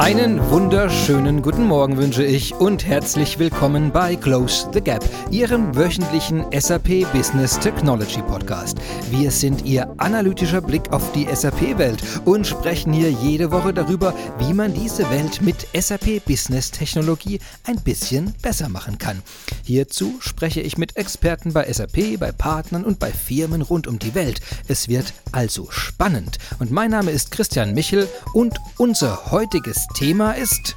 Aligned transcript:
Einen 0.00 0.40
wunderschönen 0.50 1.42
guten 1.42 1.66
Morgen 1.66 1.98
wünsche 1.98 2.24
ich 2.24 2.54
und 2.54 2.86
herzlich 2.86 3.38
willkommen 3.38 3.92
bei 3.92 4.16
Close 4.16 4.70
the 4.72 4.80
Gap, 4.80 5.04
Ihrem 5.30 5.76
wöchentlichen 5.76 6.42
SAP 6.58 7.12
Business 7.12 7.58
Technology 7.58 8.22
Podcast. 8.22 8.78
Wir 9.10 9.30
sind 9.30 9.66
Ihr 9.66 9.92
analytischer 9.98 10.62
Blick 10.62 10.90
auf 10.90 11.12
die 11.12 11.26
SAP-Welt 11.30 12.02
und 12.24 12.46
sprechen 12.46 12.94
hier 12.94 13.10
jede 13.10 13.52
Woche 13.52 13.74
darüber, 13.74 14.14
wie 14.38 14.54
man 14.54 14.72
diese 14.72 15.08
Welt 15.10 15.42
mit 15.42 15.66
SAP 15.78 16.24
Business 16.24 16.70
Technologie 16.70 17.38
ein 17.64 17.76
bisschen 17.76 18.32
besser 18.40 18.70
machen 18.70 18.96
kann. 18.96 19.20
Hierzu 19.64 20.14
spreche 20.20 20.62
ich 20.62 20.78
mit 20.78 20.96
Experten 20.96 21.52
bei 21.52 21.70
SAP, 21.70 22.18
bei 22.18 22.32
Partnern 22.32 22.86
und 22.86 22.98
bei 22.98 23.12
Firmen 23.12 23.60
rund 23.60 23.86
um 23.86 23.98
die 23.98 24.14
Welt. 24.14 24.40
Es 24.66 24.88
wird 24.88 25.12
also 25.30 25.70
spannend. 25.70 26.38
Und 26.58 26.70
mein 26.70 26.90
Name 26.90 27.10
ist 27.10 27.32
Christian 27.32 27.74
Michel 27.74 28.08
und 28.32 28.56
unser 28.78 29.30
heutiges 29.30 29.89
Thema 29.94 30.32
ist 30.32 30.74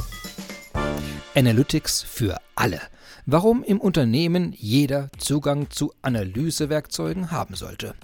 Analytics 1.36 2.02
für 2.02 2.38
alle. 2.56 2.82
Warum 3.26 3.64
im 3.64 3.80
Unternehmen 3.80 4.54
jeder 4.58 5.10
Zugang 5.18 5.70
zu 5.70 5.94
Analysewerkzeugen 6.02 7.32
haben 7.32 7.56
sollte. 7.56 7.96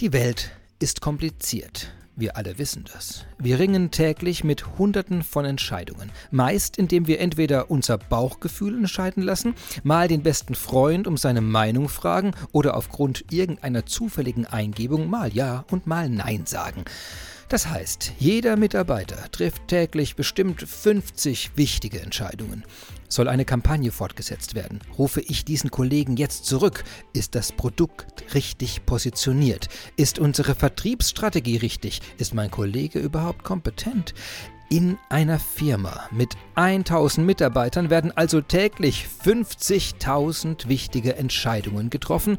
Die 0.00 0.12
Welt 0.12 0.50
ist 0.80 1.00
kompliziert. 1.00 1.92
Wir 2.16 2.36
alle 2.36 2.58
wissen 2.58 2.84
das. 2.92 3.24
Wir 3.38 3.58
ringen 3.58 3.90
täglich 3.90 4.44
mit 4.44 4.78
Hunderten 4.78 5.22
von 5.22 5.44
Entscheidungen. 5.44 6.10
Meist, 6.30 6.76
indem 6.76 7.06
wir 7.06 7.20
entweder 7.20 7.70
unser 7.70 7.96
Bauchgefühl 7.96 8.76
entscheiden 8.76 9.22
lassen, 9.22 9.54
mal 9.84 10.08
den 10.08 10.22
besten 10.22 10.54
Freund 10.54 11.06
um 11.06 11.16
seine 11.16 11.40
Meinung 11.40 11.88
fragen 11.88 12.32
oder 12.52 12.76
aufgrund 12.76 13.32
irgendeiner 13.32 13.86
zufälligen 13.86 14.44
Eingebung 14.44 15.08
mal 15.08 15.32
Ja 15.32 15.64
und 15.70 15.86
mal 15.86 16.10
Nein 16.10 16.46
sagen. 16.46 16.84
Das 17.50 17.66
heißt, 17.66 18.12
jeder 18.20 18.56
Mitarbeiter 18.56 19.28
trifft 19.32 19.66
täglich 19.66 20.14
bestimmt 20.14 20.62
50 20.62 21.56
wichtige 21.56 22.00
Entscheidungen. 22.00 22.64
Soll 23.08 23.26
eine 23.26 23.44
Kampagne 23.44 23.90
fortgesetzt 23.90 24.54
werden? 24.54 24.78
Rufe 24.96 25.20
ich 25.20 25.44
diesen 25.44 25.72
Kollegen 25.72 26.16
jetzt 26.16 26.46
zurück? 26.46 26.84
Ist 27.12 27.34
das 27.34 27.50
Produkt 27.50 28.34
richtig 28.34 28.86
positioniert? 28.86 29.68
Ist 29.96 30.20
unsere 30.20 30.54
Vertriebsstrategie 30.54 31.56
richtig? 31.56 32.02
Ist 32.18 32.34
mein 32.34 32.52
Kollege 32.52 33.00
überhaupt 33.00 33.42
kompetent? 33.42 34.14
In 34.68 34.96
einer 35.08 35.40
Firma 35.40 36.06
mit 36.12 36.36
1000 36.54 37.26
Mitarbeitern 37.26 37.90
werden 37.90 38.12
also 38.12 38.40
täglich 38.42 39.08
50.000 39.24 40.68
wichtige 40.68 41.16
Entscheidungen 41.16 41.90
getroffen, 41.90 42.38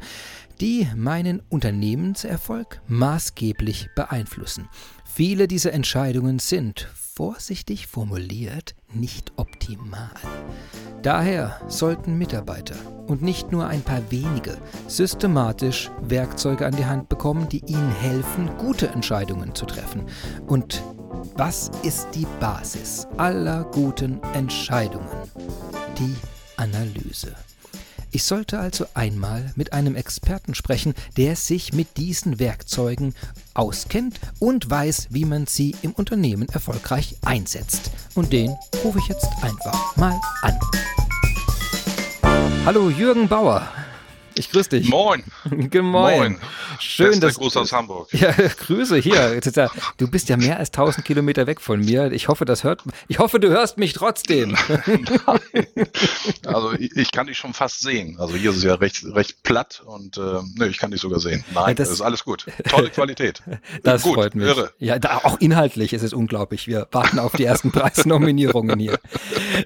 die 0.62 0.88
meinen 0.96 1.42
Unternehmenserfolg 1.50 2.80
maßgeblich 2.86 3.90
beeinflussen. 3.94 4.70
Viele 5.14 5.46
dieser 5.46 5.74
Entscheidungen 5.74 6.38
sind, 6.38 6.88
vorsichtig 6.94 7.86
formuliert, 7.86 8.74
nicht 8.94 9.34
optimal. 9.36 10.08
Daher 11.02 11.60
sollten 11.68 12.16
Mitarbeiter 12.16 12.76
und 13.08 13.20
nicht 13.20 13.52
nur 13.52 13.66
ein 13.66 13.82
paar 13.82 14.00
wenige 14.10 14.56
systematisch 14.88 15.90
Werkzeuge 16.00 16.64
an 16.64 16.74
die 16.74 16.86
Hand 16.86 17.10
bekommen, 17.10 17.46
die 17.50 17.62
ihnen 17.66 17.94
helfen, 17.96 18.56
gute 18.56 18.88
Entscheidungen 18.88 19.54
zu 19.54 19.66
treffen. 19.66 20.06
Und 20.46 20.82
was 21.36 21.70
ist 21.82 22.08
die 22.14 22.26
Basis 22.40 23.06
aller 23.18 23.64
guten 23.64 24.18
Entscheidungen? 24.32 25.10
Die 25.98 26.16
Analyse. 26.56 27.36
Ich 28.14 28.24
sollte 28.24 28.58
also 28.58 28.84
einmal 28.92 29.52
mit 29.56 29.72
einem 29.72 29.96
Experten 29.96 30.54
sprechen, 30.54 30.92
der 31.16 31.34
sich 31.34 31.72
mit 31.72 31.96
diesen 31.96 32.38
Werkzeugen 32.38 33.14
auskennt 33.54 34.20
und 34.38 34.68
weiß, 34.68 35.08
wie 35.10 35.24
man 35.24 35.46
sie 35.46 35.74
im 35.80 35.92
Unternehmen 35.92 36.46
erfolgreich 36.50 37.16
einsetzt. 37.24 37.90
Und 38.14 38.34
den 38.34 38.54
rufe 38.84 38.98
ich 38.98 39.08
jetzt 39.08 39.28
einfach 39.40 39.96
mal 39.96 40.20
an. 40.42 40.58
Hallo 42.66 42.90
Jürgen 42.90 43.28
Bauer. 43.28 43.66
Ich 44.34 44.50
grüße 44.50 44.70
dich. 44.70 44.88
Moin. 44.88 45.22
Moin. 45.50 45.82
Moin. 45.82 46.38
Schön, 46.78 47.10
Bester 47.10 47.26
dass 47.26 47.34
Gruß 47.36 47.56
aus 47.56 47.72
Hamburg. 47.72 48.08
Ja, 48.12 48.32
Grüße 48.66 48.96
hier. 48.96 49.40
Du 49.98 50.08
bist 50.08 50.28
ja 50.28 50.36
mehr 50.36 50.58
als 50.58 50.68
1000 50.70 51.04
Kilometer 51.04 51.46
weg 51.46 51.60
von 51.60 51.80
mir. 51.80 52.12
Ich 52.12 52.28
hoffe, 52.28 52.44
das 52.44 52.64
hört. 52.64 52.82
Ich 53.08 53.18
hoffe, 53.18 53.40
du 53.40 53.48
hörst 53.48 53.78
mich 53.78 53.92
trotzdem. 53.92 54.56
also 56.46 56.72
ich, 56.72 57.10
kann 57.12 57.26
dich 57.26 57.38
schon 57.38 57.52
fast 57.52 57.80
sehen. 57.80 58.16
Also 58.18 58.34
hier 58.34 58.50
ist 58.50 58.58
es 58.58 58.62
ja 58.62 58.74
recht, 58.74 59.04
recht 59.04 59.42
platt 59.42 59.82
und 59.84 60.16
äh, 60.16 60.40
ne, 60.54 60.68
ich 60.68 60.78
kann 60.78 60.90
dich 60.90 61.00
sogar 61.00 61.20
sehen. 61.20 61.44
Nein, 61.52 61.68
ja, 61.68 61.74
das, 61.74 61.88
das, 61.88 61.96
ist 61.96 62.00
alles 62.00 62.24
gut. 62.24 62.46
Tolle 62.68 62.90
Qualität. 62.90 63.42
Das 63.82 64.02
gut, 64.02 64.14
freut 64.14 64.34
mich. 64.34 64.46
Irre. 64.46 64.72
Ja, 64.78 64.98
da, 64.98 65.18
auch 65.18 65.40
inhaltlich 65.40 65.92
ist 65.92 66.02
es 66.02 66.12
unglaublich. 66.12 66.66
Wir 66.66 66.88
warten 66.92 67.18
auf 67.18 67.32
die 67.32 67.44
ersten 67.44 67.70
Preisnominierungen 67.72 68.78
hier. 68.78 68.98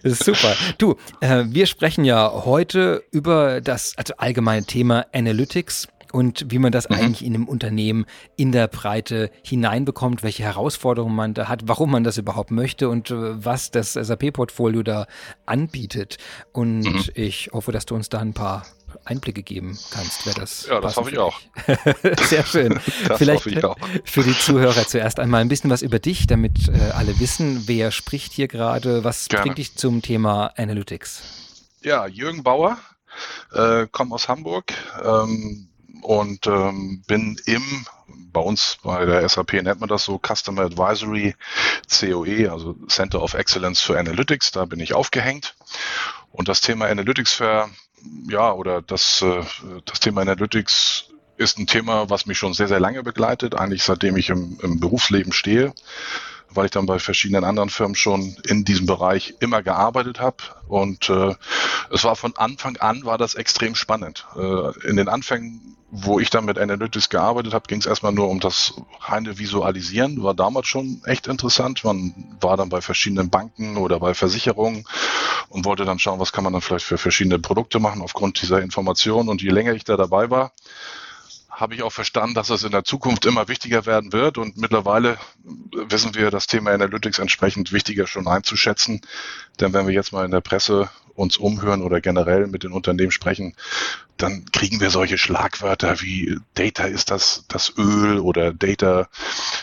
Das 0.02 0.12
ist 0.12 0.24
super. 0.24 0.54
Du, 0.78 0.96
äh, 1.20 1.44
wir 1.46 1.66
sprechen 1.66 2.04
ja 2.04 2.30
heute 2.44 3.04
über 3.10 3.60
das 3.60 3.96
also 3.96 4.14
allgemeine 4.56 4.66
Thema 4.66 5.06
Analytics 5.12 5.88
und 6.12 6.46
wie 6.48 6.58
man 6.58 6.72
das 6.72 6.88
mhm. 6.88 6.96
eigentlich 6.96 7.24
in 7.24 7.34
einem 7.34 7.48
Unternehmen 7.48 8.06
in 8.36 8.52
der 8.52 8.68
Breite 8.68 9.30
hineinbekommt, 9.42 10.22
welche 10.22 10.44
Herausforderungen 10.44 11.14
man 11.14 11.34
da 11.34 11.48
hat, 11.48 11.62
warum 11.66 11.90
man 11.90 12.04
das 12.04 12.16
überhaupt 12.16 12.50
möchte 12.50 12.88
und 12.88 13.10
äh, 13.10 13.44
was 13.44 13.70
das 13.70 13.92
SAP-Portfolio 13.94 14.82
da 14.82 15.06
anbietet. 15.44 16.16
Und 16.52 16.80
mhm. 16.80 17.04
ich 17.14 17.50
hoffe, 17.52 17.72
dass 17.72 17.86
du 17.86 17.94
uns 17.94 18.08
da 18.08 18.20
ein 18.20 18.32
paar 18.32 18.64
Einblicke 19.04 19.42
geben 19.42 19.76
kannst, 19.90 20.24
wer 20.24 20.32
das. 20.32 20.66
Ja, 20.70 20.80
das 20.80 20.96
hoffe 20.96 21.10
ich 21.10 21.18
auch. 21.18 21.38
Sehr 22.22 22.46
schön. 22.46 22.80
das 23.08 23.18
Vielleicht 23.18 23.40
hoffe 23.40 23.50
ich 23.50 23.64
auch. 23.64 23.76
für 24.04 24.22
die 24.22 24.38
Zuhörer 24.38 24.86
zuerst 24.86 25.20
einmal 25.20 25.42
ein 25.42 25.48
bisschen 25.48 25.70
was 25.70 25.82
über 25.82 25.98
dich, 25.98 26.26
damit 26.26 26.68
äh, 26.68 26.92
alle 26.94 27.18
wissen, 27.20 27.64
wer 27.66 27.90
spricht 27.90 28.32
hier 28.32 28.48
gerade, 28.48 29.04
was 29.04 29.28
Gerne. 29.28 29.42
bringt 29.42 29.58
dich 29.58 29.76
zum 29.76 30.00
Thema 30.00 30.52
Analytics? 30.56 31.22
Ja, 31.82 32.06
Jürgen 32.06 32.42
Bauer, 32.42 32.78
äh, 33.52 33.86
komme 33.90 34.14
aus 34.14 34.28
Hamburg, 34.28 34.72
ähm, 35.04 35.68
und 36.02 36.46
ähm, 36.46 37.02
bin 37.06 37.40
im, 37.46 37.86
bei 38.32 38.40
uns 38.40 38.78
bei 38.82 39.04
der 39.04 39.28
SAP 39.28 39.54
nennt 39.54 39.80
man 39.80 39.88
das 39.88 40.04
so, 40.04 40.20
Customer 40.24 40.62
Advisory 40.62 41.34
COE, 41.88 42.50
also 42.50 42.74
Center 42.88 43.22
of 43.22 43.34
Excellence 43.34 43.80
for 43.80 43.98
Analytics, 43.98 44.52
da 44.52 44.64
bin 44.64 44.80
ich 44.80 44.94
aufgehängt. 44.94 45.56
Und 46.30 46.48
das 46.48 46.60
Thema 46.60 46.86
Analytics 46.86 47.32
für, 47.32 47.68
ja, 48.28 48.52
oder 48.52 48.82
das, 48.82 49.22
äh, 49.22 49.42
das 49.84 50.00
Thema 50.00 50.20
Analytics 50.20 51.06
ist 51.38 51.58
ein 51.58 51.66
Thema, 51.66 52.08
was 52.08 52.26
mich 52.26 52.38
schon 52.38 52.54
sehr, 52.54 52.68
sehr 52.68 52.80
lange 52.80 53.02
begleitet, 53.02 53.54
eigentlich 53.54 53.82
seitdem 53.82 54.16
ich 54.16 54.30
im, 54.30 54.58
im 54.62 54.80
Berufsleben 54.80 55.32
stehe 55.32 55.74
weil 56.50 56.66
ich 56.66 56.70
dann 56.70 56.86
bei 56.86 56.98
verschiedenen 56.98 57.44
anderen 57.44 57.70
Firmen 57.70 57.94
schon 57.94 58.36
in 58.46 58.64
diesem 58.64 58.86
Bereich 58.86 59.34
immer 59.40 59.62
gearbeitet 59.62 60.20
habe. 60.20 60.36
Und 60.68 61.08
äh, 61.08 61.34
es 61.90 62.04
war 62.04 62.16
von 62.16 62.36
Anfang 62.36 62.76
an 62.78 63.04
war 63.04 63.18
das 63.18 63.34
extrem 63.34 63.74
spannend. 63.74 64.26
Äh, 64.36 64.88
in 64.88 64.96
den 64.96 65.08
Anfängen, 65.08 65.76
wo 65.90 66.18
ich 66.18 66.30
dann 66.30 66.44
mit 66.44 66.58
Analytics 66.58 67.08
gearbeitet 67.10 67.54
habe, 67.54 67.66
ging 67.68 67.78
es 67.78 67.86
erstmal 67.86 68.12
nur 68.12 68.28
um 68.28 68.40
das 68.40 68.74
reine 69.00 69.38
Visualisieren. 69.38 70.22
War 70.22 70.34
damals 70.34 70.66
schon 70.66 71.00
echt 71.04 71.26
interessant. 71.26 71.84
Man 71.84 72.36
war 72.40 72.56
dann 72.56 72.68
bei 72.68 72.80
verschiedenen 72.80 73.30
Banken 73.30 73.76
oder 73.76 74.00
bei 74.00 74.14
Versicherungen 74.14 74.84
und 75.48 75.64
wollte 75.64 75.84
dann 75.84 75.98
schauen, 75.98 76.18
was 76.18 76.32
kann 76.32 76.44
man 76.44 76.52
dann 76.52 76.62
vielleicht 76.62 76.84
für 76.84 76.98
verschiedene 76.98 77.38
Produkte 77.38 77.78
machen 77.78 78.02
aufgrund 78.02 78.42
dieser 78.42 78.60
Informationen. 78.60 79.28
Und 79.28 79.42
je 79.42 79.50
länger 79.50 79.74
ich 79.74 79.84
da 79.84 79.96
dabei 79.96 80.30
war, 80.30 80.52
habe 81.56 81.74
ich 81.74 81.82
auch 81.82 81.92
verstanden, 81.92 82.34
dass 82.34 82.48
das 82.48 82.64
in 82.64 82.70
der 82.70 82.84
Zukunft 82.84 83.24
immer 83.24 83.48
wichtiger 83.48 83.86
werden 83.86 84.12
wird. 84.12 84.36
Und 84.36 84.58
mittlerweile 84.58 85.16
wissen 85.72 86.14
wir 86.14 86.30
das 86.30 86.46
Thema 86.46 86.72
Analytics 86.72 87.18
entsprechend 87.18 87.72
wichtiger 87.72 88.06
schon 88.06 88.28
einzuschätzen. 88.28 89.00
Denn 89.58 89.72
wenn 89.72 89.86
wir 89.86 89.94
jetzt 89.94 90.12
mal 90.12 90.26
in 90.26 90.30
der 90.30 90.42
Presse 90.42 90.90
uns 91.14 91.38
umhören 91.38 91.80
oder 91.80 92.02
generell 92.02 92.46
mit 92.46 92.62
den 92.62 92.72
Unternehmen 92.72 93.10
sprechen, 93.10 93.54
dann 94.18 94.44
kriegen 94.52 94.80
wir 94.80 94.90
solche 94.90 95.16
Schlagwörter 95.16 96.02
wie 96.02 96.38
Data 96.52 96.84
ist 96.84 97.10
das, 97.10 97.46
das 97.48 97.72
Öl 97.78 98.18
oder 98.18 98.52
Data 98.52 99.08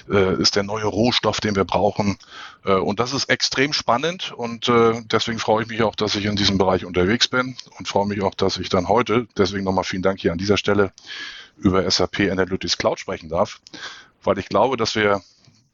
äh, 0.09 0.41
ist 0.41 0.55
der 0.55 0.63
neue 0.63 0.85
Rohstoff, 0.85 1.41
den 1.41 1.55
wir 1.55 1.63
brauchen. 1.63 2.17
Äh, 2.65 2.73
und 2.73 2.99
das 2.99 3.13
ist 3.13 3.29
extrem 3.29 3.71
spannend 3.71 4.31
und 4.35 4.67
äh, 4.67 4.99
deswegen 5.05 5.37
freue 5.37 5.61
ich 5.61 5.69
mich 5.69 5.83
auch, 5.83 5.95
dass 5.95 6.15
ich 6.15 6.25
in 6.25 6.35
diesem 6.35 6.57
Bereich 6.57 6.85
unterwegs 6.85 7.27
bin 7.27 7.55
und 7.77 7.87
freue 7.87 8.07
mich 8.07 8.23
auch, 8.23 8.33
dass 8.33 8.57
ich 8.57 8.69
dann 8.69 8.87
heute, 8.87 9.27
deswegen 9.37 9.63
nochmal 9.63 9.83
vielen 9.83 10.03
Dank 10.03 10.19
hier 10.19 10.31
an 10.31 10.39
dieser 10.39 10.57
Stelle, 10.57 10.91
über 11.57 11.89
SAP 11.89 12.21
Analytics 12.31 12.77
Cloud 12.77 12.99
sprechen 12.99 13.29
darf, 13.29 13.61
weil 14.23 14.37
ich 14.39 14.49
glaube, 14.49 14.77
dass 14.77 14.95
wir 14.95 15.21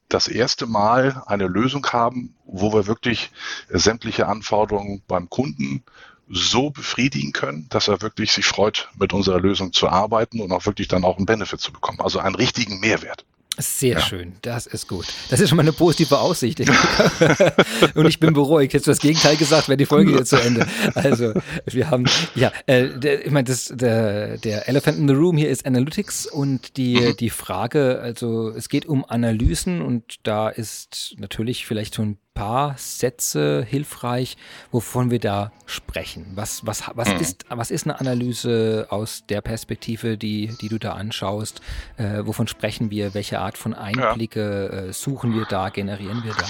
das 0.10 0.28
erste 0.28 0.66
Mal 0.66 1.22
eine 1.28 1.48
Lösung 1.48 1.86
haben, 1.88 2.36
wo 2.46 2.74
wir 2.74 2.88
wirklich 2.88 3.32
sämtliche 3.70 4.28
Anforderungen 4.28 5.04
beim 5.08 5.30
Kunden 5.30 5.84
so 6.28 6.70
befriedigen 6.70 7.32
können, 7.32 7.68
dass 7.70 7.88
er 7.88 8.02
wirklich 8.02 8.32
sich 8.32 8.46
freut, 8.46 8.90
mit 8.98 9.14
unserer 9.14 9.40
Lösung 9.40 9.74
zu 9.74 9.88
arbeiten 9.88 10.42
und 10.42 10.52
auch 10.52 10.66
wirklich 10.66 10.88
dann 10.88 11.04
auch 11.04 11.18
einen 11.18 11.26
Benefit 11.26 11.60
zu 11.60 11.72
bekommen. 11.72 12.02
Also 12.02 12.20
einen 12.20 12.36
richtigen 12.36 12.80
Mehrwert. 12.80 13.26
Sehr 13.62 13.96
ja. 13.96 14.02
schön, 14.02 14.34
das 14.42 14.68
ist 14.68 14.88
gut. 14.88 15.06
Das 15.30 15.42
ist 15.42 15.50
schon 15.50 15.58
mal 15.58 15.64
eine 15.64 15.74
positive 15.74 16.18
Aussicht. 16.18 16.62
und 17.96 18.06
ich 18.06 18.20
bin 18.20 18.34
beruhigt. 18.34 18.74
Du 18.74 18.80
das 18.80 19.00
Gegenteil 19.00 19.36
gesagt, 19.36 19.68
wäre 19.68 19.76
die 19.76 19.86
Folge 19.86 20.14
jetzt 20.14 20.30
zu 20.30 20.38
Ende. 20.38 20.66
Also, 20.96 21.34
wir 21.66 21.90
haben, 21.90 22.06
ja, 22.36 22.52
äh, 22.68 22.88
der, 22.98 23.26
ich 23.26 23.32
meine, 23.32 23.44
das, 23.44 23.72
der, 23.76 24.38
der 24.38 24.70
Elephant 24.70 24.98
in 24.98 25.08
the 25.10 25.14
Room 25.14 25.36
hier 25.36 25.50
ist 25.50 25.66
Analytics 25.66 26.26
und 26.26 26.78
die, 26.78 27.02
mhm. 27.02 27.18
die 27.18 27.30
Frage, 27.30 28.00
also 28.02 28.50
es 28.50 28.70
geht 28.70 28.86
um 28.86 29.04
Analysen 29.06 29.82
und 29.82 30.16
da 30.24 30.48
ist 30.48 31.16
natürlich 31.18 31.66
vielleicht 31.66 31.94
so 31.94 32.04
ein 32.04 32.18
paar 32.40 32.76
Sätze 32.78 33.66
hilfreich, 33.68 34.38
wovon 34.72 35.12
wir 35.12 35.20
da 35.20 35.52
sprechen. 35.66 36.26
Was, 36.36 36.66
was, 36.66 36.84
was, 36.96 37.10
mhm. 37.10 37.20
ist, 37.20 37.46
was 37.50 37.70
ist 37.70 37.86
eine 37.86 38.00
Analyse 38.00 38.88
aus 38.90 39.26
der 39.28 39.42
Perspektive, 39.42 40.18
die, 40.18 40.56
die 40.62 40.70
du 40.70 40.80
da 40.80 40.94
anschaust? 40.94 41.62
Äh, 41.98 42.26
wovon 42.26 42.48
sprechen 42.48 42.92
wir? 42.92 43.14
Welche 43.14 43.40
Art 43.40 43.58
von 43.58 43.74
Einblicke 43.74 44.70
ja. 44.72 44.80
äh, 44.80 44.94
suchen 44.94 45.36
wir 45.36 45.46
da, 45.46 45.68
generieren 45.68 46.24
wir 46.24 46.34
da? 46.34 46.46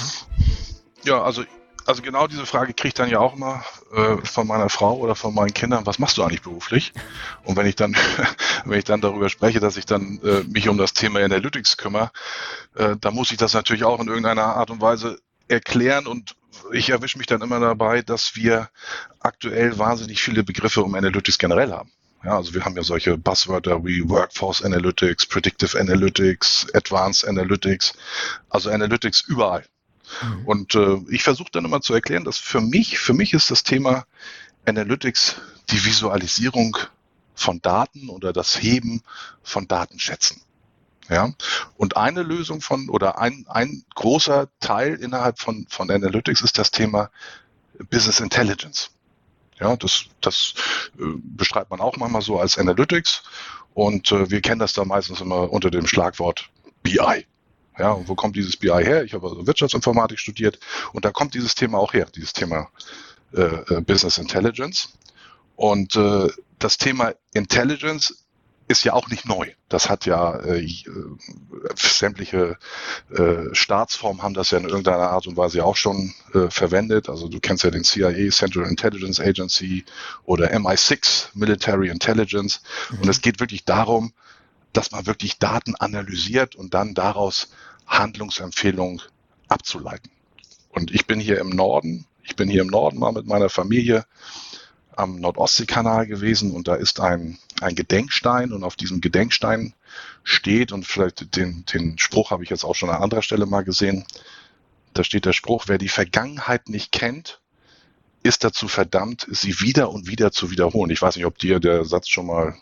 Ja, 1.05 1.23
also 1.23 1.43
also 1.85 2.03
genau 2.03 2.27
diese 2.27 2.45
Frage 2.45 2.75
kriege 2.75 2.89
ich 2.89 2.93
dann 2.93 3.09
ja 3.09 3.17
auch 3.17 3.35
immer 3.35 3.63
äh, 3.95 4.17
von 4.23 4.45
meiner 4.45 4.69
Frau 4.69 4.97
oder 4.97 5.15
von 5.15 5.33
meinen 5.33 5.55
Kindern, 5.55 5.87
was 5.87 5.97
machst 5.97 6.19
du 6.19 6.23
eigentlich 6.23 6.43
beruflich? 6.43 6.93
Und 7.43 7.55
wenn 7.55 7.65
ich 7.65 7.75
dann, 7.75 7.95
wenn 8.65 8.77
ich 8.77 8.83
dann 8.83 9.01
darüber 9.01 9.27
spreche, 9.27 9.59
dass 9.59 9.75
ich 9.75 9.87
dann 9.87 10.19
äh, 10.23 10.43
mich 10.43 10.69
um 10.69 10.77
das 10.77 10.93
Thema 10.93 11.19
Analytics 11.21 11.77
kümmere, 11.77 12.11
äh, 12.75 12.95
dann 13.01 13.15
muss 13.15 13.31
ich 13.31 13.37
das 13.37 13.55
natürlich 13.55 13.85
auch 13.85 13.99
in 13.99 14.07
irgendeiner 14.07 14.43
Art 14.43 14.69
und 14.69 14.81
Weise 14.81 15.17
erklären 15.49 16.07
und 16.07 16.35
ich 16.71 16.89
erwische 16.89 17.17
mich 17.17 17.27
dann 17.27 17.41
immer 17.41 17.59
dabei, 17.59 18.01
dass 18.01 18.35
wir 18.35 18.69
aktuell 19.19 19.77
wahnsinnig 19.77 20.21
viele 20.21 20.43
Begriffe 20.43 20.83
um 20.83 20.95
Analytics 20.95 21.37
generell 21.37 21.71
haben. 21.71 21.91
Ja, 22.23 22.35
also 22.35 22.53
wir 22.53 22.65
haben 22.65 22.75
ja 22.75 22.83
solche 22.83 23.17
Buzzwörter 23.17 23.85
wie 23.85 24.07
Workforce 24.07 24.61
Analytics, 24.61 25.25
Predictive 25.25 25.79
Analytics, 25.79 26.67
Advanced 26.73 27.27
Analytics, 27.27 27.93
also 28.49 28.69
Analytics 28.69 29.21
überall. 29.21 29.65
Mhm. 30.21 30.45
Und 30.45 30.75
äh, 30.75 30.97
ich 31.09 31.23
versuche 31.23 31.49
dann 31.51 31.65
immer 31.65 31.81
zu 31.81 31.93
erklären, 31.93 32.25
dass 32.25 32.37
für 32.37 32.61
mich, 32.61 32.99
für 32.99 33.13
mich 33.13 33.33
ist 33.33 33.51
das 33.51 33.63
Thema 33.63 34.05
Analytics 34.65 35.35
die 35.69 35.85
Visualisierung 35.85 36.77
von 37.35 37.61
Daten 37.61 38.09
oder 38.09 38.33
das 38.33 38.61
Heben 38.61 39.01
von 39.41 39.67
Datenschätzen. 39.67 40.41
Ja, 41.09 41.33
und 41.75 41.97
eine 41.97 42.21
Lösung 42.21 42.61
von 42.61 42.87
oder 42.89 43.19
ein, 43.19 43.45
ein 43.49 43.83
großer 43.95 44.47
Teil 44.59 44.93
innerhalb 44.93 45.39
von, 45.39 45.65
von 45.67 45.89
Analytics 45.89 46.41
ist 46.41 46.59
das 46.59 46.69
Thema 46.69 47.09
Business 47.89 48.19
Intelligence. 48.19 48.91
Ja, 49.59 49.75
das, 49.75 50.05
das 50.21 50.53
äh, 50.99 51.03
beschreibt 51.17 51.71
man 51.71 51.81
auch 51.81 51.97
manchmal 51.97 52.21
so 52.21 52.39
als 52.39 52.57
Analytics 52.57 53.23
und 53.73 54.11
äh, 54.11 54.29
wir 54.29 54.41
kennen 54.41 54.59
das 54.59 54.73
da 54.73 54.85
meistens 54.85 55.19
immer 55.19 55.51
unter 55.51 55.71
dem 55.71 55.87
Schlagwort 55.87 56.49
BI. 56.83 57.25
Ja, 57.77 57.91
und 57.91 58.07
wo 58.07 58.15
kommt 58.15 58.35
dieses 58.35 58.57
BI 58.57 58.67
her? 58.67 59.03
Ich 59.03 59.13
habe 59.13 59.27
also 59.27 59.47
Wirtschaftsinformatik 59.47 60.19
studiert 60.19 60.59
und 60.93 61.05
da 61.05 61.11
kommt 61.11 61.33
dieses 61.33 61.55
Thema 61.55 61.79
auch 61.79 61.93
her, 61.93 62.07
dieses 62.13 62.33
Thema 62.33 62.69
äh, 63.33 63.41
äh, 63.41 63.81
Business 63.81 64.17
Intelligence. 64.17 64.97
Und 65.55 65.95
äh, 65.95 66.27
das 66.57 66.77
Thema 66.77 67.13
Intelligence 67.33 68.25
ist 68.69 68.83
ja 68.83 68.93
auch 68.93 69.09
nicht 69.09 69.25
neu. 69.25 69.51
Das 69.67 69.89
hat 69.89 70.05
ja 70.05 70.35
äh, 70.41 70.63
äh, 70.63 70.85
sämtliche 71.75 72.57
äh, 73.09 73.53
Staatsformen 73.53 74.21
haben 74.21 74.35
das 74.35 74.51
ja 74.51 74.59
in 74.59 74.69
irgendeiner 74.69 75.09
Art 75.09 75.25
und 75.25 75.35
Weise 75.35 75.65
auch 75.65 75.75
schon 75.75 76.13
äh, 76.35 76.51
verwendet. 76.51 77.09
Also 77.09 77.27
du 77.27 77.39
kennst 77.39 77.63
ja 77.63 77.71
den 77.71 77.83
CIA, 77.83 78.29
Central 78.29 78.69
Intelligence 78.69 79.19
Agency 79.19 79.85
oder 80.23 80.53
MI6, 80.53 81.29
Military 81.33 81.89
Intelligence. 81.89 82.61
Mhm. 82.91 82.99
Und 82.99 83.09
es 83.09 83.21
geht 83.21 83.39
wirklich 83.39 83.65
darum, 83.65 84.13
dass 84.71 84.91
man 84.91 85.07
wirklich 85.07 85.39
Daten 85.39 85.73
analysiert 85.75 86.55
und 86.55 86.75
dann 86.75 86.93
daraus 86.93 87.49
Handlungsempfehlung 87.87 89.01
abzuleiten. 89.47 90.11
Und 90.69 90.91
ich 90.91 91.07
bin 91.07 91.19
hier 91.19 91.39
im 91.39 91.49
Norden, 91.49 92.05
ich 92.23 92.35
bin 92.35 92.47
hier 92.49 92.61
im 92.61 92.67
Norden 92.67 92.99
mal 92.99 93.13
mit 93.13 93.25
meiner 93.25 93.49
Familie 93.49 94.05
am 94.99 95.15
Nordostseekanal 95.19 96.05
gewesen 96.07 96.51
und 96.51 96.67
da 96.67 96.75
ist 96.75 96.99
ein, 96.99 97.37
ein 97.61 97.75
Gedenkstein 97.75 98.51
und 98.51 98.63
auf 98.63 98.75
diesem 98.75 99.01
Gedenkstein 99.01 99.73
steht, 100.23 100.71
und 100.71 100.85
vielleicht 100.85 101.35
den, 101.35 101.65
den 101.73 101.97
Spruch 101.97 102.31
habe 102.31 102.43
ich 102.43 102.49
jetzt 102.49 102.63
auch 102.63 102.75
schon 102.75 102.89
an 102.89 103.01
anderer 103.01 103.21
Stelle 103.21 103.45
mal 103.45 103.63
gesehen, 103.63 104.05
da 104.93 105.03
steht 105.03 105.25
der 105.25 105.33
Spruch, 105.33 105.65
wer 105.67 105.77
die 105.77 105.89
Vergangenheit 105.89 106.69
nicht 106.69 106.91
kennt, 106.91 107.39
ist 108.23 108.43
dazu 108.43 108.67
verdammt, 108.67 109.27
sie 109.31 109.61
wieder 109.61 109.91
und 109.91 110.07
wieder 110.07 110.31
zu 110.31 110.51
wiederholen. 110.51 110.91
Ich 110.91 111.01
weiß 111.01 111.15
nicht, 111.15 111.25
ob 111.25 111.37
dir 111.37 111.59
der 111.59 111.85
Satz 111.85 112.09
schon 112.09 112.25
mal 112.25 112.55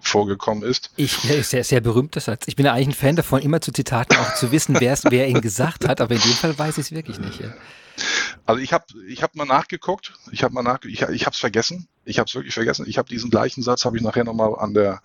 vorgekommen 0.00 0.62
ist. 0.62 0.90
Ich, 0.96 1.12
sehr, 1.12 1.64
sehr 1.64 1.80
berühmter 1.80 2.20
Satz. 2.20 2.44
Ich 2.46 2.56
bin 2.56 2.64
ja 2.64 2.72
eigentlich 2.72 2.96
ein 2.96 3.00
Fan 3.00 3.16
davon, 3.16 3.42
immer 3.42 3.60
zu 3.60 3.72
Zitaten 3.72 4.16
auch 4.16 4.34
zu 4.34 4.52
wissen, 4.52 4.76
wer 4.80 5.28
ihn 5.28 5.40
gesagt 5.40 5.86
hat, 5.86 6.00
aber 6.00 6.14
in 6.14 6.20
dem 6.20 6.32
Fall 6.32 6.58
weiß 6.58 6.78
ich 6.78 6.86
es 6.86 6.92
wirklich 6.92 7.18
nicht. 7.18 7.40
Ja. 7.40 7.52
Also 8.46 8.60
ich 8.60 8.72
habe 8.72 8.84
ich 9.08 9.22
hab 9.22 9.34
mal 9.34 9.44
nachgeguckt, 9.44 10.14
ich 10.30 10.44
habe 10.44 10.54
mal 10.54 10.62
nach, 10.62 10.78
ich, 10.84 11.02
ich 11.02 11.26
habe 11.26 11.34
es 11.34 11.40
vergessen, 11.40 11.88
ich 12.04 12.20
habe 12.20 12.28
es 12.28 12.34
wirklich 12.34 12.54
vergessen. 12.54 12.86
Ich 12.88 12.96
habe 12.96 13.08
diesen 13.08 13.28
gleichen 13.30 13.62
Satz, 13.62 13.84
habe 13.84 13.96
ich 13.96 14.02
nachher 14.02 14.22
nochmal 14.22 14.54
an 14.56 14.72
der 14.72 15.02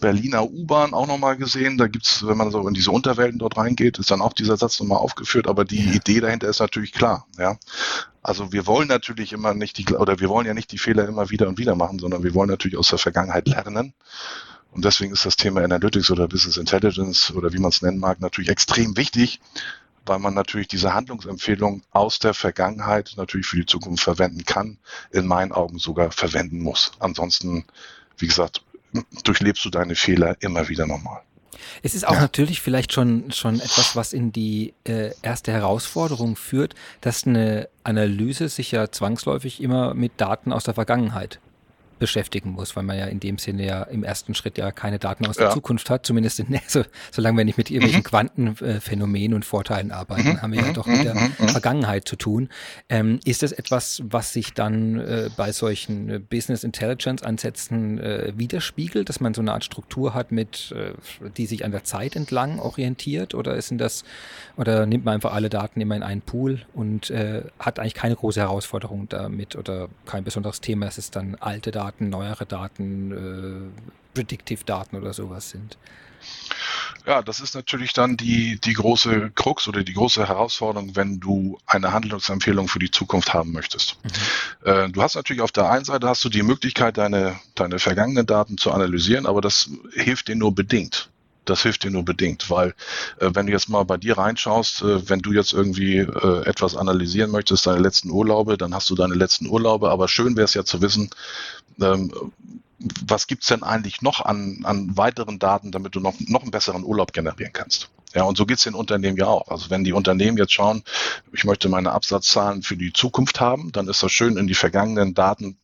Berliner 0.00 0.44
U-Bahn 0.44 0.94
auch 0.94 1.06
nochmal 1.06 1.36
gesehen. 1.36 1.76
Da 1.76 1.86
gibt's, 1.86 2.26
wenn 2.26 2.38
man 2.38 2.50
so 2.50 2.66
in 2.66 2.72
diese 2.72 2.90
Unterwelten 2.90 3.38
dort 3.38 3.58
reingeht, 3.58 3.98
ist 3.98 4.10
dann 4.10 4.22
auch 4.22 4.32
dieser 4.32 4.56
Satz 4.56 4.80
nochmal 4.80 4.98
aufgeführt, 4.98 5.46
aber 5.46 5.64
die. 5.64 5.84
Idee 5.94 6.20
dahinter 6.20 6.48
ist 6.48 6.60
natürlich 6.60 6.92
klar. 6.92 7.26
Ja, 7.38 7.58
Also 8.22 8.52
wir 8.52 8.66
wollen 8.66 8.88
natürlich 8.88 9.32
immer 9.32 9.52
nicht 9.52 9.76
die, 9.76 9.94
oder 9.94 10.18
wir 10.18 10.28
wollen 10.30 10.46
ja 10.46 10.54
nicht 10.54 10.72
die 10.72 10.78
Fehler 10.78 11.06
immer 11.06 11.28
wieder 11.30 11.46
und 11.46 11.58
wieder 11.58 11.76
machen, 11.76 11.98
sondern 11.98 12.22
wir 12.22 12.34
wollen 12.34 12.48
natürlich 12.48 12.78
aus 12.78 12.88
der 12.88 12.98
Vergangenheit 12.98 13.46
lernen. 13.46 13.92
Und 14.72 14.84
deswegen 14.84 15.12
ist 15.12 15.24
das 15.24 15.36
Thema 15.36 15.62
Analytics 15.62 16.10
oder 16.10 16.26
Business 16.26 16.56
Intelligence 16.56 17.30
oder 17.32 17.52
wie 17.52 17.58
man 17.58 17.70
es 17.70 17.82
nennen 17.82 17.98
mag, 17.98 18.20
natürlich 18.20 18.50
extrem 18.50 18.96
wichtig, 18.96 19.40
weil 20.06 20.18
man 20.18 20.34
natürlich 20.34 20.68
diese 20.68 20.94
Handlungsempfehlung 20.94 21.82
aus 21.90 22.18
der 22.18 22.34
Vergangenheit 22.34 23.14
natürlich 23.16 23.46
für 23.46 23.56
die 23.56 23.66
Zukunft 23.66 24.04
verwenden 24.04 24.44
kann, 24.44 24.78
in 25.10 25.26
meinen 25.26 25.52
Augen 25.52 25.78
sogar 25.78 26.10
verwenden 26.10 26.60
muss. 26.60 26.92
Ansonsten, 26.98 27.64
wie 28.18 28.26
gesagt, 28.26 28.62
durchlebst 29.24 29.64
du 29.64 29.70
deine 29.70 29.94
Fehler 29.94 30.36
immer 30.40 30.68
wieder 30.68 30.86
nochmal. 30.86 31.22
Es 31.82 31.94
ist 31.94 32.06
auch 32.06 32.14
ja. 32.14 32.20
natürlich 32.20 32.60
vielleicht 32.60 32.92
schon, 32.92 33.30
schon 33.32 33.56
etwas, 33.56 33.96
was 33.96 34.12
in 34.12 34.32
die 34.32 34.74
äh, 34.84 35.10
erste 35.22 35.52
Herausforderung 35.52 36.36
führt, 36.36 36.74
dass 37.00 37.26
eine 37.26 37.68
Analyse 37.82 38.48
sich 38.48 38.70
ja 38.72 38.90
zwangsläufig 38.90 39.62
immer 39.62 39.94
mit 39.94 40.12
Daten 40.20 40.52
aus 40.52 40.64
der 40.64 40.74
Vergangenheit 40.74 41.40
beschäftigen 42.04 42.50
muss, 42.50 42.76
weil 42.76 42.82
man 42.82 42.98
ja 42.98 43.06
in 43.06 43.18
dem 43.18 43.38
Sinne 43.38 43.64
ja 43.64 43.82
im 43.84 44.04
ersten 44.04 44.34
Schritt 44.34 44.58
ja 44.58 44.72
keine 44.72 44.98
Daten 44.98 45.26
aus 45.26 45.38
der 45.38 45.48
Zukunft 45.52 45.88
hat, 45.88 46.04
zumindest 46.04 46.38
in, 46.38 46.60
so, 46.66 46.82
solange 47.10 47.38
wir 47.38 47.46
nicht 47.46 47.56
mit 47.56 47.70
irgendwelchen 47.70 48.00
mhm. 48.00 48.04
Quantenphänomenen 48.04 49.32
und 49.32 49.46
Vorteilen 49.46 49.90
arbeiten, 49.90 50.28
mhm. 50.28 50.42
haben 50.42 50.52
wir 50.52 50.60
ja 50.60 50.66
mhm. 50.66 50.74
doch 50.74 50.86
mit 50.86 51.02
der 51.02 51.14
mhm. 51.14 51.32
Mhm. 51.38 51.48
Vergangenheit 51.48 52.06
zu 52.06 52.16
tun. 52.16 52.50
Ähm, 52.90 53.20
ist 53.24 53.42
das 53.42 53.52
etwas, 53.52 54.02
was 54.04 54.34
sich 54.34 54.52
dann 54.52 55.00
äh, 55.00 55.30
bei 55.34 55.50
solchen 55.52 56.10
äh, 56.10 56.18
Business 56.18 56.62
Intelligence 56.62 57.22
Ansätzen 57.22 57.98
äh, 57.98 58.34
widerspiegelt, 58.36 59.08
dass 59.08 59.20
man 59.20 59.32
so 59.32 59.40
eine 59.40 59.54
Art 59.54 59.64
Struktur 59.64 60.12
hat, 60.12 60.30
mit, 60.30 60.74
äh, 60.76 60.92
die 61.38 61.46
sich 61.46 61.64
an 61.64 61.70
der 61.70 61.84
Zeit 61.84 62.16
entlang 62.16 62.58
orientiert, 62.58 63.34
oder 63.34 63.54
ist 63.54 63.72
das, 63.78 64.04
oder 64.58 64.84
nimmt 64.84 65.06
man 65.06 65.14
einfach 65.14 65.32
alle 65.32 65.48
Daten 65.48 65.80
immer 65.80 65.96
in 65.96 66.02
einen 66.02 66.20
Pool 66.20 66.60
und 66.74 67.08
äh, 67.08 67.44
hat 67.58 67.78
eigentlich 67.78 67.94
keine 67.94 68.14
große 68.14 68.40
Herausforderung 68.40 69.08
damit 69.08 69.56
oder 69.56 69.88
kein 70.04 70.22
besonderes 70.22 70.60
Thema, 70.60 70.86
es 70.86 70.98
ist 70.98 71.16
dann 71.16 71.36
alte 71.40 71.70
Daten 71.70 71.93
Daten, 71.94 72.08
neuere 72.08 72.46
Daten, 72.46 73.72
äh, 73.72 74.14
Predictive-Daten 74.14 74.96
oder 74.96 75.12
sowas 75.12 75.50
sind. 75.50 75.78
Ja, 77.06 77.20
das 77.20 77.40
ist 77.40 77.54
natürlich 77.54 77.92
dann 77.92 78.16
die, 78.16 78.58
die 78.58 78.72
große 78.72 79.30
Krux 79.34 79.68
oder 79.68 79.84
die 79.84 79.92
große 79.92 80.26
Herausforderung, 80.26 80.96
wenn 80.96 81.20
du 81.20 81.58
eine 81.66 81.92
Handlungsempfehlung 81.92 82.66
für 82.66 82.78
die 82.78 82.90
Zukunft 82.90 83.34
haben 83.34 83.52
möchtest. 83.52 83.98
Mhm. 84.02 84.68
Äh, 84.68 84.88
du 84.88 85.02
hast 85.02 85.14
natürlich 85.14 85.42
auf 85.42 85.52
der 85.52 85.70
einen 85.70 85.84
Seite 85.84 86.08
hast 86.08 86.24
du 86.24 86.30
die 86.30 86.42
Möglichkeit, 86.42 86.96
deine, 86.96 87.38
deine 87.54 87.78
vergangenen 87.78 88.26
Daten 88.26 88.56
zu 88.56 88.72
analysieren, 88.72 89.26
aber 89.26 89.42
das 89.42 89.68
hilft 89.92 90.28
dir 90.28 90.36
nur 90.36 90.54
bedingt 90.54 91.10
das 91.44 91.62
hilft 91.62 91.84
dir 91.84 91.90
nur 91.90 92.04
bedingt, 92.04 92.50
weil 92.50 92.74
äh, 93.20 93.30
wenn 93.32 93.46
du 93.46 93.52
jetzt 93.52 93.68
mal 93.68 93.84
bei 93.84 93.96
dir 93.96 94.18
reinschaust, 94.18 94.82
äh, 94.82 95.08
wenn 95.08 95.20
du 95.20 95.32
jetzt 95.32 95.52
irgendwie 95.52 95.98
äh, 95.98 96.46
etwas 96.46 96.76
analysieren 96.76 97.30
möchtest, 97.30 97.66
deine 97.66 97.80
letzten 97.80 98.10
Urlaube, 98.10 98.56
dann 98.56 98.74
hast 98.74 98.88
du 98.90 98.94
deine 98.94 99.14
letzten 99.14 99.46
Urlaube, 99.46 99.90
aber 99.90 100.08
schön 100.08 100.36
wäre 100.36 100.44
es 100.44 100.54
ja 100.54 100.64
zu 100.64 100.80
wissen, 100.80 101.10
ähm, 101.80 102.12
was 103.06 103.26
gibt's 103.26 103.46
denn 103.46 103.62
eigentlich 103.62 104.02
noch 104.02 104.20
an, 104.20 104.60
an 104.64 104.96
weiteren 104.96 105.38
Daten, 105.38 105.72
damit 105.72 105.94
du 105.94 106.00
noch, 106.00 106.14
noch 106.20 106.42
einen 106.42 106.50
besseren 106.50 106.84
Urlaub 106.84 107.12
generieren 107.12 107.52
kannst. 107.52 107.90
Ja, 108.14 108.22
und 108.24 108.36
so 108.36 108.46
geht's 108.46 108.62
den 108.62 108.74
Unternehmen 108.74 109.16
ja 109.16 109.26
auch. 109.26 109.48
Also 109.48 109.70
wenn 109.70 109.82
die 109.82 109.92
Unternehmen 109.92 110.38
jetzt 110.38 110.52
schauen, 110.52 110.84
ich 111.32 111.44
möchte 111.44 111.68
meine 111.68 111.92
Absatzzahlen 111.92 112.62
für 112.62 112.76
die 112.76 112.92
Zukunft 112.92 113.40
haben, 113.40 113.72
dann 113.72 113.88
ist 113.88 114.02
das 114.02 114.12
schön, 114.12 114.36
in 114.36 114.46
die 114.46 114.54
vergangenen 114.54 115.14
Daten 115.14 115.56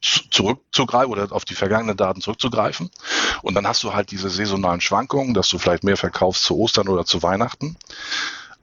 zurückzugreifen 0.00 1.12
oder 1.12 1.32
auf 1.32 1.44
die 1.44 1.54
vergangenen 1.54 1.96
Daten 1.96 2.20
zurückzugreifen. 2.20 2.90
Und 3.42 3.54
dann 3.54 3.66
hast 3.66 3.82
du 3.82 3.92
halt 3.92 4.10
diese 4.10 4.30
saisonalen 4.30 4.80
Schwankungen, 4.80 5.34
dass 5.34 5.48
du 5.48 5.58
vielleicht 5.58 5.84
mehr 5.84 5.96
verkaufst 5.96 6.44
zu 6.44 6.56
Ostern 6.56 6.88
oder 6.88 7.04
zu 7.04 7.22
Weihnachten. 7.22 7.76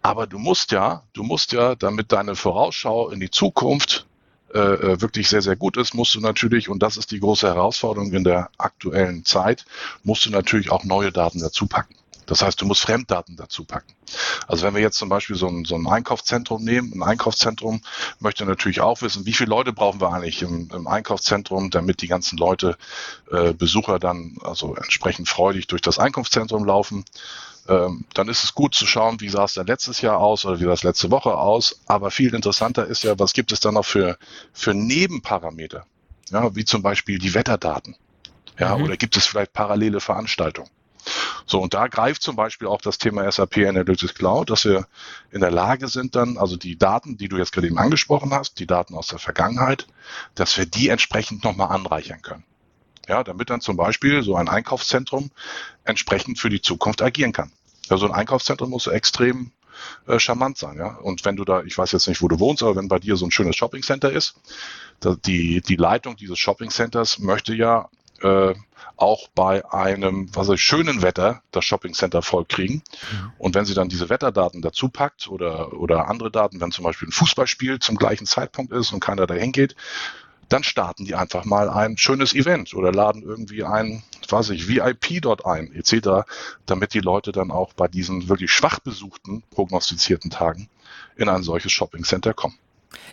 Aber 0.02 0.28
du 0.28 0.40
musst 0.40 0.72
ja, 0.72 1.04
du 1.14 1.24
musst 1.24 1.52
ja, 1.52 1.76
damit 1.76 2.12
deine 2.12 2.36
Vorausschau 2.36 3.10
in 3.10 3.20
die 3.20 3.32
Zukunft 3.32 4.06
äh, 4.54 4.60
äh 4.60 5.02
wirklich 5.02 5.30
sehr, 5.30 5.42
sehr 5.42 5.56
gut 5.56 5.78
ist, 5.78 5.94
musst 5.94 6.16
du 6.16 6.20
natürlich, 6.20 6.70
und 6.70 6.84
das 6.84 6.98
ist 6.98 7.12
die 7.12 7.20
große 7.20 7.48
Herausforderung 7.48 8.12
in 8.14 8.24
der 8.24 8.50
aktuellen 8.58 9.26
Zeit, 9.26 9.66
musst 10.04 10.26
du 10.26 10.30
natürlich 10.30 10.72
auch 10.72 10.84
neue 10.84 11.12
Daten 11.12 11.40
dazu 11.40 11.68
packen. 11.68 11.96
Das 12.26 12.42
heißt, 12.42 12.60
du 12.62 12.66
musst 12.66 12.82
Fremddaten 12.82 13.36
dazu 13.36 13.66
packen. 13.66 13.94
Also 14.48 14.66
wenn 14.66 14.74
wir 14.74 14.82
jetzt 14.82 14.98
zum 14.98 15.10
Beispiel 15.10 15.36
so 15.36 15.48
ein, 15.48 15.66
so 15.66 15.76
ein 15.76 15.88
Einkaufszentrum 15.88 16.64
nehmen, 16.64 16.94
ein 16.94 17.04
Einkaufszentrum 17.04 17.82
möchte 18.20 18.46
natürlich 18.46 18.82
auch 18.82 19.02
wissen, 19.02 19.26
wie 19.26 19.34
viele 19.34 19.50
Leute 19.50 19.74
brauchen 19.74 20.02
wir 20.02 20.12
eigentlich 20.12 20.42
im, 20.42 20.70
im 20.74 20.88
Einkaufszentrum, 20.88 21.70
damit 21.70 22.02
die 22.02 22.08
ganzen 22.08 22.38
Leute, 22.38 22.78
äh, 23.32 23.54
Besucher 23.54 24.00
dann 24.00 24.38
also 24.42 24.76
entsprechend 24.76 25.30
freudig 25.30 25.68
durch 25.68 25.82
das 25.82 26.00
Einkaufszentrum 26.00 26.66
laufen. 26.66 27.06
Ähm, 27.68 28.06
dann 28.14 28.28
ist 28.28 28.44
es 28.44 28.54
gut 28.54 28.76
zu 28.76 28.86
schauen, 28.86 29.20
wie 29.22 29.30
sah 29.30 29.46
es 29.46 29.54
denn 29.54 29.68
letztes 29.68 30.02
Jahr 30.02 30.20
aus 30.20 30.46
oder 30.46 30.60
wie 30.60 30.66
sah 30.66 30.74
es 30.74 30.84
letzte 30.84 31.12
Woche 31.12 31.36
aus. 31.36 31.82
Aber 31.88 32.12
viel 32.12 32.34
interessanter 32.34 32.86
ist 32.86 33.04
ja, 33.04 33.18
was 33.18 33.34
gibt 33.34 33.52
es 33.52 33.60
dann 33.60 33.74
noch 33.74 33.86
für, 33.86 34.18
für 34.54 34.74
Nebenparameter? 34.74 35.86
Ja, 36.30 36.56
wie 36.56 36.66
zum 36.66 36.82
Beispiel 36.82 37.20
die 37.20 37.34
Wetterdaten. 37.34 37.96
Ja, 38.60 38.78
mhm. 38.78 38.86
oder 38.86 38.98
gibt 38.98 39.18
es 39.18 39.26
vielleicht 39.26 39.54
parallele 39.54 40.00
Veranstaltungen? 40.00 40.70
So, 41.46 41.62
und 41.62 41.76
da 41.76 41.88
greift 41.88 42.24
zum 42.24 42.36
Beispiel 42.36 42.68
auch 42.68 42.82
das 42.82 42.98
Thema 42.98 43.32
SAP 43.32 43.58
Analytics 43.58 44.16
Cloud, 44.16 44.50
dass 44.50 44.66
wir 44.66 44.88
in 45.32 45.42
der 45.42 45.52
Lage 45.52 45.88
sind 45.88 46.16
dann, 46.16 46.38
also 46.38 46.58
die 46.58 46.78
Daten, 46.78 47.18
die 47.18 47.28
du 47.28 47.38
jetzt 47.38 47.52
gerade 47.52 47.68
eben 47.68 47.78
angesprochen 47.78 48.34
hast, 48.34 48.60
die 48.60 48.66
Daten 48.66 48.96
aus 48.96 49.08
der 49.08 49.20
Vergangenheit, 49.20 49.86
dass 50.34 50.58
wir 50.58 50.66
die 50.66 50.90
entsprechend 50.90 51.44
nochmal 51.44 51.70
anreichern 51.70 52.22
können. 52.24 52.44
Ja, 53.08 53.24
damit 53.24 53.50
dann 53.50 53.62
zum 53.62 53.78
Beispiel 53.78 54.24
so 54.24 54.36
ein 54.36 54.50
Einkaufszentrum 54.50 55.32
entsprechend 55.84 56.40
für 56.40 56.50
die 56.50 56.62
Zukunft 56.62 57.02
agieren 57.02 57.34
kann. 57.34 57.52
Also 57.90 58.06
ein 58.06 58.12
Einkaufszentrum 58.12 58.72
muss 58.72 58.88
extrem 58.88 59.52
äh, 60.08 60.20
charmant 60.20 60.58
sein, 60.58 60.78
ja. 60.78 60.96
Und 60.96 61.26
wenn 61.26 61.36
du 61.36 61.46
da, 61.46 61.64
ich 61.64 61.78
weiß 61.78 61.92
jetzt 61.92 62.08
nicht, 62.08 62.22
wo 62.22 62.28
du 62.28 62.40
wohnst, 62.40 62.64
aber 62.64 62.76
wenn 62.76 62.88
bei 62.88 63.00
dir 63.00 63.16
so 63.16 63.26
ein 63.26 63.32
schönes 63.32 63.56
Shoppingcenter 63.56 64.12
ist, 64.12 64.36
die, 65.26 65.62
die 65.62 65.76
Leitung 65.76 66.16
dieses 66.16 66.40
Shoppingcenters 66.40 67.20
möchte 67.20 67.54
ja 67.54 67.90
äh, 68.22 68.56
auch 68.98 69.28
bei 69.36 69.70
einem 69.72 70.34
was 70.34 70.50
ich, 70.50 70.62
schönen 70.62 71.02
Wetter 71.02 71.42
das 71.52 71.66
Shoppingcenter 71.66 72.22
voll 72.22 72.46
kriegen. 72.46 72.76
Mhm. 73.12 73.32
Und 73.38 73.56
wenn 73.56 73.66
sie 73.66 73.74
dann 73.74 73.90
diese 73.90 74.10
Wetterdaten 74.10 74.62
dazu 74.62 74.90
packt 74.90 75.28
oder, 75.28 75.74
oder 75.74 76.08
andere 76.08 76.32
Daten, 76.32 76.62
wenn 76.62 76.72
zum 76.72 76.86
Beispiel 76.86 77.10
ein 77.10 77.12
Fußballspiel 77.12 77.80
zum 77.80 77.98
gleichen 77.98 78.26
Zeitpunkt 78.26 78.72
ist 78.72 78.94
und 78.94 79.02
keiner 79.02 79.28
dahin 79.28 79.52
geht, 79.52 79.76
dann 80.50 80.64
starten 80.64 81.06
die 81.06 81.16
einfach 81.16 81.46
mal 81.46 81.70
ein 81.70 81.98
schönes 81.98 82.34
Event 82.34 82.74
oder 82.74 82.92
laden 82.92 83.24
irgendwie 83.24 83.64
ein, 83.64 84.04
weiß 84.30 84.50
ich, 84.52 84.68
VIP 84.68 85.22
dort 85.22 85.46
ein, 85.46 85.74
etc., 85.74 86.28
damit 86.66 86.94
die 86.94 87.00
Leute 87.00 87.32
dann 87.32 87.52
auch 87.52 87.74
bei 87.74 87.88
diesen 87.88 88.30
wirklich 88.30 88.52
schwach 88.52 88.80
besuchten, 88.80 89.44
prognostizierten 89.52 90.32
Tagen 90.32 90.70
in 91.16 91.30
ein 91.30 91.44
solches 91.44 91.72
Shoppingcenter 91.72 92.34
kommen. 92.34 92.58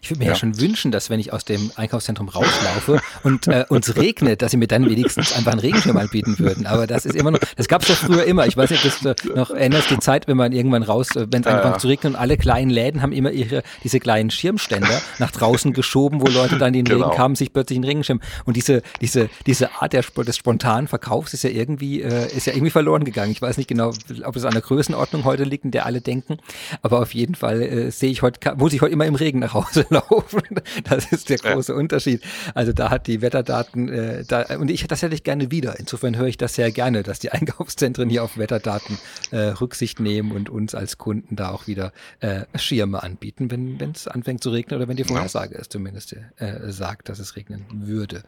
Ich 0.01 0.11
würde 0.11 0.19
mir 0.21 0.25
ja. 0.27 0.33
ja. 0.33 0.37
schon 0.37 0.59
wünschen, 0.61 0.91
dass 0.91 1.11
wenn 1.11 1.21
ich 1.21 1.33
aus 1.33 1.45
dem 1.45 1.71
Einkaufszentrum 1.77 2.29
rauslaufe 2.29 3.01
und 3.23 3.47
äh, 3.49 3.65
uns 3.69 3.97
regnet, 3.97 4.43
dass 4.43 4.51
sie 4.51 4.57
mir 4.57 4.67
dann 4.67 4.89
wenigstens 4.89 5.33
einfach 5.33 5.53
einen 5.53 5.61
Regenschirm 5.61 5.97
anbieten 5.97 6.39
würden. 6.39 6.67
Aber 6.67 6.87
das 6.87 7.07
ist 7.07 7.17
immer 7.17 7.31
noch, 7.31 7.41
das 7.57 7.69
gab 7.69 7.83
es 7.83 7.89
ja 7.89 7.95
früher 7.95 8.25
immer. 8.25 8.47
Ich 8.47 8.57
weiß 8.57 8.71
nicht, 8.71 8.85
ob 8.85 9.17
du 9.17 9.35
noch 9.35 9.51
erinnerst, 9.51 9.91
die 9.91 9.99
Zeit, 9.99 10.29
wenn 10.29 10.37
man 10.37 10.53
irgendwann 10.53 10.83
raus, 10.83 11.15
äh, 11.17 11.27
wenn 11.31 11.43
es 11.43 11.47
anfängt 11.47 11.75
ja. 11.75 11.79
zu 11.79 11.89
regnen 11.89 12.15
und 12.15 12.21
alle 12.21 12.37
kleinen 12.37 12.71
Läden 12.71 13.03
haben 13.03 13.13
immer 13.13 13.31
ihre, 13.31 13.63
diese 13.83 14.01
kleinen 14.01 14.31
Schirmständer 14.31 15.01
nach 15.19 15.31
draußen 15.31 15.73
geschoben, 15.73 16.21
wo 16.21 16.27
Leute 16.27 16.59
dann 16.59 16.75
in 16.75 16.85
den 16.85 16.95
genau. 16.95 17.07
Regen 17.07 17.17
kamen, 17.17 17.35
sich 17.35 17.53
plötzlich 17.53 17.77
einen 17.77 17.85
Regenschirm. 17.85 18.21
Und 18.45 18.57
diese, 18.57 18.83
diese, 19.01 19.29
diese 19.47 19.71
Art 19.81 19.93
der, 19.93 20.03
des 20.03 20.37
spontanen 20.37 20.89
Verkaufs 20.89 21.35
ist 21.35 21.45
ja 21.45 21.51
irgendwie, 21.51 22.03
äh, 22.03 22.35
ist 22.35 22.47
ja 22.47 22.53
irgendwie 22.53 22.71
verloren 22.71 23.05
gegangen. 23.05 23.33
Ich 23.33 23.43
weiß 23.43 23.57
nicht 23.57 23.69
genau, 23.69 23.93
ob 24.25 24.37
es 24.37 24.45
an 24.45 24.53
der 24.53 24.63
Größenordnung 24.63 25.25
heute 25.25 25.45
liegt, 25.45 25.65
in 25.65 25.71
der 25.71 25.87
alle 25.87 26.01
denken. 26.01 26.39
Aber 26.83 27.01
auf 27.01 27.15
jeden 27.15 27.35
Fall 27.35 27.63
äh, 27.63 27.91
sehe 27.91 28.11
ich 28.11 28.23
heute, 28.23 28.55
muss 28.57 28.73
ich 28.73 28.83
heute 28.83 28.93
immer 28.93 29.07
im 29.07 29.15
Regen 29.15 29.39
nach 29.39 29.55
Hause 29.55 29.72
Hause 29.73 29.87
laufen. 29.91 30.43
Das 30.85 31.13
ist 31.13 31.29
der 31.29 31.39
große 31.39 31.73
ja. 31.73 31.79
Unterschied. 31.79 32.23
Also 32.55 32.73
da 32.73 32.91
hat 32.91 33.07
die 33.07 33.23
Wetterdaten, 33.23 33.89
äh, 33.89 34.25
da, 34.25 34.57
und 34.59 34.71
ich, 34.71 34.87
das 34.87 35.03
hätte 35.03 35.15
ich 35.15 35.25
gerne 35.25 35.51
wieder. 35.51 35.79
Insofern 35.79 36.17
höre 36.17 36.27
ich 36.27 36.37
das 36.37 36.55
sehr 36.55 36.71
gerne, 36.71 37.03
dass 37.03 37.19
die 37.19 37.31
Einkaufszentren 37.33 38.09
hier 38.09 38.25
auf 38.25 38.37
Wetterdaten 38.37 38.99
äh, 39.31 39.39
Rücksicht 39.39 40.01
nehmen 40.01 40.33
und 40.33 40.49
uns 40.49 40.75
als 40.75 40.99
Kunden 40.99 41.37
da 41.37 41.51
auch 41.51 41.67
wieder 41.67 41.93
äh, 42.21 42.43
Schirme 42.57 43.03
anbieten, 43.03 43.51
wenn 43.51 43.81
es 43.93 44.09
anfängt 44.09 44.43
zu 44.43 44.51
regnen 44.51 44.79
oder 44.79 44.89
wenn 44.89 44.97
die 44.97 45.05
Vorhersage 45.05 45.57
es 45.57 45.69
zumindest 45.69 46.15
äh, 46.37 46.71
sagt, 46.71 47.09
dass 47.09 47.19
es 47.19 47.37
regnen 47.37 47.65
würde. 47.71 48.23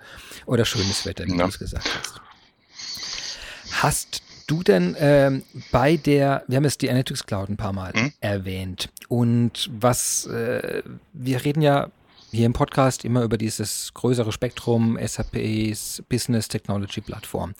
Oder 0.46 0.64
schönes 0.64 1.06
Wetter, 1.06 1.26
wie 1.26 1.36
ja. 1.36 1.44
du 1.44 1.48
es 1.48 1.58
gesagt 1.58 1.88
hast. 1.98 2.20
Hast 3.82 4.22
du 4.46 4.62
denn 4.62 4.96
ähm, 4.98 5.42
bei 5.72 5.96
der, 5.96 6.44
wir 6.46 6.56
haben 6.56 6.64
jetzt 6.64 6.82
die 6.82 6.90
Analytics 6.90 7.26
Cloud 7.26 7.48
ein 7.48 7.56
paar 7.56 7.72
Mal 7.72 7.92
mhm. 7.94 8.12
erwähnt 8.20 8.90
und 9.08 9.70
was, 9.72 10.26
äh, 10.26 10.82
wir 11.12 11.44
reden 11.44 11.62
ja 11.62 11.88
hier 12.34 12.46
im 12.46 12.52
Podcast 12.52 13.04
immer 13.04 13.22
über 13.22 13.38
dieses 13.38 13.94
größere 13.94 14.32
Spektrum 14.32 14.98
SAPs 15.00 16.02
Business 16.08 16.48
Technology 16.48 17.00
Plattform. 17.00 17.54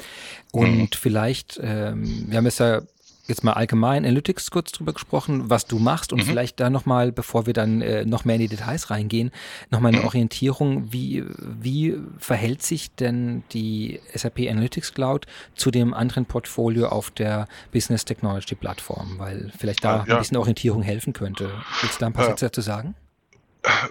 Und 0.50 0.78
mhm. 0.78 0.88
vielleicht, 0.92 1.60
ähm, 1.62 2.26
wir 2.28 2.38
haben 2.38 2.46
es 2.46 2.58
ja 2.58 2.82
jetzt 3.26 3.44
mal 3.44 3.52
allgemein 3.52 4.04
Analytics 4.04 4.50
kurz 4.50 4.72
drüber 4.72 4.92
gesprochen, 4.92 5.48
was 5.50 5.66
du 5.66 5.78
machst 5.78 6.12
und 6.12 6.20
mhm. 6.20 6.26
vielleicht 6.26 6.60
da 6.60 6.70
nochmal, 6.70 7.12
bevor 7.12 7.46
wir 7.46 7.52
dann 7.52 7.80
äh, 7.80 8.04
noch 8.04 8.24
mehr 8.24 8.36
in 8.36 8.42
die 8.42 8.48
Details 8.48 8.90
reingehen, 8.90 9.30
nochmal 9.70 9.92
eine 9.92 10.00
mhm. 10.00 10.06
Orientierung, 10.06 10.92
wie, 10.92 11.24
wie 11.38 11.96
verhält 12.18 12.62
sich 12.62 12.94
denn 12.94 13.42
die 13.52 14.00
SAP 14.14 14.40
Analytics 14.40 14.94
Cloud 14.94 15.26
zu 15.54 15.70
dem 15.70 15.94
anderen 15.94 16.26
Portfolio 16.26 16.88
auf 16.88 17.10
der 17.10 17.48
Business 17.72 18.04
Technology 18.04 18.54
Plattform, 18.54 19.18
weil 19.18 19.52
vielleicht 19.56 19.84
da 19.84 20.04
ja. 20.06 20.14
ein 20.14 20.18
bisschen 20.18 20.36
Orientierung 20.36 20.82
helfen 20.82 21.12
könnte. 21.12 21.50
Willst 21.80 21.96
du 21.96 22.00
da 22.00 22.06
ein 22.06 22.12
paar 22.12 22.24
ja. 22.24 22.30
Sätze 22.30 22.46
dazu 22.46 22.60
sagen? 22.60 22.94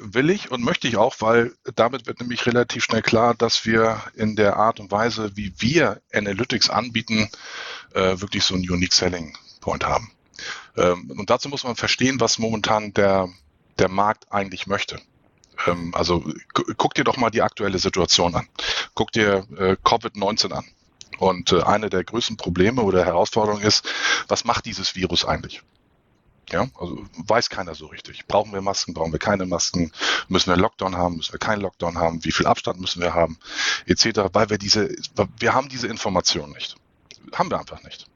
will 0.01 0.29
ich 0.29 0.51
und 0.51 0.63
möchte 0.63 0.87
ich 0.87 0.97
auch, 0.97 1.15
weil 1.19 1.53
damit 1.75 2.05
wird 2.05 2.19
nämlich 2.19 2.45
relativ 2.45 2.83
schnell 2.83 3.01
klar, 3.01 3.33
dass 3.33 3.65
wir 3.65 4.01
in 4.15 4.35
der 4.35 4.57
Art 4.57 4.79
und 4.79 4.91
Weise, 4.91 5.35
wie 5.35 5.53
wir 5.57 6.01
Analytics 6.13 6.69
anbieten, 6.69 7.29
äh, 7.93 8.19
wirklich 8.21 8.43
so 8.43 8.55
einen 8.55 8.69
Unique 8.69 8.93
Selling 8.93 9.37
Point 9.61 9.85
haben. 9.85 10.11
Ähm, 10.75 11.11
und 11.11 11.29
dazu 11.29 11.49
muss 11.49 11.63
man 11.63 11.75
verstehen, 11.75 12.19
was 12.19 12.39
momentan 12.39 12.93
der, 12.93 13.29
der 13.79 13.89
Markt 13.89 14.31
eigentlich 14.31 14.67
möchte. 14.67 14.99
Ähm, 15.67 15.93
also 15.95 16.23
guck 16.77 16.93
dir 16.93 17.03
doch 17.03 17.17
mal 17.17 17.29
die 17.29 17.41
aktuelle 17.41 17.79
Situation 17.79 18.35
an. 18.35 18.47
Guck 18.95 19.11
dir 19.11 19.45
äh, 19.57 19.75
Covid-19 19.83 20.51
an. 20.51 20.65
Und 21.19 21.51
äh, 21.51 21.61
eine 21.63 21.89
der 21.89 22.03
größten 22.03 22.37
Probleme 22.37 22.81
oder 22.81 23.05
Herausforderungen 23.05 23.63
ist, 23.63 23.87
was 24.27 24.45
macht 24.45 24.65
dieses 24.65 24.95
Virus 24.95 25.25
eigentlich? 25.25 25.61
Ja, 26.49 26.67
also 26.77 27.05
weiß 27.17 27.49
keiner 27.49 27.73
so 27.73 27.85
richtig. 27.85 28.25
Brauchen 28.27 28.51
wir 28.51 28.61
Masken, 28.61 28.93
brauchen 28.93 29.11
wir 29.11 29.19
keine 29.19 29.45
Masken? 29.45 29.91
Müssen 30.27 30.49
wir 30.49 30.57
Lockdown 30.57 30.97
haben, 30.97 31.17
müssen 31.17 31.31
wir 31.31 31.39
keinen 31.39 31.61
Lockdown 31.61 31.97
haben? 31.97 32.23
Wie 32.25 32.31
viel 32.31 32.45
Abstand 32.45 32.81
müssen 32.81 33.01
wir 33.01 33.13
haben? 33.13 33.39
Etc. 33.85 34.05
Weil 34.33 34.49
wir 34.49 34.57
diese, 34.57 34.93
wir 35.39 35.53
haben 35.53 35.69
diese 35.69 35.87
Informationen 35.87 36.51
nicht. 36.51 36.75
Haben 37.31 37.49
wir 37.49 37.59
einfach 37.59 37.81
nicht. 37.83 38.07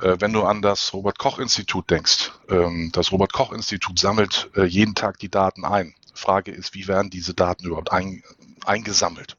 Äh, 0.00 0.16
wenn 0.20 0.32
du 0.32 0.42
an 0.44 0.62
das 0.62 0.92
Robert 0.92 1.18
Koch 1.18 1.38
Institut 1.38 1.90
denkst, 1.90 2.32
ähm, 2.48 2.90
das 2.92 3.12
Robert 3.12 3.32
Koch 3.32 3.52
Institut 3.52 3.98
sammelt 3.98 4.50
äh, 4.56 4.64
jeden 4.64 4.94
Tag 4.94 5.18
die 5.18 5.30
Daten 5.30 5.64
ein. 5.64 5.94
Frage 6.14 6.52
ist, 6.52 6.74
wie 6.74 6.88
werden 6.88 7.10
diese 7.10 7.34
Daten 7.34 7.66
überhaupt 7.66 7.92
ein, 7.92 8.22
eingesammelt? 8.64 9.36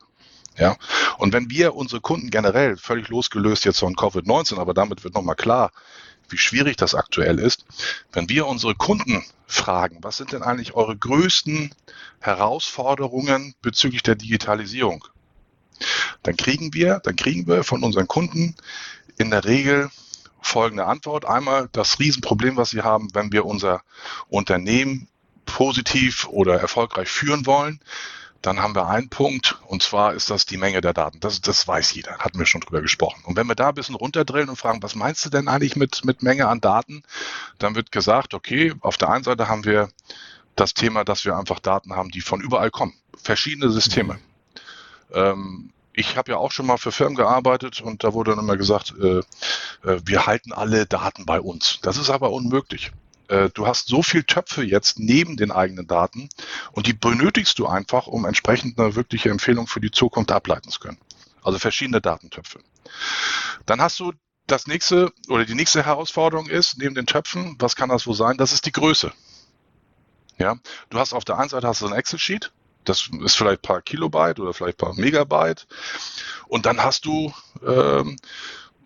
Ja, 0.58 0.76
und 1.18 1.34
wenn 1.34 1.50
wir 1.50 1.74
unsere 1.74 2.00
Kunden 2.00 2.30
generell 2.30 2.78
völlig 2.78 3.08
losgelöst 3.10 3.66
jetzt 3.66 3.80
von 3.80 3.96
Covid-19, 3.96 4.60
aber 4.60 4.76
damit 4.76 5.04
wird 5.04 5.16
nochmal 5.16 5.36
klar, 5.36 5.72
wie 6.30 6.38
schwierig 6.38 6.78
das 6.78 6.94
aktuell 6.94 7.40
ist, 7.40 7.66
wenn 8.12 8.30
wir 8.30 8.46
unsere 8.46 8.76
Kunden 8.76 9.24
fragen, 9.48 9.98
was 10.02 10.18
sind 10.18 10.32
denn 10.32 10.44
eigentlich 10.44 10.74
eure 10.74 10.96
größten 10.96 11.74
Herausforderungen 12.20 13.56
bezüglich 13.62 14.04
der 14.04 14.16
Digitalisierung? 14.16 15.06
Dann 16.22 16.38
kriegen 16.38 16.74
wir, 16.74 17.00
dann 17.04 17.16
kriegen 17.16 17.48
wir 17.48 17.64
von 17.64 17.84
unseren 17.84 18.08
Kunden 18.08 18.56
in 19.18 19.32
der 19.32 19.46
Regel 19.46 19.90
folgende 20.42 20.86
Antwort. 20.86 21.26
Einmal 21.26 21.70
das 21.72 22.00
Riesenproblem, 22.00 22.58
was 22.58 22.72
sie 22.72 22.82
haben, 22.82 23.10
wenn 23.14 23.32
wir 23.32 23.46
unser 23.46 23.82
Unternehmen 24.30 25.08
positiv 25.46 26.28
oder 26.28 26.60
erfolgreich 26.60 27.10
führen 27.10 27.46
wollen, 27.46 27.80
dann 28.42 28.60
haben 28.60 28.76
wir 28.76 28.88
einen 28.88 29.08
Punkt 29.08 29.58
und 29.68 29.84
zwar 29.84 30.14
ist 30.14 30.30
das 30.30 30.46
die 30.46 30.58
Menge 30.58 30.82
der 30.82 30.94
Daten. 30.94 31.20
Das, 31.22 31.40
das 31.40 31.66
weiß 31.66 31.94
jeder, 31.94 32.18
hatten 32.18 32.38
wir 32.38 32.46
schon 32.46 32.60
drüber 32.60 32.82
gesprochen. 32.82 33.24
Und 33.26 33.38
wenn 33.38 33.48
wir 33.48 33.56
da 33.56 33.70
ein 33.70 33.76
bisschen 33.76 33.96
runterdrillen 33.96 34.50
und 34.50 34.58
fragen, 34.58 34.84
was 34.84 34.96
meinst 34.96 35.24
du 35.26 35.30
denn 35.30 35.48
eigentlich 35.48 35.78
mit, 35.78 36.04
mit 36.04 36.24
Menge 36.24 36.48
an 36.48 36.60
Daten, 36.60 37.04
dann 37.58 37.76
wird 37.76 37.94
gesagt, 37.94 38.34
okay, 38.34 38.74
auf 38.82 38.98
der 38.98 39.10
einen 39.10 39.24
Seite 39.24 39.48
haben 39.48 39.64
wir 39.64 39.90
das 40.58 40.74
Thema, 40.74 41.06
dass 41.06 41.24
wir 41.24 41.38
einfach 41.38 41.60
Daten 41.60 41.96
haben, 41.96 42.10
die 42.10 42.22
von 42.22 42.42
überall 42.42 42.70
kommen. 42.70 42.94
Verschiedene 43.16 43.72
Systeme. 43.72 44.16
Mhm. 44.16 44.20
Ähm, 45.14 45.74
ich 45.94 46.18
habe 46.18 46.32
ja 46.32 46.38
auch 46.38 46.52
schon 46.52 46.66
mal 46.66 46.78
für 46.78 46.92
Firmen 46.92 47.16
gearbeitet 47.16 47.82
und 47.82 48.04
da 48.04 48.14
wurde 48.14 48.32
dann 48.32 48.40
immer 48.40 48.58
gesagt, 48.58 48.94
äh, 49.00 49.20
äh, 49.88 50.02
wir 50.06 50.26
halten 50.26 50.52
alle 50.52 50.86
Daten 50.86 51.26
bei 51.26 51.40
uns. 51.40 51.80
Das 51.82 51.98
ist 51.98 52.10
aber 52.10 52.32
unmöglich. 52.32 52.92
Äh, 53.28 53.50
du 53.54 53.68
hast 53.68 53.88
so 53.88 54.02
viel 54.02 54.24
Töpfe 54.24 54.64
jetzt 54.64 55.00
neben 55.00 55.38
den 55.38 55.52
eigenen 55.52 55.88
Daten 55.88 56.30
und 56.72 56.88
die 56.88 56.94
benötigst 56.94 57.60
du 57.60 57.68
einfach, 57.68 58.08
um 58.08 58.26
entsprechend 58.26 58.80
eine 58.80 58.96
wirkliche 58.96 59.30
Empfehlung 59.30 59.68
für 59.68 59.80
die 59.80 59.92
Zukunft 59.92 60.32
ableiten 60.32 60.70
zu 60.70 60.80
können. 60.80 60.98
Also 61.44 61.60
verschiedene 61.60 62.02
Datentöpfe. 62.02 62.60
Dann 63.66 63.82
hast 63.82 64.00
du 64.00 64.14
das 64.48 64.68
nächste 64.68 65.12
oder 65.30 65.46
die 65.46 65.56
nächste 65.56 65.86
Herausforderung 65.86 66.48
ist, 66.48 66.78
neben 66.78 66.96
den 66.96 67.06
Töpfen, 67.06 67.56
was 67.60 67.76
kann 67.76 67.90
das 67.90 68.08
wohl 68.08 68.16
sein? 68.16 68.38
Das 68.38 68.52
ist 68.52 68.66
die 68.66 68.72
Größe. 68.72 69.14
Ja, 70.38 70.58
du 70.90 71.00
hast 71.00 71.14
auf 71.14 71.24
der 71.24 71.38
einen 71.38 71.50
Seite 71.50 71.68
hast 71.68 71.82
du 71.82 71.88
ein 71.88 71.94
Excel-Sheet, 71.94 72.52
das 72.84 73.10
ist 73.24 73.36
vielleicht 73.36 73.62
paar 73.62 73.82
Kilobyte 73.82 74.40
oder 74.40 74.54
vielleicht 74.54 74.78
paar 74.78 74.94
Megabyte. 74.96 75.68
Und 76.48 76.66
dann 76.66 76.84
hast 76.84 77.06
du 77.06 77.34
ähm, 77.66 78.18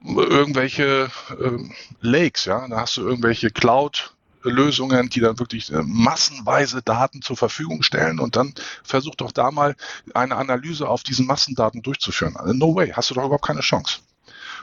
irgendwelche 0.05 1.09
ähm, 1.41 1.73
Lakes, 2.01 2.45
ja, 2.45 2.67
da 2.67 2.81
hast 2.81 2.97
du 2.97 3.01
irgendwelche 3.01 3.49
Cloud 3.49 4.13
Lösungen, 4.43 5.09
die 5.09 5.19
dann 5.19 5.39
wirklich 5.39 5.71
äh, 5.71 5.81
massenweise 5.83 6.81
Daten 6.81 7.21
zur 7.21 7.37
Verfügung 7.37 7.83
stellen 7.83 8.19
und 8.19 8.35
dann 8.35 8.53
versuch 8.83 9.15
doch 9.15 9.31
da 9.31 9.51
mal 9.51 9.75
eine 10.13 10.35
Analyse 10.35 10.87
auf 10.87 11.03
diesen 11.03 11.25
Massendaten 11.25 11.81
durchzuführen. 11.81 12.37
Also 12.37 12.53
no 12.53 12.75
way, 12.75 12.91
hast 12.91 13.09
du 13.09 13.15
doch 13.15 13.25
überhaupt 13.25 13.45
keine 13.45 13.61
Chance. 13.61 13.99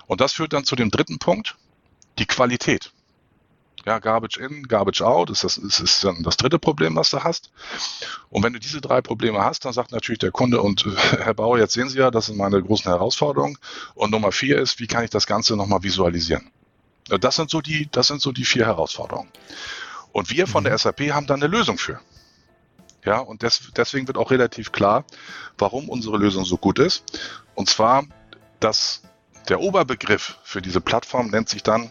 Und 0.07 0.21
das 0.21 0.33
führt 0.33 0.53
dann 0.53 0.65
zu 0.65 0.77
dem 0.77 0.91
dritten 0.91 1.19
Punkt, 1.19 1.57
die 2.19 2.27
Qualität. 2.27 2.93
Ja, 3.87 3.99
Garbage 3.99 4.39
in, 4.39 4.67
Garbage 4.67 5.03
out 5.03 5.29
ist 5.29 5.45
das, 5.45 5.59
ist, 5.59 5.81
ist 5.81 6.05
dann 6.05 6.23
das 6.23 6.39
dritte 6.39 6.59
Problem, 6.59 6.97
was 6.97 7.11
du 7.11 7.23
hast. 7.23 7.51
Und 8.31 8.43
wenn 8.43 8.55
du 8.55 8.59
diese 8.59 8.81
drei 8.81 9.03
Probleme 9.03 9.45
hast, 9.45 9.67
dann 9.67 9.75
sagt 9.75 9.93
natürlich 9.93 10.21
der 10.21 10.31
Kunde 10.31 10.63
und 10.63 10.87
äh, 10.87 10.91
Herr 11.23 11.35
Bauer, 11.35 11.59
jetzt 11.59 11.75
sehen 11.75 11.91
Sie 11.91 11.99
ja, 11.99 12.11
das 12.11 12.27
sind 12.27 12.39
meine 12.39 12.63
großen 12.63 12.91
Herausforderungen. 12.91 13.59
Und 13.95 14.11
Nummer 14.11 14.33
vier 14.33 14.59
ist, 14.59 14.81
wie 14.81 14.87
kann 14.87 15.05
ich 15.05 15.11
das 15.11 15.27
Ganze 15.27 15.55
nochmal 15.57 15.83
visualisieren? 15.83 16.51
Das 17.09 17.37
sind 17.37 17.51
so 17.51 17.61
die, 17.61 17.89
das 17.91 18.07
sind 18.07 18.23
so 18.23 18.33
die 18.33 18.47
vier 18.47 18.65
Herausforderungen. 18.65 19.29
Und 20.13 20.31
wir 20.31 20.47
von 20.47 20.65
der 20.65 20.73
mhm. 20.73 20.79
SAP 20.79 21.01
haben 21.13 21.27
da 21.27 21.35
eine 21.35 21.49
Lösung 21.49 21.77
für. 21.77 22.01
Ja, 23.05 23.19
und 23.19 23.43
des, 23.43 23.71
deswegen 23.77 24.07
wird 24.07 24.17
auch 24.17 24.31
relativ 24.31 24.73
klar, 24.73 25.05
warum 25.59 25.91
unsere 25.91 26.17
Lösung 26.17 26.47
so 26.47 26.57
gut 26.57 26.79
ist. 26.79 27.05
Und 27.55 27.69
zwar, 27.69 28.05
dass 28.61 29.03
der 29.49 29.61
Oberbegriff 29.61 30.39
für 30.43 30.63
diese 30.63 30.81
Plattform 30.81 31.29
nennt 31.29 31.51
sich 31.51 31.63
dann 31.63 31.91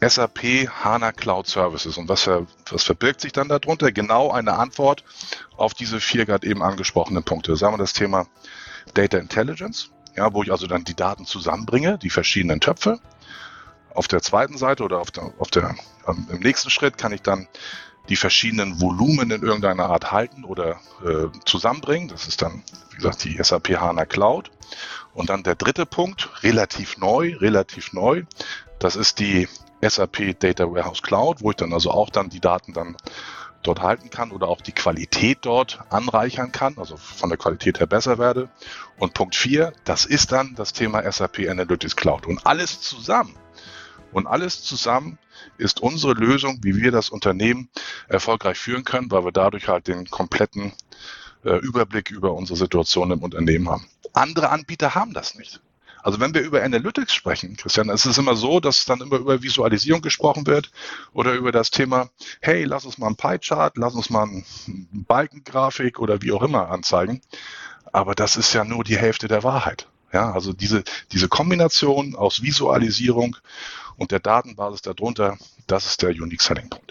SAP 0.00 0.68
HANA 0.68 1.12
Cloud 1.12 1.46
Services. 1.46 1.98
Und 1.98 2.08
was, 2.08 2.26
was 2.26 2.84
verbirgt 2.84 3.20
sich 3.20 3.32
dann 3.32 3.48
darunter? 3.48 3.90
Genau 3.90 4.30
eine 4.30 4.54
Antwort 4.54 5.04
auf 5.56 5.74
diese 5.74 6.00
vier 6.00 6.26
gerade 6.26 6.46
eben 6.46 6.62
angesprochenen 6.62 7.24
Punkte. 7.24 7.56
Sagen 7.56 7.74
wir 7.74 7.78
das 7.78 7.92
Thema 7.92 8.26
Data 8.94 9.18
Intelligence, 9.18 9.90
ja, 10.16 10.32
wo 10.32 10.42
ich 10.42 10.52
also 10.52 10.66
dann 10.66 10.84
die 10.84 10.94
Daten 10.94 11.26
zusammenbringe, 11.26 11.98
die 11.98 12.10
verschiedenen 12.10 12.60
Töpfe. 12.60 13.00
Auf 13.92 14.06
der 14.06 14.22
zweiten 14.22 14.56
Seite 14.56 14.84
oder 14.84 15.00
auf 15.00 15.10
der, 15.10 15.32
auf 15.38 15.50
der, 15.50 15.74
ähm, 16.06 16.28
im 16.30 16.40
nächsten 16.40 16.70
Schritt 16.70 16.98
kann 16.98 17.12
ich 17.12 17.22
dann 17.22 17.48
die 18.08 18.16
verschiedenen 18.16 18.80
Volumen 18.80 19.30
in 19.30 19.42
irgendeiner 19.42 19.86
Art 19.86 20.12
halten 20.12 20.44
oder 20.44 20.80
äh, 21.04 21.26
zusammenbringen. 21.44 22.08
Das 22.08 22.26
ist 22.26 22.40
dann, 22.40 22.62
wie 22.90 22.96
gesagt, 22.96 23.24
die 23.24 23.42
SAP 23.42 23.76
HANA 23.80 24.06
Cloud. 24.06 24.50
Und 25.12 25.30
dann 25.30 25.42
der 25.42 25.56
dritte 25.56 25.84
Punkt, 25.84 26.30
relativ 26.42 26.98
neu, 26.98 27.36
relativ 27.36 27.92
neu, 27.92 28.22
das 28.78 28.96
ist 28.96 29.18
die 29.18 29.48
SAP 29.80 30.38
Data 30.38 30.64
Warehouse 30.64 31.02
Cloud, 31.02 31.42
wo 31.42 31.50
ich 31.50 31.56
dann 31.56 31.72
also 31.72 31.90
auch 31.90 32.10
dann 32.10 32.30
die 32.30 32.40
Daten 32.40 32.72
dann 32.72 32.96
dort 33.62 33.80
halten 33.80 34.10
kann 34.10 34.30
oder 34.30 34.48
auch 34.48 34.60
die 34.60 34.72
Qualität 34.72 35.38
dort 35.42 35.80
anreichern 35.90 36.52
kann, 36.52 36.78
also 36.78 36.96
von 36.96 37.28
der 37.28 37.38
Qualität 37.38 37.80
her 37.80 37.86
besser 37.86 38.18
werde. 38.18 38.48
Und 38.98 39.14
Punkt 39.14 39.34
vier, 39.34 39.72
das 39.84 40.04
ist 40.04 40.32
dann 40.32 40.54
das 40.54 40.72
Thema 40.72 41.10
SAP 41.10 41.48
Analytics 41.48 41.96
Cloud. 41.96 42.26
Und 42.26 42.46
alles 42.46 42.80
zusammen, 42.80 43.34
und 44.12 44.26
alles 44.26 44.62
zusammen 44.62 45.18
ist 45.58 45.80
unsere 45.80 46.14
Lösung, 46.14 46.58
wie 46.62 46.76
wir 46.76 46.90
das 46.90 47.10
Unternehmen 47.10 47.68
erfolgreich 48.08 48.58
führen 48.58 48.84
können, 48.84 49.10
weil 49.10 49.24
wir 49.24 49.32
dadurch 49.32 49.68
halt 49.68 49.88
den 49.88 50.08
kompletten 50.08 50.72
äh, 51.44 51.56
Überblick 51.58 52.10
über 52.10 52.32
unsere 52.32 52.56
Situation 52.56 53.10
im 53.10 53.22
Unternehmen 53.22 53.68
haben. 53.68 53.86
Andere 54.12 54.50
Anbieter 54.50 54.94
haben 54.94 55.12
das 55.12 55.34
nicht. 55.34 55.60
Also 56.08 56.20
wenn 56.20 56.32
wir 56.32 56.40
über 56.40 56.62
Analytics 56.62 57.12
sprechen, 57.12 57.58
Christian, 57.58 57.90
ist 57.90 58.06
es 58.06 58.16
immer 58.16 58.34
so, 58.34 58.60
dass 58.60 58.86
dann 58.86 59.02
immer 59.02 59.16
über 59.16 59.42
Visualisierung 59.42 60.00
gesprochen 60.00 60.46
wird 60.46 60.70
oder 61.12 61.34
über 61.34 61.52
das 61.52 61.70
Thema, 61.70 62.08
hey, 62.40 62.64
lass 62.64 62.86
uns 62.86 62.96
mal 62.96 63.08
ein 63.08 63.16
Pie-Chart, 63.16 63.76
lass 63.76 63.94
uns 63.94 64.08
mal 64.08 64.22
eine 64.22 64.42
Balkengrafik 64.90 65.98
oder 65.98 66.22
wie 66.22 66.32
auch 66.32 66.42
immer 66.42 66.70
anzeigen. 66.70 67.20
Aber 67.92 68.14
das 68.14 68.36
ist 68.36 68.54
ja 68.54 68.64
nur 68.64 68.84
die 68.84 68.96
Hälfte 68.96 69.28
der 69.28 69.42
Wahrheit. 69.42 69.86
Ja, 70.10 70.32
also 70.32 70.54
diese, 70.54 70.82
diese 71.12 71.28
Kombination 71.28 72.16
aus 72.16 72.40
Visualisierung 72.40 73.36
und 73.98 74.10
der 74.10 74.20
Datenbasis 74.20 74.80
darunter, 74.80 75.36
das 75.66 75.84
ist 75.84 76.00
der 76.00 76.12
Unique 76.12 76.40
Selling 76.40 76.70
Point. 76.70 76.87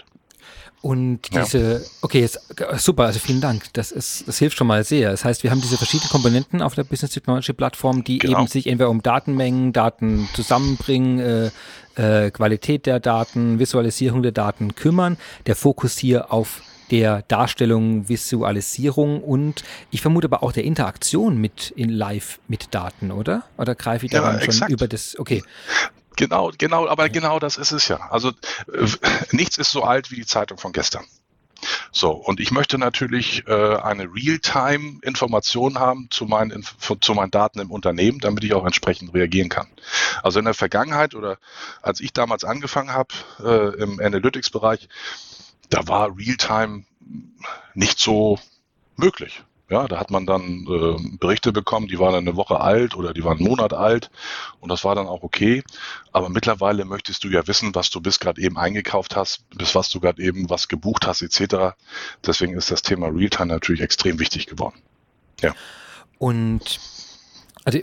Und 0.80 1.34
diese, 1.34 1.72
ja. 1.72 1.80
okay, 2.02 2.20
jetzt 2.20 2.40
super, 2.76 3.04
also 3.06 3.18
vielen 3.18 3.40
Dank. 3.40 3.64
Das 3.72 3.90
ist, 3.90 4.28
das 4.28 4.38
hilft 4.38 4.56
schon 4.56 4.68
mal 4.68 4.84
sehr. 4.84 5.10
Das 5.10 5.24
heißt, 5.24 5.42
wir 5.42 5.50
haben 5.50 5.60
diese 5.60 5.76
verschiedenen 5.76 6.08
Komponenten 6.08 6.62
auf 6.62 6.74
der 6.74 6.84
Business 6.84 7.12
Technology 7.12 7.52
Plattform, 7.52 8.04
die 8.04 8.18
genau. 8.18 8.38
eben 8.38 8.46
sich 8.46 8.66
entweder 8.68 8.90
um 8.90 9.02
Datenmengen, 9.02 9.72
Daten 9.72 10.28
zusammenbringen, 10.34 11.18
äh, 11.18 12.26
äh, 12.26 12.30
Qualität 12.30 12.86
der 12.86 13.00
Daten, 13.00 13.58
Visualisierung 13.58 14.22
der 14.22 14.32
Daten 14.32 14.76
kümmern. 14.76 15.16
Der 15.46 15.56
Fokus 15.56 15.98
hier 15.98 16.32
auf 16.32 16.62
der 16.90 17.22
Darstellung, 17.22 18.08
Visualisierung 18.08 19.22
und 19.22 19.64
ich 19.90 20.00
vermute 20.00 20.26
aber 20.26 20.42
auch 20.42 20.52
der 20.52 20.64
Interaktion 20.64 21.36
mit 21.38 21.70
in 21.76 21.90
Live 21.90 22.38
mit 22.48 22.74
Daten, 22.74 23.10
oder? 23.10 23.44
Oder 23.58 23.74
greife 23.74 24.06
ich 24.06 24.12
da 24.12 24.38
ja, 24.38 24.52
schon 24.52 24.68
über 24.68 24.88
das? 24.88 25.18
Okay. 25.18 25.42
Genau, 26.18 26.50
genau, 26.58 26.88
aber 26.88 27.08
genau 27.08 27.38
das 27.38 27.56
ist 27.56 27.70
es 27.70 27.86
ja. 27.86 28.10
Also 28.10 28.30
äh, 28.30 28.86
nichts 29.30 29.56
ist 29.56 29.70
so 29.70 29.84
alt 29.84 30.10
wie 30.10 30.16
die 30.16 30.26
Zeitung 30.26 30.58
von 30.58 30.72
gestern. 30.72 31.04
So, 31.92 32.10
und 32.10 32.40
ich 32.40 32.50
möchte 32.50 32.76
natürlich 32.76 33.46
äh, 33.46 33.76
eine 33.76 34.08
Realtime-Information 34.12 35.78
haben 35.78 36.08
zu 36.10 36.24
meinen, 36.26 36.66
zu 37.00 37.14
meinen 37.14 37.30
Daten 37.30 37.60
im 37.60 37.70
Unternehmen, 37.70 38.18
damit 38.18 38.42
ich 38.42 38.52
auch 38.52 38.66
entsprechend 38.66 39.14
reagieren 39.14 39.48
kann. 39.48 39.68
Also 40.20 40.40
in 40.40 40.44
der 40.44 40.54
Vergangenheit 40.54 41.14
oder 41.14 41.38
als 41.82 42.00
ich 42.00 42.12
damals 42.12 42.42
angefangen 42.42 42.92
habe 42.92 43.14
äh, 43.38 43.80
im 43.80 44.00
Analytics-Bereich, 44.00 44.88
da 45.70 45.86
war 45.86 46.16
Realtime 46.18 46.84
nicht 47.74 48.00
so 48.00 48.40
möglich. 48.96 49.44
Ja, 49.70 49.86
da 49.86 49.98
hat 50.00 50.10
man 50.10 50.24
dann 50.24 50.66
äh, 50.66 51.16
Berichte 51.18 51.52
bekommen, 51.52 51.88
die 51.88 51.98
waren 51.98 52.14
eine 52.14 52.36
Woche 52.36 52.60
alt 52.60 52.96
oder 52.96 53.12
die 53.12 53.22
waren 53.22 53.38
einen 53.38 53.48
Monat 53.48 53.74
alt 53.74 54.10
und 54.60 54.70
das 54.70 54.82
war 54.84 54.94
dann 54.94 55.06
auch 55.06 55.22
okay. 55.22 55.62
Aber 56.10 56.30
mittlerweile 56.30 56.86
möchtest 56.86 57.22
du 57.24 57.28
ja 57.28 57.46
wissen, 57.46 57.74
was 57.74 57.90
du 57.90 58.00
bis 58.00 58.18
gerade 58.18 58.40
eben 58.40 58.56
eingekauft 58.56 59.14
hast, 59.14 59.48
bis 59.50 59.74
was 59.74 59.90
du 59.90 60.00
gerade 60.00 60.22
eben 60.22 60.48
was 60.48 60.68
gebucht 60.68 61.06
hast 61.06 61.20
etc. 61.20 61.76
Deswegen 62.26 62.54
ist 62.54 62.70
das 62.70 62.82
Thema 62.82 63.08
Realtime 63.08 63.46
natürlich 63.46 63.82
extrem 63.82 64.18
wichtig 64.18 64.46
geworden. 64.46 64.80
Ja. 65.42 65.54
Und 66.18 66.80
also 67.64 67.80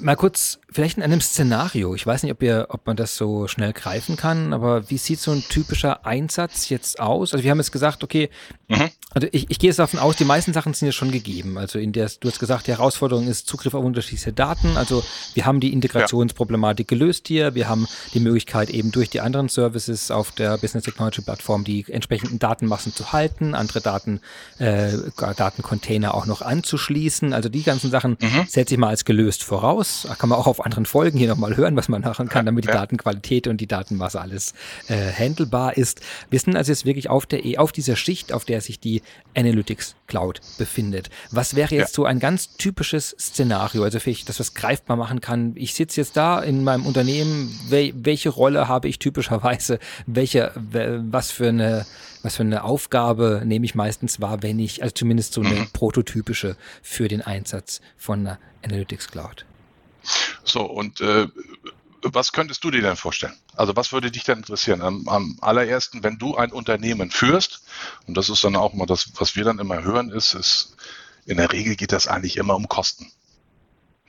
Mal 0.00 0.16
kurz, 0.16 0.58
vielleicht 0.72 0.96
in 0.96 1.02
einem 1.02 1.20
Szenario. 1.20 1.94
Ich 1.94 2.06
weiß 2.06 2.22
nicht, 2.22 2.32
ob, 2.32 2.42
ihr, 2.42 2.66
ob 2.70 2.86
man 2.86 2.96
das 2.96 3.16
so 3.16 3.46
schnell 3.48 3.72
greifen 3.72 4.16
kann, 4.16 4.52
aber 4.52 4.90
wie 4.90 4.98
sieht 4.98 5.20
so 5.20 5.30
ein 5.30 5.44
typischer 5.48 6.06
Einsatz 6.06 6.68
jetzt 6.68 7.00
aus? 7.00 7.32
Also 7.32 7.44
wir 7.44 7.50
haben 7.50 7.58
jetzt 7.58 7.72
gesagt, 7.72 8.02
okay, 8.02 8.30
mhm. 8.68 8.90
also 9.10 9.28
ich, 9.32 9.50
ich 9.50 9.58
gehe 9.58 9.68
jetzt 9.68 9.78
davon 9.78 10.00
aus, 10.00 10.16
die 10.16 10.24
meisten 10.24 10.52
Sachen 10.52 10.74
sind 10.74 10.86
ja 10.86 10.92
schon 10.92 11.10
gegeben. 11.10 11.58
Also 11.58 11.78
in 11.78 11.92
der, 11.92 12.10
du 12.20 12.28
hast 12.28 12.38
gesagt, 12.38 12.66
die 12.66 12.72
Herausforderung 12.72 13.28
ist 13.28 13.46
Zugriff 13.46 13.74
auf 13.74 13.84
unterschiedliche 13.84 14.32
Daten. 14.32 14.76
Also 14.76 15.04
wir 15.34 15.44
haben 15.46 15.60
die 15.60 15.72
Integrationsproblematik 15.72 16.88
gelöst 16.88 17.28
hier. 17.28 17.54
Wir 17.54 17.68
haben 17.68 17.86
die 18.14 18.20
Möglichkeit 18.20 18.70
eben 18.70 18.92
durch 18.92 19.10
die 19.10 19.20
anderen 19.20 19.48
Services 19.48 20.10
auf 20.10 20.32
der 20.32 20.58
Business 20.58 20.84
Technology 20.84 21.22
Plattform 21.22 21.64
die 21.64 21.84
entsprechenden 21.88 22.38
Datenmassen 22.38 22.92
zu 22.92 23.12
halten, 23.12 23.54
andere 23.54 23.80
Daten, 23.80 24.20
äh, 24.58 24.92
Datencontainer 25.16 26.14
auch 26.14 26.26
noch 26.26 26.42
anzuschließen. 26.42 27.32
Also 27.32 27.48
die 27.48 27.62
ganzen 27.62 27.90
Sachen 27.90 28.16
mhm. 28.20 28.46
setze 28.48 28.74
ich 28.74 28.80
mal 28.80 28.88
als 28.88 29.04
gelöst 29.04 29.44
voraus 29.44 29.82
aus. 29.82 30.06
Kann 30.18 30.28
man 30.28 30.38
auch 30.38 30.46
auf 30.46 30.61
anderen 30.64 30.86
Folgen 30.86 31.18
hier 31.18 31.28
nochmal 31.28 31.56
hören, 31.56 31.76
was 31.76 31.88
man 31.88 32.02
machen 32.02 32.28
kann, 32.28 32.46
damit 32.46 32.64
die. 32.64 32.72
Datenqualität 32.72 33.46
und 33.46 33.60
die 33.60 33.66
Datenmasse 33.66 34.20
alles 34.20 34.54
äh, 34.88 35.12
handelbar 35.12 35.76
ist. 35.76 36.00
Wir 36.30 36.38
sind 36.38 36.56
also 36.56 36.72
jetzt 36.72 36.84
wirklich 36.84 37.08
auf, 37.08 37.26
der, 37.26 37.60
auf 37.60 37.72
dieser 37.72 37.96
Schicht, 37.96 38.32
auf 38.32 38.44
der 38.44 38.60
sich 38.60 38.80
die 38.80 39.02
Analytics 39.36 39.94
Cloud 40.06 40.40
befindet. 40.58 41.10
Was 41.30 41.54
wäre 41.54 41.74
jetzt 41.74 41.90
ja. 41.90 41.94
so 41.94 42.04
ein 42.04 42.18
ganz 42.18 42.56
typisches 42.56 43.14
Szenario? 43.18 43.84
Also 43.84 44.00
vielleicht, 44.00 44.28
dass 44.28 44.40
was 44.40 44.54
greifbar 44.54 44.96
machen 44.96 45.20
kann. 45.20 45.52
Ich 45.56 45.74
sitze 45.74 46.00
jetzt 46.00 46.16
da 46.16 46.40
in 46.40 46.64
meinem 46.64 46.86
Unternehmen. 46.86 47.58
Wel 47.68 47.92
welche 47.94 48.30
Rolle 48.30 48.68
habe 48.68 48.88
ich 48.88 48.98
typischerweise? 48.98 49.78
Welche, 50.06 50.52
was 50.54 51.30
für 51.30 51.48
eine 51.48 51.86
was 52.22 52.36
für 52.36 52.42
eine 52.42 52.62
Aufgabe 52.62 53.42
nehme 53.44 53.64
ich 53.64 53.74
meistens 53.74 54.20
wahr, 54.20 54.42
wenn 54.42 54.58
ich, 54.58 54.82
also 54.82 54.92
zumindest 54.92 55.32
so 55.32 55.40
eine 55.40 55.54
mhm. 55.54 55.68
prototypische 55.72 56.56
für 56.80 57.08
den 57.08 57.20
Einsatz 57.20 57.80
von 57.96 58.20
einer 58.20 58.38
Analytics 58.62 59.08
Cloud. 59.08 59.44
So, 60.52 60.64
und 60.64 61.00
äh, 61.00 61.28
was 62.02 62.32
könntest 62.32 62.62
du 62.62 62.70
dir 62.70 62.82
denn 62.82 62.96
vorstellen? 62.96 63.34
Also 63.56 63.74
was 63.74 63.92
würde 63.92 64.10
dich 64.10 64.24
denn 64.24 64.38
interessieren? 64.38 64.82
Am, 64.82 65.08
am, 65.08 65.38
allerersten, 65.40 66.02
wenn 66.02 66.18
du 66.18 66.36
ein 66.36 66.52
Unternehmen 66.52 67.10
führst, 67.10 67.62
und 68.06 68.16
das 68.16 68.28
ist 68.28 68.44
dann 68.44 68.56
auch 68.56 68.74
immer 68.74 68.84
das, 68.84 69.12
was 69.16 69.34
wir 69.34 69.44
dann 69.44 69.58
immer 69.58 69.82
hören, 69.82 70.10
ist, 70.10 70.34
ist 70.34 70.76
in 71.24 71.38
der 71.38 71.52
Regel 71.52 71.76
geht 71.76 71.92
das 71.92 72.06
eigentlich 72.06 72.36
immer 72.36 72.54
um 72.54 72.68
Kosten. 72.68 73.10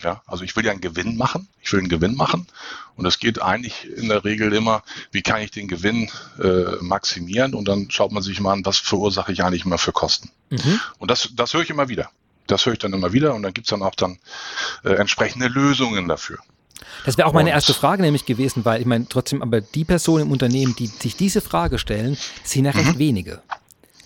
Ja, 0.01 0.21
also 0.25 0.43
ich 0.43 0.53
will 0.57 0.65
ja 0.65 0.71
einen 0.71 0.81
Gewinn 0.81 1.15
machen, 1.15 1.47
ich 1.61 1.71
will 1.71 1.79
einen 1.79 1.87
Gewinn 1.87 2.15
machen 2.15 2.47
und 2.97 3.05
es 3.05 3.19
geht 3.19 3.41
eigentlich 3.41 3.87
in 3.87 4.09
der 4.09 4.25
Regel 4.25 4.51
immer, 4.51 4.83
wie 5.11 5.21
kann 5.21 5.41
ich 5.41 5.51
den 5.51 5.69
Gewinn 5.69 6.11
äh, 6.41 6.75
maximieren 6.81 7.53
und 7.53 7.69
dann 7.69 7.89
schaut 7.89 8.11
man 8.11 8.21
sich 8.21 8.41
mal 8.41 8.51
an, 8.51 8.65
was 8.65 8.79
verursache 8.79 9.31
ich 9.31 9.45
eigentlich 9.45 9.63
immer 9.63 9.77
für 9.77 9.93
Kosten. 9.93 10.29
Mhm. 10.49 10.81
Und 10.97 11.09
das, 11.09 11.29
das 11.35 11.53
höre 11.53 11.61
ich 11.61 11.69
immer 11.69 11.87
wieder. 11.87 12.09
Das 12.47 12.65
höre 12.65 12.73
ich 12.73 12.79
dann 12.79 12.93
immer 12.93 13.13
wieder 13.13 13.33
und 13.33 13.43
dann 13.43 13.53
gibt 13.53 13.67
es 13.67 13.69
dann 13.69 13.81
auch 13.81 13.95
dann 13.95 14.19
äh, 14.83 14.93
entsprechende 14.93 15.47
Lösungen 15.47 16.07
dafür. 16.07 16.39
Das 17.05 17.17
wäre 17.17 17.27
auch 17.27 17.33
meine 17.33 17.49
erste 17.49 17.73
Frage 17.73 18.01
nämlich 18.01 18.25
gewesen, 18.25 18.65
weil 18.65 18.81
ich 18.81 18.87
meine, 18.87 19.07
trotzdem, 19.07 19.41
aber 19.41 19.61
die 19.61 19.85
Personen 19.85 20.25
im 20.25 20.31
Unternehmen, 20.31 20.75
die 20.77 20.87
sich 20.87 21.15
diese 21.15 21.41
Frage 21.41 21.77
stellen, 21.77 22.17
sind 22.43 22.65
ja 22.65 22.71
recht 22.71 22.95
mhm. 22.95 22.99
wenige, 22.99 23.41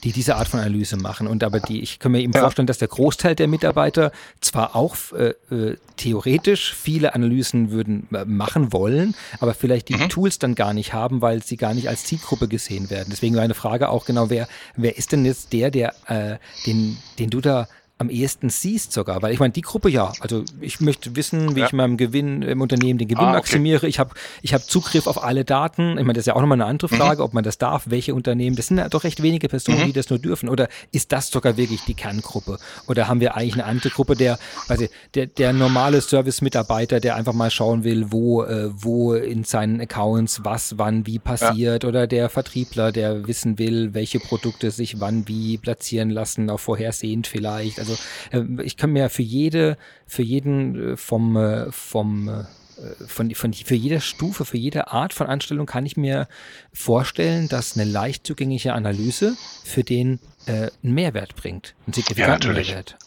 die 0.03 0.11
diese 0.11 0.35
Art 0.35 0.47
von 0.47 0.59
Analyse 0.59 0.97
machen. 0.97 1.27
Und 1.27 1.43
aber 1.43 1.59
die, 1.59 1.81
ich 1.81 1.99
kann 1.99 2.11
mir 2.11 2.21
eben 2.21 2.33
ja. 2.33 2.41
vorstellen, 2.41 2.67
dass 2.67 2.77
der 2.77 2.87
Großteil 2.87 3.35
der 3.35 3.47
Mitarbeiter 3.47 4.11
zwar 4.41 4.75
auch 4.75 4.95
äh, 5.13 5.33
äh, 5.53 5.77
theoretisch 5.95 6.73
viele 6.73 7.13
Analysen 7.13 7.71
würden 7.71 8.07
äh, 8.13 8.25
machen 8.25 8.73
wollen, 8.73 9.15
aber 9.39 9.53
vielleicht 9.53 9.89
die 9.89 9.95
mhm. 9.95 10.09
Tools 10.09 10.39
dann 10.39 10.55
gar 10.55 10.73
nicht 10.73 10.93
haben, 10.93 11.21
weil 11.21 11.43
sie 11.43 11.57
gar 11.57 11.73
nicht 11.73 11.89
als 11.89 12.03
Zielgruppe 12.05 12.47
gesehen 12.47 12.89
werden. 12.89 13.09
Deswegen 13.11 13.35
meine 13.35 13.53
Frage 13.53 13.89
auch 13.89 14.05
genau, 14.05 14.29
wer, 14.29 14.47
wer 14.75 14.97
ist 14.97 15.11
denn 15.11 15.25
jetzt 15.25 15.53
der, 15.53 15.71
der, 15.71 15.93
äh, 16.07 16.37
den, 16.65 16.97
den 17.19 17.29
du 17.29 17.41
da 17.41 17.67
am 17.99 18.09
ehesten 18.09 18.49
siehst 18.49 18.93
sogar, 18.93 19.21
weil 19.23 19.33
ich 19.33 19.39
meine, 19.39 19.53
die 19.53 19.61
Gruppe 19.61 19.89
ja, 19.89 20.13
also 20.19 20.43
ich 20.61 20.79
möchte 20.81 21.15
wissen, 21.15 21.55
wie 21.55 21.61
ja. 21.61 21.65
ich 21.65 21.73
meinem 21.73 21.97
Gewinn 21.97 22.43
im 22.43 22.61
Unternehmen 22.61 22.99
den 22.99 23.07
Gewinn 23.07 23.23
ah, 23.23 23.29
okay. 23.29 23.37
maximiere. 23.37 23.87
Ich 23.87 23.97
habe 23.97 24.11
ich 24.43 24.53
hab 24.53 24.61
Zugriff 24.61 25.07
auf 25.07 25.23
alle 25.23 25.45
Daten. 25.45 25.97
Ich 25.97 26.03
meine, 26.03 26.13
das 26.13 26.21
ist 26.21 26.27
ja 26.27 26.35
auch 26.35 26.41
nochmal 26.41 26.61
eine 26.61 26.65
andere 26.65 26.93
mhm. 26.93 26.97
Frage, 26.97 27.21
mhm. 27.21 27.25
ob 27.25 27.33
man 27.33 27.43
das 27.43 27.57
darf, 27.57 27.85
welche 27.87 28.13
Unternehmen. 28.13 28.55
Das 28.55 28.67
sind 28.67 28.77
ja 28.77 28.87
doch 28.87 29.03
recht 29.03 29.23
wenige 29.23 29.49
Personen, 29.49 29.81
mhm. 29.81 29.85
die 29.85 29.93
das 29.93 30.11
nur 30.11 30.19
dürfen. 30.19 30.47
Oder 30.47 30.67
ist 30.91 31.11
das 31.11 31.29
sogar 31.29 31.57
wirklich 31.57 31.81
die 31.85 31.95
Kerngruppe? 31.95 32.59
Oder 32.87 33.07
haben 33.07 33.19
wir 33.19 33.35
eigentlich 33.35 33.55
eine 33.55 33.65
andere 33.65 33.89
Gruppe, 33.89 34.15
der, 34.15 34.37
also 34.67 34.85
der, 35.15 35.25
der 35.25 35.53
normale 35.53 35.99
Service-Mitarbeiter, 36.01 36.99
der 36.99 37.15
einfach 37.15 37.33
mal 37.33 37.49
schauen 37.49 37.83
will, 37.83 38.11
wo, 38.11 38.43
äh, 38.43 38.69
wo 38.71 39.13
in 39.13 39.43
seinen 39.43 39.81
Accounts 39.81 40.43
was, 40.43 40.77
wann, 40.77 41.07
wie 41.07 41.17
passiert? 41.17 41.83
Ja. 41.83 41.89
Oder 41.89 42.05
der 42.05 42.29
Vertriebler, 42.29 42.91
der 42.91 43.27
wissen 43.27 43.57
will, 43.57 43.95
welche 43.95 44.19
Produkte 44.19 44.69
sich 44.69 44.99
wann, 44.99 45.27
wie 45.27 45.57
platzieren 45.57 46.11
lassen, 46.11 46.51
auch 46.51 46.59
vorhersehend 46.59 47.25
vielleicht. 47.25 47.79
Also 47.79 47.86
äh, 48.31 48.43
ich 48.63 48.77
kann 48.77 48.91
mir 48.91 49.09
für 49.09 49.23
jede, 49.23 49.77
für 50.05 50.23
jeden 50.23 50.93
äh, 50.93 50.97
vom, 50.97 51.35
äh, 51.35 51.71
vom 51.71 52.45
von, 53.07 53.33
von, 53.33 53.53
für 53.53 53.75
jede 53.75 54.01
Stufe, 54.01 54.45
für 54.45 54.57
jede 54.57 54.91
Art 54.91 55.13
von 55.13 55.27
Anstellung 55.27 55.65
kann 55.65 55.85
ich 55.85 55.97
mir 55.97 56.27
vorstellen, 56.73 57.49
dass 57.49 57.75
eine 57.75 57.89
leicht 57.89 58.27
zugängliche 58.27 58.73
Analyse 58.73 59.35
für 59.63 59.83
den 59.83 60.19
äh, 60.45 60.69
einen 60.83 60.93
Mehrwert 60.93 61.35
bringt, 61.35 61.75
einen 61.85 61.93
signifikanten 61.93 62.49
ja, 62.49 62.49
natürlich. 62.49 62.69
Mehrwert. 62.69 62.97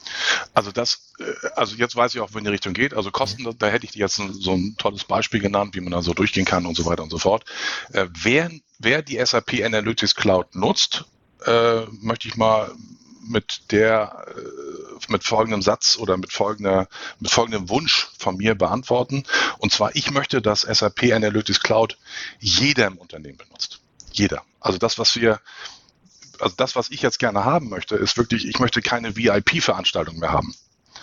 Also 0.55 0.73
das, 0.73 1.12
also 1.55 1.77
jetzt 1.77 1.97
weiß 1.97 2.14
ich 2.14 2.21
auch, 2.21 2.31
wo 2.33 2.38
in 2.38 2.45
die 2.45 2.51
Richtung 2.51 2.75
geht. 2.75 2.95
Also 2.95 3.11
Kosten, 3.11 3.45
ja. 3.45 3.53
da 3.59 3.69
hätte 3.69 3.87
ich 3.87 3.95
jetzt 3.95 4.16
so 4.16 4.53
ein 4.53 4.75
tolles 4.77 5.05
Beispiel 5.05 5.40
genannt, 5.40 5.75
wie 5.75 5.81
man 5.81 5.93
da 5.93 6.03
so 6.03 6.14
durchgehen 6.14 6.45
kann 6.45 6.66
und 6.66 6.77
so 6.77 6.85
weiter 6.87 7.03
und 7.03 7.11
so 7.11 7.19
fort. 7.19 7.45
Äh, 7.93 8.07
wer, 8.23 8.51
wer 8.79 9.03
die 9.03 9.25
SAP 9.25 9.62
Analytics 9.64 10.14
Cloud 10.14 10.55
nutzt, 10.55 11.05
äh, 11.47 11.83
möchte 12.01 12.29
ich 12.29 12.37
mal 12.37 12.73
mit 13.22 13.70
der, 13.70 14.26
äh, 14.28 15.12
mit 15.12 15.24
folgendem 15.24 15.62
Satz 15.62 15.96
oder 15.98 16.16
mit 16.16 16.33
folgender, 16.33 16.88
mit 17.18 17.30
folgendem 17.30 17.68
Wunsch 17.68 18.09
von 18.18 18.37
mir 18.37 18.54
beantworten. 18.54 19.24
Und 19.59 19.72
zwar, 19.72 19.94
ich 19.94 20.11
möchte, 20.11 20.42
dass 20.42 20.62
SAP 20.62 21.12
Analytics 21.12 21.61
Cloud 21.61 21.98
jeder 22.38 22.87
im 22.87 22.98
Unternehmen 22.98 23.38
benutzt. 23.38 23.80
Jeder. 24.12 24.42
Also 24.61 24.78
das, 24.78 24.98
was 24.98 25.16
wir, 25.16 25.40
also 26.38 26.54
das, 26.56 26.76
was 26.76 26.90
ich 26.90 27.02
jetzt 27.02 27.18
gerne 27.18 27.44
haben 27.44 27.68
möchte, 27.68 27.96
ist 27.96 28.16
wirklich, 28.16 28.46
ich 28.46 28.59
möchte 28.59 28.83
keine 28.83 29.16
VIP-Veranstaltung 29.16 30.18
mehr 30.18 30.33
haben. 30.33 30.54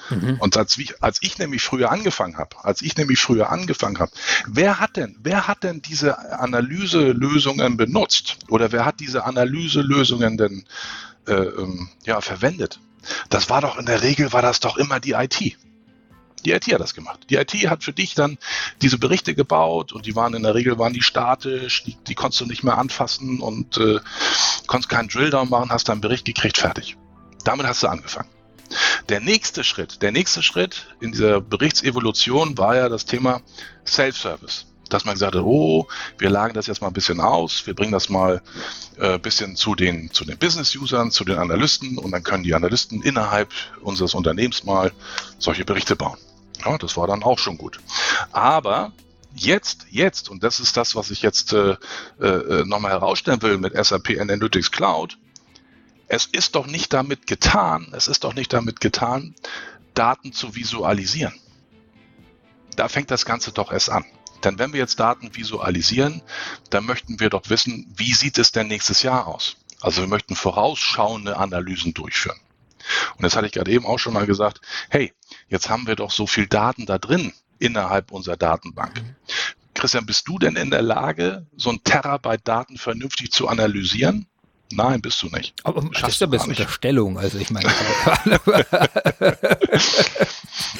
Mhm. 0.09 0.37
Und 0.39 0.57
als, 0.57 0.79
als 1.01 1.21
ich 1.21 1.37
nämlich 1.37 1.61
früher 1.61 1.91
angefangen 1.91 2.37
habe, 2.37 2.63
als 2.63 2.81
ich 2.81 2.95
nämlich 2.97 3.19
früher 3.19 3.49
angefangen 3.49 3.99
habe, 3.99 4.11
wer 4.47 4.79
hat 4.79 4.95
denn, 4.95 5.17
wer 5.21 5.47
hat 5.47 5.63
denn 5.63 5.81
diese 5.81 6.17
Analyselösungen 6.39 7.77
benutzt? 7.77 8.37
Oder 8.49 8.71
wer 8.71 8.85
hat 8.85 8.99
diese 8.99 9.25
Analyselösungen 9.25 10.37
denn 10.37 10.65
äh, 11.27 11.33
ähm, 11.33 11.89
ja, 12.05 12.21
verwendet. 12.21 12.79
Das 13.29 13.49
war 13.49 13.61
doch 13.61 13.77
in 13.77 13.85
der 13.85 14.01
Regel, 14.01 14.33
war 14.33 14.41
das 14.41 14.59
doch 14.59 14.77
immer 14.77 14.99
die 14.99 15.11
IT. 15.11 15.57
Die 16.45 16.51
IT 16.51 16.65
hat 16.71 16.79
das 16.79 16.93
gemacht. 16.93 17.19
Die 17.29 17.35
IT 17.35 17.53
hat 17.69 17.83
für 17.83 17.93
dich 17.93 18.15
dann 18.15 18.37
diese 18.81 18.97
Berichte 18.97 19.35
gebaut 19.35 19.91
und 19.91 20.05
die 20.05 20.15
waren 20.15 20.33
in 20.33 20.43
der 20.43 20.55
Regel 20.55 20.77
waren 20.77 20.93
die 20.93 21.01
statisch, 21.01 21.83
die, 21.83 21.97
die 22.07 22.15
konntest 22.15 22.41
du 22.41 22.45
nicht 22.45 22.63
mehr 22.63 22.77
anfassen 22.77 23.39
und 23.39 23.77
äh, 23.77 23.99
konntest 24.67 24.89
keinen 24.89 25.09
Drilldown 25.09 25.49
machen, 25.49 25.71
hast 25.71 25.89
dann 25.89 25.95
einen 25.95 26.01
Bericht 26.01 26.25
gekriegt, 26.25 26.57
fertig. 26.57 26.97
Damit 27.43 27.65
hast 27.65 27.83
du 27.83 27.87
angefangen. 27.87 28.29
Der 29.09 29.21
nächste 29.21 29.63
Schritt, 29.63 30.01
der 30.01 30.11
nächste 30.11 30.43
Schritt 30.43 30.87
in 30.99 31.13
dieser 31.13 31.39
Berichtsevolution 31.41 32.57
war 32.57 32.75
ja 32.75 32.89
das 32.89 33.05
Thema 33.05 33.41
Self-Service 33.85 34.67
dass 34.89 35.05
man 35.05 35.15
gesagt 35.15 35.35
hat, 35.35 35.43
oh, 35.43 35.87
wir 36.17 36.29
lagen 36.29 36.53
das 36.53 36.67
jetzt 36.67 36.81
mal 36.81 36.87
ein 36.87 36.93
bisschen 36.93 37.19
aus, 37.19 37.65
wir 37.65 37.73
bringen 37.73 37.91
das 37.91 38.09
mal 38.09 38.41
ein 38.99 39.15
äh, 39.15 39.19
bisschen 39.19 39.55
zu 39.55 39.75
den, 39.75 40.11
zu 40.11 40.25
den 40.25 40.37
Business-Usern, 40.37 41.11
zu 41.11 41.23
den 41.23 41.37
Analysten 41.37 41.97
und 41.97 42.11
dann 42.11 42.23
können 42.23 42.43
die 42.43 42.53
Analysten 42.53 43.01
innerhalb 43.01 43.49
unseres 43.81 44.13
Unternehmens 44.13 44.63
mal 44.63 44.91
solche 45.39 45.65
Berichte 45.65 45.95
bauen. 45.95 46.17
Ja, 46.65 46.77
das 46.77 46.97
war 46.97 47.07
dann 47.07 47.23
auch 47.23 47.39
schon 47.39 47.57
gut. 47.57 47.79
Aber 48.31 48.91
jetzt, 49.35 49.85
jetzt, 49.89 50.29
und 50.29 50.43
das 50.43 50.59
ist 50.59 50.77
das, 50.77 50.95
was 50.95 51.11
ich 51.11 51.21
jetzt 51.21 51.53
äh, 51.53 51.77
äh, 52.19 52.65
nochmal 52.65 52.91
herausstellen 52.91 53.41
will 53.41 53.57
mit 53.57 53.73
SAP 53.73 54.19
Analytics 54.19 54.71
Cloud, 54.71 55.17
es 56.07 56.25
ist 56.25 56.55
doch 56.55 56.67
nicht 56.67 56.93
damit 56.93 57.27
getan, 57.27 57.91
es 57.91 58.07
ist 58.07 58.23
doch 58.23 58.33
nicht 58.33 58.53
damit 58.53 58.79
getan, 58.79 59.35
Daten 59.93 60.31
zu 60.31 60.55
visualisieren. 60.55 61.33
Da 62.75 62.87
fängt 62.87 63.11
das 63.11 63.25
Ganze 63.25 63.51
doch 63.51 63.71
erst 63.71 63.89
an. 63.89 64.05
Denn 64.43 64.59
wenn 64.59 64.73
wir 64.73 64.79
jetzt 64.79 64.99
Daten 64.99 65.35
visualisieren, 65.35 66.21
dann 66.69 66.85
möchten 66.85 67.19
wir 67.19 67.29
doch 67.29 67.49
wissen, 67.49 67.91
wie 67.95 68.13
sieht 68.13 68.37
es 68.37 68.51
denn 68.51 68.67
nächstes 68.67 69.03
Jahr 69.03 69.27
aus? 69.27 69.57
Also 69.81 70.01
wir 70.01 70.07
möchten 70.07 70.35
vorausschauende 70.35 71.37
Analysen 71.37 71.93
durchführen. 71.93 72.39
Und 73.15 73.23
das 73.23 73.35
hatte 73.35 73.47
ich 73.47 73.53
gerade 73.53 73.71
eben 73.71 73.85
auch 73.85 73.99
schon 73.99 74.13
mal 74.13 74.25
gesagt, 74.25 74.61
hey, 74.89 75.13
jetzt 75.49 75.69
haben 75.69 75.87
wir 75.87 75.95
doch 75.95 76.11
so 76.11 76.27
viel 76.27 76.47
Daten 76.47 76.85
da 76.85 76.97
drin 76.97 77.33
innerhalb 77.59 78.11
unserer 78.11 78.37
Datenbank. 78.37 79.01
Mhm. 79.01 79.15
Christian, 79.73 80.05
bist 80.05 80.27
du 80.27 80.39
denn 80.39 80.55
in 80.55 80.71
der 80.71 80.81
Lage, 80.81 81.45
so 81.55 81.69
ein 81.69 81.83
Terabyte 81.83 82.47
Daten 82.47 82.77
vernünftig 82.77 83.31
zu 83.31 83.47
analysieren? 83.47 84.27
Nein, 84.71 85.01
bist 85.01 85.21
du 85.23 85.27
nicht. 85.27 85.53
Aber 85.63 85.81
Schaffst 85.81 86.03
das 86.03 86.13
ist 86.13 86.21
ja 86.21 86.27
bis 86.27 86.45
Unterstellung, 86.45 87.17
also 87.17 87.37
ich 87.37 87.49
meine. 87.49 87.69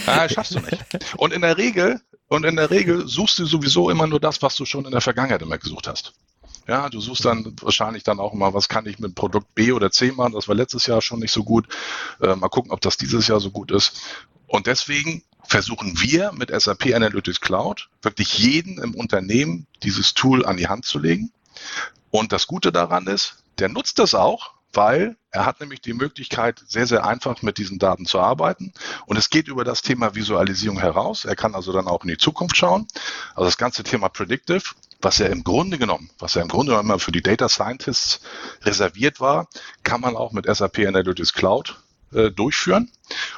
ah, 0.05 0.27
schaffst 0.27 0.55
du 0.55 0.59
nicht. 0.59 0.77
Und 1.15 1.33
in 1.33 1.41
der 1.41 1.57
Regel 1.57 2.01
und 2.27 2.45
in 2.45 2.57
der 2.57 2.69
Regel 2.69 3.07
suchst 3.07 3.39
du 3.39 3.45
sowieso 3.45 3.89
immer 3.89 4.07
nur 4.07 4.19
das, 4.19 4.41
was 4.41 4.55
du 4.55 4.65
schon 4.65 4.85
in 4.85 4.91
der 4.91 5.01
Vergangenheit 5.01 5.41
immer 5.41 5.57
gesucht 5.57 5.87
hast. 5.87 6.13
Ja, 6.67 6.89
du 6.89 6.99
suchst 6.99 7.23
dann 7.23 7.55
wahrscheinlich 7.61 8.03
dann 8.03 8.19
auch 8.19 8.33
immer, 8.33 8.53
was 8.53 8.67
kann 8.67 8.85
ich 8.87 8.99
mit 8.99 9.15
Produkt 9.15 9.55
B 9.55 9.71
oder 9.71 9.89
C 9.89 10.11
machen? 10.11 10.33
Das 10.33 10.49
war 10.49 10.55
letztes 10.55 10.85
Jahr 10.85 11.01
schon 11.01 11.19
nicht 11.19 11.31
so 11.31 11.45
gut. 11.45 11.67
Äh, 12.21 12.35
mal 12.35 12.49
gucken, 12.49 12.71
ob 12.71 12.81
das 12.81 12.97
dieses 12.97 13.27
Jahr 13.27 13.39
so 13.39 13.51
gut 13.51 13.71
ist. 13.71 14.01
Und 14.47 14.67
deswegen 14.67 15.23
versuchen 15.45 16.01
wir 16.01 16.33
mit 16.33 16.49
SAP 16.49 16.93
Analytics 16.93 17.39
Cloud 17.39 17.87
wirklich 18.01 18.37
jeden 18.37 18.79
im 18.79 18.95
Unternehmen 18.95 19.65
dieses 19.81 20.13
Tool 20.13 20.45
an 20.45 20.57
die 20.57 20.67
Hand 20.67 20.83
zu 20.83 20.99
legen. 20.99 21.31
Und 22.11 22.33
das 22.33 22.47
Gute 22.47 22.73
daran 22.73 23.07
ist, 23.07 23.43
der 23.59 23.69
nutzt 23.69 23.99
das 23.99 24.15
auch, 24.15 24.53
weil 24.73 25.17
er 25.31 25.45
hat 25.45 25.59
nämlich 25.59 25.81
die 25.81 25.93
Möglichkeit, 25.93 26.61
sehr, 26.67 26.87
sehr 26.87 27.05
einfach 27.05 27.41
mit 27.41 27.57
diesen 27.57 27.79
Daten 27.79 28.05
zu 28.05 28.19
arbeiten. 28.19 28.73
Und 29.05 29.17
es 29.17 29.29
geht 29.29 29.47
über 29.47 29.63
das 29.63 29.81
Thema 29.81 30.15
Visualisierung 30.15 30.79
heraus. 30.79 31.25
Er 31.25 31.35
kann 31.35 31.55
also 31.55 31.71
dann 31.71 31.87
auch 31.87 32.03
in 32.03 32.09
die 32.09 32.17
Zukunft 32.17 32.57
schauen. 32.57 32.87
Also 33.35 33.45
das 33.45 33.57
ganze 33.57 33.83
Thema 33.83 34.09
Predictive, 34.09 34.63
was 35.01 35.19
ja 35.19 35.27
im 35.27 35.43
Grunde 35.43 35.77
genommen, 35.77 36.09
was 36.19 36.33
ja 36.33 36.41
im 36.41 36.47
Grunde 36.47 36.71
genommen 36.71 36.89
immer 36.89 36.99
für 36.99 37.11
die 37.11 37.21
Data 37.21 37.49
Scientists 37.49 38.21
reserviert 38.63 39.19
war, 39.19 39.47
kann 39.83 40.01
man 40.01 40.15
auch 40.15 40.31
mit 40.31 40.45
SAP 40.45 40.79
Analytics 40.79 41.33
Cloud 41.33 41.79
äh, 42.13 42.31
durchführen. 42.31 42.91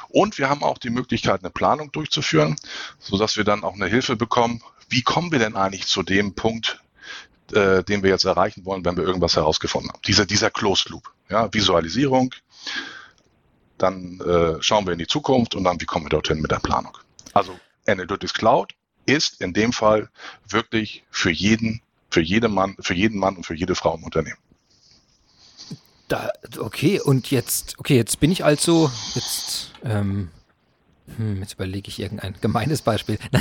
Und 0.08 0.38
wir 0.38 0.48
haben 0.48 0.62
auch 0.62 0.78
die 0.78 0.90
Möglichkeit, 0.90 1.40
eine 1.40 1.50
Planung 1.50 1.92
durchzuführen, 1.92 2.56
sodass 2.98 3.36
wir 3.36 3.44
dann 3.44 3.64
auch 3.64 3.74
eine 3.74 3.86
Hilfe 3.86 4.16
bekommen. 4.16 4.62
Wie 4.88 5.02
kommen 5.02 5.32
wir 5.32 5.38
denn 5.38 5.56
eigentlich 5.56 5.86
zu 5.86 6.02
dem 6.02 6.34
Punkt, 6.34 6.80
äh, 7.52 7.82
den 7.84 8.02
wir 8.02 8.10
jetzt 8.10 8.24
erreichen 8.24 8.64
wollen, 8.64 8.84
wenn 8.84 8.96
wir 8.96 9.04
irgendwas 9.04 9.36
herausgefunden 9.36 9.90
haben. 9.90 10.00
Dieser, 10.06 10.26
dieser 10.26 10.50
Closed 10.50 10.88
Loop, 10.88 11.10
ja, 11.28 11.52
Visualisierung, 11.52 12.34
dann 13.78 14.20
äh, 14.20 14.62
schauen 14.62 14.86
wir 14.86 14.92
in 14.92 14.98
die 14.98 15.06
Zukunft 15.06 15.54
und 15.54 15.64
dann, 15.64 15.80
wie 15.80 15.86
kommen 15.86 16.04
wir 16.06 16.10
dorthin 16.10 16.40
mit 16.40 16.50
der 16.50 16.58
Planung. 16.58 16.96
Also 17.32 17.58
Analytics 17.86 18.34
Cloud 18.34 18.74
ist 19.06 19.40
in 19.40 19.52
dem 19.52 19.72
Fall 19.72 20.08
wirklich 20.48 21.04
für 21.10 21.30
jeden, 21.30 21.82
für 22.10 22.20
jeden 22.20 22.52
Mann, 22.52 22.76
für 22.80 22.94
jeden 22.94 23.18
Mann 23.18 23.36
und 23.36 23.46
für 23.46 23.54
jede 23.54 23.74
Frau 23.74 23.94
im 23.94 24.04
Unternehmen. 24.04 24.38
Da, 26.08 26.28
okay, 26.58 27.00
und 27.00 27.30
jetzt, 27.30 27.78
okay, 27.78 27.96
jetzt 27.96 28.18
bin 28.18 28.32
ich 28.32 28.44
also, 28.44 28.90
jetzt 29.14 29.70
ähm, 29.84 30.30
hm, 31.16 31.40
jetzt 31.40 31.54
überlege 31.54 31.88
ich 31.88 31.98
irgendein 31.98 32.34
gemeines 32.40 32.82
Beispiel. 32.82 33.18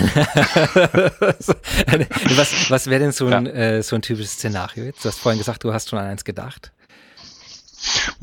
was 2.36 2.70
was 2.70 2.88
wäre 2.88 3.00
denn 3.00 3.12
so 3.12 3.28
ein, 3.28 3.46
ja. 3.46 3.52
äh, 3.52 3.84
so 3.84 3.96
ein 3.96 4.02
typisches 4.02 4.34
Szenario 4.34 4.86
jetzt? 4.86 5.04
Du 5.04 5.10
hast 5.10 5.20
vorhin 5.20 5.40
gesagt, 5.40 5.64
du 5.64 5.74
hast 5.74 5.90
schon 5.90 6.00
an 6.00 6.08
eins 6.08 6.24
gedacht. 6.24 6.72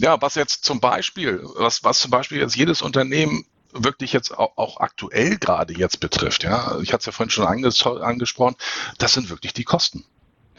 Ja, 0.01 0.21
was 0.21 0.35
jetzt 0.35 0.65
zum 0.65 0.81
Beispiel, 0.81 1.41
was, 1.57 1.83
was 1.85 2.01
zum 2.01 2.11
Beispiel 2.11 2.39
jetzt 2.39 2.57
jedes 2.57 2.83
Unternehmen 2.83 3.45
wirklich 3.73 4.13
jetzt 4.13 4.37
auch, 4.37 4.57
auch 4.57 4.81
aktuell 4.81 5.39
gerade 5.39 5.75
jetzt 5.75 6.01
betrifft, 6.01 6.45
ja, 6.45 6.79
ich 6.81 6.93
hatte 6.93 7.01
es 7.01 7.07
ja 7.07 7.13
vorhin 7.13 7.31
schon 7.31 7.47
anges 7.47 7.85
angesprochen, 7.87 8.57
das 8.99 9.15
sind 9.15 9.31
wirklich 9.31 9.53
die 9.53 9.65
Kosten. 9.65 10.05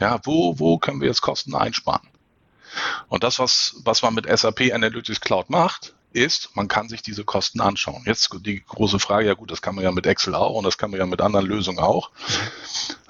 Ja, 0.00 0.20
wo, 0.24 0.58
wo 0.58 0.78
können 0.78 1.00
wir 1.00 1.08
jetzt 1.08 1.22
Kosten 1.22 1.54
einsparen? 1.54 2.08
Und 3.08 3.24
das, 3.24 3.38
was, 3.38 3.76
was 3.84 4.02
man 4.02 4.14
mit 4.14 4.26
SAP 4.26 4.72
Analytics 4.72 5.20
Cloud 5.20 5.50
macht, 5.50 5.94
ist, 6.12 6.50
man 6.54 6.68
kann 6.68 6.88
sich 6.88 7.02
diese 7.02 7.24
Kosten 7.24 7.60
anschauen. 7.60 8.02
Jetzt 8.06 8.30
die 8.40 8.62
große 8.62 8.98
Frage, 8.98 9.26
ja 9.26 9.34
gut, 9.34 9.50
das 9.50 9.62
kann 9.62 9.74
man 9.74 9.84
ja 9.84 9.92
mit 9.92 10.06
Excel 10.06 10.34
auch 10.34 10.54
und 10.54 10.64
das 10.64 10.78
kann 10.78 10.90
man 10.90 11.00
ja 11.00 11.06
mit 11.06 11.20
anderen 11.20 11.46
Lösungen 11.46 11.78
auch. 11.78 12.10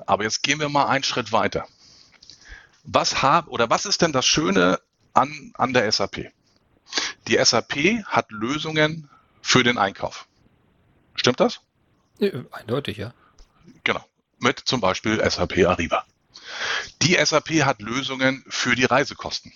Aber 0.07 0.25
jetzt 0.25 0.43
gehen 0.43 0.61
wir 0.61 0.69
mal 0.69 0.87
einen 0.87 1.05
Schritt 1.05 1.33
weiter. 1.33 1.67
Was 2.85 3.23
hab, 3.23 3.49
oder 3.49 3.71
was 3.71 3.87
ist 3.87 4.03
denn 4.03 4.13
das 4.13 4.27
Schöne 4.27 4.81
an, 5.13 5.53
an 5.55 5.73
der 5.73 5.91
SAP? 5.91 6.33
Die 7.29 7.37
SAP 7.43 8.05
hat 8.07 8.31
Lösungen 8.31 9.11
für 9.43 9.63
den 9.63 9.79
Einkauf. 9.79 10.27
Stimmt 11.15 11.41
das? 11.41 11.61
Ja, 12.19 12.31
eindeutig, 12.53 12.97
ja. 12.97 13.13
Genau. 13.85 14.05
Mit 14.39 14.61
zum 14.61 14.81
Beispiel 14.81 15.19
SAP 15.29 15.59
Ariba. 15.67 16.05
Die 17.03 17.17
SAP 17.23 17.65
hat 17.65 17.83
Lösungen 17.83 18.45
für 18.49 18.75
die 18.75 18.85
Reisekosten. 18.85 19.53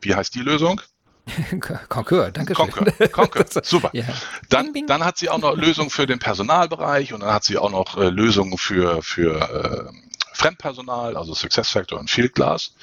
Wie 0.00 0.14
heißt 0.14 0.34
die 0.34 0.40
Lösung? 0.40 0.80
Concur, 1.88 2.30
danke 2.30 2.54
schön. 2.54 2.70
Concur, 2.70 3.08
Concur, 3.08 3.44
super. 3.64 3.90
Ja. 3.92 4.04
Dann, 4.48 4.72
dann 4.86 5.04
hat 5.04 5.18
sie 5.18 5.28
auch 5.28 5.38
noch 5.38 5.56
Lösungen 5.56 5.90
für 5.90 6.06
den 6.06 6.18
Personalbereich 6.18 7.12
und 7.12 7.20
dann 7.20 7.32
hat 7.32 7.44
sie 7.44 7.58
auch 7.58 7.70
noch 7.70 7.96
äh, 7.96 8.08
Lösungen 8.08 8.58
für, 8.58 9.02
für 9.02 9.90
äh, 9.92 10.06
Fremdpersonal, 10.32 11.16
also 11.16 11.34
SuccessFactor 11.34 11.98
und 11.98 12.10
Fieldglass. 12.10 12.74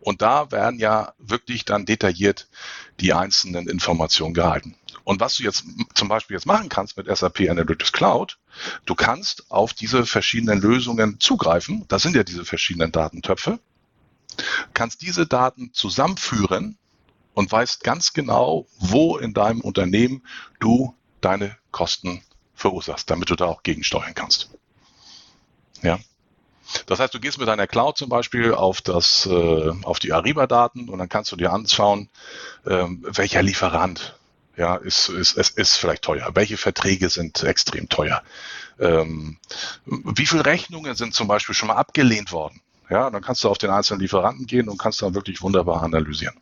Und 0.00 0.22
da 0.22 0.52
werden 0.52 0.78
ja 0.78 1.14
wirklich 1.18 1.64
dann 1.64 1.86
detailliert 1.86 2.48
die 3.00 3.12
einzelnen 3.14 3.68
Informationen 3.68 4.34
gehalten. 4.34 4.76
Und 5.04 5.20
was 5.20 5.36
du 5.36 5.42
jetzt 5.42 5.64
zum 5.94 6.08
Beispiel 6.08 6.34
jetzt 6.36 6.46
machen 6.46 6.68
kannst 6.68 6.96
mit 6.96 7.06
SAP 7.06 7.48
Analytics 7.48 7.92
Cloud, 7.92 8.38
du 8.84 8.94
kannst 8.94 9.50
auf 9.50 9.72
diese 9.72 10.04
verschiedenen 10.04 10.60
Lösungen 10.60 11.18
zugreifen. 11.18 11.86
Das 11.88 12.02
sind 12.02 12.14
ja 12.14 12.24
diese 12.24 12.44
verschiedenen 12.44 12.92
Datentöpfe. 12.92 13.58
Kannst 14.74 15.02
diese 15.02 15.26
Daten 15.26 15.72
zusammenführen 15.72 16.78
und 17.38 17.52
weißt 17.52 17.84
ganz 17.84 18.14
genau, 18.14 18.66
wo 18.80 19.16
in 19.16 19.32
deinem 19.32 19.60
Unternehmen 19.60 20.26
du 20.58 20.96
deine 21.20 21.56
Kosten 21.70 22.20
verursachst, 22.56 23.08
damit 23.10 23.30
du 23.30 23.36
da 23.36 23.44
auch 23.44 23.62
gegensteuern 23.62 24.12
kannst. 24.12 24.50
Ja. 25.80 26.00
Das 26.86 26.98
heißt, 26.98 27.14
du 27.14 27.20
gehst 27.20 27.38
mit 27.38 27.46
deiner 27.46 27.68
Cloud 27.68 27.96
zum 27.96 28.08
Beispiel 28.08 28.52
auf, 28.52 28.80
das, 28.80 29.26
äh, 29.26 29.70
auf 29.84 30.00
die 30.00 30.12
Ariba-Daten 30.12 30.88
und 30.88 30.98
dann 30.98 31.08
kannst 31.08 31.30
du 31.30 31.36
dir 31.36 31.52
anschauen, 31.52 32.08
ähm, 32.66 33.06
welcher 33.08 33.40
Lieferant 33.40 34.18
ja, 34.56 34.74
ist, 34.74 35.08
ist, 35.08 35.36
ist, 35.36 35.56
ist 35.56 35.76
vielleicht 35.76 36.02
teuer, 36.02 36.32
welche 36.34 36.56
Verträge 36.56 37.08
sind 37.08 37.44
extrem 37.44 37.88
teuer, 37.88 38.20
ähm, 38.80 39.38
wie 39.86 40.26
viele 40.26 40.44
Rechnungen 40.44 40.96
sind 40.96 41.14
zum 41.14 41.28
Beispiel 41.28 41.54
schon 41.54 41.68
mal 41.68 41.76
abgelehnt 41.76 42.32
worden. 42.32 42.60
Ja, 42.90 43.08
dann 43.10 43.22
kannst 43.22 43.44
du 43.44 43.48
auf 43.48 43.58
den 43.58 43.70
einzelnen 43.70 44.00
Lieferanten 44.00 44.46
gehen 44.46 44.68
und 44.68 44.76
kannst 44.78 45.00
dann 45.02 45.14
wirklich 45.14 45.40
wunderbar 45.40 45.84
analysieren. 45.84 46.34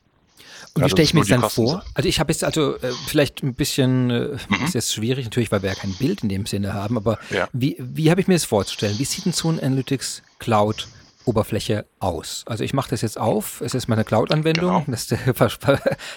Und 0.77 0.85
wie 0.85 0.91
stelle 0.91 1.05
ich 1.05 1.15
mir 1.15 1.21
das 1.21 1.29
dann 1.29 1.51
vor? 1.51 1.85
Also 1.95 2.09
ich 2.09 2.21
habe 2.21 2.33
jetzt 2.33 2.45
also 2.45 2.77
äh, 2.77 2.93
vielleicht 3.07 3.43
ein 3.43 3.55
bisschen, 3.55 4.11
äh, 4.11 4.37
mhm. 4.49 4.65
ist 4.65 4.75
jetzt 4.75 4.93
schwierig 4.93 5.25
natürlich, 5.25 5.51
weil 5.51 5.62
wir 5.62 5.71
ja 5.71 5.75
kein 5.75 5.95
Bild 5.95 6.23
in 6.23 6.29
dem 6.29 6.47
Sinne 6.47 6.75
haben, 6.75 6.97
aber 6.97 7.19
ja. 7.31 7.49
wie, 7.53 7.77
wie 7.79 8.11
habe 8.11 8.21
ich 8.21 8.29
mir 8.29 8.35
das 8.35 8.45
vorzustellen? 8.45 8.99
Wie 8.99 9.05
sieht 9.05 9.25
denn 9.25 9.33
so 9.33 9.49
ein 9.49 9.61
Analytics 9.61 10.23
Cloud 10.39 10.89
Oberfläche 11.27 11.87
aus. 11.99 12.45
Also 12.47 12.62
ich 12.62 12.73
mache 12.73 12.91
das 12.91 13.03
jetzt 13.03 13.19
auf, 13.19 13.61
es 13.61 13.75
ist 13.75 13.89
meine 13.89 14.05
Cloud-Anwendung, 14.05 14.85
genau. 14.85 14.85
das, 14.87 15.09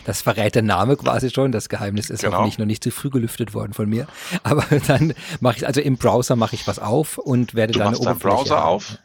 das, 0.05 0.21
verrät 0.21 0.55
der 0.55 0.61
Name 0.61 0.95
quasi 0.97 1.31
schon, 1.31 1.51
das 1.51 1.67
Geheimnis 1.67 2.09
ist 2.11 2.21
genau. 2.21 2.37
hoffentlich 2.37 2.59
noch 2.59 2.67
nicht 2.67 2.83
zu 2.83 2.91
früh 2.91 3.09
gelüftet 3.09 3.53
worden 3.53 3.73
von 3.73 3.89
mir, 3.89 4.07
aber 4.43 4.65
dann 4.87 5.13
mache 5.39 5.57
ich, 5.57 5.67
also 5.67 5.81
im 5.81 5.97
Browser 5.97 6.35
mache 6.35 6.55
ich 6.55 6.67
was 6.67 6.77
auf 6.77 7.17
und 7.17 7.55
werde 7.55 7.73
du 7.73 7.79
dann 7.79 7.89
eine 7.89 7.97
Oberfläche... 7.97 8.35
Browser 8.35 8.57
haben. 8.57 8.67
auf 8.67 8.97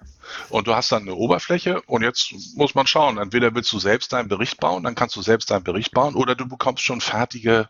und 0.49 0.67
du 0.67 0.75
hast 0.75 0.93
dann 0.93 1.03
eine 1.03 1.15
Oberfläche 1.15 1.83
und 1.83 2.03
jetzt 2.03 2.33
muss 2.57 2.75
man 2.75 2.87
schauen, 2.87 3.19
entweder 3.19 3.55
willst 3.55 3.73
du 3.73 3.79
selbst 3.79 4.13
deinen 4.13 4.29
Bericht 4.29 4.61
bauen, 4.61 4.83
dann 4.83 4.95
kannst 4.95 5.17
du 5.17 5.23
selbst 5.23 5.51
deinen 5.51 5.65
Bericht 5.65 5.93
bauen 5.93 6.15
oder 6.15 6.35
du 6.35 6.47
bekommst 6.47 6.83
schon 6.83 7.01
fertige, 7.01 7.69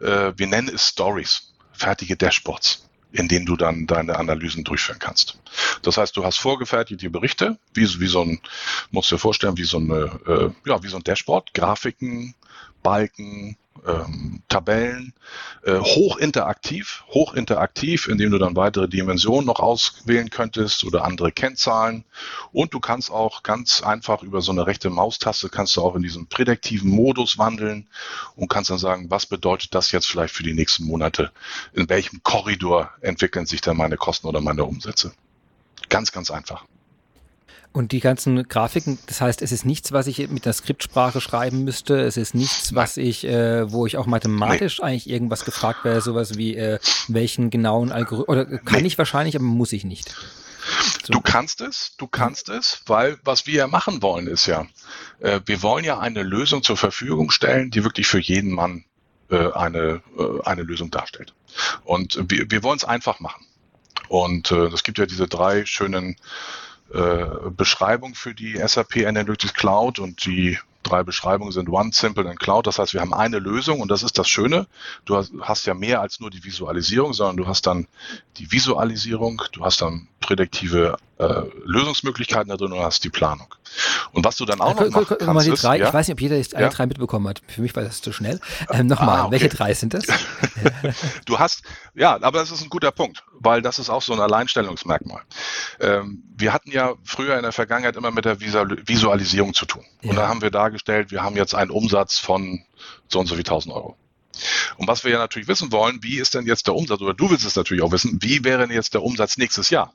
äh, 0.00 0.32
wir 0.36 0.46
nennen 0.46 0.70
es 0.72 0.88
Stories, 0.88 1.54
fertige 1.72 2.16
Dashboards 2.16 2.86
in 3.12 3.28
denen 3.28 3.46
du 3.46 3.56
dann 3.56 3.86
deine 3.86 4.16
Analysen 4.16 4.64
durchführen 4.64 4.98
kannst. 4.98 5.38
Das 5.82 5.96
heißt, 5.96 6.16
du 6.16 6.24
hast 6.24 6.38
vorgefertigte 6.38 7.08
Berichte, 7.08 7.58
wie, 7.72 7.88
wie 8.00 8.06
so 8.06 8.22
ein, 8.22 8.40
musst 8.90 9.10
dir 9.10 9.18
vorstellen, 9.18 9.56
wie 9.56 9.64
so 9.64 9.78
eine, 9.78 10.20
äh, 10.26 10.68
ja, 10.68 10.82
wie 10.82 10.88
so 10.88 10.96
ein 10.96 11.04
Dashboard, 11.04 11.54
Grafiken, 11.54 12.34
Balken, 12.82 13.56
ähm, 13.86 14.42
Tabellen, 14.48 15.12
äh, 15.64 15.78
hochinteraktiv, 15.78 17.04
hochinteraktiv, 17.08 18.08
indem 18.08 18.30
du 18.30 18.38
dann 18.38 18.56
weitere 18.56 18.88
Dimensionen 18.88 19.46
noch 19.46 19.60
auswählen 19.60 20.30
könntest 20.30 20.84
oder 20.84 21.04
andere 21.04 21.32
Kennzahlen. 21.32 22.04
Und 22.52 22.74
du 22.74 22.80
kannst 22.80 23.10
auch 23.10 23.42
ganz 23.42 23.82
einfach 23.82 24.22
über 24.22 24.40
so 24.40 24.52
eine 24.52 24.66
rechte 24.66 24.90
Maustaste 24.90 25.48
kannst 25.48 25.76
du 25.76 25.82
auch 25.82 25.94
in 25.94 26.02
diesen 26.02 26.26
prädiktiven 26.26 26.90
Modus 26.90 27.38
wandeln 27.38 27.88
und 28.36 28.48
kannst 28.48 28.70
dann 28.70 28.78
sagen, 28.78 29.10
was 29.10 29.26
bedeutet 29.26 29.74
das 29.74 29.92
jetzt 29.92 30.06
vielleicht 30.06 30.34
für 30.34 30.42
die 30.42 30.54
nächsten 30.54 30.84
Monate? 30.84 31.32
In 31.72 31.88
welchem 31.88 32.22
Korridor 32.22 32.90
entwickeln 33.00 33.46
sich 33.46 33.60
dann 33.60 33.76
meine 33.76 33.96
Kosten 33.96 34.26
oder 34.26 34.40
meine 34.40 34.64
Umsätze? 34.64 35.12
Ganz, 35.88 36.12
ganz 36.12 36.30
einfach. 36.30 36.64
Und 37.76 37.92
die 37.92 38.00
ganzen 38.00 38.48
Grafiken, 38.48 38.98
das 39.04 39.20
heißt, 39.20 39.42
es 39.42 39.52
ist 39.52 39.66
nichts, 39.66 39.92
was 39.92 40.06
ich 40.06 40.16
mit 40.30 40.46
einer 40.46 40.54
Skriptsprache 40.54 41.20
schreiben 41.20 41.62
müsste. 41.64 42.00
Es 42.00 42.16
ist 42.16 42.34
nichts, 42.34 42.74
was 42.74 42.96
ich, 42.96 43.24
äh, 43.24 43.70
wo 43.70 43.84
ich 43.84 43.98
auch 43.98 44.06
mathematisch 44.06 44.78
nee. 44.78 44.86
eigentlich 44.86 45.10
irgendwas 45.10 45.44
gefragt 45.44 45.84
wäre, 45.84 46.00
sowas 46.00 46.38
wie 46.38 46.56
äh, 46.56 46.78
welchen 47.08 47.50
genauen 47.50 47.92
Algorithmus. 47.92 48.28
Oder 48.30 48.46
kann 48.46 48.80
nee. 48.80 48.86
ich 48.86 48.96
wahrscheinlich, 48.96 49.36
aber 49.36 49.44
muss 49.44 49.74
ich 49.74 49.84
nicht. 49.84 50.08
So. 51.04 51.12
Du 51.12 51.20
kannst 51.20 51.60
es, 51.60 51.92
du 51.98 52.06
kannst 52.06 52.48
es, 52.48 52.80
weil 52.86 53.18
was 53.24 53.46
wir 53.46 53.56
ja 53.56 53.66
machen 53.66 54.00
wollen, 54.00 54.26
ist 54.26 54.46
ja, 54.46 54.66
äh, 55.20 55.42
wir 55.44 55.62
wollen 55.62 55.84
ja 55.84 55.98
eine 55.98 56.22
Lösung 56.22 56.62
zur 56.62 56.78
Verfügung 56.78 57.30
stellen, 57.30 57.70
die 57.70 57.84
wirklich 57.84 58.06
für 58.06 58.20
jeden 58.20 58.52
Mann 58.52 58.86
äh, 59.28 59.52
eine, 59.52 60.00
äh, 60.18 60.42
eine 60.46 60.62
Lösung 60.62 60.90
darstellt. 60.90 61.34
Und 61.84 62.18
wir, 62.30 62.50
wir 62.50 62.62
wollen 62.62 62.78
es 62.78 62.84
einfach 62.84 63.20
machen. 63.20 63.44
Und 64.08 64.50
äh, 64.50 64.68
es 64.68 64.82
gibt 64.82 64.96
ja 64.96 65.04
diese 65.04 65.28
drei 65.28 65.66
schönen 65.66 66.16
äh, 66.92 67.26
Beschreibung 67.50 68.14
für 68.14 68.34
die 68.34 68.56
SAP 68.56 69.06
Analytics 69.06 69.54
Cloud 69.54 69.98
und 69.98 70.24
die 70.24 70.58
drei 70.86 71.02
Beschreibungen 71.02 71.52
sind 71.52 71.68
One, 71.68 71.90
Simple 71.92 72.24
und 72.24 72.38
Cloud. 72.38 72.66
Das 72.66 72.78
heißt, 72.78 72.94
wir 72.94 73.00
haben 73.00 73.12
eine 73.12 73.38
Lösung 73.38 73.80
und 73.80 73.90
das 73.90 74.02
ist 74.02 74.18
das 74.18 74.28
Schöne. 74.28 74.66
Du 75.04 75.16
hast, 75.16 75.32
hast 75.40 75.66
ja 75.66 75.74
mehr 75.74 76.00
als 76.00 76.20
nur 76.20 76.30
die 76.30 76.44
Visualisierung, 76.44 77.12
sondern 77.12 77.36
du 77.36 77.46
hast 77.46 77.66
dann 77.66 77.86
die 78.36 78.52
Visualisierung, 78.52 79.42
du 79.52 79.64
hast 79.64 79.82
dann 79.82 80.08
prädiktive 80.20 80.96
äh, 81.18 81.42
Lösungsmöglichkeiten 81.64 82.48
da 82.48 82.56
drin 82.56 82.72
und 82.72 82.80
hast 82.80 83.02
die 83.04 83.10
Planung. 83.10 83.54
Und 84.12 84.24
was 84.24 84.36
du 84.36 84.44
dann 84.44 84.60
auch 84.60 84.74
noch 84.74 84.90
machen 84.90 85.16
kannst, 85.18 85.62
drei, 85.62 85.78
ja? 85.78 85.88
Ich 85.88 85.94
weiß 85.94 86.08
nicht, 86.08 86.14
ob 86.14 86.20
jeder 86.20 86.36
alle 86.36 86.66
ja? 86.66 86.68
drei 86.68 86.86
mitbekommen 86.86 87.28
hat. 87.28 87.42
Für 87.48 87.62
mich 87.62 87.74
war 87.74 87.82
das 87.82 88.02
zu 88.02 88.12
schnell. 88.12 88.40
Ähm, 88.70 88.86
Nochmal, 88.86 89.20
ah, 89.20 89.22
okay. 89.24 89.32
welche 89.32 89.48
drei 89.48 89.74
sind 89.74 89.94
das? 89.94 90.04
du 91.24 91.38
hast, 91.38 91.62
ja, 91.94 92.14
aber 92.20 92.38
das 92.38 92.50
ist 92.50 92.62
ein 92.62 92.68
guter 92.68 92.90
Punkt, 92.90 93.24
weil 93.32 93.62
das 93.62 93.78
ist 93.78 93.90
auch 93.90 94.02
so 94.02 94.12
ein 94.12 94.20
Alleinstellungsmerkmal. 94.20 95.22
Ähm, 95.80 96.22
wir 96.36 96.52
hatten 96.52 96.70
ja 96.70 96.94
früher 97.04 97.36
in 97.36 97.42
der 97.42 97.52
Vergangenheit 97.52 97.96
immer 97.96 98.10
mit 98.10 98.24
der 98.24 98.40
Visualisierung 98.40 99.54
zu 99.54 99.66
tun. 99.66 99.84
Und 100.02 100.16
da 100.16 100.28
haben 100.28 100.42
wir 100.42 100.50
dargestellt, 100.50 101.10
wir 101.10 101.22
haben 101.22 101.36
jetzt 101.36 101.54
einen 101.54 101.70
Umsatz 101.70 102.18
von 102.18 102.62
so 103.08 103.20
und 103.20 103.26
so 103.26 103.36
wie 103.36 103.40
1000 103.40 103.74
Euro. 103.74 103.96
Und 104.76 104.86
was 104.86 105.04
wir 105.04 105.12
ja 105.12 105.18
natürlich 105.18 105.48
wissen 105.48 105.72
wollen, 105.72 106.02
wie 106.02 106.18
ist 106.18 106.34
denn 106.34 106.46
jetzt 106.46 106.66
der 106.66 106.74
Umsatz, 106.74 107.00
oder 107.00 107.14
du 107.14 107.30
willst 107.30 107.46
es 107.46 107.56
natürlich 107.56 107.82
auch 107.82 107.92
wissen, 107.92 108.18
wie 108.20 108.44
wäre 108.44 108.66
denn 108.66 108.70
jetzt 108.70 108.94
der 108.94 109.02
Umsatz 109.02 109.38
nächstes 109.38 109.70
Jahr? 109.70 109.94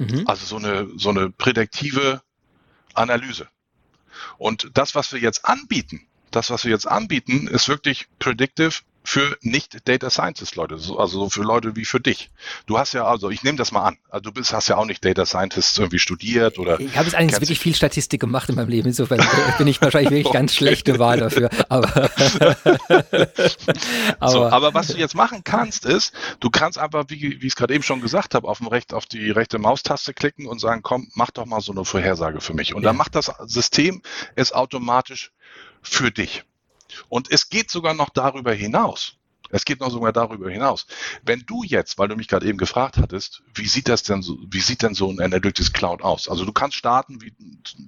Mhm. 0.00 0.24
Also 0.26 0.46
so 0.46 0.56
eine, 0.56 0.88
so 0.96 1.10
eine 1.10 1.30
prädiktive 1.30 2.22
Analyse. 2.94 3.48
Und 4.38 4.70
das, 4.74 4.94
was 4.94 5.12
wir 5.12 5.20
jetzt 5.20 5.44
anbieten, 5.44 6.06
das, 6.30 6.50
was 6.50 6.64
wir 6.64 6.70
jetzt 6.70 6.86
anbieten, 6.88 7.48
ist 7.48 7.68
wirklich 7.68 8.08
predictive 8.18 8.80
für 9.02 9.36
nicht 9.40 9.88
Data 9.88 10.10
Scientist 10.10 10.56
Leute, 10.56 10.78
also 10.96 11.28
für 11.30 11.42
Leute 11.42 11.74
wie 11.76 11.84
für 11.84 12.00
dich. 12.00 12.30
Du 12.66 12.78
hast 12.78 12.92
ja 12.92 13.04
also, 13.04 13.30
ich 13.30 13.42
nehme 13.42 13.56
das 13.56 13.72
mal 13.72 13.84
an, 13.84 13.96
also 14.08 14.24
du 14.24 14.32
bist, 14.32 14.52
hast 14.52 14.68
ja 14.68 14.76
auch 14.76 14.84
nicht 14.84 15.04
Data 15.04 15.24
Scientist 15.26 15.78
irgendwie 15.78 15.98
studiert 15.98 16.58
oder. 16.58 16.78
Ich 16.80 16.96
habe 16.96 17.06
jetzt 17.06 17.14
eigentlich 17.14 17.40
wirklich 17.40 17.60
viel 17.60 17.74
Statistik 17.74 18.20
gemacht 18.20 18.48
in 18.48 18.56
meinem 18.56 18.68
Leben, 18.68 18.88
insofern 18.88 19.26
bin 19.58 19.66
ich 19.66 19.80
wahrscheinlich 19.80 20.10
wirklich 20.10 20.32
ganz 20.32 20.54
schlechte 20.54 20.98
Wahl 20.98 21.18
dafür. 21.18 21.50
Aber, 21.68 21.88
aber, 24.20 24.30
so, 24.30 24.44
aber 24.44 24.74
was 24.74 24.88
du 24.88 24.98
jetzt 24.98 25.14
machen 25.14 25.42
kannst, 25.44 25.84
ist, 25.86 26.12
du 26.40 26.50
kannst 26.50 26.78
einfach, 26.78 27.04
wie, 27.08 27.40
wie 27.40 27.46
ich 27.46 27.52
es 27.52 27.56
gerade 27.56 27.74
eben 27.74 27.82
schon 27.82 28.00
gesagt 28.00 28.34
habe, 28.34 28.48
auf 28.48 28.58
dem 28.58 28.66
Recht, 28.66 28.92
auf 28.92 29.06
die 29.06 29.30
rechte 29.30 29.58
Maustaste 29.58 30.12
klicken 30.12 30.46
und 30.46 30.60
sagen, 30.60 30.82
komm, 30.82 31.08
mach 31.14 31.30
doch 31.30 31.46
mal 31.46 31.60
so 31.60 31.72
eine 31.72 31.84
Vorhersage 31.84 32.40
für 32.40 32.54
mich. 32.54 32.74
Und 32.74 32.82
ja. 32.82 32.90
dann 32.90 32.96
macht 32.96 33.14
das 33.14 33.32
System 33.46 34.02
es 34.34 34.52
automatisch 34.52 35.32
für 35.82 36.10
dich. 36.10 36.44
Und 37.08 37.30
es 37.30 37.48
geht 37.48 37.70
sogar 37.70 37.94
noch 37.94 38.10
darüber 38.10 38.52
hinaus. 38.52 39.16
Es 39.52 39.64
geht 39.64 39.80
noch 39.80 39.90
sogar 39.90 40.12
darüber 40.12 40.48
hinaus. 40.50 40.86
Wenn 41.22 41.44
du 41.46 41.64
jetzt, 41.64 41.98
weil 41.98 42.08
du 42.08 42.16
mich 42.16 42.28
gerade 42.28 42.46
eben 42.46 42.58
gefragt 42.58 42.98
hattest, 42.98 43.42
wie 43.54 43.66
sieht 43.66 43.88
das 43.88 44.04
denn 44.04 44.22
so, 44.22 44.38
wie 44.48 44.60
sieht 44.60 44.82
denn 44.82 44.94
so 44.94 45.10
ein 45.10 45.20
Analytics 45.20 45.72
Cloud 45.72 46.02
aus? 46.02 46.28
Also 46.28 46.44
du 46.44 46.52
kannst 46.52 46.76
starten 46.76 47.20
wie 47.20 47.34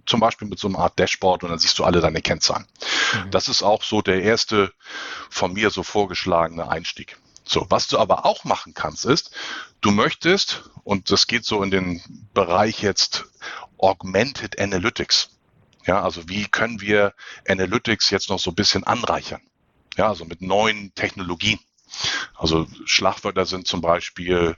zum 0.05 0.21
Beispiel 0.21 0.49
mit 0.49 0.59
so 0.59 0.69
einer 0.69 0.81
Art 0.81 0.99
Dashboard 0.99 1.45
und 1.45 1.51
dann 1.51 1.59
siehst 1.59 1.79
du 1.79 1.85
alle 1.85 2.01
deine 2.01 2.21
Kennzahlen. 2.21 2.67
Mhm. 3.15 3.31
Das 3.31 3.49
ist 3.49 3.63
auch 3.63 3.85
so 3.85 4.03
der 4.03 4.23
erste 4.23 4.73
von 5.31 5.53
mir 5.53 5.71
so 5.71 5.83
vorgeschlagene 5.83 6.69
Einstieg. 6.69 7.17
So, 7.45 7.67
was 7.69 7.89
du 7.89 7.99
aber 7.99 8.25
auch 8.25 8.45
machen 8.45 8.75
kannst, 8.75 9.05
ist, 9.05 9.33
du 9.81 9.91
möchtest, 9.91 10.71
und 10.85 11.11
das 11.11 11.27
geht 11.27 11.45
so 11.45 11.63
in 11.63 11.71
den 11.71 12.03
Bereich 12.35 12.83
jetzt 12.83 13.25
Augmented 13.79 14.61
Analytics. 14.61 15.32
Ja, 15.87 16.03
also 16.03 16.29
wie 16.29 16.47
können 16.47 16.81
wir 16.81 17.15
Analytics 17.49 18.11
jetzt 18.11 18.31
noch 18.31 18.39
so 18.39 18.51
ein 18.51 18.55
bisschen 18.55 18.85
anreichern? 18.85 19.41
Ja, 19.97 20.09
also 20.09 20.25
mit 20.25 20.41
neuen 20.41 20.95
Technologien. 20.95 21.59
Also 22.35 22.67
Schlagwörter 22.87 23.45
sind 23.45 23.67
zum 23.67 23.81
Beispiel 23.83 24.57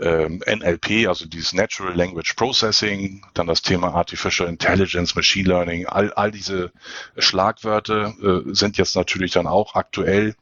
ähm, 0.00 0.42
NLP, 0.46 1.06
also 1.06 1.26
dieses 1.26 1.52
Natural 1.52 1.94
Language 1.94 2.34
Processing, 2.34 3.24
dann 3.34 3.46
das 3.46 3.62
Thema 3.62 3.94
Artificial 3.94 4.48
Intelligence, 4.48 5.14
Machine 5.14 5.48
Learning, 5.48 5.86
all, 5.86 6.12
all 6.14 6.30
diese 6.30 6.72
Schlagwörter 7.18 8.14
äh, 8.22 8.54
sind 8.54 8.78
jetzt 8.78 8.96
natürlich 8.96 9.32
dann 9.32 9.46
auch 9.46 9.74
aktuell 9.74 10.34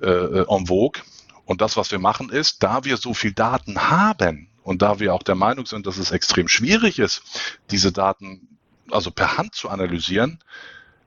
äh, 0.00 0.44
en 0.48 0.66
vogue. 0.66 1.02
Und 1.44 1.60
das, 1.60 1.76
was 1.76 1.90
wir 1.90 1.98
machen, 1.98 2.30
ist, 2.30 2.62
da 2.62 2.84
wir 2.84 2.96
so 2.96 3.14
viel 3.14 3.32
Daten 3.32 3.90
haben 3.90 4.48
und 4.62 4.82
da 4.82 4.98
wir 4.98 5.14
auch 5.14 5.22
der 5.22 5.36
Meinung 5.36 5.66
sind, 5.66 5.86
dass 5.86 5.98
es 5.98 6.10
extrem 6.10 6.48
schwierig 6.48 6.98
ist, 6.98 7.22
diese 7.70 7.92
Daten 7.92 8.55
also 8.90 9.10
per 9.10 9.36
Hand 9.36 9.54
zu 9.54 9.68
analysieren, 9.68 10.38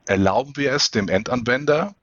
erlauben 0.06 0.56
wir 0.58 0.74
es 0.74 0.92
dem 0.92 1.08
Endanwender, 1.08 1.96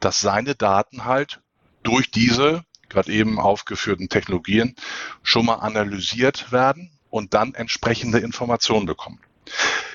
dass 0.00 0.20
seine 0.20 0.54
Daten 0.54 1.04
halt 1.04 1.40
durch 1.82 2.10
diese 2.10 2.64
gerade 2.88 3.12
eben 3.12 3.38
aufgeführten 3.38 4.08
Technologien 4.08 4.74
schon 5.22 5.46
mal 5.46 5.56
analysiert 5.56 6.52
werden 6.52 6.90
und 7.10 7.34
dann 7.34 7.54
entsprechende 7.54 8.18
Informationen 8.18 8.86
bekommen. 8.86 9.20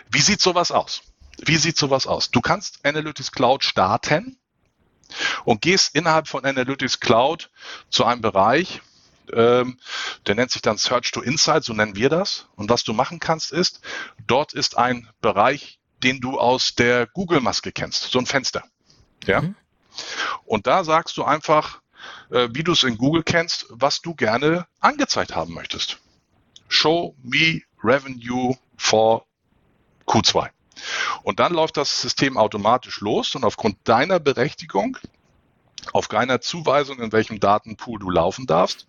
Wie 0.10 0.22
sieht 0.22 0.42
sowas 0.42 0.72
aus? 0.72 1.02
Wie 1.40 1.58
sieht 1.58 1.78
sowas 1.78 2.08
aus? 2.08 2.32
Du 2.32 2.42
kannst 2.42 2.86
Analytics 2.86 3.32
Cloud 3.32 3.64
starten 3.64 4.38
und 5.46 5.62
gehst 5.62 5.96
innerhalb 5.96 6.28
von 6.28 6.46
Analytics 6.46 7.00
Cloud 7.00 7.50
zu 7.90 8.06
einem 8.06 8.22
Bereich, 8.22 8.82
ähm, 9.32 9.80
der 10.28 10.36
nennt 10.36 10.52
sich 10.52 10.62
dann 10.62 10.78
Search 10.78 11.12
to 11.12 11.22
Insight, 11.22 11.64
so 11.64 11.74
nennen 11.74 11.96
wir 11.96 12.10
das. 12.10 12.48
Und 12.56 12.70
was 12.70 12.84
du 12.84 12.94
machen 12.94 13.20
kannst 13.20 13.52
ist, 13.52 13.82
dort 14.28 14.54
ist 14.54 14.78
ein 14.78 15.10
Bereich, 15.22 15.80
den 16.04 16.20
du 16.20 16.40
aus 16.40 16.76
der 16.76 17.08
Google-Maske 17.08 17.72
kennst, 17.72 18.12
so 18.12 18.20
ein 18.20 18.26
Fenster. 18.26 18.64
Ja. 19.26 19.42
Mhm. 19.42 19.56
Und 20.46 20.68
da 20.68 20.84
sagst 20.84 21.18
du 21.18 21.24
einfach, 21.24 21.82
äh, 22.30 22.50
wie 22.52 22.64
du 22.64 22.74
es 22.74 22.84
in 22.84 22.98
Google 22.98 23.24
kennst, 23.24 23.66
was 23.70 24.02
du 24.02 24.14
gerne 24.16 24.68
angezeigt 24.80 25.36
haben 25.36 25.54
möchtest. 25.54 26.00
Show 26.68 27.16
me 27.22 27.62
revenue 27.84 28.56
for 28.78 29.26
Q2. 30.08 30.50
Und 31.22 31.40
dann 31.40 31.54
läuft 31.54 31.78
das 31.78 32.02
System 32.02 32.38
automatisch 32.38 33.00
los 33.00 33.36
und 33.36 33.46
aufgrund 33.46 33.78
deiner 33.86 34.20
Berechtigung, 34.20 34.98
auf 35.92 36.08
deiner 36.08 36.42
Zuweisung, 36.42 37.00
in 37.00 37.12
welchem 37.12 37.40
Datenpool 37.40 38.00
du 38.00 38.10
laufen 38.10 38.46
darfst, 38.46 38.88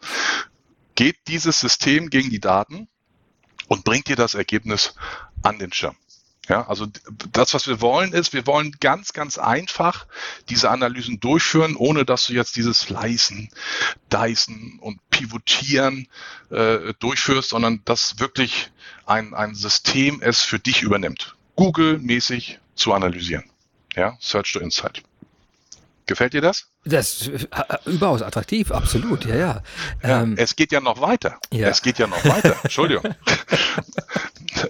geht 0.95 1.17
dieses 1.27 1.61
System 1.61 2.11
gegen 2.11 2.31
die 2.31 2.41
Daten 2.41 2.89
und 3.69 3.85
bringt 3.85 4.09
dir 4.09 4.17
das 4.17 4.35
Ergebnis 4.35 4.95
an 5.43 5.59
den 5.59 5.73
Schirm. 5.73 5.97
Ja, 6.49 6.69
also 6.69 6.87
das, 7.33 7.55
was 7.55 7.67
wir 7.67 7.81
wollen, 7.81 8.13
ist, 8.13 8.35
wir 8.35 8.47
wollen 8.47 8.77
ganz, 8.79 9.15
ganz 9.15 9.39
einfach 9.39 10.07
diese 10.51 10.69
Analysen 10.69 11.19
durchführen, 11.19 11.75
ohne 11.75 12.05
dass 12.05 12.27
du 12.27 12.35
jetzt 12.35 12.57
dieses 12.57 12.81
Slicen, 12.81 13.49
Dicen 14.13 14.79
und 14.81 14.99
Pivotieren 15.09 16.07
äh, 16.51 16.93
durchführst, 16.99 17.49
sondern 17.49 17.81
dass 17.87 18.19
wirklich 18.19 18.71
ein, 19.07 19.33
ein 19.33 19.55
System 19.55 20.21
es 20.21 20.43
für 20.43 20.59
dich 20.59 20.83
übernimmt. 20.83 21.35
Google-mäßig 21.57 22.61
zu 22.75 22.93
analysieren. 22.93 23.45
Ja, 23.97 24.19
Search 24.21 24.53
to 24.53 24.59
Insight. 24.61 25.03
Gefällt 26.05 26.35
dir 26.35 26.43
das? 26.43 26.69
Das 26.85 27.23
ist 27.23 27.29
äh, 27.29 27.47
äh, 27.51 27.91
überaus 27.91 28.23
attraktiv, 28.23 28.71
absolut, 28.71 29.25
ja, 29.25 29.37
ja. 29.37 29.63
ja 30.03 30.23
ähm, 30.23 30.35
es 30.37 30.55
geht 30.55 30.71
ja 30.71 30.81
noch 30.81 31.01
weiter. 31.01 31.39
Ja. 31.51 31.69
Es 31.69 31.81
geht 31.81 31.99
ja 31.99 32.07
noch 32.07 32.25
weiter. 32.25 32.57
Entschuldigung. 32.63 33.15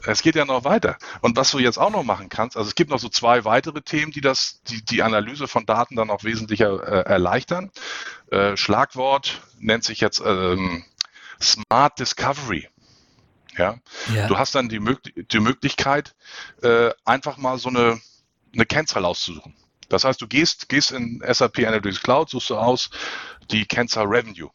es 0.07 0.23
geht 0.23 0.37
ja 0.37 0.45
noch 0.45 0.65
weiter. 0.65 0.97
Und 1.23 1.37
was 1.37 1.51
du 1.51 1.59
jetzt 1.59 1.79
auch 1.79 1.91
noch 1.91 2.05
machen 2.05 2.29
kannst, 2.29 2.57
also 2.57 2.69
es 2.69 2.77
gibt 2.77 2.91
noch 2.91 3.01
so 3.01 3.09
zwei 3.09 3.45
weitere 3.45 3.83
Themen, 3.83 4.13
die 4.13 4.21
das, 4.21 4.61
die, 4.69 4.85
die 4.85 5.03
Analyse 5.03 5.49
von 5.49 5.67
Daten 5.67 5.97
dann 5.97 6.11
auch 6.11 6.23
wesentlich 6.23 6.61
äh, 6.61 6.67
erleichtern. 6.67 7.73
Äh, 8.31 8.57
Schlagwort 8.57 9.41
nennt 9.59 9.83
sich 9.83 10.01
jetzt 10.01 10.23
ähm, 10.25 10.85
Smart 11.43 11.99
Discovery. 11.99 12.69
Ja? 13.57 13.79
ja? 14.15 14.29
Du 14.29 14.39
hast 14.39 14.55
dann 14.55 14.69
die, 14.69 14.81
die 15.17 15.41
Möglichkeit, 15.41 16.15
äh, 16.63 16.91
einfach 17.05 17.39
mal 17.39 17.59
so 17.59 17.69
eine, 17.69 18.01
eine 18.53 18.67
Kennzahl 18.67 19.05
auszusuchen. 19.05 19.55
Das 19.89 20.05
heißt, 20.05 20.21
du 20.21 20.27
gehst, 20.27 20.69
gehst 20.69 20.91
in 20.91 21.23
SAP 21.27 21.59
Analytics 21.59 22.03
Cloud, 22.03 22.31
suchst 22.31 22.51
du 22.51 22.57
aus 22.57 22.91
die 23.51 23.67
Kennzahl 23.67 24.07
Revenue. 24.07 24.51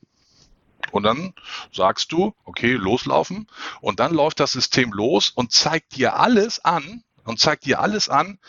Und 0.92 1.04
dann 1.04 1.34
sagst 1.72 2.12
du, 2.12 2.34
okay, 2.46 2.74
loslaufen. 2.74 3.48
Und 3.82 4.00
dann 4.00 4.14
läuft 4.14 4.40
das 4.40 4.54
System 4.54 4.92
los 4.92 5.30
und 5.30 5.52
zeigt 5.52 5.96
dir 5.96 6.16
alles 6.16 6.64
an 6.64 7.04
und 7.26 7.40
zeigt 7.40 7.66
dir 7.66 7.80
alles 7.80 8.10
an, 8.10 8.40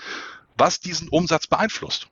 was 0.57 0.81
diesen 0.81 1.09
Umsatz 1.09 1.47
beeinflusst. 1.47 2.09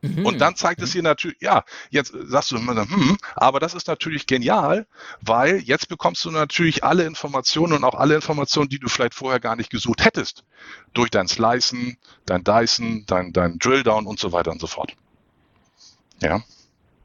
Mhm. 0.00 0.24
Und 0.24 0.38
dann 0.38 0.54
zeigt 0.54 0.80
es 0.80 0.92
dir 0.92 1.02
natürlich, 1.02 1.38
ja, 1.40 1.64
jetzt 1.90 2.12
sagst 2.14 2.52
du 2.52 2.56
immer, 2.56 2.74
hm, 2.76 3.16
aber 3.34 3.58
das 3.58 3.74
ist 3.74 3.88
natürlich 3.88 4.26
genial, 4.26 4.86
weil 5.20 5.58
jetzt 5.58 5.88
bekommst 5.88 6.24
du 6.24 6.30
natürlich 6.30 6.84
alle 6.84 7.04
Informationen 7.04 7.72
und 7.72 7.84
auch 7.84 7.96
alle 7.96 8.14
Informationen, 8.14 8.68
die 8.68 8.78
du 8.78 8.88
vielleicht 8.88 9.14
vorher 9.14 9.40
gar 9.40 9.56
nicht 9.56 9.70
gesucht 9.70 10.04
hättest. 10.04 10.44
Durch 10.94 11.10
dein 11.10 11.26
Slicen, 11.26 11.98
dein 12.26 12.44
Dyson, 12.44 13.04
dein, 13.06 13.32
dein 13.32 13.58
Drilldown 13.58 14.06
und 14.06 14.20
so 14.20 14.30
weiter 14.30 14.52
und 14.52 14.60
so 14.60 14.68
fort. 14.68 14.94
Ja. 16.20 16.42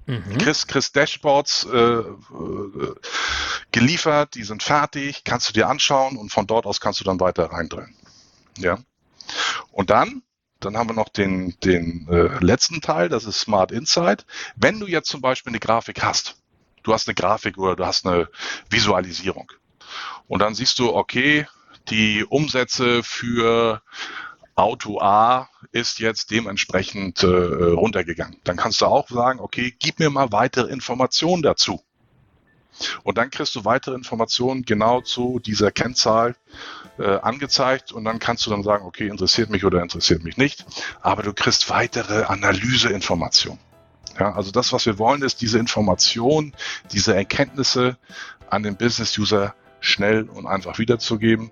Mhm. 0.06 0.38
Chris, 0.38 0.68
Chris 0.68 0.92
Dashboards 0.92 1.66
äh, 1.72 1.78
äh, 1.78 2.96
geliefert, 3.72 4.36
die 4.36 4.44
sind 4.44 4.62
fertig, 4.62 5.24
kannst 5.24 5.50
du 5.50 5.54
dir 5.54 5.68
anschauen 5.68 6.18
und 6.18 6.32
von 6.32 6.46
dort 6.46 6.66
aus 6.66 6.80
kannst 6.80 7.00
du 7.00 7.06
dann 7.06 7.20
weiter 7.20 7.46
reindrehen. 7.46 7.96
Ja. 8.58 8.78
Und 9.72 9.90
dann 9.90 10.22
dann 10.66 10.78
haben 10.78 10.90
wir 10.90 10.96
noch 10.96 11.10
den, 11.10 11.56
den 11.64 12.08
äh, 12.10 12.44
letzten 12.44 12.82
Teil, 12.82 13.10
das 13.10 13.26
ist 13.26 13.40
Smart 13.40 13.72
Insight. 13.72 14.26
Wenn 14.56 14.80
du 14.80 14.88
jetzt 14.88 15.10
zum 15.10 15.22
Beispiel 15.22 15.52
eine 15.52 15.60
Grafik 15.60 16.04
hast, 16.04 16.36
du 16.84 16.94
hast 16.94 17.08
eine 17.08 17.16
Grafik 17.16 17.58
oder 17.58 17.76
du 17.76 17.86
hast 17.86 18.06
eine 18.06 18.30
Visualisierung 18.70 19.52
und 20.28 20.40
dann 20.40 20.56
siehst 20.56 20.80
du, 20.80 20.94
okay, 20.94 21.48
die 21.90 22.24
Umsätze 22.24 23.04
für 23.04 23.82
Auto 24.56 25.00
A 25.00 25.50
ist 25.72 26.00
jetzt 26.00 26.32
dementsprechend 26.32 27.24
äh, 27.24 27.28
runtergegangen. 27.28 28.38
Dann 28.44 28.56
kannst 28.56 28.82
du 28.82 28.86
auch 28.86 29.10
sagen, 29.10 29.40
okay, 29.40 29.76
gib 29.80 30.00
mir 30.00 30.10
mal 30.10 30.32
weitere 30.32 30.72
Informationen 30.72 31.42
dazu. 31.42 31.82
Und 33.04 33.18
dann 33.18 33.30
kriegst 33.30 33.56
du 33.56 33.66
weitere 33.66 33.96
Informationen 33.96 34.64
genau 34.64 35.02
zu 35.02 35.40
dieser 35.40 35.72
Kennzahl 35.72 36.36
äh, 36.98 37.18
angezeigt 37.18 37.92
und 37.92 38.06
dann 38.06 38.20
kannst 38.20 38.46
du 38.46 38.50
dann 38.50 38.64
sagen, 38.64 38.86
okay, 38.86 39.08
interessiert 39.08 39.50
mich 39.50 39.66
oder 39.66 39.82
interessiert 39.82 40.24
mich 40.24 40.38
nicht. 40.38 40.66
Aber 41.02 41.24
du 41.24 41.34
kriegst 41.34 41.70
weitere 41.70 42.24
Analyseinformationen. 42.24 43.60
Ja, 44.20 44.34
also 44.34 44.52
das, 44.52 44.72
was 44.74 44.86
wir 44.86 45.00
wollen, 45.00 45.24
ist 45.24 45.42
diese 45.42 45.58
Information, 45.58 46.54
diese 46.92 47.16
Erkenntnisse 47.16 47.98
an 48.50 48.62
den 48.62 48.76
Business-User 48.76 49.56
schnell 49.80 50.24
und 50.24 50.46
einfach 50.46 50.78
wiederzugeben. 50.78 51.52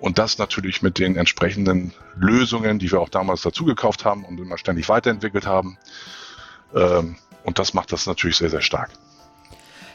Und 0.00 0.18
das 0.18 0.38
natürlich 0.38 0.82
mit 0.82 0.98
den 0.98 1.16
entsprechenden 1.16 1.92
Lösungen, 2.16 2.78
die 2.78 2.90
wir 2.90 3.00
auch 3.00 3.10
damals 3.10 3.42
dazu 3.42 3.64
gekauft 3.64 4.04
haben 4.04 4.24
und 4.24 4.40
immer 4.40 4.58
ständig 4.58 4.88
weiterentwickelt 4.88 5.46
haben. 5.46 5.78
Ähm, 6.74 7.16
und 7.44 7.58
das 7.58 7.74
macht 7.74 7.92
das 7.92 8.06
natürlich 8.06 8.36
sehr, 8.36 8.50
sehr 8.50 8.62
stark. 8.62 8.90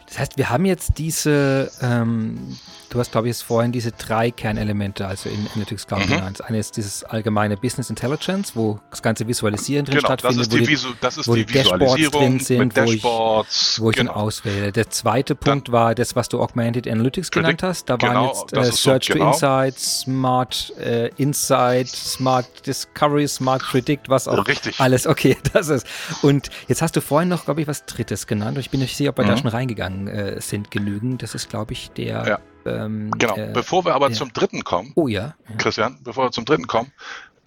Das 0.07 0.19
heißt, 0.19 0.37
wir 0.37 0.49
haben 0.49 0.65
jetzt 0.65 0.97
diese, 0.97 1.71
ähm, 1.81 2.57
du 2.89 2.99
hast, 2.99 3.11
glaube 3.11 3.29
ich, 3.29 3.37
vorhin 3.37 3.71
diese 3.71 3.91
drei 3.91 4.29
Kernelemente, 4.29 5.07
also 5.07 5.29
in 5.29 5.47
Analytics 5.53 5.87
Cloud 5.87 6.05
mhm. 6.05 6.13
genannt. 6.13 6.45
Eine 6.45 6.59
ist 6.59 6.77
dieses 6.77 7.03
allgemeine 7.03 7.57
Business 7.57 7.89
Intelligence, 7.89 8.55
wo 8.55 8.79
das 8.91 9.01
ganze 9.01 9.27
Visualisieren 9.27 9.85
drin 9.85 9.95
genau, 9.95 10.07
stattfindet, 10.07 10.47
das 10.47 10.53
ist 10.53 10.61
die, 10.61 10.67
Visu 10.67 10.89
das 11.01 11.17
ist 11.17 11.27
wo 11.27 11.35
die, 11.35 11.45
die 11.45 11.53
Dashboards 11.53 12.11
drin 12.11 12.39
sind, 12.39 12.75
wo 12.75 12.91
ich, 12.91 13.03
wo 13.03 13.89
ich 13.89 13.95
genau. 13.95 14.11
ihn 14.11 14.15
auswähle. 14.15 14.71
Der 14.71 14.89
zweite 14.91 15.33
Punkt 15.33 15.71
war 15.71 15.95
das, 15.95 16.15
was 16.15 16.29
du 16.29 16.39
Augmented 16.39 16.87
Analytics 16.87 17.31
genannt 17.31 17.63
hast. 17.63 17.89
Da 17.89 17.95
genau, 17.95 18.13
waren 18.13 18.25
jetzt 18.25 18.53
äh, 18.53 18.71
Search 18.71 19.07
so, 19.07 19.13
to 19.13 19.19
genau. 19.19 19.31
Insight, 19.31 19.79
Smart 19.79 20.73
äh, 20.79 21.09
Insight, 21.17 21.87
Smart 21.87 22.45
Discovery, 22.67 23.27
Smart 23.27 23.63
Predict, 23.63 24.07
was 24.07 24.27
auch 24.27 24.47
Richtig. 24.47 24.79
alles. 24.79 25.07
Okay, 25.07 25.35
das 25.53 25.69
ist. 25.69 25.87
Und 26.21 26.49
jetzt 26.67 26.83
hast 26.83 26.95
du 26.95 27.01
vorhin 27.01 27.29
noch, 27.29 27.45
glaube 27.45 27.61
ich, 27.61 27.67
was 27.67 27.85
Drittes 27.85 28.27
genannt. 28.27 28.57
Und 28.57 28.61
ich 28.61 28.69
bin 28.69 28.79
nicht 28.79 28.95
sicher, 28.95 29.09
ob 29.09 29.17
wir 29.17 29.25
mhm. 29.25 29.29
da 29.29 29.37
schon 29.37 29.47
reingegangen 29.47 29.94
äh, 30.08 30.41
sind, 30.41 30.71
genügend. 30.71 31.23
Das 31.23 31.36
ist, 31.36 31.49
glaube 31.49 31.73
ich, 31.73 31.91
der 31.91 32.27
ja 32.27 32.39
ähm, 32.65 33.12
genau, 33.12 33.36
äh, 33.36 33.51
bevor 33.53 33.86
wir 33.86 33.93
aber 33.93 34.10
ja. 34.10 34.15
zum 34.15 34.34
dritten 34.34 34.63
kommen, 34.63 34.91
oh 34.95 35.08
ja, 35.08 35.36
ja. 35.47 35.55
Christian, 35.58 35.99
bevor 36.03 36.25
wir 36.25 36.31
zum 36.31 36.45
dritten 36.45 36.67
kommen, 36.67 36.91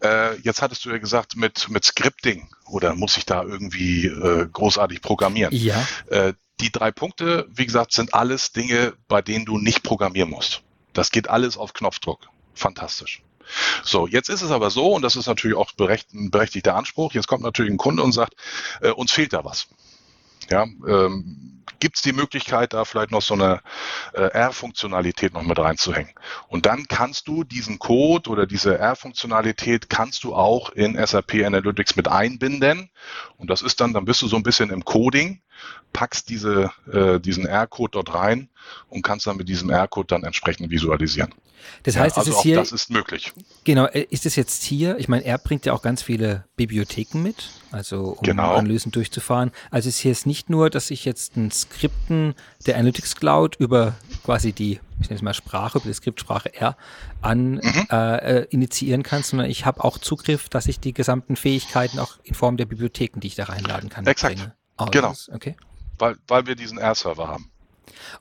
äh, 0.03 0.37
jetzt 0.41 0.63
hattest 0.63 0.85
du 0.85 0.91
ja 0.91 0.99
gesagt, 0.99 1.37
mit, 1.37 1.69
mit 1.69 1.85
Scripting 1.85 2.49
oder 2.67 2.95
muss 2.95 3.17
ich 3.17 3.27
da 3.27 3.43
irgendwie 3.43 4.07
äh, 4.07 4.47
großartig 4.53 5.03
programmieren? 5.03 5.53
Ja. 5.55 5.85
Äh, 6.07 6.35
die 6.61 6.71
drei 6.71 6.91
Punkte, 6.91 7.47
wie 7.51 7.67
gesagt, 7.67 7.93
sind 7.93 8.15
alles 8.15 8.53
Dinge, 8.53 8.95
bei 9.09 9.23
denen 9.23 9.45
du 9.45 9.59
nicht 9.59 9.83
programmieren 9.83 10.31
musst. 10.31 10.63
Das 10.93 11.11
geht 11.11 11.29
alles 11.29 11.57
auf 11.57 11.73
Knopfdruck. 11.73 12.29
Fantastisch. 12.55 13.23
So, 13.83 14.07
jetzt 14.07 14.29
ist 14.29 14.43
es 14.43 14.51
aber 14.51 14.71
so, 14.71 14.93
und 14.95 15.03
das 15.03 15.17
ist 15.17 15.27
natürlich 15.27 15.57
auch 15.57 15.71
ein 15.79 16.31
berechtigter 16.31 16.75
Anspruch, 16.75 17.15
jetzt 17.15 17.29
kommt 17.29 17.43
natürlich 17.43 17.73
ein 17.73 17.79
Kunde 17.79 18.03
und 18.03 18.13
sagt, 18.13 18.35
äh, 18.83 18.91
uns 18.91 19.13
fehlt 19.13 19.33
da 19.33 19.45
was. 19.45 19.69
Ja, 20.51 20.63
ähm, 20.63 21.65
gibt 21.81 21.97
es 21.97 22.03
die 22.03 22.13
Möglichkeit, 22.13 22.73
da 22.73 22.85
vielleicht 22.85 23.11
noch 23.11 23.23
so 23.23 23.35
eine 23.35 23.61
äh, 24.13 24.23
R-Funktionalität 24.23 25.35
noch 25.35 25.43
mit 25.43 25.59
reinzuhängen. 25.59 26.13
Und 26.49 26.67
dann 26.67 26.87
kannst 26.89 27.29
du 27.29 27.45
diesen 27.45 27.79
Code 27.79 28.31
oder 28.31 28.47
diese 28.47 28.79
R-Funktionalität 28.79 29.89
kannst 29.89 30.25
du 30.25 30.35
auch 30.35 30.71
in 30.71 30.95
SAP 31.05 31.35
Analytics 31.45 31.97
mit 31.97 32.09
einbinden. 32.09 32.91
Und 33.37 33.51
das 33.51 33.63
ist 33.63 33.81
dann, 33.81 33.93
dann 33.93 34.05
bist 34.05 34.23
du 34.23 34.29
so 34.29 34.37
ein 34.37 34.43
bisschen 34.43 34.71
im 34.71 34.85
Coding 34.85 35.41
packst 35.93 36.29
diese, 36.29 36.71
äh, 36.93 37.19
diesen 37.21 37.47
R-Code 37.47 37.93
dort 37.93 38.15
rein 38.15 38.49
und 38.89 39.03
kannst 39.03 39.27
dann 39.27 39.37
mit 39.37 39.49
diesem 39.49 39.71
R-Code 39.71 40.07
dann 40.09 40.25
entsprechend 40.25 40.71
visualisieren. 40.71 41.35
Das 41.83 41.97
heißt, 41.97 42.17
ja, 42.17 42.21
also 42.21 42.31
es 42.31 42.37
ist 42.37 42.43
hier. 42.43 42.57
Das 42.57 42.73
ist 42.73 42.91
möglich. 42.91 43.33
Genau, 43.65 43.87
äh, 43.87 44.07
ist 44.11 44.27
es 44.27 44.37
jetzt 44.37 44.63
hier? 44.63 44.99
Ich 44.99 45.09
meine, 45.09 45.25
er 45.25 45.39
bringt 45.39 45.67
ja 45.67 45.73
auch 45.73 45.83
ganz 45.83 46.03
viele 46.03 46.45
Bibliotheken 46.57 47.21
mit, 47.23 47.51
also 47.71 48.17
um 48.19 48.23
genau. 48.23 48.55
Analysen 48.55 48.93
durchzufahren. 48.93 49.51
Also 49.71 49.89
es 49.89 49.97
ist 49.97 50.01
hier 50.01 50.13
jetzt 50.13 50.27
nicht 50.27 50.51
nur, 50.51 50.71
dass 50.71 50.91
ich 50.91 51.05
jetzt 51.05 51.37
ein 51.37 51.51
Skripten 51.51 52.35
der 52.67 52.77
Analytics 52.77 53.17
Cloud 53.17 53.57
über 53.57 53.95
quasi 54.25 54.53
die, 54.53 54.81
ich 55.01 55.09
nenne 55.09 55.17
es 55.17 55.23
mal 55.23 55.35
Sprache, 55.35 55.79
über 55.79 55.89
die 55.89 55.95
Skriptsprache 55.95 56.55
R 56.55 56.77
an 57.21 57.55
mhm. 57.55 57.87
äh, 57.91 58.43
initiieren 58.45 59.03
kann, 59.03 59.23
sondern 59.23 59.51
ich 59.51 59.67
habe 59.67 59.85
auch 59.85 59.99
Zugriff, 59.99 60.49
dass 60.49 60.67
ich 60.67 60.81
die 60.81 60.93
gesamten 60.93 61.37
Fähigkeiten 61.37 61.99
auch 61.99 62.19
in 62.25 62.35
Form 62.35 62.57
der 62.57 62.67
Bibliotheken, 62.67 63.21
die 63.21 63.29
ich 63.29 63.35
da 63.35 63.45
reinladen 63.45 63.89
kann, 63.89 64.07
Exakt. 64.07 64.37
Bringe. 64.37 64.55
Oh, 64.79 64.87
genau. 64.87 65.15
Okay. 65.33 65.57
Weil, 65.99 66.17
weil 66.29 66.47
wir 66.47 66.55
diesen 66.55 66.79
R-Server 66.79 67.29
haben. 67.29 67.51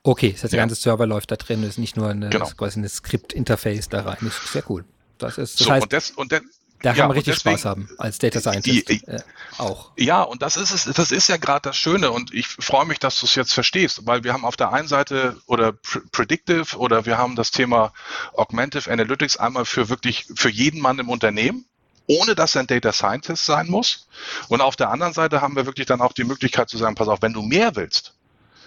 Okay, 0.03 0.31
das 0.31 0.43
heißt, 0.43 0.53
der 0.53 0.59
ganze 0.59 0.75
Server 0.75 1.05
läuft 1.05 1.31
da 1.31 1.35
drin, 1.35 1.61
das 1.61 1.71
ist 1.71 1.77
nicht 1.77 1.97
nur 1.97 2.09
eine, 2.09 2.29
genau. 2.29 2.47
quasi 2.57 2.79
eine 2.79 2.89
Skript-Interface 2.89 3.89
da 3.89 4.01
rein. 4.01 4.17
Das 4.21 4.37
ist 4.43 4.51
sehr 4.53 4.69
cool. 4.69 4.85
Das 5.17 5.37
ist, 5.37 5.59
das 5.59 5.67
so, 5.67 5.71
heißt, 5.71 5.83
und, 5.83 5.91
des, 5.91 6.11
und, 6.11 6.31
de, 6.31 6.41
da 6.81 6.91
ja, 6.91 6.95
kann 6.95 7.07
man 7.07 7.17
richtig 7.17 7.35
deswegen, 7.35 7.57
Spaß 7.57 7.65
haben 7.65 7.89
als 7.97 8.19
Data 8.19 8.39
Scientist 8.39 8.89
die, 8.89 9.03
äh, 9.05 9.19
auch. 9.57 9.91
Ja, 9.97 10.21
und 10.21 10.43
das 10.43 10.57
ist 10.57 10.71
es, 10.71 10.83
das 10.83 11.11
ist 11.11 11.27
ja 11.27 11.37
gerade 11.37 11.69
das 11.69 11.77
Schöne 11.77 12.11
und 12.11 12.33
ich 12.33 12.47
freue 12.47 12.85
mich, 12.85 12.99
dass 12.99 13.19
du 13.19 13.25
es 13.25 13.33
jetzt 13.33 13.53
verstehst, 13.53 14.05
weil 14.05 14.23
wir 14.23 14.33
haben 14.33 14.45
auf 14.45 14.57
der 14.57 14.71
einen 14.71 14.87
Seite 14.87 15.37
oder 15.47 15.73
Predictive 16.11 16.77
oder 16.77 17.05
wir 17.05 17.17
haben 17.17 17.35
das 17.35 17.49
Thema 17.49 17.93
Augmentive 18.33 18.91
Analytics 18.91 19.37
einmal 19.37 19.65
für 19.65 19.89
wirklich 19.89 20.27
für 20.35 20.49
jeden 20.49 20.79
Mann 20.79 20.99
im 20.99 21.09
Unternehmen 21.09 21.65
ohne 22.07 22.35
dass 22.35 22.55
er 22.55 22.61
ein 22.61 22.67
Data 22.67 22.91
Scientist 22.91 23.45
sein 23.45 23.67
muss. 23.69 24.07
Und 24.47 24.61
auf 24.61 24.75
der 24.75 24.89
anderen 24.89 25.13
Seite 25.13 25.41
haben 25.41 25.55
wir 25.55 25.65
wirklich 25.65 25.85
dann 25.85 26.01
auch 26.01 26.13
die 26.13 26.23
Möglichkeit 26.23 26.69
zu 26.69 26.77
sagen, 26.77 26.95
pass 26.95 27.07
auf, 27.07 27.21
wenn 27.21 27.33
du 27.33 27.41
mehr 27.41 27.75
willst, 27.75 28.15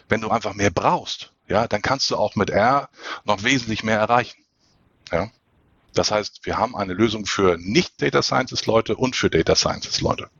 wenn 0.08 0.20
du 0.20 0.28
einfach 0.30 0.54
mehr 0.54 0.70
brauchst, 0.70 1.32
ja, 1.48 1.66
dann 1.66 1.82
kannst 1.82 2.10
du 2.10 2.16
auch 2.16 2.36
mit 2.36 2.50
R 2.50 2.88
noch 3.24 3.42
wesentlich 3.42 3.82
mehr 3.82 3.98
erreichen. 3.98 4.44
Ja. 5.10 5.30
Das 5.94 6.12
heißt, 6.12 6.40
wir 6.44 6.56
haben 6.56 6.76
eine 6.76 6.92
Lösung 6.92 7.26
für 7.26 7.56
nicht 7.58 8.00
Data 8.00 8.22
Scientist 8.22 8.66
Leute 8.66 8.96
und 8.96 9.16
für 9.16 9.28
Data 9.28 9.56
Scientist 9.56 10.00
Leute. 10.00 10.30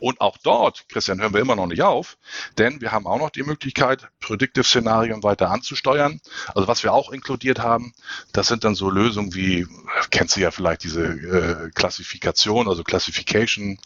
Und 0.00 0.20
auch 0.20 0.38
dort, 0.38 0.88
Christian, 0.88 1.20
hören 1.20 1.32
wir 1.32 1.40
immer 1.40 1.56
noch 1.56 1.66
nicht 1.66 1.82
auf, 1.82 2.18
denn 2.58 2.80
wir 2.80 2.92
haben 2.92 3.06
auch 3.06 3.18
noch 3.18 3.30
die 3.30 3.42
Möglichkeit, 3.42 4.08
Predictive-Szenarien 4.20 5.22
weiter 5.22 5.50
anzusteuern. 5.50 6.20
Also 6.54 6.68
was 6.68 6.82
wir 6.82 6.92
auch 6.92 7.10
inkludiert 7.10 7.60
haben, 7.60 7.94
das 8.32 8.48
sind 8.48 8.64
dann 8.64 8.74
so 8.74 8.90
Lösungen 8.90 9.34
wie, 9.34 9.66
kennst 10.10 10.36
du 10.36 10.40
ja 10.40 10.50
vielleicht 10.50 10.84
diese 10.84 11.04
äh, 11.04 11.70
Klassifikation, 11.74 12.68
also 12.68 12.84
Classification, 12.84 13.78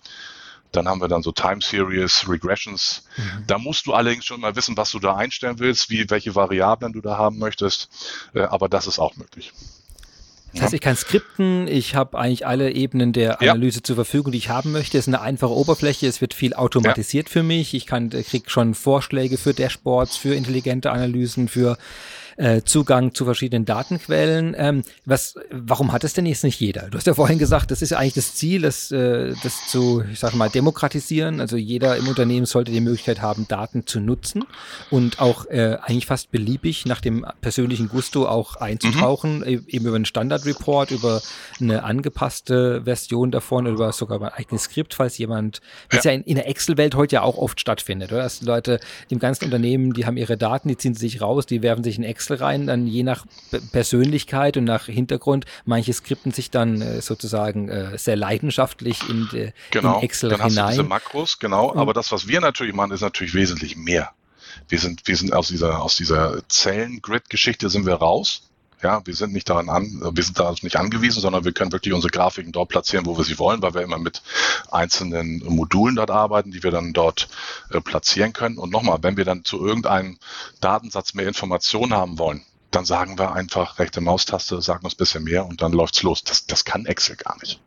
dann 0.72 0.88
haben 0.88 1.00
wir 1.00 1.08
dann 1.08 1.22
so 1.22 1.32
Time 1.32 1.60
Series, 1.62 2.28
Regressions. 2.28 3.04
Mhm. 3.16 3.44
Da 3.46 3.58
musst 3.58 3.86
du 3.86 3.94
allerdings 3.94 4.26
schon 4.26 4.40
mal 4.40 4.54
wissen, 4.54 4.76
was 4.76 4.90
du 4.90 4.98
da 4.98 5.16
einstellen 5.16 5.58
willst, 5.58 5.88
wie, 5.88 6.08
welche 6.10 6.34
Variablen 6.34 6.92
du 6.92 7.00
da 7.00 7.16
haben 7.16 7.38
möchtest. 7.38 7.88
Äh, 8.34 8.42
aber 8.42 8.68
das 8.68 8.86
ist 8.86 8.98
auch 8.98 9.16
möglich. 9.16 9.52
Das 10.58 10.64
heißt, 10.64 10.74
ich 10.74 10.80
kann 10.80 10.96
skripten, 10.96 11.68
ich 11.68 11.94
habe 11.94 12.18
eigentlich 12.18 12.46
alle 12.46 12.72
Ebenen 12.72 13.12
der 13.12 13.40
Analyse 13.40 13.78
ja. 13.78 13.84
zur 13.84 13.96
Verfügung, 13.96 14.32
die 14.32 14.38
ich 14.38 14.48
haben 14.48 14.72
möchte. 14.72 14.98
Es 14.98 15.06
ist 15.06 15.14
eine 15.14 15.20
einfache 15.20 15.52
Oberfläche, 15.52 16.06
es 16.06 16.20
wird 16.20 16.34
viel 16.34 16.54
automatisiert 16.54 17.28
ja. 17.28 17.32
für 17.32 17.42
mich. 17.42 17.74
Ich 17.74 17.86
kann 17.86 18.10
krieg 18.10 18.50
schon 18.50 18.74
Vorschläge 18.74 19.38
für 19.38 19.54
Dashboards, 19.54 20.16
für 20.16 20.34
intelligente 20.34 20.90
Analysen, 20.90 21.48
für 21.48 21.78
äh, 22.38 22.62
Zugang 22.62 23.14
zu 23.14 23.24
verschiedenen 23.24 23.64
Datenquellen. 23.64 24.54
Ähm, 24.56 24.82
was, 25.04 25.34
warum 25.50 25.92
hat 25.92 26.04
es 26.04 26.14
denn 26.14 26.24
jetzt 26.24 26.44
nicht 26.44 26.60
jeder? 26.60 26.88
Du 26.88 26.96
hast 26.96 27.06
ja 27.06 27.14
vorhin 27.14 27.38
gesagt, 27.38 27.70
das 27.70 27.82
ist 27.82 27.90
ja 27.90 27.98
eigentlich 27.98 28.14
das 28.14 28.34
Ziel, 28.34 28.62
das, 28.62 28.92
äh, 28.92 29.34
das 29.42 29.66
zu, 29.66 30.04
ich 30.10 30.20
sage 30.20 30.36
mal, 30.36 30.48
demokratisieren. 30.48 31.40
Also 31.40 31.56
jeder 31.56 31.96
im 31.96 32.06
Unternehmen 32.06 32.46
sollte 32.46 32.70
die 32.70 32.80
Möglichkeit 32.80 33.20
haben, 33.20 33.46
Daten 33.48 33.86
zu 33.86 33.98
nutzen 34.00 34.44
und 34.90 35.20
auch 35.20 35.46
äh, 35.46 35.78
eigentlich 35.82 36.06
fast 36.06 36.30
beliebig 36.30 36.86
nach 36.86 37.00
dem 37.00 37.26
persönlichen 37.40 37.88
Gusto 37.88 38.26
auch 38.26 38.56
einzutauchen, 38.56 39.38
mhm. 39.38 39.44
E-, 39.44 39.60
eben 39.66 39.86
über 39.86 39.96
einen 39.96 40.04
Standard-Report, 40.04 40.92
über 40.92 41.20
eine 41.60 41.82
angepasste 41.82 42.82
Version 42.84 43.32
davon 43.32 43.66
oder 43.66 43.74
über 43.74 43.92
sogar 43.92 44.22
ein 44.22 44.28
eigenes 44.28 44.64
Skript, 44.64 44.94
falls 44.94 45.18
jemand, 45.18 45.60
was 45.90 46.04
ja, 46.04 46.12
ja 46.12 46.18
in, 46.18 46.22
in, 46.22 46.36
der 46.36 46.48
Excel-Welt 46.48 46.94
heute 46.94 47.16
ja 47.16 47.22
auch 47.22 47.36
oft 47.36 47.60
stattfindet, 47.60 48.12
oder? 48.12 48.22
Dass 48.22 48.42
Leute 48.42 48.78
im 49.08 49.18
ganzen 49.18 49.46
Unternehmen, 49.46 49.92
die 49.92 50.06
haben 50.06 50.16
ihre 50.16 50.36
Daten, 50.36 50.68
die 50.68 50.76
ziehen 50.76 50.94
sie 50.94 51.08
sich 51.08 51.20
raus, 51.20 51.44
die 51.44 51.62
werfen 51.62 51.82
sich 51.82 51.98
in 51.98 52.04
Excel 52.04 52.27
Wechsel 52.28 52.44
rein, 52.44 52.66
dann 52.66 52.86
je 52.86 53.02
nach 53.02 53.24
Persönlichkeit 53.72 54.56
und 54.56 54.64
nach 54.64 54.86
Hintergrund. 54.86 55.46
Manche 55.64 55.92
skripten 55.92 56.32
sich 56.32 56.50
dann 56.50 56.80
äh, 56.80 57.00
sozusagen 57.00 57.68
äh, 57.68 57.98
sehr 57.98 58.16
leidenschaftlich 58.16 59.08
in, 59.08 59.28
de, 59.32 59.52
genau, 59.70 59.98
in 59.98 60.04
Excel 60.04 60.30
dann 60.30 60.40
hinein. 60.48 60.64
Hast 60.64 60.76
du 60.76 60.82
diese 60.82 60.88
Makros, 60.88 61.38
genau. 61.38 61.70
Und 61.72 61.78
aber 61.78 61.92
das, 61.92 62.12
was 62.12 62.28
wir 62.28 62.40
natürlich 62.40 62.74
machen, 62.74 62.92
ist 62.92 63.00
natürlich 63.00 63.34
wesentlich 63.34 63.76
mehr. 63.76 64.10
Wir 64.68 64.78
sind, 64.78 65.06
wir 65.06 65.16
sind 65.16 65.32
aus 65.32 65.48
dieser, 65.48 65.82
aus 65.82 65.96
dieser 65.96 66.42
Zellen-Grid-Geschichte 66.48 67.68
sind 67.68 67.86
wir 67.86 67.94
raus. 67.94 68.47
Ja, 68.82 69.04
wir 69.04 69.14
sind 69.14 69.32
nicht 69.32 69.48
daran 69.48 69.68
an, 69.68 70.00
wir 70.14 70.22
sind 70.22 70.38
darauf 70.38 70.62
nicht 70.62 70.76
angewiesen, 70.76 71.20
sondern 71.20 71.44
wir 71.44 71.52
können 71.52 71.72
wirklich 71.72 71.92
unsere 71.92 72.12
Grafiken 72.12 72.52
dort 72.52 72.68
platzieren, 72.68 73.06
wo 73.06 73.16
wir 73.16 73.24
sie 73.24 73.38
wollen, 73.38 73.60
weil 73.60 73.74
wir 73.74 73.82
immer 73.82 73.98
mit 73.98 74.22
einzelnen 74.70 75.42
Modulen 75.44 75.96
dort 75.96 76.10
arbeiten, 76.10 76.52
die 76.52 76.62
wir 76.62 76.70
dann 76.70 76.92
dort 76.92 77.28
äh, 77.70 77.80
platzieren 77.80 78.32
können. 78.32 78.56
Und 78.58 78.70
nochmal, 78.70 78.98
wenn 79.02 79.16
wir 79.16 79.24
dann 79.24 79.44
zu 79.44 79.64
irgendeinem 79.66 80.18
Datensatz 80.60 81.14
mehr 81.14 81.26
Informationen 81.26 81.92
haben 81.92 82.18
wollen, 82.18 82.42
dann 82.70 82.84
sagen 82.84 83.18
wir 83.18 83.32
einfach 83.32 83.78
rechte 83.78 84.00
Maustaste, 84.00 84.62
sagen 84.62 84.84
uns 84.84 84.94
ein 84.94 84.98
bisschen 84.98 85.24
mehr 85.24 85.46
und 85.46 85.62
dann 85.62 85.72
läuft's 85.72 86.02
los. 86.02 86.22
Das, 86.22 86.46
das 86.46 86.64
kann 86.64 86.86
Excel 86.86 87.16
gar 87.16 87.36
nicht. 87.40 87.60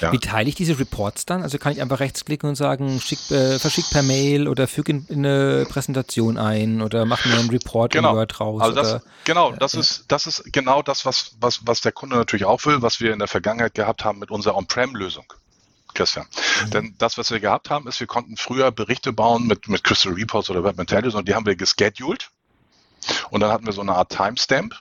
Ja. 0.00 0.12
Wie 0.12 0.18
teile 0.18 0.48
ich 0.48 0.54
diese 0.54 0.78
Reports 0.78 1.26
dann? 1.26 1.42
Also 1.42 1.58
kann 1.58 1.72
ich 1.72 1.82
einfach 1.82 2.00
rechtsklicken 2.00 2.48
und 2.48 2.54
sagen, 2.54 3.00
schick, 3.00 3.30
äh, 3.30 3.58
verschick 3.58 3.90
per 3.90 4.02
Mail 4.02 4.48
oder 4.48 4.66
füge 4.66 4.92
in, 4.92 5.06
in, 5.08 5.26
eine 5.26 5.66
Präsentation 5.68 6.38
ein 6.38 6.80
oder 6.80 7.04
mach 7.04 7.24
mir 7.24 7.34
einen 7.34 7.50
Report 7.50 7.92
genau. 7.92 8.10
in 8.10 8.16
Word 8.16 8.40
raus. 8.40 8.62
Also 8.62 8.74
das, 8.74 8.94
oder, 8.94 9.02
genau, 9.24 9.52
das 9.52 9.74
ja. 9.74 9.80
ist 9.80 10.04
das 10.08 10.26
ist 10.26 10.52
genau 10.52 10.82
das, 10.82 11.04
was, 11.04 11.32
was, 11.40 11.60
was 11.66 11.80
der 11.80 11.92
Kunde 11.92 12.16
natürlich 12.16 12.46
auch 12.46 12.64
will, 12.64 12.82
was 12.82 13.00
wir 13.00 13.12
in 13.12 13.18
der 13.18 13.28
Vergangenheit 13.28 13.74
gehabt 13.74 14.04
haben 14.04 14.18
mit 14.18 14.30
unserer 14.30 14.56
On-Prem-Lösung. 14.56 15.26
Christian. 15.94 16.26
Mhm. 16.64 16.70
Denn 16.70 16.94
das, 16.98 17.16
was 17.18 17.30
wir 17.30 17.38
gehabt 17.38 17.70
haben, 17.70 17.86
ist, 17.86 18.00
wir 18.00 18.08
konnten 18.08 18.36
früher 18.36 18.72
Berichte 18.72 19.12
bauen 19.12 19.46
mit, 19.46 19.68
mit 19.68 19.84
Crystal 19.84 20.12
Reports 20.12 20.50
oder 20.50 20.64
Web 20.64 20.78
Intelligence 20.80 21.14
und 21.14 21.28
die 21.28 21.34
haben 21.34 21.46
wir 21.46 21.54
gescheduled. 21.54 22.30
Und 23.30 23.40
dann 23.40 23.52
hatten 23.52 23.66
wir 23.66 23.72
so 23.72 23.80
eine 23.80 23.94
Art 23.94 24.10
Timestamp. 24.10 24.74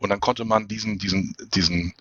Und 0.00 0.10
dann 0.10 0.20
konnte 0.20 0.44
man 0.44 0.66
diesen, 0.66 0.98
diesen, 0.98 1.36
diesen 1.54 1.94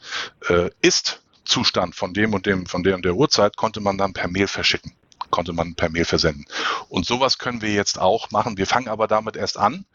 äh, 0.50 0.72
Ist 0.82 1.22
Zustand 1.48 1.95
von 1.95 2.14
dem 2.14 2.34
und 2.34 2.45
dem, 2.45 2.66
von 2.66 2.84
der 2.84 2.95
und 2.95 3.06
der 3.06 3.16
Uhrzeit 3.16 3.58
konnte 3.58 3.80
man 3.80 3.98
dann 3.98 4.14
per 4.14 4.28
Mail 4.28 4.48
verschicken, 4.48 4.93
konnte 5.32 5.54
man 5.54 5.76
per 5.76 5.89
Mail 5.89 6.06
versenden. 6.06 6.45
Und 6.89 7.06
sowas 7.06 7.38
können 7.38 7.62
wir 7.62 7.74
jetzt 7.74 8.00
auch 8.00 8.32
machen. 8.32 8.58
Wir 8.58 8.68
fangen 8.68 8.88
aber 8.88 9.08
damit 9.08 9.36
erst 9.36 9.58
an. 9.58 9.86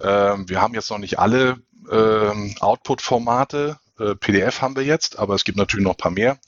Ähm, 0.00 0.48
wir 0.48 0.60
haben 0.60 0.74
jetzt 0.74 0.90
noch 0.90 0.98
nicht 0.98 1.18
alle 1.18 1.58
ähm, 1.90 2.54
Output-Formate. 2.60 3.78
Äh, 3.98 4.14
PDF 4.16 4.60
haben 4.60 4.76
wir 4.76 4.84
jetzt, 4.84 5.18
aber 5.18 5.34
es 5.34 5.44
gibt 5.44 5.58
natürlich 5.58 5.84
noch 5.84 5.94
ein 5.94 5.98
paar 5.98 6.10
mehr. 6.10 6.38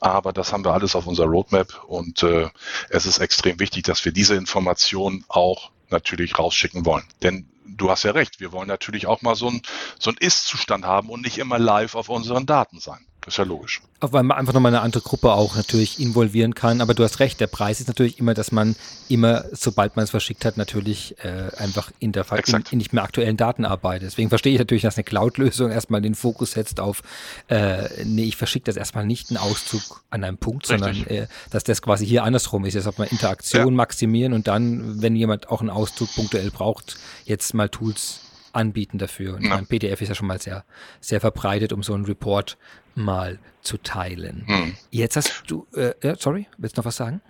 Aber 0.00 0.32
das 0.32 0.52
haben 0.52 0.64
wir 0.64 0.72
alles 0.72 0.94
auf 0.94 1.06
unserer 1.06 1.26
Roadmap 1.26 1.84
und 1.88 2.22
äh, 2.22 2.48
es 2.88 3.04
ist 3.04 3.18
extrem 3.18 3.58
wichtig, 3.58 3.82
dass 3.82 4.04
wir 4.04 4.12
diese 4.12 4.36
Informationen 4.36 5.24
auch 5.26 5.72
natürlich 5.90 6.38
rausschicken 6.38 6.84
wollen. 6.86 7.04
Denn 7.22 7.48
du 7.66 7.90
hast 7.90 8.04
ja 8.04 8.12
recht, 8.12 8.40
wir 8.40 8.52
wollen 8.52 8.68
natürlich 8.68 9.06
auch 9.06 9.22
mal 9.22 9.34
so 9.34 9.48
ein, 9.48 9.62
so 9.98 10.12
Ist-Zustand 10.12 10.84
haben 10.84 11.10
und 11.10 11.22
nicht 11.22 11.38
immer 11.38 11.58
live 11.58 11.94
auf 11.94 12.08
unseren 12.08 12.46
Daten 12.46 12.78
sein. 12.78 13.04
Das 13.28 13.34
ist 13.34 13.38
ja 13.40 13.44
logisch. 13.44 13.82
Auch 14.00 14.14
weil 14.14 14.22
man 14.22 14.38
einfach 14.38 14.54
nochmal 14.54 14.74
eine 14.74 14.80
andere 14.80 15.02
Gruppe 15.02 15.32
auch 15.32 15.54
natürlich 15.54 16.00
involvieren 16.00 16.54
kann. 16.54 16.80
Aber 16.80 16.94
du 16.94 17.04
hast 17.04 17.20
recht, 17.20 17.40
der 17.40 17.46
Preis 17.46 17.78
ist 17.78 17.86
natürlich 17.86 18.18
immer, 18.18 18.32
dass 18.32 18.52
man 18.52 18.74
immer, 19.10 19.44
sobald 19.52 19.96
man 19.96 20.04
es 20.04 20.10
verschickt 20.10 20.46
hat, 20.46 20.56
natürlich 20.56 21.14
äh, 21.22 21.50
einfach 21.58 21.90
in 21.98 22.12
der 22.12 22.24
in, 22.32 22.64
in, 22.70 22.78
nicht 22.78 22.94
mehr 22.94 23.02
aktuellen 23.04 23.36
Daten 23.36 23.66
arbeitet. 23.66 24.06
Deswegen 24.06 24.30
verstehe 24.30 24.54
ich 24.54 24.58
natürlich, 24.58 24.82
dass 24.82 24.96
eine 24.96 25.04
Cloud-Lösung 25.04 25.70
erstmal 25.70 26.00
den 26.00 26.14
Fokus 26.14 26.52
setzt 26.52 26.80
auf, 26.80 27.02
äh, 27.48 27.86
nee, 28.06 28.24
ich 28.24 28.36
verschicke 28.36 28.64
das 28.64 28.76
erstmal 28.76 29.04
nicht 29.04 29.28
einen 29.28 29.36
Auszug 29.36 30.02
an 30.08 30.24
einem 30.24 30.38
Punkt, 30.38 30.70
Richtig. 30.70 30.96
sondern 30.96 31.06
äh, 31.14 31.26
dass 31.50 31.64
das 31.64 31.82
quasi 31.82 32.06
hier 32.06 32.24
andersrum 32.24 32.64
ist. 32.64 32.72
Jetzt 32.72 32.86
hat 32.86 32.98
man 32.98 33.08
Interaktion 33.08 33.66
ja. 33.66 33.70
maximieren 33.72 34.32
und 34.32 34.48
dann, 34.48 35.02
wenn 35.02 35.16
jemand 35.16 35.50
auch 35.50 35.60
einen 35.60 35.68
Auszug 35.68 36.14
punktuell 36.14 36.50
braucht, 36.50 36.96
jetzt 37.26 37.52
mal 37.52 37.68
Tools 37.68 38.20
anbieten 38.52 38.98
dafür. 38.98 39.36
Und 39.36 39.44
ja. 39.44 39.50
mein 39.50 39.66
PDF 39.66 40.00
ist 40.00 40.08
ja 40.08 40.14
schon 40.14 40.26
mal 40.26 40.40
sehr, 40.40 40.64
sehr 41.00 41.20
verbreitet, 41.20 41.72
um 41.72 41.82
so 41.82 41.94
einen 41.94 42.04
Report 42.04 42.58
mal 42.94 43.38
zu 43.62 43.78
teilen. 43.78 44.44
Hm. 44.46 44.76
Jetzt 44.90 45.16
hast 45.16 45.44
du, 45.46 45.66
äh, 45.74 45.94
ja, 46.02 46.16
sorry, 46.16 46.46
willst 46.56 46.76
du 46.76 46.80
noch 46.80 46.86
was 46.86 46.96
sagen? 46.96 47.20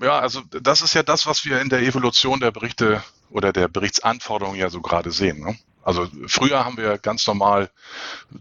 Ja, 0.00 0.18
also 0.18 0.42
das 0.50 0.82
ist 0.82 0.94
ja 0.94 1.02
das, 1.02 1.26
was 1.26 1.44
wir 1.44 1.60
in 1.60 1.68
der 1.68 1.82
Evolution 1.82 2.40
der 2.40 2.50
Berichte 2.50 3.02
oder 3.30 3.52
der 3.52 3.68
Berichtsanforderungen 3.68 4.58
ja 4.58 4.70
so 4.70 4.80
gerade 4.80 5.10
sehen. 5.10 5.40
Ne? 5.40 5.58
Also 5.82 6.08
früher 6.26 6.64
haben 6.64 6.76
wir 6.76 6.98
ganz 6.98 7.26
normal 7.26 7.70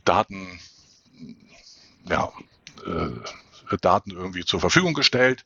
Daten, 0.06 0.60
ja, 2.08 2.32
äh, 2.86 3.78
Daten 3.82 4.12
irgendwie 4.12 4.46
zur 4.46 4.60
Verfügung 4.60 4.94
gestellt, 4.94 5.46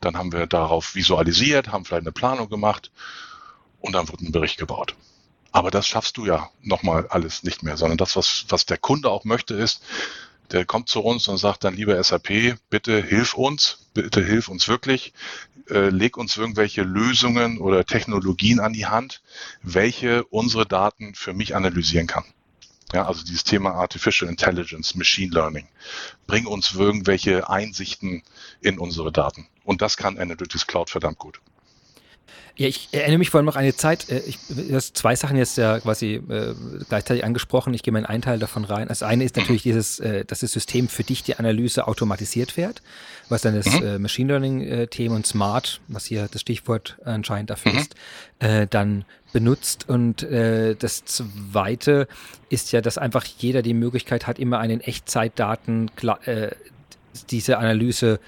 dann 0.00 0.16
haben 0.16 0.32
wir 0.32 0.46
darauf 0.46 0.94
visualisiert, 0.94 1.70
haben 1.70 1.84
vielleicht 1.84 2.02
eine 2.02 2.12
Planung 2.12 2.48
gemacht 2.48 2.90
und 3.80 3.92
dann 3.92 4.08
wird 4.08 4.20
ein 4.20 4.32
Bericht 4.32 4.58
gebaut. 4.58 4.96
Aber 5.52 5.70
das 5.70 5.86
schaffst 5.86 6.16
du 6.16 6.26
ja 6.26 6.50
nochmal 6.62 7.06
alles 7.08 7.42
nicht 7.42 7.62
mehr, 7.62 7.76
sondern 7.76 7.98
das, 7.98 8.16
was, 8.16 8.44
was 8.48 8.66
der 8.66 8.78
Kunde 8.78 9.10
auch 9.10 9.24
möchte, 9.24 9.54
ist, 9.54 9.82
der 10.52 10.64
kommt 10.64 10.88
zu 10.88 11.00
uns 11.00 11.28
und 11.28 11.38
sagt 11.38 11.64
dann, 11.64 11.74
lieber 11.74 12.02
SAP, 12.02 12.56
bitte 12.70 13.02
hilf 13.02 13.34
uns, 13.34 13.86
bitte 13.94 14.24
hilf 14.24 14.48
uns 14.48 14.68
wirklich, 14.68 15.12
äh, 15.68 15.90
leg 15.90 16.16
uns 16.16 16.36
irgendwelche 16.36 16.82
Lösungen 16.82 17.58
oder 17.58 17.84
Technologien 17.84 18.60
an 18.60 18.72
die 18.72 18.86
Hand, 18.86 19.22
welche 19.62 20.24
unsere 20.24 20.66
Daten 20.66 21.14
für 21.14 21.32
mich 21.32 21.54
analysieren 21.54 22.06
kann. 22.06 22.24
Ja, 22.92 23.06
also 23.06 23.24
dieses 23.24 23.44
Thema 23.44 23.74
Artificial 23.74 24.28
Intelligence, 24.28 24.96
Machine 24.96 25.32
Learning. 25.32 25.68
Bring 26.26 26.46
uns 26.46 26.72
irgendwelche 26.74 27.48
Einsichten 27.48 28.24
in 28.60 28.80
unsere 28.80 29.12
Daten. 29.12 29.46
Und 29.62 29.80
das 29.80 29.96
kann 29.96 30.18
Analytics 30.18 30.66
Cloud 30.66 30.90
verdammt 30.90 31.18
gut. 31.18 31.40
Ja, 32.56 32.68
ich 32.68 32.88
erinnere 32.92 33.18
mich 33.18 33.30
vor 33.30 33.38
allem 33.38 33.46
noch 33.46 33.56
an 33.56 33.62
eine 33.62 33.74
Zeit, 33.74 34.10
äh, 34.10 34.18
ich, 34.26 34.38
du 34.48 34.74
hast 34.74 34.96
zwei 34.96 35.16
Sachen 35.16 35.36
jetzt 35.36 35.56
ja 35.56 35.80
quasi 35.80 36.16
äh, 36.16 36.54
gleichzeitig 36.88 37.24
angesprochen. 37.24 37.72
Ich 37.72 37.82
gehe 37.82 37.92
mal 37.92 38.00
in 38.00 38.06
einen 38.06 38.22
Teil 38.22 38.38
davon 38.38 38.64
rein. 38.64 38.88
Das 38.88 39.02
eine 39.02 39.24
ist 39.24 39.36
natürlich 39.36 39.62
dieses, 39.62 39.98
äh, 40.00 40.24
dass 40.24 40.40
das 40.40 40.52
System 40.52 40.88
für 40.88 41.02
dich 41.02 41.22
die 41.22 41.36
Analyse 41.36 41.88
automatisiert 41.88 42.52
fährt, 42.52 42.82
was 43.28 43.42
dann 43.42 43.54
das 43.54 43.66
mhm. 43.66 43.86
äh, 43.86 43.98
Machine 43.98 44.28
Learning-Thema 44.28 45.14
äh, 45.14 45.16
und 45.16 45.26
Smart, 45.26 45.80
was 45.88 46.04
hier 46.04 46.28
das 46.30 46.42
Stichwort 46.42 46.98
anscheinend 47.04 47.50
dafür 47.50 47.72
mhm. 47.72 47.78
ist, 47.78 47.94
äh, 48.40 48.66
dann 48.66 49.04
benutzt. 49.32 49.88
Und 49.88 50.22
äh, 50.22 50.74
das 50.74 51.04
zweite 51.04 52.08
ist 52.48 52.72
ja, 52.72 52.80
dass 52.80 52.98
einfach 52.98 53.24
jeder 53.24 53.62
die 53.62 53.74
Möglichkeit 53.74 54.26
hat, 54.26 54.38
immer 54.38 54.58
einen 54.58 54.80
Echtzeitdaten 54.80 55.90
äh, 56.24 56.50
diese 57.30 57.58
Analyse 57.58 58.20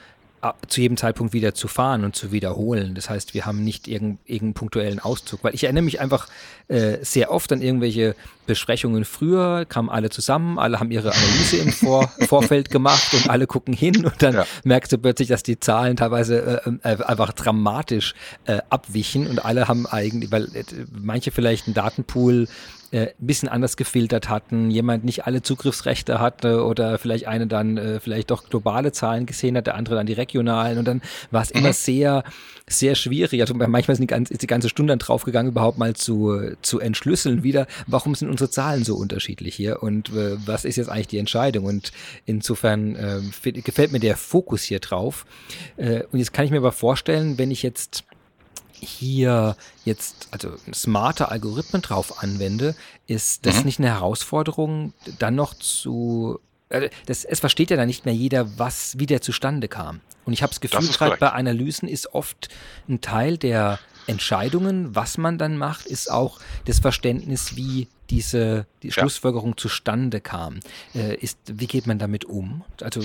zu 0.66 0.80
jedem 0.80 0.96
Zeitpunkt 0.96 1.32
wieder 1.32 1.54
zu 1.54 1.68
fahren 1.68 2.04
und 2.04 2.16
zu 2.16 2.32
wiederholen. 2.32 2.94
Das 2.94 3.08
heißt, 3.08 3.32
wir 3.32 3.46
haben 3.46 3.62
nicht 3.62 3.86
irgendeinen, 3.86 4.18
irgendeinen 4.24 4.54
punktuellen 4.54 4.98
Auszug, 4.98 5.44
weil 5.44 5.54
ich 5.54 5.64
erinnere 5.64 5.84
mich 5.84 6.00
einfach 6.00 6.26
äh, 6.66 6.98
sehr 7.02 7.30
oft 7.30 7.52
an 7.52 7.62
irgendwelche 7.62 8.16
Besprechungen 8.46 9.04
früher, 9.04 9.64
kamen 9.66 9.88
alle 9.88 10.10
zusammen, 10.10 10.58
alle 10.58 10.80
haben 10.80 10.90
ihre 10.90 11.12
Analyse 11.12 11.58
im 11.58 11.72
Vor 11.72 12.08
Vorfeld 12.26 12.70
gemacht 12.70 13.14
und 13.14 13.30
alle 13.30 13.46
gucken 13.46 13.72
hin 13.72 14.04
und 14.04 14.20
dann 14.20 14.34
ja. 14.34 14.46
merkst 14.64 14.92
du 14.92 14.98
plötzlich, 14.98 15.28
dass 15.28 15.44
die 15.44 15.60
Zahlen 15.60 15.96
teilweise 15.96 16.62
äh, 16.82 16.92
äh, 16.92 17.04
einfach 17.04 17.32
dramatisch 17.32 18.14
äh, 18.46 18.58
abwichen 18.68 19.28
und 19.28 19.44
alle 19.44 19.68
haben 19.68 19.86
eigentlich, 19.86 20.32
weil 20.32 20.44
äh, 20.56 20.64
manche 20.90 21.30
vielleicht 21.30 21.66
einen 21.66 21.74
Datenpool 21.74 22.48
äh, 22.92 23.08
ein 23.08 23.26
bisschen 23.26 23.48
anders 23.48 23.76
gefiltert 23.76 24.28
hatten, 24.28 24.70
jemand 24.70 25.04
nicht 25.04 25.26
alle 25.26 25.42
Zugriffsrechte 25.42 26.20
hatte 26.20 26.64
oder 26.64 26.98
vielleicht 26.98 27.26
eine 27.26 27.46
dann 27.46 27.78
äh, 27.78 28.00
vielleicht 28.00 28.30
doch 28.30 28.48
globale 28.48 28.92
Zahlen 28.92 29.26
gesehen 29.26 29.56
hat, 29.56 29.66
der 29.66 29.76
andere 29.76 29.94
dann 29.94 30.06
die 30.06 30.12
regionalen 30.12 30.78
und 30.78 30.86
dann 30.86 31.02
war 31.30 31.42
es 31.42 31.52
mhm. 31.52 31.60
immer 31.60 31.72
sehr, 31.72 32.22
sehr 32.68 32.94
schwierig. 32.94 33.40
Also 33.40 33.54
manchmal 33.54 33.96
sind 33.96 34.02
die 34.02 34.14
ganze, 34.14 34.34
ist 34.34 34.42
die 34.42 34.46
ganze 34.46 34.68
Stunde 34.68 34.92
dann 34.92 34.98
draufgegangen, 34.98 35.52
überhaupt 35.52 35.78
mal 35.78 35.94
zu, 35.94 36.54
zu 36.60 36.80
entschlüsseln 36.80 37.42
wieder, 37.42 37.66
warum 37.86 38.14
sind 38.14 38.28
unsere 38.28 38.50
Zahlen 38.50 38.84
so 38.84 38.96
unterschiedlich 38.96 39.54
hier 39.54 39.82
und 39.82 40.10
äh, 40.10 40.36
was 40.46 40.64
ist 40.64 40.76
jetzt 40.76 40.88
eigentlich 40.88 41.08
die 41.08 41.18
Entscheidung 41.18 41.64
und 41.64 41.92
insofern 42.26 42.94
äh, 42.96 43.52
gefällt 43.62 43.92
mir 43.92 44.00
der 44.00 44.16
Fokus 44.16 44.62
hier 44.62 44.80
drauf. 44.80 45.24
Äh, 45.76 46.02
und 46.12 46.18
jetzt 46.18 46.32
kann 46.32 46.44
ich 46.44 46.50
mir 46.50 46.58
aber 46.58 46.72
vorstellen, 46.72 47.38
wenn 47.38 47.50
ich 47.50 47.62
jetzt 47.62 48.04
hier 48.82 49.56
jetzt 49.84 50.28
also 50.30 50.56
smarte 50.74 51.30
Algorithmen 51.30 51.82
drauf 51.82 52.22
anwende, 52.22 52.74
ist 53.06 53.46
das 53.46 53.60
mhm. 53.60 53.64
nicht 53.64 53.78
eine 53.78 53.88
Herausforderung, 53.88 54.92
dann 55.18 55.34
noch 55.34 55.54
zu 55.54 56.40
äh, 56.68 56.90
das, 57.06 57.24
es 57.24 57.40
versteht 57.40 57.70
ja 57.70 57.76
dann 57.76 57.86
nicht 57.86 58.04
mehr 58.04 58.14
jeder, 58.14 58.58
was, 58.58 58.98
wie 58.98 59.06
der 59.06 59.20
zustande 59.20 59.68
kam. 59.68 60.00
Und 60.24 60.32
ich 60.32 60.42
habe 60.42 60.50
das 60.50 60.60
Gefühl, 60.60 60.88
gerade 60.88 61.16
bei 61.16 61.30
Analysen 61.30 61.88
ist 61.88 62.14
oft 62.14 62.48
ein 62.88 63.00
Teil 63.00 63.38
der 63.38 63.78
Entscheidungen, 64.06 64.94
was 64.94 65.18
man 65.18 65.38
dann 65.38 65.56
macht, 65.56 65.86
ist 65.86 66.10
auch 66.10 66.40
das 66.64 66.80
Verständnis, 66.80 67.56
wie 67.56 67.88
diese 68.12 68.66
die 68.82 68.88
ja. 68.88 68.92
Schlussfolgerung 68.92 69.56
zustande 69.56 70.20
kam. 70.20 70.60
Äh, 70.94 71.16
ist, 71.16 71.38
wie 71.46 71.66
geht 71.66 71.86
man 71.86 71.98
damit 71.98 72.26
um? 72.26 72.62
Also, 72.82 73.00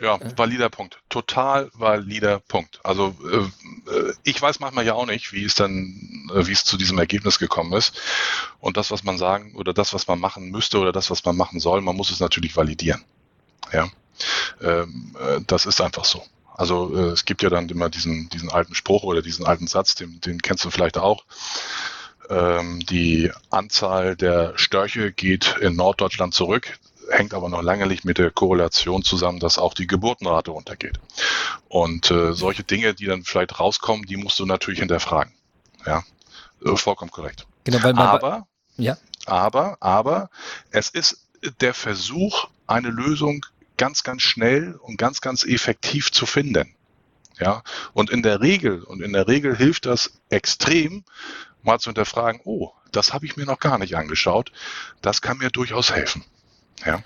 ja, 0.00 0.16
äh, 0.16 0.38
valider 0.38 0.70
Punkt. 0.70 0.98
Total 1.08 1.68
valider 1.74 2.38
Punkt. 2.38 2.78
Also 2.84 3.16
äh, 3.28 3.90
äh, 3.92 4.14
ich 4.22 4.40
weiß 4.40 4.60
manchmal 4.60 4.86
ja 4.86 4.94
auch 4.94 5.06
nicht, 5.06 5.32
wie 5.32 5.44
es 5.44 5.56
dann, 5.56 6.30
äh, 6.32 6.46
wie 6.46 6.52
es 6.52 6.64
zu 6.64 6.76
diesem 6.76 6.98
Ergebnis 6.98 7.40
gekommen 7.40 7.72
ist. 7.72 8.00
Und 8.60 8.76
das, 8.76 8.92
was 8.92 9.02
man 9.02 9.18
sagen 9.18 9.56
oder 9.56 9.74
das, 9.74 9.92
was 9.94 10.06
man 10.06 10.20
machen 10.20 10.50
müsste 10.50 10.78
oder 10.78 10.92
das, 10.92 11.10
was 11.10 11.24
man 11.24 11.36
machen 11.36 11.58
soll, 11.58 11.80
man 11.80 11.96
muss 11.96 12.12
es 12.12 12.20
natürlich 12.20 12.56
validieren. 12.56 13.02
Ja, 13.72 13.88
ähm, 14.62 15.16
äh, 15.18 15.40
das 15.44 15.66
ist 15.66 15.80
einfach 15.80 16.04
so. 16.04 16.22
Also 16.54 16.94
äh, 16.94 17.08
es 17.08 17.24
gibt 17.24 17.42
ja 17.42 17.50
dann 17.50 17.68
immer 17.68 17.88
diesen, 17.88 18.28
diesen 18.28 18.50
alten 18.50 18.76
Spruch 18.76 19.02
oder 19.02 19.22
diesen 19.22 19.44
alten 19.44 19.66
Satz, 19.66 19.96
den, 19.96 20.20
den 20.20 20.40
kennst 20.40 20.64
du 20.64 20.70
vielleicht 20.70 20.98
auch. 20.98 21.24
Ähm, 22.28 22.80
die 22.80 23.30
Anzahl 23.50 24.16
der 24.16 24.52
Störche 24.56 25.12
geht 25.12 25.56
in 25.60 25.76
Norddeutschland 25.76 26.34
zurück, 26.34 26.78
hängt 27.10 27.34
aber 27.34 27.48
noch 27.48 27.62
lange 27.62 27.86
nicht 27.86 28.04
mit 28.04 28.18
der 28.18 28.30
Korrelation 28.30 29.02
zusammen, 29.02 29.40
dass 29.40 29.58
auch 29.58 29.74
die 29.74 29.86
Geburtenrate 29.86 30.50
runtergeht. 30.50 31.00
Und 31.68 32.10
äh, 32.10 32.32
solche 32.32 32.64
Dinge, 32.64 32.94
die 32.94 33.06
dann 33.06 33.24
vielleicht 33.24 33.58
rauskommen, 33.58 34.06
die 34.06 34.16
musst 34.16 34.38
du 34.38 34.46
natürlich 34.46 34.80
hinterfragen. 34.80 35.32
Ja, 35.86 36.04
äh, 36.64 36.76
vollkommen 36.76 37.10
korrekt. 37.10 37.46
Genau, 37.64 37.82
weil 37.82 37.94
man 37.94 38.06
aber, 38.06 38.46
ja. 38.76 38.96
aber, 39.26 39.76
aber 39.80 40.30
es 40.70 40.88
ist 40.88 41.28
der 41.60 41.74
Versuch, 41.74 42.48
eine 42.66 42.88
Lösung 42.88 43.44
ganz, 43.76 44.02
ganz 44.02 44.22
schnell 44.22 44.78
und 44.80 44.96
ganz, 44.96 45.20
ganz 45.20 45.44
effektiv 45.44 46.12
zu 46.12 46.26
finden. 46.26 46.74
Ja, 47.40 47.62
und 47.94 48.10
in 48.10 48.22
der 48.22 48.40
Regel, 48.40 48.82
und 48.82 49.02
in 49.02 49.12
der 49.12 49.26
Regel 49.26 49.56
hilft 49.56 49.86
das 49.86 50.20
extrem, 50.28 51.04
mal 51.62 51.78
zu 51.78 51.90
hinterfragen, 51.90 52.40
oh, 52.44 52.70
das 52.92 53.12
habe 53.12 53.26
ich 53.26 53.36
mir 53.36 53.46
noch 53.46 53.58
gar 53.58 53.78
nicht 53.78 53.96
angeschaut. 53.96 54.52
Das 55.00 55.22
kann 55.22 55.38
mir 55.38 55.50
durchaus 55.50 55.92
helfen. 55.92 56.24
Ja. 56.84 57.02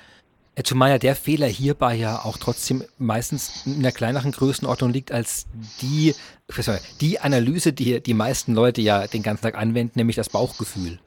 Zumal 0.65 0.91
ja 0.91 0.99
der 0.99 1.15
Fehler 1.15 1.47
hierbei 1.47 1.95
ja 1.97 2.25
auch 2.25 2.39
trotzdem 2.39 2.83
meistens 2.97 3.67
in 3.67 3.77
einer 3.77 3.93
kleineren 3.93 4.33
Größenordnung 4.33 4.91
liegt 4.91 5.13
als 5.13 5.47
die, 5.83 6.15
die 7.03 7.21
Analyse, 7.21 7.75
die 7.75 8.03
die 8.03 8.15
meisten 8.15 8.55
Leute 8.55 8.81
ja 8.81 9.07
den 9.07 9.23
ganzen 9.23 9.43
Tag 9.43 9.57
anwenden, 9.57 9.99
nämlich 9.99 10.17
das 10.17 10.31
Bauchgefühl. 10.31 10.99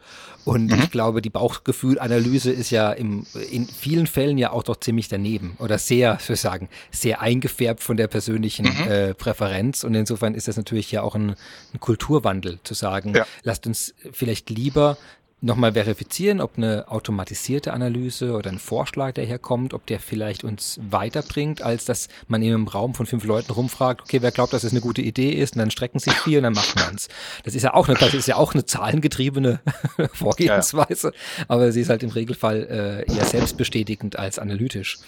Und 0.46 0.72
mhm. 0.72 0.80
ich 0.80 0.92
glaube, 0.92 1.22
die 1.22 1.30
Bauchgefühlanalyse 1.30 2.52
ist 2.52 2.70
ja 2.70 2.92
im, 2.92 3.26
in 3.52 3.68
vielen 3.68 4.08
Fällen 4.08 4.38
ja 4.38 4.52
auch 4.52 4.64
doch 4.64 4.78
ziemlich 4.78 5.08
daneben 5.08 5.56
oder 5.60 5.78
sehr, 5.78 6.18
ich 6.20 6.30
würde 6.30 6.40
sagen, 6.40 6.70
sehr 6.92 7.22
eingefärbt 7.22 7.84
von 7.84 7.98
der 7.98 8.08
persönlichen 8.08 8.66
mhm. 8.66 8.92
äh, 8.92 9.14
Präferenz. 9.14 9.84
Und 9.84 9.96
insofern 9.96 10.34
ist 10.34 10.48
das 10.48 10.58
natürlich 10.58 10.92
ja 10.92 11.02
auch 11.02 11.16
ein, 11.16 11.36
ein 11.74 11.80
Kulturwandel 11.80 12.60
zu 12.64 12.74
sagen, 12.74 13.14
ja. 13.16 13.26
lasst 13.44 13.68
uns 13.68 13.94
vielleicht 14.12 14.50
lieber 14.50 14.98
nochmal 15.42 15.74
verifizieren, 15.74 16.42
ob 16.42 16.58
eine 16.58 16.90
automatisierte 16.90 17.72
Analyse 17.72 18.34
oder 18.34 18.50
ein 18.50 18.60
Vorschlag, 18.60 19.14
der 19.14 19.26
herkommt, 19.26 19.74
ob 19.74 19.86
der 19.86 20.00
vielleicht 20.00 20.44
uns 20.44 20.80
weiterbringt, 20.90 21.62
als 21.62 21.86
dass 21.86 22.10
man 22.28 22.42
in 22.42 22.54
einem 22.54 22.68
Raum 22.68 22.94
von 22.94 23.06
fünf 23.06 23.24
Leuten 23.24 23.52
rumfragt, 23.52 24.02
okay, 24.02 24.22
wer 24.22 24.32
glaubt, 24.32 24.52
dass 24.52 24.64
es 24.64 24.72
eine 24.72 24.82
gute 24.82 25.02
Idee 25.02 25.32
ist, 25.32 25.56
und 25.56 25.60
dann 25.60 25.72
strecken 25.72 26.00
sich 26.00 26.14
vier 26.14 26.40
und 26.40 26.44
dann 26.44 26.54
macht 26.54 26.76
man 26.76 26.96
es. 26.96 27.08
Das 27.44 27.56
ist 27.56 27.64
ja 27.64 27.74
auch 27.74 27.88
eine, 27.88 27.98
das 27.98 28.14
ist 28.14 28.28
ja 28.28 28.36
auch 28.36 28.54
eine 28.54 28.66
zahlengetriebene 28.66 29.62
Vorgehensweise, 30.14 31.08
ja. 31.08 31.46
aber 31.48 31.72
sie 31.72 31.82
ist 31.82 31.90
halt 31.90 32.04
im 32.04 32.10
Regelfall 32.10 33.06
äh, 33.08 33.14
eher 33.14 33.26
selbstbestätigend 33.26 34.20
als 34.20 34.40
analytisch. 34.40 35.00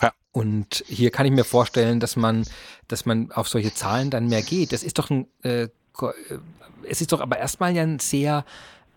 Ja. 0.00 0.12
Und 0.30 0.84
hier 0.86 1.10
kann 1.10 1.26
ich 1.26 1.32
mir 1.32 1.44
vorstellen, 1.44 1.98
dass 1.98 2.14
man, 2.14 2.44
dass 2.86 3.04
man 3.04 3.32
auf 3.32 3.48
solche 3.48 3.74
Zahlen 3.74 4.10
dann 4.10 4.28
mehr 4.28 4.42
geht. 4.42 4.72
Das 4.72 4.84
ist 4.84 4.98
doch 4.98 5.10
ein, 5.10 5.26
äh, 5.42 5.64
äh 5.64 5.68
es 6.88 7.00
ist 7.00 7.10
doch 7.10 7.20
aber 7.20 7.38
erstmal 7.38 7.74
ja 7.74 7.82
ein 7.82 7.98
sehr 7.98 8.44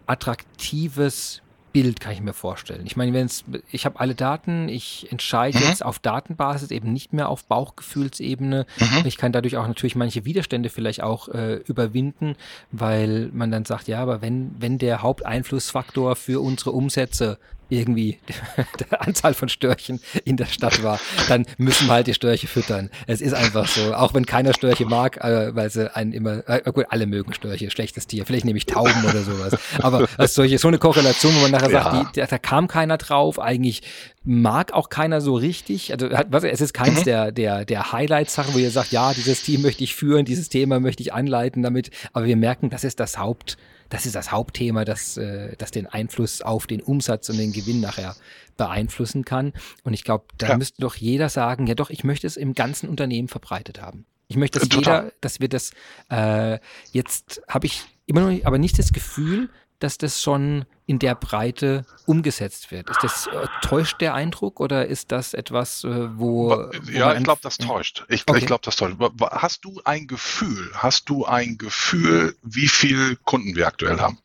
attraktives 0.09 1.41
Bild, 1.71 1.99
kann 1.99 2.13
ich 2.13 2.21
mir 2.21 2.33
vorstellen. 2.33 2.81
Ich 2.85 2.95
meine, 2.97 3.13
wenn 3.13 3.29
ich 3.71 3.85
habe 3.85 3.99
alle 3.99 4.15
Daten, 4.15 4.69
ich 4.69 5.11
entscheide 5.11 5.59
mhm. 5.59 5.65
jetzt 5.65 5.85
auf 5.85 5.99
Datenbasis, 5.99 6.71
eben 6.71 6.91
nicht 6.91 7.13
mehr 7.13 7.29
auf 7.29 7.45
Bauchgefühlsebene. 7.45 8.65
Mhm. 8.79 9.05
Ich 9.05 9.17
kann 9.17 9.31
dadurch 9.31 9.57
auch 9.57 9.67
natürlich 9.67 9.95
manche 9.95 10.25
Widerstände 10.25 10.69
vielleicht 10.69 11.03
auch 11.03 11.29
äh, 11.29 11.57
überwinden, 11.67 12.35
weil 12.71 13.29
man 13.33 13.51
dann 13.51 13.65
sagt, 13.65 13.87
ja, 13.87 14.01
aber 14.01 14.21
wenn, 14.23 14.55
wenn 14.57 14.79
der 14.79 15.03
Haupteinflussfaktor 15.03 16.15
für 16.15 16.41
unsere 16.41 16.71
Umsätze 16.71 17.37
irgendwie 17.69 18.17
der 18.91 19.01
Anzahl 19.01 19.33
von 19.33 19.49
Störchen 19.49 19.99
in 20.25 20.37
der 20.37 20.45
Stadt 20.45 20.83
war, 20.83 20.99
dann 21.27 21.45
müssen 21.57 21.87
wir 21.87 21.93
halt 21.93 22.07
die 22.07 22.13
Störche 22.13 22.47
füttern. 22.47 22.89
Es 23.07 23.21
ist 23.21 23.33
einfach 23.33 23.67
so. 23.67 23.93
Auch 23.93 24.13
wenn 24.13 24.25
keiner 24.25 24.53
Störche 24.53 24.85
mag, 24.85 25.17
äh, 25.17 25.55
weil 25.55 25.69
sie 25.69 25.95
einen 25.95 26.13
immer, 26.13 26.47
äh, 26.47 26.71
gut, 26.71 26.85
alle 26.89 27.05
mögen 27.05 27.33
Störche, 27.33 27.69
schlechtes 27.69 28.07
Tier. 28.07 28.25
Vielleicht 28.25 28.45
nehme 28.45 28.57
ich 28.57 28.65
Tauben 28.65 29.05
oder 29.05 29.21
sowas. 29.21 29.57
Aber 29.81 30.07
als 30.17 30.33
solche, 30.33 30.57
so 30.57 30.67
eine 30.67 30.77
Korrelation, 30.77 31.35
wo 31.35 31.41
man 31.41 31.51
nachher 31.51 31.71
ja. 31.71 31.83
sagt, 31.83 32.15
die, 32.15 32.21
da 32.21 32.37
kam 32.37 32.67
keiner 32.67 32.97
drauf, 32.97 33.39
eigentlich 33.39 33.81
mag 34.23 34.73
auch 34.73 34.89
keiner 34.89 35.21
so 35.21 35.35
richtig. 35.35 35.91
Also 35.91 36.09
was, 36.29 36.43
es 36.43 36.61
ist 36.61 36.73
keins 36.73 37.01
mhm. 37.01 37.03
der, 37.03 37.31
der, 37.31 37.65
der 37.65 37.91
Highlights-Sachen, 37.91 38.53
wo 38.53 38.57
ihr 38.57 38.71
sagt, 38.71 38.91
ja, 38.91 39.13
dieses 39.13 39.43
Team 39.43 39.61
möchte 39.61 39.83
ich 39.83 39.95
führen, 39.95 40.25
dieses 40.25 40.49
Thema 40.49 40.79
möchte 40.79 41.01
ich 41.01 41.13
anleiten 41.13 41.63
damit. 41.63 41.91
Aber 42.13 42.25
wir 42.25 42.37
merken, 42.37 42.69
das 42.69 42.83
ist 42.83 42.99
das 42.99 43.17
Haupt, 43.17 43.57
das 43.89 44.05
ist 44.05 44.15
das 44.15 44.31
Hauptthema, 44.31 44.85
das, 44.85 45.17
äh, 45.17 45.55
das 45.57 45.71
den 45.71 45.87
Einfluss 45.87 46.41
auf 46.41 46.67
den 46.67 46.81
Umsatz 46.81 47.29
und 47.29 47.37
den 47.37 47.51
Gewinn 47.51 47.81
nachher 47.81 48.15
beeinflussen 48.57 49.25
kann. 49.25 49.53
Und 49.83 49.93
ich 49.93 50.03
glaube, 50.03 50.25
da 50.37 50.49
ja. 50.49 50.57
müsste 50.57 50.81
doch 50.81 50.95
jeder 50.95 51.29
sagen, 51.29 51.67
ja 51.67 51.75
doch, 51.75 51.89
ich 51.89 52.03
möchte 52.03 52.27
es 52.27 52.37
im 52.37 52.53
ganzen 52.53 52.89
Unternehmen 52.89 53.27
verbreitet 53.27 53.81
haben. 53.81 54.05
Ich 54.27 54.37
möchte, 54.37 54.59
dass 54.59 54.69
Total. 54.69 55.03
jeder, 55.03 55.13
dass 55.21 55.39
wir 55.39 55.49
das, 55.49 55.71
äh, 56.11 56.59
jetzt 56.91 57.41
habe 57.47 57.65
ich 57.65 57.83
immer 58.05 58.21
noch 58.21 58.29
nicht, 58.29 58.45
aber 58.45 58.59
nicht 58.59 58.77
das 58.77 58.93
Gefühl, 58.93 59.49
dass 59.79 59.97
das 59.97 60.21
schon 60.21 60.65
in 60.85 60.99
der 60.99 61.15
Breite 61.15 61.85
umgesetzt 62.05 62.71
wird. 62.71 62.89
Ist 62.89 63.03
das 63.03 63.27
äh, 63.27 63.47
täuscht 63.61 64.01
der 64.01 64.13
Eindruck 64.13 64.59
oder 64.59 64.87
ist 64.87 65.11
das 65.11 65.33
etwas, 65.33 65.83
äh, 65.83 66.17
wo, 66.17 66.49
wo 66.49 66.91
ja, 66.91 67.13
ich 67.13 67.23
glaube, 67.23 67.41
das 67.43 67.57
täuscht. 67.57 68.05
Ich, 68.09 68.23
okay. 68.27 68.39
ich 68.39 68.45
glaube, 68.45 68.61
das 68.63 68.75
täuscht. 68.75 68.97
Hast 69.21 69.65
du 69.65 69.81
ein 69.85 70.07
Gefühl? 70.07 70.69
Hast 70.73 71.09
du 71.09 71.25
ein 71.25 71.57
Gefühl, 71.57 72.35
wie 72.43 72.67
viel 72.67 73.17
Kunden 73.23 73.55
wir 73.55 73.67
aktuell 73.67 73.99
haben? 73.99 74.19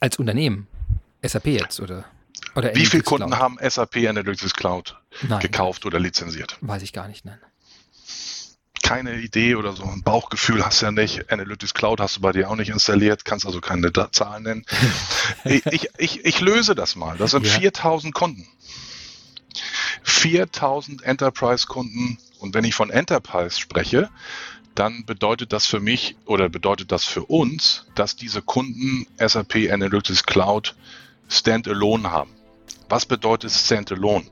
Als 0.00 0.18
Unternehmen, 0.18 0.66
SAP 1.22 1.46
jetzt 1.46 1.80
oder? 1.80 2.04
oder 2.54 2.74
wie 2.74 2.86
viele 2.86 3.02
Kunden 3.02 3.30
Cloud? 3.30 3.40
haben 3.40 3.58
SAP 3.62 3.96
Analytics 3.96 4.54
Cloud 4.54 4.96
nein, 5.22 5.40
gekauft 5.40 5.84
oder 5.86 6.00
lizenziert? 6.00 6.56
Weiß 6.60 6.82
ich 6.82 6.92
gar 6.92 7.06
nicht, 7.06 7.24
nein 7.24 7.38
keine 8.90 9.20
Idee 9.20 9.54
oder 9.54 9.72
so 9.72 9.84
ein 9.84 10.02
Bauchgefühl 10.02 10.66
hast 10.66 10.82
du 10.82 10.86
ja 10.86 10.90
nicht. 10.90 11.30
Analytics 11.30 11.74
Cloud 11.74 12.00
hast 12.00 12.16
du 12.16 12.22
bei 12.22 12.32
dir 12.32 12.50
auch 12.50 12.56
nicht 12.56 12.70
installiert, 12.70 13.24
kannst 13.24 13.46
also 13.46 13.60
keine 13.60 13.92
Zahlen 14.10 14.42
nennen. 14.42 14.66
ich, 15.44 15.88
ich, 15.96 16.24
ich, 16.24 16.40
löse 16.40 16.74
das 16.74 16.96
mal. 16.96 17.16
Das 17.16 17.30
sind 17.30 17.46
ja. 17.46 17.52
4000 17.52 18.12
Kunden. 18.12 18.48
4000 20.02 21.04
Enterprise-Kunden. 21.04 22.18
Und 22.40 22.52
wenn 22.52 22.64
ich 22.64 22.74
von 22.74 22.90
Enterprise 22.90 23.60
spreche, 23.60 24.10
dann 24.74 25.04
bedeutet 25.04 25.52
das 25.52 25.66
für 25.66 25.78
mich 25.78 26.16
oder 26.24 26.48
bedeutet 26.48 26.90
das 26.90 27.04
für 27.04 27.22
uns, 27.22 27.86
dass 27.94 28.16
diese 28.16 28.42
Kunden 28.42 29.06
SAP 29.24 29.70
Analytics 29.70 30.24
Cloud 30.24 30.74
Standalone 31.28 32.10
haben. 32.10 32.32
Was 32.88 33.06
bedeutet 33.06 33.52
Standalone? 33.52 34.26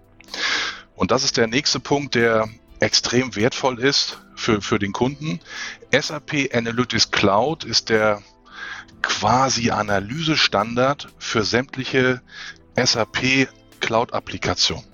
Und 0.96 1.12
das 1.12 1.22
ist 1.22 1.36
der 1.36 1.46
nächste 1.46 1.78
Punkt, 1.78 2.16
der 2.16 2.48
extrem 2.80 3.36
wertvoll 3.36 3.78
ist 3.78 4.18
für, 4.38 4.62
für 4.62 4.78
den 4.78 4.92
Kunden. 4.92 5.40
SAP 5.92 6.54
Analytics 6.54 7.10
Cloud 7.10 7.64
ist 7.64 7.88
der 7.88 8.22
quasi 9.02 9.70
Analysestandard 9.70 11.08
für 11.18 11.44
sämtliche 11.44 12.22
SAP 12.76 13.48
Cloud-Applikationen. 13.80 14.84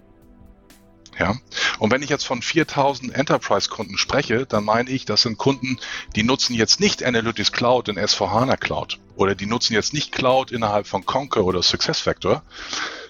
Ja. 1.18 1.36
Und 1.78 1.92
wenn 1.92 2.02
ich 2.02 2.10
jetzt 2.10 2.26
von 2.26 2.42
4000 2.42 3.14
Enterprise-Kunden 3.14 3.98
spreche, 3.98 4.46
dann 4.46 4.64
meine 4.64 4.90
ich, 4.90 5.04
das 5.04 5.22
sind 5.22 5.38
Kunden, 5.38 5.78
die 6.16 6.24
nutzen 6.24 6.54
jetzt 6.54 6.80
nicht 6.80 7.04
Analytics 7.04 7.52
Cloud 7.52 7.88
in 7.88 7.98
S4HANA 7.98 8.56
Cloud 8.56 8.98
oder 9.14 9.34
die 9.36 9.46
nutzen 9.46 9.74
jetzt 9.74 9.92
nicht 9.92 10.10
Cloud 10.10 10.50
innerhalb 10.50 10.88
von 10.88 11.06
Concur 11.06 11.44
oder 11.44 11.62
SuccessFactor, 11.62 12.42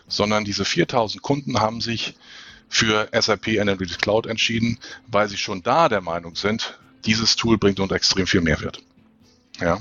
sondern 0.06 0.44
diese 0.44 0.66
4000 0.66 1.22
Kunden 1.22 1.60
haben 1.60 1.80
sich 1.80 2.14
für 2.74 3.08
SAP 3.12 3.60
Analytics 3.60 3.98
Cloud 3.98 4.26
entschieden, 4.26 4.80
weil 5.06 5.28
sie 5.28 5.36
schon 5.36 5.62
da 5.62 5.88
der 5.88 6.00
Meinung 6.00 6.34
sind, 6.34 6.76
dieses 7.04 7.36
Tool 7.36 7.56
bringt 7.56 7.78
uns 7.78 7.92
extrem 7.92 8.26
viel 8.26 8.40
Mehrwert. 8.40 8.82
Ja. 9.60 9.80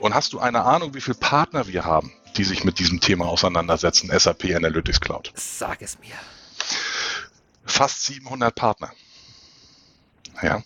Und 0.00 0.14
hast 0.14 0.32
du 0.32 0.40
eine 0.40 0.64
Ahnung, 0.64 0.94
wie 0.94 1.00
viele 1.00 1.16
Partner 1.16 1.68
wir 1.68 1.84
haben, 1.84 2.12
die 2.36 2.42
sich 2.42 2.64
mit 2.64 2.80
diesem 2.80 3.00
Thema 3.00 3.26
auseinandersetzen, 3.26 4.10
SAP 4.10 4.46
Analytics 4.46 5.00
Cloud? 5.00 5.32
Sag 5.36 5.80
es 5.80 5.96
mir. 6.00 6.14
Fast 7.64 8.04
700 8.04 8.52
Partner. 8.52 8.90
Ja. 10.42 10.64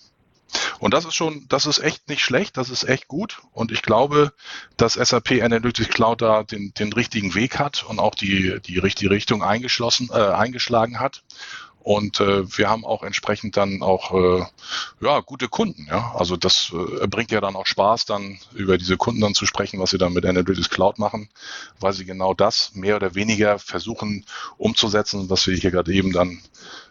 Und 0.79 0.95
das 0.95 1.05
ist 1.05 1.15
schon, 1.15 1.47
das 1.49 1.67
ist 1.67 1.79
echt 1.79 2.09
nicht 2.09 2.23
schlecht, 2.23 2.57
das 2.57 2.71
ist 2.71 2.85
echt 2.85 3.09
gut. 3.09 3.43
Und 3.53 3.73
ich 3.73 3.83
glaube, 3.83 4.33
dass 4.77 4.95
SAP 4.95 5.43
Analytics 5.43 5.89
Cloud 5.89 6.23
da 6.23 6.43
den, 6.43 6.73
den 6.75 6.93
richtigen 6.93 7.35
Weg 7.35 7.59
hat 7.59 7.85
und 7.85 7.99
auch 7.99 8.15
die, 8.15 8.61
die 8.61 8.79
richtige 8.79 9.11
Richtung 9.11 9.43
eingeschlossen, 9.43 10.09
äh, 10.13 10.17
eingeschlagen 10.17 11.01
hat. 11.01 11.23
Und 11.85 12.19
äh, 12.19 12.45
wir 12.57 12.71
haben 12.71 12.87
auch 12.87 13.03
entsprechend 13.03 13.59
dann 13.59 13.83
auch 13.83 14.15
äh, 14.15 14.47
ja, 15.03 15.21
gute 15.21 15.49
Kunden. 15.49 15.87
Ja? 15.87 16.15
Also 16.17 16.39
das 16.39 16.73
äh, 16.73 17.07
bringt 17.07 17.31
ja 17.31 17.43
dann 17.43 17.57
auch 17.57 17.67
Spaß, 17.67 18.07
dann 18.07 18.39
über 18.55 18.79
diese 18.79 18.97
Kunden 18.97 19.21
dann 19.21 19.35
zu 19.35 19.45
sprechen, 19.45 19.79
was 19.81 19.91
sie 19.91 19.99
dann 19.99 20.15
mit 20.15 20.25
Analytics 20.25 20.71
Cloud 20.71 20.99
machen, 20.99 21.29
weil 21.81 21.93
sie 21.93 22.07
genau 22.07 22.33
das 22.33 22.75
mehr 22.75 22.97
oder 22.97 23.15
weniger 23.15 23.59
versuchen 23.59 24.25
umzusetzen, 24.57 25.29
was 25.29 25.47
wir 25.47 25.57
hier 25.59 25.71
gerade 25.71 25.93
eben 25.93 26.13
dann 26.13 26.41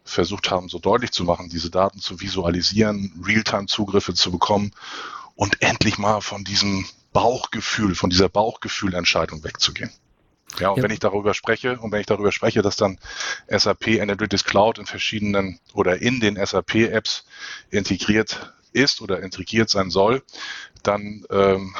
versucht 0.04 0.52
haben, 0.52 0.70
so 0.70 0.78
deutlich 0.78 1.10
zu 1.10 1.24
machen, 1.24 1.50
diese 1.50 1.72
Daten 1.72 2.00
zu 2.00 2.22
visualisieren, 2.22 3.20
Realtime-Zugriffe 3.26 4.14
zu 4.14 4.32
bekommen 4.32 4.74
und 5.34 5.64
endlich 5.64 5.98
mal 5.98 6.22
von 6.22 6.44
diesem 6.44 6.86
Bauchgefühl, 7.14 7.96
von 7.96 8.12
dieser 8.12 8.30
Bauchgefühlentscheidung 8.30 9.44
wegzugehen. 9.44 9.92
Ja, 10.60 10.70
und 10.70 10.78
ja. 10.78 10.84
wenn 10.84 10.92
ich 10.92 11.00
darüber 11.00 11.34
spreche 11.34 11.80
und 11.80 11.92
wenn 11.92 12.02
ich 12.02 12.06
darüber 12.06 12.32
spreche, 12.32 12.62
dass 12.62 12.76
dann 12.76 13.00
SAP 13.48 14.00
Analytics 14.00 14.44
Cloud 14.44 14.78
in 14.78 14.86
verschiedenen 14.86 15.60
oder 15.74 16.02
in 16.02 16.20
den 16.20 16.44
SAP-Apps 16.44 17.26
integriert 17.70 18.54
ist 18.72 19.02
oder 19.02 19.22
integriert 19.22 19.70
sein 19.70 19.90
soll, 19.90 20.24
dann 20.84 21.26
ähm, 21.30 21.76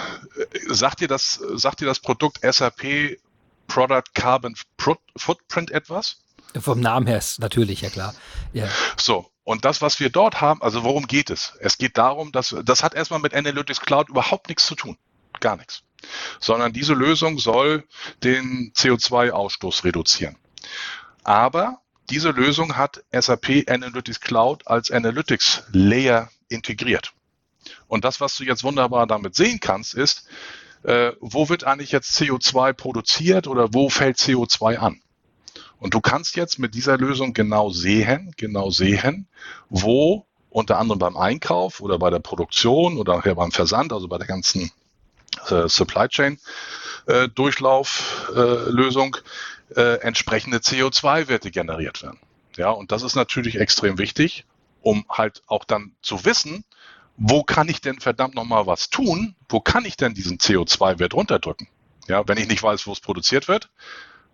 sagt 0.68 1.02
dir 1.02 1.08
das, 1.08 1.40
sagt 1.54 1.82
dir 1.82 1.86
das 1.86 2.00
Produkt 2.00 2.40
SAP 2.42 3.18
Product 3.68 4.04
Carbon 4.14 4.56
Footprint 5.18 5.72
etwas? 5.72 6.18
Vom 6.60 6.80
Namen 6.80 7.08
her 7.08 7.18
ist 7.18 7.40
natürlich, 7.40 7.82
ja 7.82 7.90
klar. 7.90 8.14
Ja. 8.54 8.68
So, 8.98 9.28
und 9.44 9.66
das, 9.66 9.82
was 9.82 10.00
wir 10.00 10.10
dort 10.10 10.42
haben, 10.42 10.62
also 10.62 10.84
worum 10.84 11.08
geht 11.08 11.30
es? 11.30 11.54
Es 11.60 11.78
geht 11.78 11.98
darum, 11.98 12.32
dass 12.32 12.56
das 12.64 12.84
hat 12.84 12.94
erstmal 12.94 13.20
mit 13.20 13.34
Analytics 13.34 13.82
Cloud 13.82 14.10
überhaupt 14.10 14.50
nichts 14.50 14.66
zu 14.66 14.76
tun. 14.76 14.98
Gar 15.40 15.58
nichts. 15.58 15.84
Sondern 16.40 16.74
diese 16.74 16.94
Lösung 16.94 17.40
soll 17.40 17.84
den 18.24 18.72
CO2-Ausstoß 18.76 19.84
reduzieren. 19.84 20.36
Aber 21.24 21.80
diese 22.10 22.32
Lösung 22.32 22.76
hat 22.76 23.04
SAP 23.12 23.66
Analytics 23.68 24.20
Cloud 24.20 24.68
als 24.68 24.92
Analytics 24.92 25.64
Layer 25.72 26.30
integriert. 26.50 27.14
Und 27.88 28.04
das, 28.04 28.20
was 28.20 28.36
du 28.36 28.44
jetzt 28.44 28.64
wunderbar 28.64 29.08
damit 29.08 29.36
sehen 29.36 29.60
kannst, 29.60 29.94
ist, 29.94 30.28
äh, 30.84 31.14
wo 31.22 31.48
wird 31.50 31.64
eigentlich 31.64 31.92
jetzt 31.92 32.18
CO2 32.18 32.74
produziert 32.74 33.48
oder 33.48 33.74
wo 33.74 33.90
fällt 33.90 34.18
CO2 34.18 34.78
an? 34.78 35.02
Und 35.80 35.94
du 35.94 36.02
kannst 36.02 36.36
jetzt 36.36 36.60
mit 36.60 36.76
dieser 36.76 36.98
Lösung 36.98 37.34
genau 37.34 37.70
sehen, 37.70 38.34
genau 38.38 38.70
sehen, 38.70 39.28
wo 39.70 40.26
unter 40.50 40.78
anderem 40.78 41.00
beim 41.00 41.18
Einkauf 41.18 41.82
oder 41.82 41.98
bei 42.00 42.10
der 42.10 42.20
Produktion 42.20 42.98
oder 42.98 43.22
beim 43.22 43.52
Versand, 43.52 43.92
also 43.92 44.08
bei 44.08 44.18
der 44.18 44.28
ganzen 44.28 44.72
äh, 45.50 45.68
Supply 45.68 46.08
Chain 46.08 46.40
äh, 47.08 47.28
Durchlauflösung 47.30 49.18
äh, 49.76 50.00
entsprechende 50.02 50.58
CO2-Werte 50.58 51.52
generiert 51.52 52.02
werden. 52.04 52.20
Ja, 52.56 52.70
und 52.70 52.92
das 52.92 53.04
ist 53.04 53.16
natürlich 53.16 53.60
extrem 53.60 53.98
wichtig, 53.98 54.46
um 54.82 55.06
halt 55.10 55.42
auch 55.48 55.64
dann 55.64 55.94
zu 56.02 56.26
wissen, 56.26 56.64
wo 57.18 57.44
kann 57.44 57.70
ich 57.70 57.82
denn 57.82 58.00
verdammt 58.00 58.36
nochmal 58.36 58.68
was 58.68 58.90
tun? 58.90 59.36
Wo 59.50 59.60
kann 59.60 59.86
ich 59.86 59.98
denn 59.98 60.14
diesen 60.14 60.38
CO2-Wert 60.38 61.14
runterdrücken? 61.14 61.68
Ja, 62.08 62.28
wenn 62.28 62.38
ich 62.38 62.48
nicht 62.48 62.64
weiß, 62.64 62.86
wo 62.88 62.92
es 62.92 63.00
produziert 63.00 63.48
wird, 63.48 63.70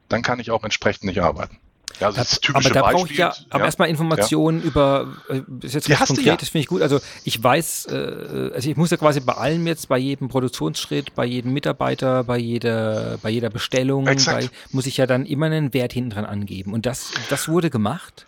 dann 0.08 0.22
kann 0.22 0.40
ich 0.40 0.52
auch 0.52 0.64
entsprechend 0.64 1.04
nicht 1.04 1.22
arbeiten. 1.22 1.60
Ja, 2.00 2.08
also 2.08 2.20
das, 2.20 2.40
das 2.40 2.56
aber 2.56 2.70
da 2.70 2.82
brauche 2.82 3.12
ich 3.12 3.18
ja, 3.18 3.34
aber 3.50 3.60
ja, 3.60 3.66
erstmal 3.66 3.90
Informationen 3.90 4.60
ja. 4.60 4.66
über, 4.66 5.08
äh, 5.30 5.42
ist 5.62 5.74
jetzt 5.74 5.90
was 5.90 6.08
Konkretes, 6.08 6.26
ja. 6.26 6.38
finde 6.38 6.60
ich 6.60 6.68
gut. 6.68 6.82
Also 6.82 7.00
ich 7.24 7.44
weiß, 7.44 7.88
äh, 7.88 8.52
also 8.54 8.70
ich 8.70 8.78
muss 8.78 8.92
ja 8.92 8.98
quasi 8.98 9.20
bei 9.20 9.34
allem 9.34 9.68
jetzt, 9.68 9.90
bei 9.90 9.98
jedem 9.98 10.30
Produktionsschritt, 10.30 11.16
bei 11.16 11.26
jedem 11.26 11.54
Mitarbeiter, 11.54 12.24
bei 12.24 12.38
jeder, 12.38 13.18
bei 13.22 13.30
jeder 13.30 13.50
Bestellung, 13.50 14.06
bei, 14.06 14.50
muss 14.72 14.86
ich 14.86 14.98
ja 14.98 15.08
dann 15.08 15.26
immer 15.26 15.48
einen 15.48 15.74
Wert 15.74 15.94
hinten 15.94 16.12
dran 16.12 16.26
angeben. 16.26 16.74
Und 16.74 16.86
das, 16.86 17.12
das 17.30 17.48
wurde 17.48 17.70
gemacht? 17.70 18.28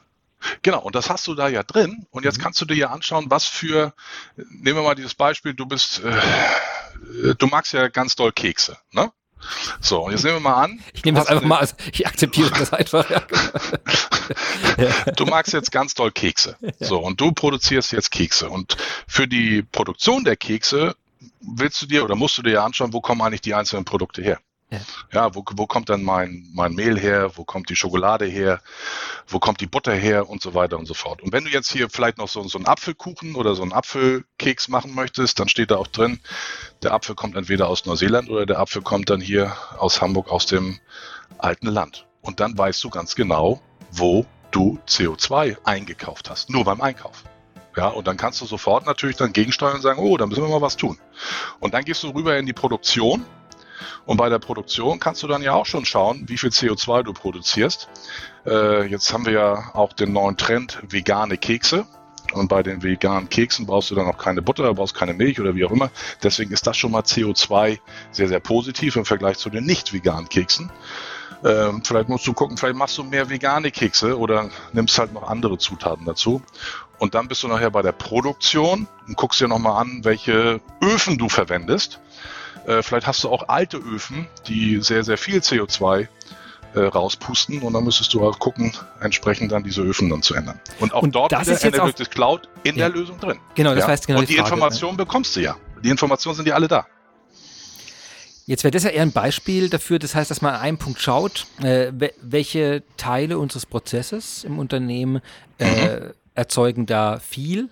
Genau, 0.64 0.82
und 0.82 0.95
das 0.95 1.09
hast 1.09 1.28
du 1.28 1.36
da 1.36 1.47
ja 1.47 1.64
drin. 1.64 2.05
Und 2.09 2.26
jetzt 2.26 2.39
mhm. 2.39 2.43
kannst 2.43 2.62
du 2.62 2.66
dir 2.66 2.76
ja 2.76 2.89
anschauen, 2.89 3.26
was 3.30 3.45
für, 3.45 3.93
nehmen 4.36 4.78
wir 4.78 4.84
mal 4.84 4.95
dieses 4.95 5.14
Beispiel, 5.14 5.53
du 5.53 5.66
bist, 5.66 6.01
äh, 6.03 7.36
du 7.36 7.47
magst 7.47 7.74
ja 7.74 7.88
ganz 7.88 8.16
doll 8.16 8.32
Kekse, 8.32 8.78
ne? 8.91 9.12
So, 9.79 10.05
und 10.05 10.11
jetzt 10.11 10.23
nehmen 10.23 10.37
wir 10.37 10.49
mal 10.49 10.63
an. 10.63 10.79
Ich 10.93 11.03
nehme 11.03 11.19
das 11.19 11.27
einfach 11.27 11.45
mal, 11.45 11.59
als, 11.59 11.75
ich 11.91 12.07
akzeptiere 12.07 12.51
das 12.57 12.73
einfach. 12.73 13.05
du 15.15 15.25
magst 15.25 15.53
jetzt 15.53 15.71
ganz 15.71 15.93
doll 15.93 16.11
Kekse. 16.11 16.57
So, 16.79 16.99
und 16.99 17.19
du 17.19 17.31
produzierst 17.31 17.91
jetzt 17.91 18.11
Kekse. 18.11 18.49
Und 18.49 18.77
für 19.07 19.27
die 19.27 19.63
Produktion 19.63 20.23
der 20.23 20.35
Kekse 20.35 20.95
willst 21.41 21.81
du 21.81 21.85
dir 21.85 22.03
oder 22.03 22.15
musst 22.15 22.37
du 22.37 22.41
dir 22.41 22.53
ja 22.53 22.65
anschauen, 22.65 22.93
wo 22.93 23.01
kommen 23.01 23.21
eigentlich 23.21 23.41
die 23.41 23.53
einzelnen 23.53 23.85
Produkte 23.85 24.21
her? 24.21 24.39
Ja, 24.72 24.80
ja 25.13 25.36
wo, 25.36 25.43
wo 25.53 25.67
kommt 25.67 25.89
dann 25.89 26.01
mein, 26.01 26.47
mein 26.53 26.74
Mehl 26.74 26.97
her? 26.97 27.32
Wo 27.36 27.43
kommt 27.43 27.69
die 27.69 27.76
Schokolade 27.76 28.26
her? 28.26 28.61
Wo 29.28 29.39
kommt 29.39 29.59
die 29.61 29.67
Butter 29.67 29.93
her? 29.93 30.30
Und 30.30 30.41
so 30.41 30.53
weiter 30.53 30.80
und 30.80 30.86
so 30.86 30.93
fort. 30.93 31.22
Und 31.22 31.34
wenn 31.34 31.43
du 31.43 31.49
jetzt 31.49 31.72
hier 31.72 31.89
vielleicht 31.89 32.17
noch 32.17 32.30
so, 32.30 32.41
so 32.47 32.57
einen 32.57 32.67
Apfelkuchen 32.67 33.36
oder 33.36 33.53
so 33.53 33.61
einen 33.61 33.74
Apfelkeks 33.74 34.69
machen 34.69 34.95
möchtest, 34.95 35.39
dann 35.39 35.49
steht 35.49 35.72
da 35.72 35.76
auch 35.76 35.88
drin, 35.88 36.19
der 36.84 36.93
Apfel 36.93 37.15
kommt 37.15 37.36
entweder 37.36 37.67
aus 37.67 37.86
Neuseeland 37.86 38.30
oder 38.30 38.45
der 38.45 38.59
Apfel 38.59 38.82
kommt 38.82 39.09
dann 39.09 39.22
hier 39.22 39.55
aus 39.78 40.01
Hamburg 40.01 40.32
aus 40.32 40.45
dem 40.45 40.80
alten 41.38 41.67
Land. 41.67 42.07
Und 42.22 42.39
dann 42.39 42.57
weißt 42.57 42.84
du 42.84 42.89
ganz 42.89 43.15
genau, 43.15 43.61
wo 43.91 44.26
du 44.51 44.80
CO2 44.88 45.57
eingekauft 45.65 46.30
hast. 46.30 46.49
Nur 46.49 46.63
beim 46.63 46.82
Einkauf. 46.82 47.24
Ja, 47.76 47.88
und 47.88 48.05
dann 48.07 48.17
kannst 48.17 48.41
du 48.41 48.45
sofort 48.45 48.86
natürlich 48.86 49.15
dann 49.15 49.32
gegensteuern 49.32 49.76
und 49.76 49.82
sagen, 49.82 49.99
oh, 49.99 50.17
da 50.17 50.26
müssen 50.26 50.43
wir 50.43 50.49
mal 50.49 50.61
was 50.61 50.76
tun. 50.76 50.97
Und 51.59 51.74
dann 51.74 51.86
gehst 51.86 52.03
du 52.03 52.09
rüber 52.09 52.38
in 52.38 52.45
die 52.45 52.53
Produktion 52.53 53.26
und 54.05 54.17
bei 54.17 54.29
der 54.29 54.39
Produktion 54.39 54.99
kannst 54.99 55.23
du 55.23 55.27
dann 55.27 55.41
ja 55.41 55.53
auch 55.53 55.65
schon 55.65 55.86
schauen, 55.86 56.23
wie 56.27 56.38
viel 56.38 56.49
CO2 56.49 57.03
du 57.03 57.13
produzierst. 57.13 57.89
Äh, 58.45 58.88
jetzt 58.88 59.13
haben 59.13 59.25
wir 59.25 59.34
ja 59.34 59.71
auch 59.73 59.93
den 59.93 60.13
neuen 60.13 60.38
Trend 60.38 60.79
vegane 60.89 61.38
Kekse. 61.38 61.86
Und 62.34 62.47
bei 62.47 62.63
den 62.63 62.82
veganen 62.82 63.29
Keksen 63.29 63.65
brauchst 63.65 63.91
du 63.91 63.95
dann 63.95 64.07
auch 64.07 64.17
keine 64.17 64.41
Butter, 64.41 64.73
brauchst 64.73 64.95
keine 64.95 65.13
Milch 65.13 65.41
oder 65.41 65.55
wie 65.55 65.65
auch 65.65 65.71
immer. 65.71 65.91
Deswegen 66.23 66.53
ist 66.53 66.65
das 66.65 66.77
schon 66.77 66.91
mal 66.91 67.01
CO2 67.01 67.79
sehr, 68.11 68.27
sehr 68.29 68.39
positiv 68.39 68.95
im 68.95 69.03
Vergleich 69.03 69.38
zu 69.38 69.49
den 69.49 69.65
nicht 69.65 69.91
veganen 69.91 70.29
Keksen. 70.29 70.71
Ähm, 71.43 71.82
vielleicht 71.84 72.07
musst 72.07 72.27
du 72.27 72.34
gucken, 72.34 72.57
vielleicht 72.57 72.75
machst 72.75 72.97
du 72.97 73.03
mehr 73.03 73.29
vegane 73.29 73.71
Kekse 73.71 74.17
oder 74.17 74.49
nimmst 74.73 74.97
halt 74.99 75.13
noch 75.13 75.23
andere 75.23 75.57
Zutaten 75.57 76.05
dazu. 76.05 76.41
Und 76.99 77.15
dann 77.15 77.27
bist 77.27 77.41
du 77.41 77.47
nachher 77.47 77.71
bei 77.71 77.82
der 77.82 77.93
Produktion 77.93 78.88
und 79.07 79.17
guckst 79.17 79.41
dir 79.41 79.47
nochmal 79.47 79.82
an, 79.82 80.01
welche 80.03 80.61
Öfen 80.82 81.17
du 81.17 81.29
verwendest. 81.29 81.99
Äh, 82.68 82.82
vielleicht 82.82 83.07
hast 83.07 83.24
du 83.24 83.30
auch 83.30 83.49
alte 83.49 83.78
Öfen, 83.78 84.28
die 84.47 84.82
sehr, 84.82 85.03
sehr 85.03 85.18
viel 85.18 85.39
CO2 85.39 86.07
äh, 86.74 86.80
rauspusten 86.80 87.62
und 87.62 87.74
dann 87.74 87.84
müsstest 87.84 88.14
du 88.14 88.26
auch 88.26 88.39
gucken, 88.39 88.72
entsprechend 89.01 89.51
dann 89.51 89.64
diese 89.64 89.82
Öfen 89.82 90.09
dann 90.09 90.22
zu 90.22 90.36
ändern. 90.36 90.59
Und 90.80 90.93
auch 90.93 91.01
und 91.01 91.14
dort 91.14 91.32
das 91.32 91.47
ist 91.47 91.66
Analytics 91.66 92.09
auch, 92.09 92.14
Cloud 92.14 92.49
in 92.64 92.76
ja. 92.76 92.88
der 92.88 92.97
Lösung 92.97 93.20
drin. 93.20 93.39
Genau, 93.55 93.74
das 93.74 93.84
ja? 93.84 93.89
heißt 93.89 94.07
genau 94.07 94.20
Und 94.20 94.30
die, 94.30 94.36
die 94.36 94.39
Informationen 94.39 94.97
bekommst 94.97 95.36
du 95.36 95.41
ja. 95.41 95.55
Die 95.84 95.89
Informationen 95.89 96.36
sind 96.36 96.47
ja 96.47 96.55
alle 96.55 96.68
da. 96.68 96.86
Jetzt 98.45 98.64
wäre 98.64 98.72
das 98.72 98.84
ja 98.84 98.89
eher 98.89 99.03
ein 99.03 99.12
Beispiel 99.12 99.70
dafür, 99.70 99.99
das 99.99 100.16
heißt, 100.16 100.32
dass 100.32 100.41
man 100.41 100.55
an 100.55 100.62
einem 100.62 100.78
Punkt 100.78 101.01
schaut, 101.01 101.45
äh, 101.62 101.91
welche 102.22 102.84
Teile 102.97 103.38
unseres 103.38 103.66
Prozesses 103.66 104.43
im 104.43 104.59
Unternehmen 104.59 105.22
äh, 105.57 105.66
mhm. 105.66 106.14
erzeugen 106.34 106.86
da 106.86 107.20
viel, 107.20 107.70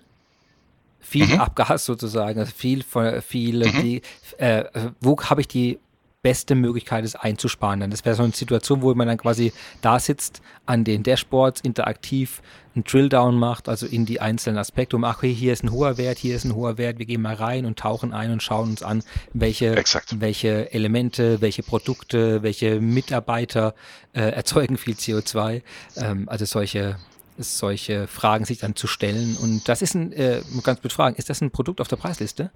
viel 1.00 1.26
mhm. 1.26 1.40
Abgas 1.40 1.84
sozusagen, 1.84 2.38
also 2.38 2.52
viel, 2.54 2.84
viel, 3.22 3.66
mhm. 3.66 3.82
die, 3.82 4.02
äh, 4.38 4.64
wo 5.00 5.16
habe 5.18 5.40
ich 5.40 5.48
die 5.48 5.78
beste 6.22 6.54
Möglichkeit 6.54 7.04
ist 7.04 7.16
einzusparen. 7.16 7.90
Das 7.90 8.04
wäre 8.04 8.14
so 8.14 8.22
eine 8.22 8.32
Situation, 8.32 8.82
wo 8.82 8.94
man 8.94 9.08
dann 9.08 9.16
quasi 9.16 9.52
da 9.80 9.98
sitzt 9.98 10.42
an 10.66 10.84
den 10.84 11.02
Dashboards, 11.02 11.62
interaktiv 11.62 12.42
einen 12.74 12.84
Drilldown 12.84 13.36
macht, 13.36 13.68
also 13.68 13.86
in 13.86 14.06
die 14.06 14.20
einzelnen 14.20 14.58
Aspekte, 14.58 14.96
um, 14.96 15.04
ach, 15.04 15.16
okay, 15.16 15.32
hier 15.32 15.52
ist 15.52 15.64
ein 15.64 15.72
hoher 15.72 15.98
Wert, 15.98 16.18
hier 16.18 16.36
ist 16.36 16.44
ein 16.44 16.54
hoher 16.54 16.78
Wert, 16.78 16.98
wir 16.98 17.06
gehen 17.06 17.22
mal 17.22 17.34
rein 17.34 17.64
und 17.64 17.78
tauchen 17.78 18.12
ein 18.12 18.30
und 18.30 18.42
schauen 18.42 18.70
uns 18.70 18.82
an, 18.82 19.02
welche, 19.32 19.82
welche 20.12 20.72
Elemente, 20.72 21.40
welche 21.40 21.62
Produkte, 21.62 22.42
welche 22.42 22.80
Mitarbeiter 22.80 23.74
äh, 24.12 24.20
erzeugen 24.20 24.76
viel 24.76 24.94
CO2. 24.94 25.62
Ähm, 25.96 26.28
also 26.28 26.44
solche, 26.44 26.96
solche 27.42 28.06
Fragen 28.06 28.44
sich 28.44 28.58
dann 28.58 28.76
zu 28.76 28.86
stellen. 28.86 29.36
Und 29.36 29.68
das 29.68 29.82
ist 29.82 29.94
ein, 29.94 30.12
äh, 30.12 30.42
ganz 30.62 30.82
mit 30.82 30.92
Fragen, 30.92 31.16
ist 31.16 31.30
das 31.30 31.40
ein 31.40 31.50
Produkt 31.50 31.80
auf 31.80 31.88
der 31.88 31.96
Preisliste? 31.96 32.50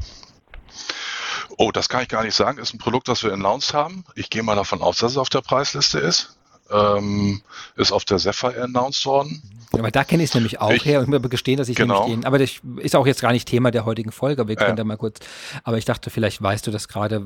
Oh, 1.57 1.71
das 1.71 1.89
kann 1.89 2.03
ich 2.03 2.09
gar 2.09 2.25
nicht 2.25 2.35
sagen. 2.35 2.59
Ist 2.59 2.75
ein 2.75 2.79
Produkt, 2.79 3.09
das 3.09 3.23
wir 3.23 3.33
announced 3.33 3.75
haben. 3.75 4.05
Ich 4.15 4.31
gehe 4.31 4.43
mal 4.43 4.57
davon 4.57 4.83
aus, 4.83 4.99
dass 4.99 5.13
es 5.13 5.19
auf 5.19 5.29
der 5.29 5.41
Preisliste 5.41 5.99
ist. 5.99 6.37
Ähm, 6.71 7.43
ist 7.77 7.93
auf 7.93 8.05
der 8.05 8.19
Sapphire 8.19 8.63
announced 8.63 9.05
worden. 9.05 9.43
Ja, 9.75 9.81
aber 9.81 9.91
da 9.91 10.05
kenne 10.05 10.23
ich 10.23 10.31
es 10.31 10.35
nämlich 10.35 10.61
auch 10.61 10.71
ich, 10.71 10.85
her 10.85 11.01
und 11.01 11.09
mir 11.09 11.21
gestehen, 11.21 11.59
dass 11.59 11.69
ich 11.69 11.77
genau. 11.77 12.09
den, 12.09 12.25
aber 12.25 12.39
das 12.39 12.61
ist 12.79 12.97
auch 12.97 13.07
jetzt 13.07 13.21
gar 13.21 13.33
nicht 13.33 13.49
Thema 13.49 13.71
der 13.71 13.85
heutigen 13.85 14.13
Folge, 14.13 14.41
aber 14.41 14.49
wir 14.49 14.57
können 14.57 14.71
ja. 14.71 14.77
da 14.77 14.85
mal 14.85 14.97
kurz, 14.97 15.19
aber 15.63 15.79
ich 15.79 15.85
dachte, 15.85 16.11
vielleicht 16.11 16.41
weißt 16.41 16.67
du 16.67 16.71
das 16.71 16.89
gerade, 16.89 17.23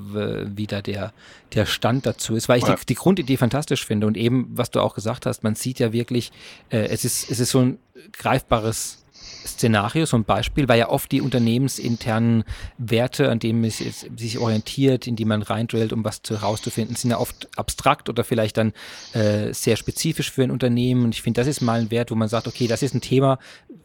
wie 0.57 0.67
da 0.67 0.83
der, 0.83 1.13
der 1.55 1.67
Stand 1.67 2.07
dazu 2.07 2.35
ist, 2.35 2.49
weil 2.49 2.59
ich 2.59 2.67
ja. 2.67 2.75
die, 2.75 2.87
die, 2.87 2.95
Grundidee 2.95 3.37
fantastisch 3.37 3.85
finde 3.85 4.07
und 4.07 4.17
eben, 4.17 4.51
was 4.51 4.71
du 4.71 4.81
auch 4.81 4.95
gesagt 4.95 5.27
hast, 5.27 5.45
man 5.45 5.55
sieht 5.55 5.79
ja 5.79 5.93
wirklich, 5.93 6.33
äh, 6.71 6.87
es 6.87 7.05
ist, 7.05 7.31
es 7.31 7.39
ist 7.39 7.51
so 7.51 7.61
ein 7.61 7.79
greifbares 8.13 9.05
Szenario, 9.47 10.07
so 10.07 10.17
ein 10.17 10.25
Beispiel, 10.25 10.69
weil 10.69 10.79
ja 10.79 10.89
oft 10.89 11.11
die 11.13 11.21
unternehmensinternen 11.21 12.45
Werte, 12.79 13.31
an 13.31 13.39
denen 13.39 13.65
es 13.65 13.79
sich 13.79 14.39
orientiert, 14.39 15.07
in 15.07 15.17
die 15.17 15.25
man 15.25 15.43
reindrillt, 15.43 15.93
um 15.93 16.05
was 16.05 16.21
herauszufinden, 16.29 16.97
sind 16.97 17.11
ja 17.11 17.19
oft 17.19 17.49
abstrakt 17.57 18.09
oder 18.09 18.25
vielleicht 18.25 18.57
dann 18.57 18.73
äh, 19.13 19.53
sehr 19.53 19.77
spezifisch 19.77 20.31
für 20.31 20.43
ein 20.43 20.51
Unternehmen. 20.51 21.05
Und 21.05 21.15
ich 21.15 21.23
finde, 21.23 21.41
das 21.41 21.49
ist 21.49 21.61
mal 21.61 21.81
ein 21.81 21.91
Wert, 21.91 22.11
wo 22.11 22.15
man 22.15 22.29
sagt, 22.29 22.47
okay, 22.47 22.67
das 22.67 22.83
ist 22.83 22.95
ein 22.95 23.01
Thema, 23.01 23.39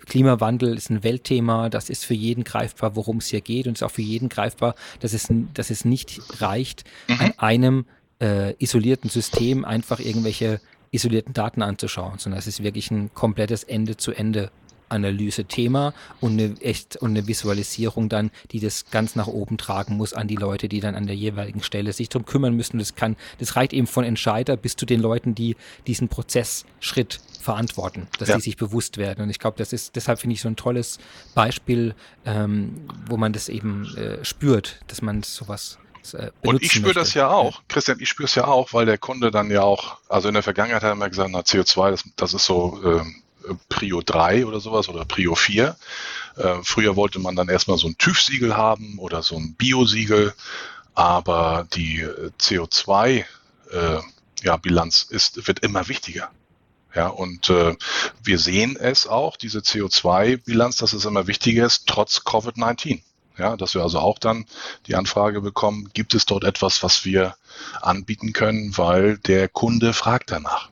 Klimawandel 0.06 0.76
ist 0.76 0.89
ein 0.89 1.04
Weltthema, 1.04 1.70
das 1.70 1.89
ist 1.89 2.06
für 2.06 2.14
jeden 2.14 2.43
greifbar, 2.43 2.95
worum 2.95 3.18
es 3.18 3.28
hier 3.28 3.41
geht 3.41 3.68
und 3.68 3.74
ist 3.74 3.84
auch 3.84 3.91
für 3.91 4.01
jeden 4.01 4.30
greifbar, 4.30 4.76
dass 4.99 5.14
es, 5.14 5.28
dass 5.54 5.70
es 5.70 5.86
nicht 5.86 6.20
reicht, 6.41 6.84
mhm. 7.08 7.20
an 7.20 7.34
einem 7.38 7.86
äh, 8.22 8.54
isolierten 8.58 9.10
System 9.10 9.66
einfach 9.66 9.99
irgendwelche 9.99 10.60
isolierten 10.91 11.34
Daten 11.34 11.64
anzuschauen, 11.64 12.20
sondern 12.20 12.38
es 12.38 12.47
ist 12.47 12.62
wirklich 12.62 12.91
ein 12.91 13.12
komplettes 13.14 13.64
Ende-zu-Ende 13.64 14.51
Analyse-Thema 14.90 15.94
und 16.20 16.34
eine 16.34 16.56
echt 16.62 16.98
und 16.98 17.12
eine 17.12 17.28
Visualisierung 17.28 18.10
dann, 18.10 18.32
die 18.52 18.60
das 18.60 18.86
ganz 18.92 19.16
nach 19.16 19.28
oben 19.28 19.58
tragen 19.58 19.98
muss 19.98 20.14
an 20.14 20.28
die 20.28 20.36
Leute, 20.36 20.70
die 20.70 20.80
dann 20.80 20.96
an 20.96 21.08
der 21.08 21.16
jeweiligen 21.16 21.64
Stelle 21.64 21.94
sich 21.94 22.10
darum 22.10 22.26
kümmern 22.26 22.56
müssen. 22.56 22.80
Das 22.80 22.96
kann, 22.96 23.16
das 23.40 23.56
reicht 23.56 23.74
eben 23.74 23.88
von 23.88 24.04
Entscheider 24.04 24.58
bis 24.58 24.76
zu 24.76 24.86
den 24.86 25.02
Leuten, 25.02 25.36
die 25.36 25.56
diesen 25.88 26.08
Prozessschritt 26.08 27.20
verantworten, 27.40 28.08
dass 28.20 28.30
ja. 28.30 28.36
sie 28.36 28.42
sich 28.42 28.58
bewusst 28.58 28.98
werden. 28.98 29.24
Und 29.24 29.30
ich 29.30 29.40
glaube, 29.40 29.58
das 29.58 29.74
ist, 29.74 29.96
deshalb 29.96 30.20
finde 30.20 30.36
ich 30.36 30.42
so 30.42 30.48
ein 30.48 30.56
tolles 30.56 31.00
Beispiel, 31.36 31.96
ähm, 32.26 32.88
wo 33.08 33.18
man 33.18 33.34
das 33.34 33.50
eben 33.50 33.96
äh, 33.98 34.24
spürt, 34.24 34.80
dass 34.88 35.02
man 35.02 35.24
sowas 35.24 35.78
äh, 36.14 36.32
und 36.42 36.62
ich 36.62 36.74
spüre 36.74 36.94
das 36.94 37.14
ja 37.14 37.30
auch, 37.30 37.62
Christian, 37.70 37.98
ich 38.02 38.10
spüre 38.10 38.26
es 38.26 38.36
ja 38.36 38.46
auch, 38.46 38.74
weil 38.74 38.86
der 38.86 38.98
Kunde 38.98 39.32
dann 39.32 39.50
ja 39.50 39.62
auch, 39.62 40.00
also 40.10 40.28
in 40.28 40.34
der 40.34 40.44
Vergangenheit 40.44 40.84
hat 40.84 41.00
er 41.00 41.10
gesagt, 41.10 41.30
na, 41.32 41.40
CO2, 41.40 41.92
das, 41.92 42.04
das 42.18 42.34
ist 42.34 42.46
so 42.46 42.82
ähm, 42.84 43.23
Prio 43.70 44.02
3 44.02 44.46
oder 44.46 44.60
sowas 44.60 44.89
oder 44.89 45.06
Prio 45.06 45.36
4. 45.36 45.76
Äh, 46.36 46.56
früher 46.64 46.96
wollte 46.96 47.20
man 47.20 47.36
dann 47.36 47.50
erstmal 47.50 47.78
so 47.78 47.88
ein 47.88 47.98
TÜV-Siegel 47.98 48.56
haben 48.56 48.98
oder 49.00 49.24
so 49.24 49.36
ein 49.36 49.56
Bio-Siegel, 49.56 50.34
aber 50.94 51.68
die 51.74 52.02
äh, 52.02 52.32
CO2 52.39 53.26
äh, 53.72 54.00
ja, 54.44 54.60
wird 54.64 55.60
immer 55.60 55.88
wichtiger. 55.88 56.30
Ja, 56.96 57.08
und 57.08 57.50
äh, 57.50 57.76
wir 58.24 58.38
sehen 58.38 58.78
es 58.80 59.08
auch, 59.08 59.36
diese 59.36 59.60
CO2-Bilanz, 59.60 60.78
dass 60.78 60.94
es 60.94 61.06
immer 61.06 61.26
wichtiger 61.28 61.66
ist, 61.66 61.88
trotz 61.88 62.20
Covid-19. 62.20 63.02
Ja, 63.38 63.58
dass 63.58 63.74
wir 63.74 63.82
also 63.82 63.98
auch 63.98 64.20
dann 64.20 64.46
die 64.86 64.96
Anfrage 64.96 65.41
bekommen, 65.41 65.89
gibt 65.94 66.14
es 66.14 66.28
dort 66.28 66.44
etwas, 66.44 66.84
was 66.84 67.04
wir 67.04 67.36
anbieten 67.82 68.32
können, 68.32 68.78
weil 68.78 69.18
der 69.18 69.48
Kunde 69.48 69.94
fragt 69.94 70.30
danach. 70.30 70.70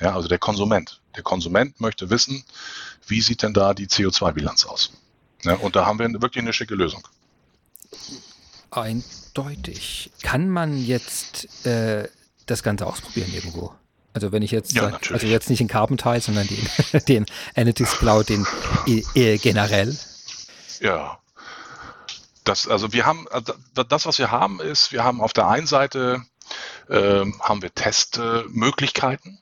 Ja, 0.00 0.14
also 0.14 0.28
der 0.28 0.38
Konsument. 0.38 1.00
Der 1.16 1.22
Konsument 1.22 1.80
möchte 1.80 2.10
wissen, 2.10 2.44
wie 3.06 3.20
sieht 3.20 3.42
denn 3.42 3.52
da 3.52 3.74
die 3.74 3.86
CO2-Bilanz 3.86 4.64
aus? 4.64 4.92
Ja, 5.42 5.54
und 5.54 5.76
da 5.76 5.86
haben 5.86 5.98
wir 5.98 6.10
wirklich 6.20 6.42
eine 6.42 6.52
schicke 6.52 6.74
Lösung. 6.74 7.06
Eindeutig. 8.70 10.10
Kann 10.22 10.48
man 10.48 10.78
jetzt 10.78 11.66
äh, 11.66 12.08
das 12.46 12.62
Ganze 12.62 12.86
ausprobieren 12.86 13.32
irgendwo? 13.32 13.74
Also 14.12 14.32
wenn 14.32 14.42
ich 14.42 14.50
jetzt, 14.50 14.72
ja, 14.72 14.90
sag, 14.90 15.10
also 15.12 15.26
jetzt 15.26 15.50
nicht 15.50 15.60
in 15.60 15.68
Carbon-Teil, 15.68 16.20
sondern 16.20 16.46
den, 16.46 17.00
den 17.08 17.26
Analytics 17.54 17.98
Cloud, 17.98 18.28
den 18.28 18.46
äh, 18.86 19.38
generell. 19.38 19.96
Ja. 20.80 21.18
Das, 22.44 22.66
also 22.66 22.92
wir 22.92 23.06
haben, 23.06 23.28
also 23.28 23.52
das, 23.74 24.06
was 24.06 24.18
wir 24.18 24.30
haben, 24.30 24.60
ist, 24.60 24.92
wir 24.92 25.04
haben 25.04 25.20
auf 25.20 25.32
der 25.32 25.48
einen 25.48 25.66
Seite 25.66 26.22
äh, 26.88 27.24
haben 27.40 27.62
wir 27.62 27.72
Testmöglichkeiten. 27.74 29.38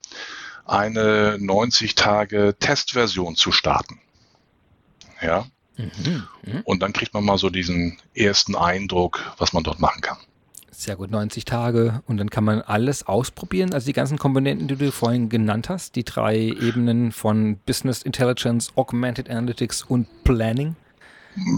eine 0.65 1.37
90 1.39 1.97
Tage 1.97 2.57
Testversion 2.59 3.37
zu 3.37 3.53
starten. 3.53 4.01
Ja, 5.21 5.47
Mhm. 5.79 6.25
Mhm. 6.45 6.61
Und 6.65 6.81
dann 6.81 6.93
kriegt 6.93 7.15
man 7.15 7.25
mal 7.25 7.39
so 7.39 7.51
diesen 7.51 7.99
ersten 8.15 8.57
Eindruck, 8.57 9.21
was 9.39 9.53
man 9.53 9.63
dort 9.63 9.81
machen 9.81 10.03
kann. 10.03 10.19
Sehr 10.71 10.97
gut, 10.97 11.11
90 11.11 11.45
Tage 11.45 12.03
und 12.07 12.19
dann 12.19 12.31
kann 12.31 12.45
man 12.45 12.63
alles 12.63 13.05
ausprobieren. 13.05 13.75
Also 13.75 13.87
die 13.87 13.93
ganzen 13.93 14.19
Komponenten, 14.19 14.69
die 14.69 14.77
du 14.77 14.93
vorhin 14.93 15.29
genannt 15.29 15.69
hast, 15.69 15.97
die 15.97 16.05
drei 16.05 16.37
Ebenen 16.37 17.11
von 17.11 17.59
Business 17.67 18.03
Intelligence, 18.03 18.71
Augmented 18.77 19.29
Analytics 19.29 19.83
und 19.83 20.07
Planning. 20.23 20.77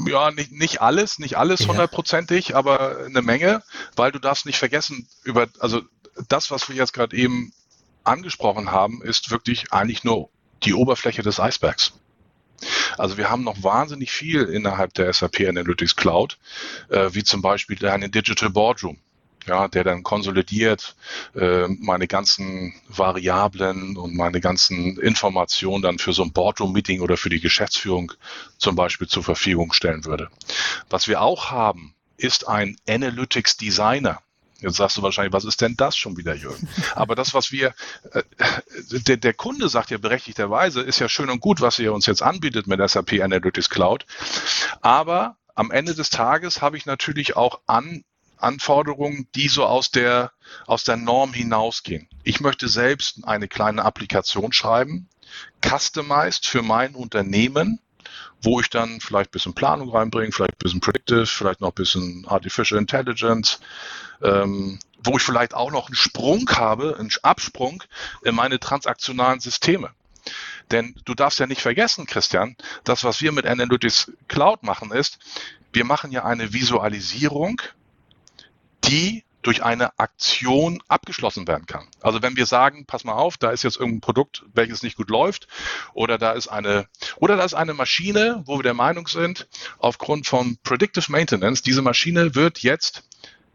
Ja, 0.06 0.30
nicht, 0.30 0.52
nicht 0.52 0.80
alles, 0.80 1.18
nicht 1.18 1.36
alles 1.36 1.66
hundertprozentig, 1.66 2.48
ja. 2.48 2.56
aber 2.56 2.98
eine 3.06 3.22
Menge, 3.22 3.62
weil 3.96 4.12
du 4.12 4.18
darfst 4.18 4.46
nicht 4.46 4.58
vergessen, 4.58 5.06
über, 5.22 5.48
also 5.58 5.82
das, 6.28 6.50
was 6.50 6.68
wir 6.68 6.76
jetzt 6.76 6.92
gerade 6.92 7.16
eben 7.16 7.52
angesprochen 8.04 8.70
haben, 8.70 9.02
ist 9.02 9.30
wirklich 9.30 9.72
eigentlich 9.72 10.04
nur 10.04 10.28
die 10.64 10.74
Oberfläche 10.74 11.22
des 11.22 11.40
Eisbergs. 11.40 11.92
Also 12.98 13.16
wir 13.16 13.30
haben 13.30 13.44
noch 13.44 13.62
wahnsinnig 13.62 14.10
viel 14.10 14.42
innerhalb 14.42 14.94
der 14.94 15.12
SAP 15.12 15.40
Analytics 15.48 15.96
Cloud, 15.96 16.38
äh, 16.88 17.10
wie 17.12 17.24
zum 17.24 17.42
Beispiel 17.42 17.84
eine 17.86 18.08
Digital 18.08 18.50
Boardroom. 18.50 18.98
Ja, 19.46 19.68
der 19.68 19.84
dann 19.84 20.02
konsolidiert 20.02 20.96
äh, 21.34 21.66
meine 21.66 22.06
ganzen 22.06 22.74
Variablen 22.88 23.96
und 23.96 24.14
meine 24.14 24.38
ganzen 24.38 25.00
Informationen 25.00 25.80
dann 25.82 25.98
für 25.98 26.12
so 26.12 26.22
ein 26.22 26.32
Boardroom-Meeting 26.32 27.00
oder 27.00 27.16
für 27.16 27.30
die 27.30 27.40
Geschäftsführung 27.40 28.12
zum 28.58 28.76
Beispiel 28.76 29.08
zur 29.08 29.24
Verfügung 29.24 29.72
stellen 29.72 30.04
würde. 30.04 30.28
Was 30.90 31.08
wir 31.08 31.22
auch 31.22 31.50
haben, 31.50 31.94
ist 32.18 32.48
ein 32.48 32.76
Analytics 32.86 33.56
Designer. 33.56 34.20
Jetzt 34.60 34.76
sagst 34.76 34.96
du 34.96 35.02
wahrscheinlich, 35.02 35.32
was 35.32 35.44
ist 35.44 35.60
denn 35.60 35.76
das 35.76 35.96
schon 35.96 36.16
wieder, 36.16 36.34
Jürgen? 36.34 36.68
Aber 36.94 37.14
das, 37.14 37.34
was 37.34 37.50
wir, 37.50 37.74
äh, 38.12 38.22
der, 38.90 39.16
der 39.16 39.34
Kunde 39.34 39.68
sagt 39.68 39.90
ja 39.90 39.98
berechtigterweise, 39.98 40.82
ist 40.82 40.98
ja 40.98 41.08
schön 41.08 41.30
und 41.30 41.40
gut, 41.40 41.60
was 41.60 41.78
ihr 41.78 41.92
uns 41.92 42.06
jetzt 42.06 42.22
anbietet 42.22 42.66
mit 42.66 42.80
SAP 42.88 43.20
Analytics 43.22 43.70
Cloud. 43.70 44.06
Aber 44.80 45.36
am 45.54 45.70
Ende 45.70 45.94
des 45.94 46.10
Tages 46.10 46.62
habe 46.62 46.76
ich 46.76 46.86
natürlich 46.86 47.36
auch 47.36 47.60
an, 47.66 48.04
Anforderungen, 48.36 49.28
die 49.34 49.48
so 49.48 49.64
aus 49.64 49.90
der, 49.90 50.32
aus 50.66 50.84
der 50.84 50.96
Norm 50.96 51.32
hinausgehen. 51.32 52.08
Ich 52.22 52.40
möchte 52.40 52.68
selbst 52.68 53.24
eine 53.24 53.48
kleine 53.48 53.84
Applikation 53.84 54.52
schreiben, 54.52 55.08
customized 55.64 56.46
für 56.46 56.62
mein 56.62 56.94
Unternehmen, 56.94 57.80
wo 58.42 58.60
ich 58.60 58.70
dann 58.70 59.00
vielleicht 59.00 59.30
ein 59.30 59.32
bisschen 59.32 59.54
Planung 59.54 59.90
reinbringe, 59.90 60.32
vielleicht 60.32 60.54
ein 60.54 60.58
bisschen 60.58 60.80
Predictive, 60.80 61.26
vielleicht 61.26 61.60
noch 61.60 61.68
ein 61.68 61.74
bisschen 61.74 62.26
Artificial 62.26 62.80
Intelligence, 62.80 63.60
ähm, 64.22 64.78
wo 65.02 65.16
ich 65.16 65.22
vielleicht 65.22 65.54
auch 65.54 65.70
noch 65.70 65.86
einen 65.86 65.94
Sprung 65.96 66.48
habe, 66.50 66.96
einen 66.98 67.10
Absprung 67.22 67.82
in 68.22 68.34
meine 68.34 68.58
transaktionalen 68.58 69.40
Systeme. 69.40 69.90
Denn 70.70 70.94
du 71.04 71.14
darfst 71.14 71.38
ja 71.38 71.46
nicht 71.46 71.62
vergessen, 71.62 72.06
Christian, 72.06 72.56
das, 72.84 73.04
was 73.04 73.20
wir 73.20 73.32
mit 73.32 73.46
Analytics 73.46 74.12
Cloud 74.28 74.62
machen, 74.62 74.92
ist, 74.92 75.18
wir 75.72 75.84
machen 75.84 76.12
ja 76.12 76.24
eine 76.24 76.52
Visualisierung, 76.52 77.60
die 78.84 79.24
durch 79.42 79.62
eine 79.62 79.98
Aktion 79.98 80.82
abgeschlossen 80.88 81.48
werden 81.48 81.66
kann. 81.66 81.88
Also 82.00 82.22
wenn 82.22 82.36
wir 82.36 82.46
sagen, 82.46 82.84
pass 82.86 83.04
mal 83.04 83.14
auf, 83.14 83.38
da 83.38 83.50
ist 83.50 83.62
jetzt 83.62 83.78
irgendein 83.78 84.00
Produkt, 84.00 84.44
welches 84.52 84.82
nicht 84.82 84.96
gut 84.96 85.10
läuft, 85.10 85.48
oder 85.94 86.18
da 86.18 86.32
ist 86.32 86.48
eine, 86.48 86.86
oder 87.16 87.36
da 87.36 87.44
ist 87.44 87.54
eine 87.54 87.74
Maschine, 87.74 88.42
wo 88.46 88.58
wir 88.58 88.62
der 88.62 88.74
Meinung 88.74 89.08
sind, 89.08 89.48
aufgrund 89.78 90.26
von 90.26 90.58
Predictive 90.62 91.10
Maintenance, 91.10 91.62
diese 91.62 91.82
Maschine 91.82 92.34
wird 92.34 92.58
jetzt 92.60 93.04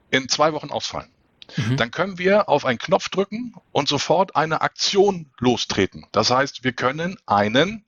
in 0.09 0.29
zwei 0.29 0.53
Wochen 0.53 0.71
ausfallen. 0.71 1.09
Mhm. 1.55 1.77
Dann 1.77 1.91
können 1.91 2.17
wir 2.17 2.49
auf 2.49 2.65
einen 2.65 2.79
Knopf 2.79 3.09
drücken 3.09 3.53
und 3.71 3.87
sofort 3.87 4.35
eine 4.35 4.61
Aktion 4.61 5.29
lostreten. 5.39 6.07
Das 6.11 6.31
heißt, 6.31 6.63
wir 6.63 6.73
können 6.73 7.17
einen 7.25 7.85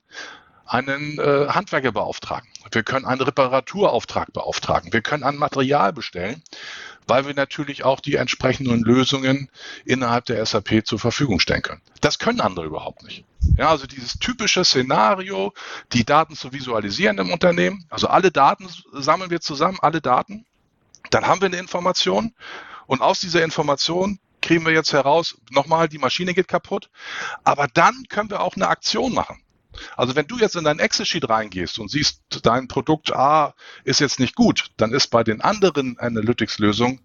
einen 0.68 1.18
äh, 1.18 1.48
Handwerker 1.48 1.92
beauftragen. 1.92 2.48
Wir 2.70 2.82
können 2.82 3.06
einen 3.06 3.22
Reparaturauftrag 3.22 4.32
beauftragen. 4.34 4.92
Wir 4.92 5.00
können 5.00 5.24
ein 5.24 5.36
Material 5.36 5.94
bestellen, 5.94 6.42
weil 7.08 7.26
wir 7.26 7.34
natürlich 7.34 7.84
auch 7.84 8.00
die 8.00 8.14
entsprechenden 8.14 8.82
Lösungen 8.82 9.50
innerhalb 9.84 10.26
der 10.26 10.44
SAP 10.44 10.86
zur 10.86 10.98
Verfügung 10.98 11.40
stellen 11.40 11.62
können. 11.62 11.82
Das 12.00 12.18
können 12.18 12.40
andere 12.40 12.66
überhaupt 12.66 13.02
nicht. 13.02 13.24
Ja, 13.56 13.70
also 13.70 13.86
dieses 13.86 14.18
typische 14.18 14.64
Szenario, 14.64 15.52
die 15.92 16.04
Daten 16.04 16.36
zu 16.36 16.52
visualisieren 16.52 17.18
im 17.18 17.30
Unternehmen. 17.30 17.84
Also 17.88 18.08
alle 18.08 18.30
Daten 18.30 18.68
sammeln 18.92 19.30
wir 19.30 19.40
zusammen, 19.40 19.78
alle 19.80 20.00
Daten 20.00 20.44
dann 21.10 21.26
haben 21.26 21.40
wir 21.40 21.46
eine 21.46 21.56
Information 21.56 22.34
und 22.86 23.02
aus 23.02 23.20
dieser 23.20 23.42
Information 23.42 24.18
kriegen 24.40 24.64
wir 24.64 24.72
jetzt 24.72 24.92
heraus, 24.92 25.36
nochmal, 25.50 25.88
die 25.88 25.98
Maschine 25.98 26.34
geht 26.34 26.48
kaputt. 26.48 26.90
Aber 27.44 27.66
dann 27.66 28.04
können 28.08 28.30
wir 28.30 28.40
auch 28.40 28.56
eine 28.56 28.68
Aktion 28.68 29.12
machen. 29.12 29.42
Also 29.96 30.16
wenn 30.16 30.26
du 30.26 30.38
jetzt 30.38 30.56
in 30.56 30.64
dein 30.64 30.78
Excel-Sheet 30.78 31.28
reingehst 31.28 31.78
und 31.78 31.90
siehst, 31.90 32.22
dein 32.42 32.68
Produkt 32.68 33.12
A 33.14 33.54
ist 33.84 34.00
jetzt 34.00 34.20
nicht 34.20 34.34
gut, 34.34 34.70
dann 34.76 34.92
ist 34.92 35.08
bei 35.08 35.24
den 35.24 35.40
anderen 35.40 35.98
Analytics-Lösungen 35.98 37.00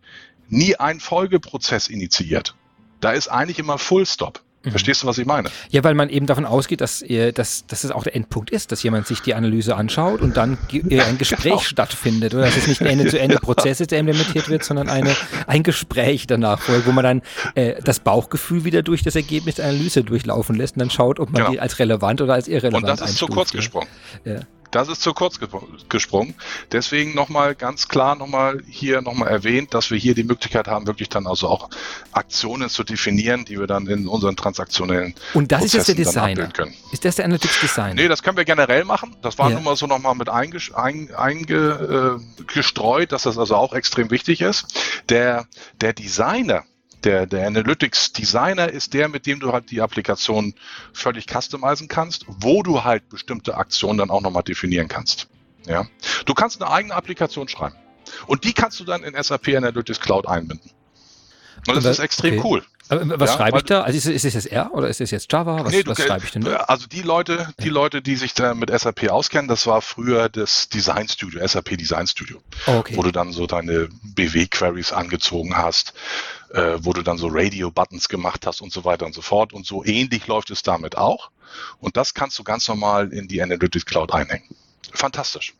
nie 0.49 0.76
ein 0.76 0.99
Folgeprozess 0.99 1.88
initiiert. 1.88 2.55
Da 2.99 3.11
ist 3.11 3.28
eigentlich 3.28 3.59
immer 3.59 3.78
Full 3.78 4.05
Stop. 4.05 4.41
Mhm. 4.64 4.72
Verstehst 4.72 5.03
du, 5.03 5.07
was 5.07 5.18
ich 5.18 5.26
meine? 5.26 5.49
Ja, 5.70 5.84
weil 5.84 5.93
man 5.93 6.09
eben 6.09 6.26
davon 6.26 6.45
ausgeht, 6.45 6.80
dass, 6.82 7.03
dass, 7.34 7.66
dass 7.68 7.84
es 7.84 7.91
auch 7.91 8.03
der 8.03 8.16
Endpunkt 8.16 8.49
ist, 8.49 8.72
dass 8.72 8.82
jemand 8.82 9.07
sich 9.07 9.20
die 9.20 9.34
Analyse 9.34 9.76
anschaut 9.76 10.22
und 10.22 10.38
dann 10.38 10.57
ein 10.72 11.18
Gespräch 11.18 11.43
genau. 11.43 11.59
stattfindet. 11.59 12.34
Oder 12.34 12.45
dass 12.45 12.55
es 12.55 12.68
nicht 12.68 12.82
ein 12.82 12.88
Ende-zu-Ende-Prozess 12.88 13.82
ist, 13.82 13.91
der 13.91 13.99
implementiert 13.99 14.47
wird, 14.49 14.64
sondern 14.64 14.89
eine, 14.89 15.16
ein 15.47 15.64
Gespräch 15.64 16.28
danach 16.28 16.61
folgt, 16.61 16.88
wo 16.88 16.91
man 16.91 17.03
dann 17.03 17.22
äh, 17.55 17.82
das 17.84 17.99
Bauchgefühl 17.99 18.64
wieder 18.64 18.84
durch 18.84 19.03
das 19.03 19.16
Ergebnis 19.16 19.55
der 19.55 19.66
Analyse 19.66 20.03
durchlaufen 20.03 20.55
lässt 20.55 20.76
und 20.76 20.80
dann 20.80 20.89
schaut, 20.89 21.20
ob 21.20 21.32
man 21.32 21.41
genau. 21.41 21.51
die 21.51 21.59
als 21.59 21.80
relevant 21.80 22.22
oder 22.22 22.34
als 22.34 22.47
irrelevant 22.47 22.84
Und 22.84 23.01
das 23.01 23.09
ist 23.09 23.18
zu 23.18 23.28
kurz 23.28 23.51
gesprungen. 23.51 23.88
Ja. 24.24 24.39
Das 24.74 24.88
ist 24.88 25.03
zu 25.03 25.13
kurz 25.13 25.39
gesprungen. 25.88 26.34
Deswegen 26.71 27.13
nochmal 27.13 27.53
ganz 27.53 27.88
klar 27.88 28.15
nochmal 28.15 28.61
hier 28.67 29.01
nochmal 29.03 29.30
erwähnt, 29.30 29.74
dass 29.76 29.91
wir 29.91 29.99
hier 29.99 30.15
die 30.15 30.24
Möglichkeit 30.24 30.67
haben, 30.67 30.88
wirklich 30.88 31.09
dann 31.09 31.28
also 31.28 31.47
auch 31.47 31.69
Aktionen 32.11 32.69
zu 32.69 32.84
definieren, 32.84 33.45
die 33.45 33.59
wir 33.59 33.67
dann 33.67 33.86
in 33.86 34.07
unseren 34.07 34.36
transaktionellen 34.36 35.13
Und 35.36 35.51
das 35.51 35.61
Prozessen 35.61 35.80
ist 35.80 35.88
jetzt 35.88 35.97
der 35.99 36.05
Designer. 36.05 36.47
Können. 36.47 36.74
Ist 36.91 37.05
das 37.05 37.15
der 37.15 37.26
Analytics 37.26 37.59
Designer? 37.61 37.93
Nee, 37.93 38.07
das 38.07 38.24
können 38.24 38.36
wir 38.36 38.45
generell 38.45 38.84
machen. 38.84 39.15
Das 39.21 39.38
war 39.38 39.49
ja. 39.49 39.55
nun 39.55 39.63
mal 39.63 39.76
so 39.76 39.86
nochmal 39.86 40.15
mit 40.15 40.30
eingestreut, 40.30 41.11
einge, 41.15 42.19
äh, 42.47 43.05
dass 43.05 43.24
das 43.24 43.38
also 43.38 43.55
auch 43.55 43.74
extrem 43.74 44.09
wichtig 44.09 44.41
ist. 44.41 44.65
Der, 45.09 45.45
der 45.82 45.93
Designer, 45.93 46.63
der, 47.06 47.26
der 47.26 47.47
Analytics 47.47 48.14
Designer 48.14 48.70
ist 48.70 48.93
der, 48.93 49.10
mit 49.10 49.26
dem 49.26 49.39
du 49.39 49.51
halt 49.51 49.72
die 49.72 49.82
Applikation 49.82 50.54
völlig 50.93 51.26
customizen 51.28 51.88
kannst, 51.88 52.26
wo 52.28 52.64
du 52.64 52.84
halt 52.84 53.10
bestimmte 53.10 53.56
Aktionen 53.56 53.97
dann 53.97 54.10
auch 54.10 54.22
nochmal 54.22 54.43
definieren 54.43 54.88
kannst. 54.88 55.28
Ja? 55.66 55.86
Du 56.26 56.34
kannst 56.34 56.62
eine 56.62 56.72
eigene 56.72 56.95
Applikation 56.95 57.47
schreiben. 57.47 57.76
Und 58.28 58.43
die 58.43 58.54
kannst 58.54 58.80
du 58.80 58.84
dann 58.84 59.04
in 59.04 59.22
SAP 59.22 59.49
Analytics 59.49 59.99
Cloud 59.99 60.28
einbinden. 60.28 60.72
Und 61.68 61.76
das, 61.78 61.86
ist 61.86 61.99
extrem 61.99 62.39
okay. 62.39 62.47
cool. 62.47 62.64
Was 62.89 63.32
ja, 63.32 63.38
schreibe 63.38 63.58
ich 63.58 63.64
da? 63.64 63.82
Also 63.82 63.97
ist, 63.97 64.06
ist 64.06 64.26
es 64.26 64.34
jetzt 64.34 64.51
R 64.51 64.74
oder 64.74 64.89
ist 64.89 64.99
es 64.99 65.10
jetzt 65.12 65.32
Java? 65.32 65.64
Was, 65.64 65.72
nee, 65.72 65.84
was 65.86 66.01
schreibe 66.01 66.26
ich 66.26 66.32
denn? 66.32 66.43
Da? 66.43 66.58
Also 66.58 66.88
die 66.88 67.01
Leute, 67.01 67.47
die. 67.60 67.70
Leute, 67.70 68.01
die 68.01 68.18
sich 68.18 68.34
da 68.34 68.54
mit 68.54 68.78
SAP 68.78 69.10
auskennen, 69.10 69.47
das 69.47 69.66
war 69.66 69.82
früher 69.82 70.28
das 70.28 70.68
Design 70.68 71.08
Studio, 71.08 71.45
SAP 71.47 71.78
Design 71.78 72.06
Studio, 72.08 72.41
oh, 72.68 72.80
okay. 72.80 72.97
wo 72.97 73.04
du 73.04 73.12
dann 73.12 73.32
so 73.32 73.47
deine 73.47 73.88
BW-Queries 74.04 74.91
angezogen 74.91 75.56
hast, 75.58 75.93
äh, 76.54 76.78
wo 76.82 76.93
du 76.93 77.01
dann 77.01 77.18
so 77.18 77.28
Radio-Buttons 77.30 78.08
gemacht 78.08 78.45
hast 78.45 78.62
und 78.62 78.72
so 78.72 78.86
weiter 78.86 79.06
und 79.06 79.14
so 79.14 79.22
fort. 79.22 79.54
Und 79.54 79.66
so 79.66 79.84
ähnlich 79.84 80.28
läuft 80.28 80.51
es 80.51 80.62
damit 80.62 80.97
auch. 80.97 81.32
Und 81.80 81.97
das 81.97 82.14
kannst 82.14 82.38
du 82.39 82.43
ganz 82.43 82.68
normal 82.68 83.12
in 83.12 83.28
die 83.28 83.41
Analytics 83.41 83.86
Cloud 83.86 84.14
einhängen. 84.14 84.47
Fantastisch. 84.93 85.56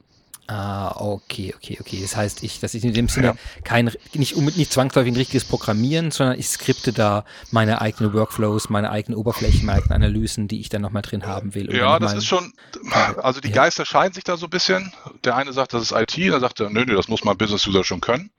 Ah, 0.48 0.94
okay, 0.98 1.54
okay, 1.56 1.78
okay. 1.80 2.00
Das 2.02 2.18
heißt, 2.18 2.44
ich, 2.44 2.60
das 2.60 2.76
ist 2.76 2.84
in 2.84 2.94
dem 2.94 3.08
Sinne 3.08 3.28
ja. 3.28 3.36
kein, 3.64 3.90
nicht, 4.14 4.36
nicht 4.36 4.74
zwangsläufig 4.74 5.14
ein 5.14 5.16
richtiges 5.16 5.46
Programmieren, 5.46 6.12
sondern 6.12 6.38
ich 6.38 6.50
skripte 6.50 6.92
da 6.92 7.24
meine 7.52 7.80
eigenen 7.80 8.14
Workflows, 8.14 8.70
meine 8.70 8.92
eigenen 8.92 9.18
Oberflächen, 9.18 9.66
meine 9.66 9.78
eigenen 9.78 10.04
Analysen, 10.04 10.50
die 10.50 10.60
ich 10.60 10.68
dann 10.68 10.82
nochmal 10.82 11.02
drin 11.02 11.26
haben 11.26 11.56
will. 11.56 11.74
Ja, 11.74 11.98
das 11.98 12.14
ist 12.14 12.26
schon, 12.26 12.52
also 12.92 13.40
die 13.40 13.50
ja. 13.50 13.56
Geister 13.56 13.86
scheiden 13.86 14.14
sich 14.14 14.26
da 14.26 14.36
so 14.36 14.48
ein 14.48 14.50
bisschen. 14.50 14.92
Der 15.24 15.38
eine 15.38 15.54
sagt, 15.54 15.74
das 15.74 15.82
ist 15.84 15.92
IT, 15.94 16.18
der 16.18 16.42
sagt, 16.42 16.60
nö, 16.60 16.68
nö, 16.68 16.96
das 16.96 17.08
muss 17.08 17.24
mein 17.24 17.38
Business-User 17.38 17.86
schon 17.86 18.02
können. 18.02 18.30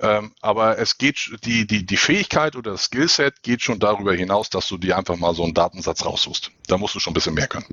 Ähm, 0.00 0.32
aber 0.42 0.78
es 0.78 0.98
geht, 0.98 1.30
die, 1.44 1.66
die, 1.66 1.86
die 1.86 1.96
Fähigkeit 1.96 2.56
oder 2.56 2.72
das 2.72 2.84
Skillset 2.84 3.42
geht 3.42 3.62
schon 3.62 3.78
darüber 3.78 4.12
hinaus, 4.12 4.50
dass 4.50 4.68
du 4.68 4.76
dir 4.76 4.98
einfach 4.98 5.16
mal 5.16 5.34
so 5.34 5.44
einen 5.44 5.54
Datensatz 5.54 6.04
raussuchst. 6.04 6.50
Da 6.66 6.76
musst 6.76 6.94
du 6.94 7.00
schon 7.00 7.12
ein 7.12 7.14
bisschen 7.14 7.34
mehr 7.34 7.48
können. 7.48 7.66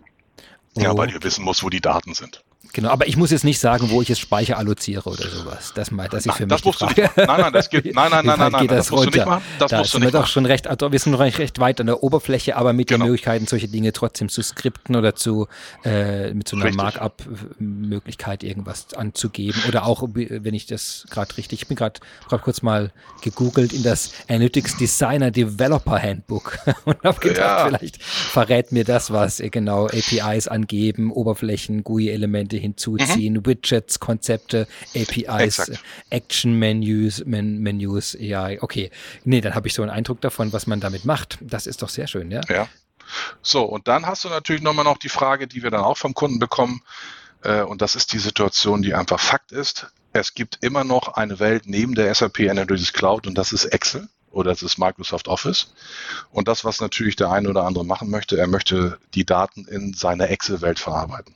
Ja, 0.78 0.98
weil 0.98 1.08
du 1.08 1.22
wissen 1.24 1.44
musst, 1.44 1.62
wo 1.64 1.70
die 1.70 1.82
Daten 1.82 2.14
sind. 2.14 2.44
Genau, 2.74 2.90
aber 2.90 3.08
ich 3.08 3.16
muss 3.18 3.32
jetzt 3.32 3.44
nicht 3.44 3.60
sagen, 3.60 3.90
wo 3.90 4.02
ich 4.02 4.10
jetzt 4.10 4.20
Speicher 4.20 4.58
alloziere 4.58 5.10
oder 5.10 5.28
sowas. 5.30 5.72
Das 5.76 5.92
meint, 5.92 6.14
dass 6.14 6.26
ich 6.26 6.32
für 6.34 6.46
mich 6.46 6.50
das 6.50 6.64
musst 6.66 6.82
du 6.82 6.86
nicht 6.88 6.98
Nein, 6.98 7.28
nein, 7.28 7.54
das 7.54 7.70
geht, 7.70 7.86
nein, 7.96 8.12
nein, 8.12 8.26
nein, 8.26 8.40
nein, 8.40 8.52
nein, 8.52 8.68
das, 8.68 8.78
das 8.78 8.92
musst 8.92 9.06
du 9.06 9.10
nicht 9.12 9.26
machen. 9.26 9.44
Das 9.60 9.72
da 9.72 9.78
musst 9.80 9.94
du 9.94 10.00
nicht 10.00 10.08
wir 10.08 10.20
machen. 10.20 10.24
Doch 10.24 10.28
schon 10.28 10.46
recht, 10.46 10.68
also 10.68 10.92
wir 10.92 11.00
sind 11.00 11.14
noch 11.14 11.20
recht 11.20 11.60
weit 11.60 11.80
an 11.80 11.88
der 11.88 12.04
Oberfläche, 12.04 12.56
aber 12.56 12.74
mit 12.74 12.88
genau. 12.88 13.06
den 13.06 13.12
Möglichkeiten, 13.12 13.48
solche 13.48 13.68
Dinge 13.68 13.94
trotzdem 13.94 14.30
zu 14.30 14.42
skripten 14.42 14.96
oder 14.96 15.16
zu 15.16 15.48
äh, 15.84 16.34
mit 16.34 16.48
so 16.48 16.58
einer 16.58 16.72
Markup-Möglichkeit 16.74 18.44
irgendwas 18.44 18.94
anzugeben 18.94 19.62
oder 19.68 19.86
auch, 19.86 20.04
wenn 20.14 20.54
ich 20.54 20.66
das 20.66 21.06
gerade 21.10 21.38
richtig, 21.38 21.62
ich 21.62 21.68
bin 21.68 21.78
gerade 21.78 22.00
kurz 22.42 22.62
mal 22.62 22.92
gegoogelt 23.22 23.74
in 23.74 23.84
das 23.84 24.12
Analytics 24.28 24.78
Designer 24.78 25.32
Developer 25.32 26.02
Handbook 26.02 26.60
und 26.86 27.02
habe 27.04 27.20
gedacht, 27.20 27.38
ja. 27.38 27.68
vielleicht 27.68 28.02
verrät 28.04 28.72
mir 28.72 28.84
das 28.84 29.12
was, 29.12 29.42
genau 29.52 29.86
APIs 29.88 30.48
angeben, 30.48 31.12
Oberflächen, 31.12 31.84
GUI-Elemente 31.84 32.55
hinzuziehen, 32.60 33.36
mhm. 33.36 33.46
Widgets, 33.46 34.00
Konzepte, 34.00 34.68
APIs, 34.96 35.60
Exakt. 35.60 35.80
Action-Menus, 36.10 37.24
Men 37.26 37.60
Menus, 37.60 38.16
ja, 38.20 38.50
okay. 38.62 38.92
Nee, 39.24 39.42
dann 39.42 39.56
habe 39.56 39.68
ich 39.68 39.74
so 39.74 39.82
einen 39.82 39.92
Eindruck 39.92 40.22
davon, 40.22 40.54
was 40.54 40.68
man 40.68 40.80
damit 40.80 41.06
macht. 41.06 41.38
Das 41.42 41.68
ist 41.68 41.82
doch 41.82 41.90
sehr 41.90 42.08
schön, 42.08 42.32
ja. 42.32 42.42
Ja. 42.50 42.68
So, 43.42 43.64
und 43.64 43.88
dann 43.88 44.06
hast 44.06 44.24
du 44.24 44.30
natürlich 44.30 44.64
nochmal 44.64 44.86
noch 44.86 44.98
die 44.98 45.10
Frage, 45.10 45.48
die 45.48 45.64
wir 45.64 45.72
dann 45.72 45.82
auch 45.82 45.98
vom 45.98 46.14
Kunden 46.14 46.40
bekommen, 46.40 46.82
äh, 47.46 47.62
und 47.62 47.82
das 47.82 47.96
ist 47.96 48.12
die 48.14 48.20
Situation, 48.20 48.82
die 48.82 48.94
einfach 48.94 49.20
Fakt 49.20 49.52
ist. 49.52 49.88
Es 50.14 50.34
gibt 50.34 50.60
immer 50.62 50.84
noch 50.84 51.10
eine 51.10 51.40
Welt 51.40 51.64
neben 51.66 51.96
der 51.96 52.14
SAP 52.14 52.40
Analytics 52.50 52.94
Cloud 52.94 53.28
und 53.28 53.38
das 53.38 53.54
ist 53.54 53.66
Excel 53.66 54.08
oder 54.32 54.52
es 54.52 54.64
ist 54.64 54.78
Microsoft 54.78 55.28
Office. 55.28 55.74
Und 56.32 56.48
das, 56.48 56.66
was 56.66 56.82
natürlich 56.82 57.16
der 57.16 57.32
eine 57.32 57.50
oder 57.50 57.64
andere 57.64 57.86
machen 57.86 58.10
möchte, 58.10 58.38
er 58.38 58.48
möchte 58.48 58.98
die 59.14 59.26
Daten 59.26 59.66
in 59.66 59.94
seiner 59.94 60.30
Excel-Welt 60.30 60.80
verarbeiten. 60.80 61.36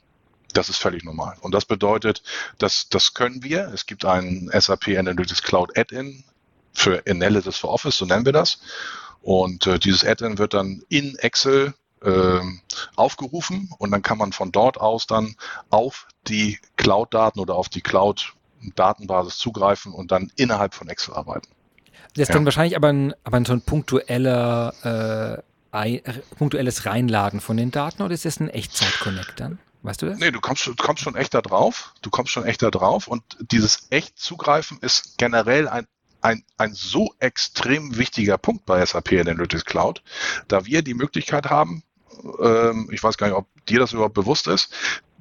Das 0.53 0.69
ist 0.69 0.77
völlig 0.77 1.03
normal. 1.03 1.35
Und 1.41 1.53
das 1.53 1.65
bedeutet, 1.65 2.23
dass 2.57 2.89
das 2.89 3.13
können 3.13 3.43
wir. 3.43 3.71
Es 3.73 3.85
gibt 3.85 4.05
ein 4.05 4.49
SAP 4.51 4.89
Analytics 4.97 5.43
Cloud 5.43 5.77
Add-in 5.77 6.23
für 6.73 7.03
Analysis 7.07 7.57
for 7.57 7.71
Office, 7.71 7.97
so 7.97 8.05
nennen 8.05 8.25
wir 8.25 8.33
das. 8.33 8.59
Und 9.21 9.67
äh, 9.67 9.79
dieses 9.79 10.05
Add-in 10.05 10.37
wird 10.37 10.53
dann 10.53 10.83
in 10.89 11.15
Excel 11.17 11.73
äh, 12.03 12.39
aufgerufen 12.95 13.69
und 13.77 13.91
dann 13.91 14.01
kann 14.01 14.17
man 14.17 14.31
von 14.31 14.51
dort 14.51 14.79
aus 14.79 15.07
dann 15.07 15.35
auf 15.69 16.07
die 16.27 16.59
Cloud-Daten 16.77 17.39
oder 17.39 17.55
auf 17.55 17.69
die 17.69 17.81
Cloud-Datenbasis 17.81 19.37
zugreifen 19.37 19.93
und 19.93 20.11
dann 20.11 20.31
innerhalb 20.35 20.73
von 20.73 20.87
Excel 20.87 21.13
arbeiten. 21.13 21.47
Das 22.13 22.23
ist 22.23 22.29
ja. 22.29 22.35
dann 22.35 22.45
wahrscheinlich 22.45 22.75
aber, 22.75 22.87
ein, 22.87 23.13
aber 23.23 23.43
so 23.45 23.53
ein 23.53 23.61
punktueller, 23.61 25.41
äh, 25.73 25.75
ein, 25.75 26.01
punktuelles 26.37 26.85
Reinladen 26.85 27.41
von 27.41 27.57
den 27.57 27.71
Daten 27.71 28.01
oder 28.01 28.13
ist 28.13 28.25
das 28.25 28.39
ein 28.39 28.49
Echtzeit-Connect 28.49 29.39
dann? 29.39 29.59
Weißt 29.81 30.01
du 30.01 30.07
das? 30.07 30.19
Nee, 30.19 30.31
du 30.31 30.41
kommst, 30.41 30.65
du 30.65 30.75
kommst 30.75 31.03
schon 31.03 31.15
echt 31.15 31.33
da 31.33 31.41
drauf. 31.41 31.93
Du 32.01 32.09
kommst 32.09 32.31
schon 32.31 32.45
echt 32.45 32.61
da 32.61 32.69
drauf. 32.69 33.07
Und 33.07 33.23
dieses 33.39 33.87
echt 33.89 34.17
Zugreifen 34.19 34.77
ist 34.81 35.17
generell 35.17 35.67
ein, 35.67 35.87
ein, 36.21 36.43
ein 36.57 36.73
so 36.73 37.13
extrem 37.19 37.97
wichtiger 37.97 38.37
Punkt 38.37 38.65
bei 38.65 38.85
SAP 38.85 39.13
Analytics 39.13 39.65
Cloud, 39.65 40.03
da 40.47 40.65
wir 40.65 40.81
die 40.81 40.93
Möglichkeit 40.93 41.49
haben, 41.49 41.83
ähm, 42.41 42.89
ich 42.91 43.01
weiß 43.01 43.17
gar 43.17 43.27
nicht, 43.27 43.35
ob 43.35 43.47
dir 43.67 43.79
das 43.79 43.93
überhaupt 43.93 44.15
bewusst 44.15 44.47
ist, 44.47 44.73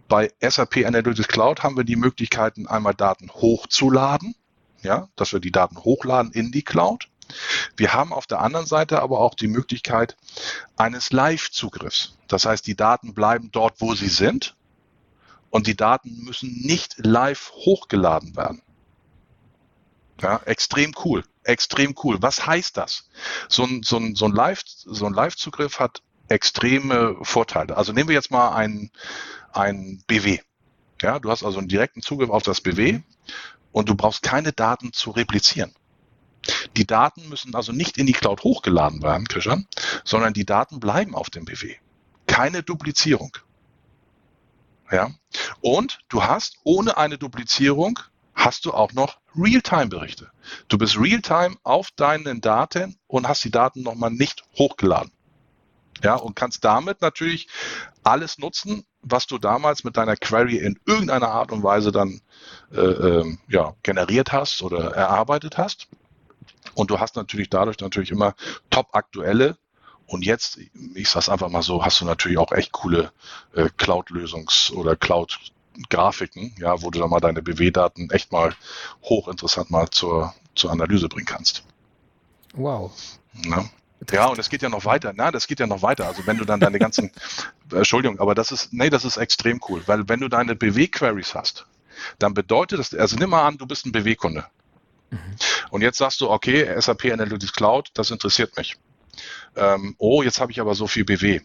bei 0.08 0.32
SAP 0.40 0.78
Analytics 0.86 1.28
Cloud 1.28 1.62
haben 1.62 1.76
wir 1.76 1.84
die 1.84 1.96
Möglichkeiten, 1.96 2.66
einmal 2.66 2.94
Daten 2.94 3.30
hochzuladen, 3.30 4.34
ja, 4.82 5.08
dass 5.16 5.32
wir 5.32 5.40
die 5.40 5.52
Daten 5.52 5.76
hochladen 5.76 6.32
in 6.32 6.50
die 6.50 6.62
Cloud. 6.62 7.08
Wir 7.76 7.92
haben 7.92 8.12
auf 8.12 8.26
der 8.26 8.40
anderen 8.40 8.66
Seite 8.66 9.02
aber 9.02 9.20
auch 9.20 9.34
die 9.34 9.48
Möglichkeit 9.48 10.16
eines 10.76 11.12
Live-Zugriffs. 11.12 12.16
Das 12.28 12.46
heißt, 12.46 12.66
die 12.66 12.76
Daten 12.76 13.14
bleiben 13.14 13.50
dort, 13.52 13.80
wo 13.80 13.94
sie 13.94 14.08
sind 14.08 14.56
und 15.50 15.66
die 15.66 15.76
Daten 15.76 16.24
müssen 16.24 16.60
nicht 16.62 16.96
live 16.98 17.50
hochgeladen 17.52 18.36
werden. 18.36 18.62
Ja, 20.20 20.40
extrem 20.46 20.92
cool, 21.04 21.24
extrem 21.44 21.94
cool. 22.02 22.18
Was 22.20 22.46
heißt 22.46 22.76
das? 22.76 23.08
So 23.48 23.64
ein, 23.64 23.82
so 23.82 23.98
ein, 23.98 24.16
so 24.16 24.24
ein 24.24 24.32
Live, 24.32 24.62
so 24.66 25.08
Live-Zugriff 25.08 25.78
hat 25.78 26.02
extreme 26.28 27.16
Vorteile. 27.22 27.76
Also 27.76 27.92
nehmen 27.92 28.08
wir 28.08 28.16
jetzt 28.16 28.30
mal 28.30 28.50
ein, 28.54 28.90
ein 29.52 30.02
BW. 30.06 30.40
Ja, 31.00 31.18
du 31.20 31.30
hast 31.30 31.44
also 31.44 31.58
einen 31.58 31.68
direkten 31.68 32.02
Zugriff 32.02 32.30
auf 32.30 32.42
das 32.42 32.60
BW 32.60 33.00
und 33.70 33.88
du 33.88 33.94
brauchst 33.94 34.22
keine 34.22 34.52
Daten 34.52 34.92
zu 34.92 35.10
replizieren. 35.10 35.72
Die 36.76 36.86
Daten 36.86 37.28
müssen 37.28 37.54
also 37.54 37.72
nicht 37.72 37.98
in 37.98 38.06
die 38.06 38.12
Cloud 38.12 38.42
hochgeladen 38.42 39.02
werden, 39.02 39.26
Christian, 39.28 39.66
sondern 40.04 40.32
die 40.32 40.46
Daten 40.46 40.80
bleiben 40.80 41.14
auf 41.14 41.30
dem 41.30 41.44
BW. 41.44 41.74
Keine 42.26 42.62
Duplizierung. 42.62 43.36
Ja? 44.90 45.10
Und 45.60 46.00
du 46.08 46.24
hast 46.24 46.56
ohne 46.64 46.96
eine 46.96 47.18
Duplizierung 47.18 47.98
hast 48.34 48.64
du 48.64 48.72
auch 48.72 48.92
noch 48.92 49.18
Realtime-Berichte. 49.36 50.30
Du 50.68 50.78
bist 50.78 50.98
Realtime 50.98 51.56
auf 51.64 51.90
deinen 51.90 52.40
Daten 52.40 52.96
und 53.06 53.28
hast 53.28 53.44
die 53.44 53.50
Daten 53.50 53.82
nochmal 53.82 54.10
nicht 54.10 54.44
hochgeladen. 54.56 55.12
Ja, 56.02 56.14
und 56.14 56.36
kannst 56.36 56.64
damit 56.64 57.00
natürlich 57.00 57.48
alles 58.04 58.38
nutzen, 58.38 58.84
was 59.02 59.26
du 59.26 59.38
damals 59.38 59.82
mit 59.82 59.96
deiner 59.96 60.16
Query 60.16 60.56
in 60.56 60.78
irgendeiner 60.86 61.28
Art 61.28 61.50
und 61.50 61.62
Weise 61.64 61.90
dann 61.90 62.20
äh, 62.72 62.80
äh, 62.80 63.36
ja, 63.48 63.74
generiert 63.82 64.32
hast 64.32 64.62
oder 64.62 64.94
erarbeitet 64.94 65.58
hast. 65.58 65.88
Und 66.78 66.92
du 66.92 67.00
hast 67.00 67.16
natürlich 67.16 67.50
dadurch 67.50 67.80
natürlich 67.80 68.12
immer 68.12 68.34
top 68.70 68.90
aktuelle 68.92 69.58
und 70.06 70.24
jetzt, 70.24 70.58
ich 70.94 71.08
sage 71.08 71.24
es 71.24 71.28
einfach 71.28 71.48
mal 71.48 71.62
so, 71.62 71.84
hast 71.84 72.00
du 72.00 72.04
natürlich 72.04 72.38
auch 72.38 72.52
echt 72.52 72.70
coole 72.70 73.12
äh, 73.52 73.68
Cloud-Lösungs- 73.76 74.72
oder 74.72 74.94
Cloud-Grafiken, 74.94 76.54
ja, 76.58 76.80
wo 76.80 76.90
du 76.90 77.00
dann 77.00 77.10
mal 77.10 77.18
deine 77.18 77.42
BW-Daten 77.42 78.10
echt 78.10 78.30
mal 78.30 78.54
hochinteressant 79.02 79.70
mal 79.70 79.90
zur, 79.90 80.32
zur 80.54 80.70
Analyse 80.70 81.08
bringen 81.08 81.26
kannst. 81.26 81.64
Wow. 82.54 82.92
Ja. 83.44 83.68
Ja, 84.12 84.26
und 84.28 84.38
es 84.38 84.48
geht 84.48 84.62
ja 84.62 84.68
noch 84.68 84.84
weiter. 84.84 85.12
Na, 85.14 85.32
das 85.32 85.48
geht 85.48 85.58
ja 85.58 85.66
noch 85.66 85.82
weiter. 85.82 86.06
Also 86.06 86.26
wenn 86.26 86.38
du 86.38 86.44
dann 86.44 86.60
deine 86.60 86.78
ganzen, 86.78 87.10
Entschuldigung, 87.72 88.20
aber 88.20 88.36
das 88.36 88.52
ist, 88.52 88.72
nee, 88.72 88.88
das 88.88 89.04
ist 89.04 89.16
extrem 89.16 89.60
cool, 89.68 89.82
weil 89.86 90.08
wenn 90.08 90.20
du 90.20 90.28
deine 90.28 90.54
BW-Queries 90.54 91.34
hast, 91.34 91.66
dann 92.20 92.34
bedeutet 92.34 92.78
das, 92.78 92.94
also 92.94 93.16
nimm 93.16 93.30
mal 93.30 93.44
an, 93.46 93.58
du 93.58 93.66
bist 93.66 93.84
ein 93.84 93.92
BW-Kunde. 93.92 94.46
Mhm. 95.10 95.18
Und 95.70 95.82
jetzt 95.82 95.98
sagst 95.98 96.20
du, 96.20 96.30
okay, 96.30 96.80
SAP 96.80 97.06
Analytics 97.06 97.52
Cloud, 97.52 97.90
das 97.94 98.10
interessiert 98.10 98.56
mich. 98.56 98.76
Ähm, 99.56 99.94
oh, 99.98 100.22
jetzt 100.22 100.40
habe 100.40 100.52
ich 100.52 100.60
aber 100.60 100.74
so 100.74 100.86
viel 100.86 101.04
BW. 101.04 101.40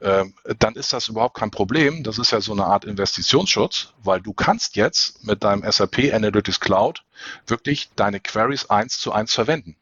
Ähm, 0.00 0.34
dann 0.58 0.74
ist 0.74 0.92
das 0.92 1.08
überhaupt 1.08 1.36
kein 1.36 1.50
Problem. 1.50 2.04
Das 2.04 2.18
ist 2.18 2.30
ja 2.30 2.40
so 2.40 2.52
eine 2.52 2.64
Art 2.64 2.84
Investitionsschutz, 2.84 3.92
weil 4.02 4.20
du 4.20 4.32
kannst 4.32 4.76
jetzt 4.76 5.24
mit 5.24 5.42
deinem 5.42 5.70
SAP 5.70 6.12
Analytics 6.12 6.60
Cloud 6.60 7.04
wirklich 7.46 7.90
deine 7.96 8.20
Queries 8.20 8.70
eins 8.70 8.98
zu 8.98 9.12
eins 9.12 9.34
verwenden. 9.34 9.76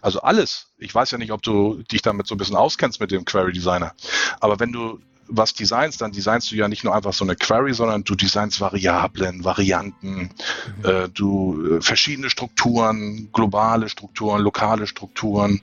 Also 0.00 0.20
alles. 0.20 0.68
Ich 0.78 0.94
weiß 0.94 1.10
ja 1.10 1.18
nicht, 1.18 1.32
ob 1.32 1.42
du 1.42 1.82
dich 1.90 2.02
damit 2.02 2.26
so 2.26 2.34
ein 2.34 2.38
bisschen 2.38 2.56
auskennst 2.56 3.00
mit 3.00 3.10
dem 3.10 3.24
Query 3.24 3.52
Designer. 3.52 3.94
Aber 4.40 4.60
wenn 4.60 4.72
du 4.72 5.00
was 5.34 5.54
designst, 5.54 6.00
dann 6.00 6.12
designst 6.12 6.50
du 6.50 6.56
ja 6.56 6.68
nicht 6.68 6.84
nur 6.84 6.94
einfach 6.94 7.12
so 7.12 7.24
eine 7.24 7.36
Query, 7.36 7.74
sondern 7.74 8.04
du 8.04 8.14
designst 8.14 8.60
Variablen, 8.60 9.44
Varianten, 9.44 10.30
mhm. 10.82 10.84
äh, 10.84 11.08
du 11.08 11.76
äh, 11.76 11.80
verschiedene 11.80 12.30
Strukturen, 12.30 13.30
globale 13.32 13.88
Strukturen, 13.88 14.42
lokale 14.42 14.86
Strukturen, 14.86 15.62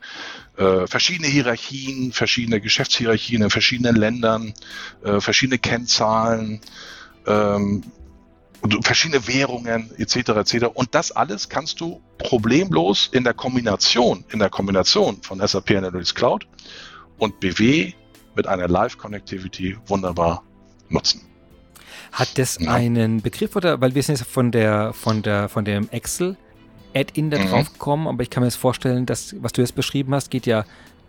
äh, 0.58 0.88
verschiedene 0.88 1.28
Hierarchien, 1.28 2.12
verschiedene 2.12 2.60
Geschäftshierarchien 2.60 3.44
in 3.44 3.50
verschiedenen 3.50 3.96
Ländern, 3.96 4.54
äh, 5.04 5.22
verschiedene 5.22 5.60
Kennzahlen, 5.60 6.62
ähm, 7.28 7.84
verschiedene 8.82 9.26
Währungen 9.28 9.92
etc. 9.98 10.30
etc. 10.30 10.66
Und 10.74 10.94
das 10.96 11.12
alles 11.12 11.48
kannst 11.48 11.80
du 11.80 12.02
problemlos 12.18 13.10
in 13.12 13.24
der 13.24 13.34
Kombination, 13.34 14.26
in 14.32 14.40
der 14.40 14.50
Kombination 14.50 15.22
von 15.22 15.40
SAP 15.46 15.72
Analytics 15.72 16.16
Cloud 16.16 16.48
und 17.18 17.40
BW 17.40 17.94
mit 18.40 18.48
einer 18.48 18.70
Live-Connectivity 18.70 19.78
wunderbar 19.88 20.44
nutzen. 20.88 21.22
Hat 22.14 22.38
das 22.38 22.58
ja. 22.58 22.72
einen 22.72 23.22
Begriff 23.22 23.58
oder 23.58 23.82
weil 23.82 23.94
wir 23.96 24.02
sind 24.02 24.18
jetzt 24.18 24.32
von 24.32 24.52
der 24.52 24.94
von 24.94 25.22
der 25.22 25.50
von 25.50 25.66
dem 25.66 25.90
Excel 25.90 26.38
Add-in 26.96 27.30
da 27.30 27.38
mhm. 27.38 27.50
drauf 27.50 27.74
gekommen, 27.74 28.08
aber 28.08 28.24
ich 28.24 28.30
kann 28.30 28.42
mir 28.42 28.48
jetzt 28.48 28.56
vorstellen, 28.56 29.06
dass 29.06 29.36
was 29.42 29.52
du 29.52 29.62
jetzt 29.62 29.76
beschrieben 29.76 30.16
hast, 30.16 30.32
geht 30.32 30.46
ja 30.46 30.64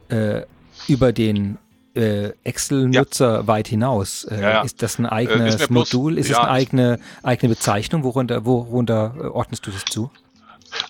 äh, 0.09 0.43
über 0.89 1.13
den 1.13 1.59
äh, 1.95 2.31
Excel-Nutzer 2.43 3.35
ja. 3.37 3.47
weit 3.47 3.69
hinaus. 3.69 4.25
Äh, 4.25 4.43
ja. 4.43 4.63
Ist 4.63 4.83
das 4.83 4.99
ein 4.99 5.07
eigenes 5.07 5.55
äh, 5.55 5.63
ist 5.63 5.71
Modul? 5.71 6.19
Ist 6.19 6.31
es 6.31 6.37
eine 6.37 6.51
eigene, 6.51 6.99
eigene 7.23 7.55
Bezeichnung? 7.55 8.03
Worunter, 8.03 8.45
worunter 8.45 9.15
äh, 9.17 9.27
ordnest 9.27 9.67
du 9.67 9.71
das 9.71 9.85
zu? 9.85 10.11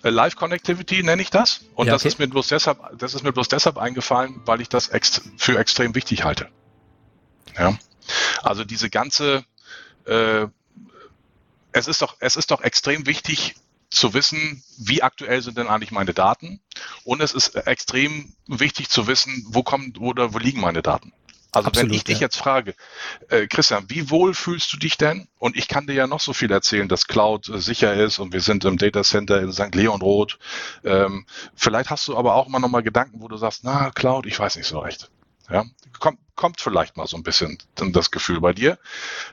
Äh, 0.03 0.11
Live 0.11 0.37
Connectivity 0.37 1.03
nenne 1.03 1.23
ich 1.23 1.31
das. 1.31 1.63
Und 1.75 1.89
das, 1.89 2.03
okay. 2.03 2.09
ist 2.09 2.19
mir 2.19 2.29
bloß 2.29 2.49
deshalb, 2.49 2.79
das 2.99 3.15
ist 3.15 3.23
mir 3.23 3.33
bloß 3.33 3.49
deshalb 3.49 3.79
eingefallen, 3.79 4.41
weil 4.45 4.61
ich 4.61 4.69
das 4.69 4.89
ext 4.89 5.23
für 5.37 5.59
extrem 5.59 5.95
wichtig 5.95 6.25
halte. 6.25 6.49
Ja. 7.59 7.77
Also 8.43 8.65
diese 8.65 8.91
ganze, 8.91 9.45
äh, 10.07 10.47
es 11.73 11.89
ist 11.89 12.03
doch, 12.03 12.17
es 12.21 12.37
ist 12.37 12.51
doch 12.51 12.63
extrem 12.63 13.07
wichtig, 13.07 13.55
zu 13.91 14.15
wissen, 14.15 14.63
wie 14.79 15.03
aktuell 15.03 15.43
sind 15.43 15.59
denn 15.59 15.67
eigentlich 15.67 15.91
meine 15.91 16.15
Daten. 16.15 16.61
Und 17.05 17.21
es 17.21 17.33
ist 17.35 17.57
extrem 17.57 18.33
wichtig 18.47 18.89
zu 18.89 19.07
wissen, 19.09 19.45
wo 19.49 19.63
kommen 19.63 19.97
oder 19.99 20.33
wo 20.33 20.39
liegen 20.39 20.61
meine 20.61 20.81
Daten. 20.81 21.13
Also 21.53 21.69
Absolut, 21.69 21.91
wenn 21.91 21.97
ich 21.97 22.05
dich 22.05 22.21
jetzt 22.21 22.37
frage, 22.37 22.75
äh, 23.29 23.47
Christian, 23.47 23.87
wie 23.89 24.11
wohl 24.11 24.35
fühlst 24.35 24.73
du 24.73 24.77
dich 24.77 24.97
denn? 24.97 25.29
Und 25.39 25.57
ich 25.57 25.69
kann 25.69 25.87
dir 25.87 25.95
ja 25.95 26.07
noch 26.07 26.21
so 26.21 26.33
viel 26.33 26.51
erzählen, 26.51 26.89
dass 26.89 27.07
Cloud 27.07 27.49
äh, 27.49 27.59
sicher 27.59 27.95
ist 27.95 28.19
und 28.19 28.33
wir 28.33 28.41
sind 28.41 28.65
im 28.65 28.79
Data 28.79 29.03
Center 29.03 29.41
in 29.41 29.53
St. 29.53 29.75
Leon 29.75 30.01
Roth. 30.01 30.39
Ähm, 30.85 31.27
vielleicht 31.55 31.91
hast 31.91 32.07
du 32.09 32.17
aber 32.17 32.35
auch 32.35 32.49
mal 32.49 32.61
nochmal 32.61 32.83
Gedanken, 32.83 33.21
wo 33.21 33.29
du 33.29 33.37
sagst, 33.37 33.65
na, 33.65 33.91
Cloud, 33.91 34.27
ich 34.27 34.39
weiß 34.39 34.57
nicht 34.57 34.67
so 34.67 34.79
recht. 34.79 35.11
Ja, 35.49 35.65
kommt, 35.99 36.21
kommt 36.37 36.61
vielleicht 36.61 36.97
mal 36.97 37.09
so 37.09 37.17
ein 37.17 37.25
bisschen 37.25 37.59
das 37.75 38.13
Gefühl 38.13 38.41
bei 38.41 38.53
dir. 38.53 38.79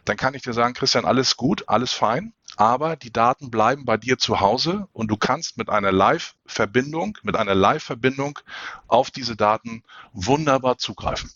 Dann 0.05 0.17
kann 0.17 0.33
ich 0.33 0.41
dir 0.41 0.53
sagen, 0.53 0.73
Christian, 0.73 1.05
alles 1.05 1.37
gut, 1.37 1.65
alles 1.67 1.93
fein 1.93 2.33
aber 2.57 2.95
die 2.95 3.13
Daten 3.13 3.51
bleiben 3.51 3.85
bei 3.85 3.97
dir 3.97 4.17
zu 4.17 4.39
Hause 4.39 4.87
und 4.91 5.09
du 5.09 5.15
kannst 5.15 5.57
mit 5.57 5.69
einer 5.69 5.91
Live-Verbindung, 5.91 7.17
mit 7.21 7.35
einer 7.35 7.53
Live-Verbindung 7.53 8.39
auf 8.87 9.11
diese 9.11 9.35
Daten 9.35 9.83
wunderbar 10.11 10.79
zugreifen. 10.79 11.29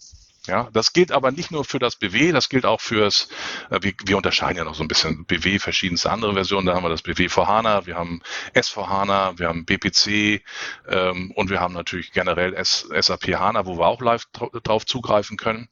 Ja, 0.52 0.68
das 0.74 0.92
gilt 0.92 1.14
aber 1.14 1.32
nicht 1.32 1.50
nur 1.52 1.64
für 1.64 1.80
das 1.80 1.96
BW, 1.96 2.34
das 2.34 2.50
gilt 2.50 2.66
auch 2.66 2.82
fürs, 2.82 3.30
äh, 3.70 3.80
wir, 3.82 3.94
wir 4.04 4.18
unterscheiden 4.18 4.58
ja 4.58 4.66
noch 4.66 4.76
so 4.76 4.84
ein 4.84 4.90
bisschen 4.90 5.24
BW, 5.24 5.60
verschiedenste 5.60 6.12
andere 6.12 6.34
Versionen. 6.34 6.66
Da 6.66 6.76
haben 6.76 6.84
wir 6.84 6.90
das 6.90 7.04
BW 7.04 7.30
vor 7.30 7.48
HANA, 7.48 7.86
wir 7.86 7.96
haben 7.96 8.22
S 8.52 8.68
vor 8.68 8.90
HANA, 8.90 9.40
wir 9.40 9.48
haben 9.48 9.64
BPC 9.64 10.44
ähm, 10.90 11.32
und 11.36 11.50
wir 11.50 11.62
haben 11.62 11.74
natürlich 11.74 12.12
generell 12.12 12.54
S, 12.54 12.86
SAP 12.94 13.30
HANA, 13.30 13.66
wo 13.66 13.78
wir 13.78 13.88
auch 13.88 14.02
live 14.02 14.26
drauf 14.64 14.86
zugreifen 14.86 15.38
können. 15.38 15.70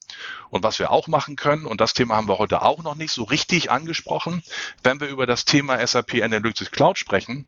Und 0.50 0.64
was 0.64 0.80
wir 0.80 0.92
auch 0.92 1.10
machen 1.10 1.36
können, 1.36 1.66
und 1.66 1.82
das 1.82 1.94
Thema 1.94 2.16
haben 2.16 2.30
wir 2.30 2.40
heute 2.40 2.62
auch 2.62 2.82
noch 2.82 2.96
nicht 2.96 3.12
so 3.12 3.24
richtig 3.24 3.72
angesprochen, 3.72 4.44
wenn 4.82 5.02
wir 5.02 5.10
über 5.10 5.28
das 5.28 5.44
Thema 5.44 5.86
SAP 5.86 6.24
Analytics 6.24 6.72
Cloud 6.72 6.98
sprechen, 6.98 7.48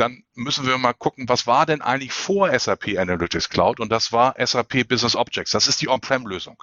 dann 0.00 0.22
müssen 0.34 0.66
wir 0.66 0.78
mal 0.78 0.92
gucken, 0.92 1.28
was 1.28 1.46
war 1.46 1.66
denn 1.66 1.82
eigentlich 1.82 2.12
vor 2.12 2.56
SAP 2.58 2.98
Analytics 2.98 3.48
Cloud? 3.48 3.80
Und 3.80 3.90
das 3.90 4.12
war 4.12 4.34
SAP 4.38 4.88
Business 4.88 5.16
Objects. 5.16 5.52
Das 5.52 5.66
ist 5.66 5.80
die 5.80 5.88
On-Prem-Lösung. 5.88 6.62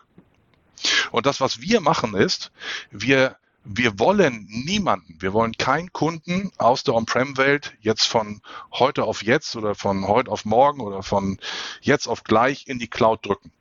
Und 1.12 1.26
das, 1.26 1.42
was 1.42 1.62
wir 1.62 1.82
machen, 1.82 2.16
ist, 2.16 2.52
wir 2.92 3.38
wir 3.68 3.98
wollen 3.98 4.46
niemanden, 4.48 5.16
wir 5.20 5.34
wollen 5.34 5.54
keinen 5.54 5.92
Kunden 5.92 6.52
aus 6.60 6.84
der 6.84 6.94
On-Prem-Welt 6.94 7.74
jetzt 7.82 8.06
von 8.06 8.44
heute 8.72 9.06
auf 9.06 9.24
jetzt 9.24 9.56
oder 9.56 9.74
von 9.74 10.08
heute 10.08 10.30
auf 10.30 10.46
morgen 10.46 10.82
oder 10.82 11.02
von 11.02 11.40
jetzt 11.82 12.06
auf 12.06 12.24
gleich 12.24 12.68
in 12.68 12.78
die 12.78 12.88
Cloud 12.88 13.26
drücken 13.26 13.52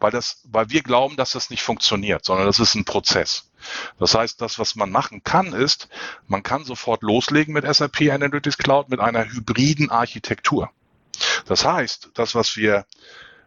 weil, 0.00 0.10
das, 0.10 0.42
weil 0.44 0.70
wir 0.70 0.82
glauben, 0.82 1.16
dass 1.16 1.32
das 1.32 1.50
nicht 1.50 1.62
funktioniert, 1.62 2.24
sondern 2.24 2.46
das 2.46 2.60
ist 2.60 2.74
ein 2.74 2.84
Prozess. 2.84 3.47
Das 3.98 4.14
heißt, 4.14 4.40
das, 4.40 4.58
was 4.58 4.76
man 4.76 4.90
machen 4.90 5.22
kann, 5.24 5.52
ist, 5.52 5.88
man 6.26 6.42
kann 6.42 6.64
sofort 6.64 7.02
loslegen 7.02 7.54
mit 7.54 7.64
SAP 7.72 8.02
Analytics 8.10 8.58
Cloud 8.58 8.88
mit 8.88 9.00
einer 9.00 9.24
hybriden 9.24 9.90
Architektur. 9.90 10.70
Das 11.46 11.64
heißt, 11.64 12.10
das, 12.14 12.34
was 12.34 12.56
wir 12.56 12.86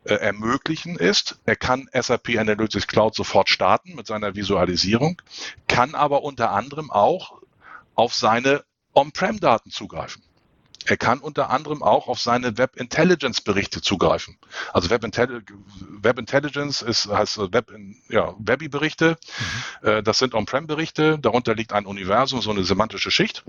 äh, 0.03 0.15
ermöglichen 0.15 0.95
ist, 0.95 1.39
er 1.45 1.55
kann 1.55 1.88
SAP 1.93 2.38
Analytics 2.38 2.88
Cloud 2.88 3.15
sofort 3.15 3.49
starten 3.49 3.95
mit 3.95 4.07
seiner 4.07 4.36
Visualisierung, 4.36 5.22
kann 5.67 5.95
aber 5.95 6.24
unter 6.24 6.51
anderem 6.51 6.89
auch 6.89 7.41
auf 7.95 8.13
seine 8.15 8.63
On-Prem-Daten 8.93 9.69
zugreifen. 9.69 10.24
Er 10.86 10.97
kann 10.97 11.19
unter 11.19 11.49
anderem 11.49 11.84
auch 11.84 12.07
auf 12.07 12.19
seine 12.19 12.57
Web 12.57 12.75
Intelligence 12.75 13.41
Berichte 13.41 13.82
zugreifen. 13.82 14.38
Also 14.73 14.89
Web, 14.89 15.03
Intelli 15.03 15.41
Web 15.79 16.19
Intelligence 16.19 16.82
ist, 16.82 17.07
heißt 17.07 17.53
Web, 17.53 17.71
ja, 18.09 18.34
Webby 18.39 18.67
Berichte. 18.67 19.17
Mhm. 19.82 19.88
Äh, 19.88 20.03
das 20.03 20.17
sind 20.17 20.34
On-Prem 20.34 20.67
Berichte. 20.67 21.19
Darunter 21.19 21.55
liegt 21.55 21.73
ein 21.73 21.86
Universum, 21.86 22.41
so 22.41 22.51
eine 22.51 22.63
semantische 22.63 23.11
Schicht. 23.11 23.43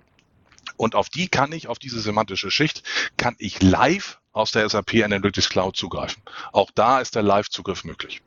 Und 0.76 0.94
auf 0.94 1.08
die 1.08 1.28
kann 1.28 1.52
ich, 1.52 1.68
auf 1.68 1.78
diese 1.78 2.00
semantische 2.00 2.50
Schicht, 2.50 2.82
kann 3.16 3.36
ich 3.38 3.62
live 3.62 4.18
aus 4.32 4.52
der 4.52 4.68
SAP 4.68 4.94
Analytics 5.04 5.48
Cloud 5.48 5.76
zugreifen. 5.76 6.22
Auch 6.52 6.70
da 6.74 7.00
ist 7.00 7.14
der 7.14 7.22
Live-Zugriff 7.22 7.84
möglich. 7.84 8.22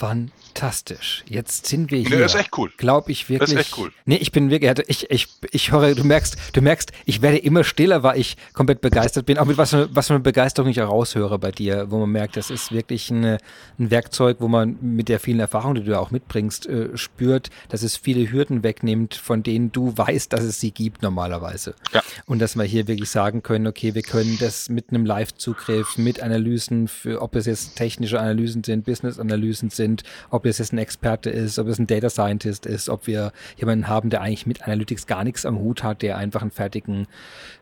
Fantastisch. 0.00 1.24
Jetzt 1.28 1.66
sind 1.66 1.90
wir 1.90 1.98
hier. 1.98 2.16
Nee, 2.16 2.24
ist 2.24 2.34
echt 2.34 2.56
cool. 2.56 2.72
Glaube 2.78 3.12
ich 3.12 3.28
wirklich. 3.28 3.50
Das 3.50 3.60
ist 3.60 3.68
echt 3.68 3.78
cool. 3.78 3.92
Nee, 4.06 4.16
ich 4.16 4.32
bin 4.32 4.48
wirklich, 4.48 4.88
ich, 4.88 5.10
ich, 5.10 5.28
ich 5.50 5.72
höre, 5.72 5.94
du 5.94 6.04
merkst, 6.04 6.38
du 6.54 6.62
merkst, 6.62 6.90
ich 7.04 7.20
werde 7.20 7.36
immer 7.36 7.64
stiller, 7.64 8.02
weil 8.02 8.18
ich 8.18 8.38
komplett 8.54 8.80
begeistert 8.80 9.26
bin. 9.26 9.36
Auch 9.36 9.44
mit 9.44 9.58
was, 9.58 9.74
was 9.74 10.06
für 10.06 10.14
eine 10.14 10.22
Begeisterung 10.22 10.70
ich 10.70 10.78
heraushöre 10.78 11.38
bei 11.38 11.50
dir, 11.50 11.90
wo 11.90 11.98
man 11.98 12.08
merkt, 12.12 12.38
das 12.38 12.48
ist 12.48 12.72
wirklich 12.72 13.10
eine, 13.10 13.36
ein 13.78 13.90
Werkzeug, 13.90 14.38
wo 14.40 14.48
man 14.48 14.78
mit 14.80 15.10
der 15.10 15.20
vielen 15.20 15.38
Erfahrung, 15.38 15.74
die 15.74 15.84
du 15.84 16.00
auch 16.00 16.10
mitbringst, 16.10 16.66
äh, 16.66 16.96
spürt, 16.96 17.50
dass 17.68 17.82
es 17.82 17.98
viele 17.98 18.32
Hürden 18.32 18.62
wegnimmt, 18.62 19.14
von 19.14 19.42
denen 19.42 19.70
du 19.70 19.92
weißt, 19.94 20.32
dass 20.32 20.44
es 20.44 20.60
sie 20.60 20.70
gibt 20.70 21.02
normalerweise. 21.02 21.74
Ja. 21.92 22.02
Und 22.24 22.38
dass 22.38 22.56
wir 22.56 22.64
hier 22.64 22.88
wirklich 22.88 23.10
sagen 23.10 23.42
können, 23.42 23.66
okay, 23.66 23.94
wir 23.94 24.02
können 24.02 24.38
das 24.40 24.70
mit 24.70 24.88
einem 24.88 25.04
Live-Zugriff, 25.04 25.98
mit 25.98 26.22
Analysen, 26.22 26.88
für, 26.88 27.20
ob 27.20 27.36
es 27.36 27.44
jetzt 27.44 27.76
technische 27.76 28.18
Analysen 28.18 28.64
sind, 28.64 28.86
Business-Analysen 28.86 29.68
sind, 29.68 29.89
sind, 29.90 30.04
ob 30.30 30.46
es 30.46 30.58
jetzt 30.58 30.72
ein 30.72 30.78
Experte 30.78 31.30
ist, 31.30 31.58
ob 31.58 31.66
es 31.68 31.78
ein 31.78 31.86
Data 31.86 32.10
Scientist 32.10 32.66
ist, 32.66 32.88
ob 32.88 33.06
wir 33.06 33.32
jemanden 33.56 33.88
haben, 33.88 34.10
der 34.10 34.20
eigentlich 34.20 34.46
mit 34.46 34.62
Analytics 34.62 35.06
gar 35.06 35.24
nichts 35.24 35.44
am 35.44 35.58
Hut 35.58 35.82
hat, 35.82 36.02
der 36.02 36.16
einfach 36.16 36.42
einen 36.42 36.50
fertigen 36.50 37.06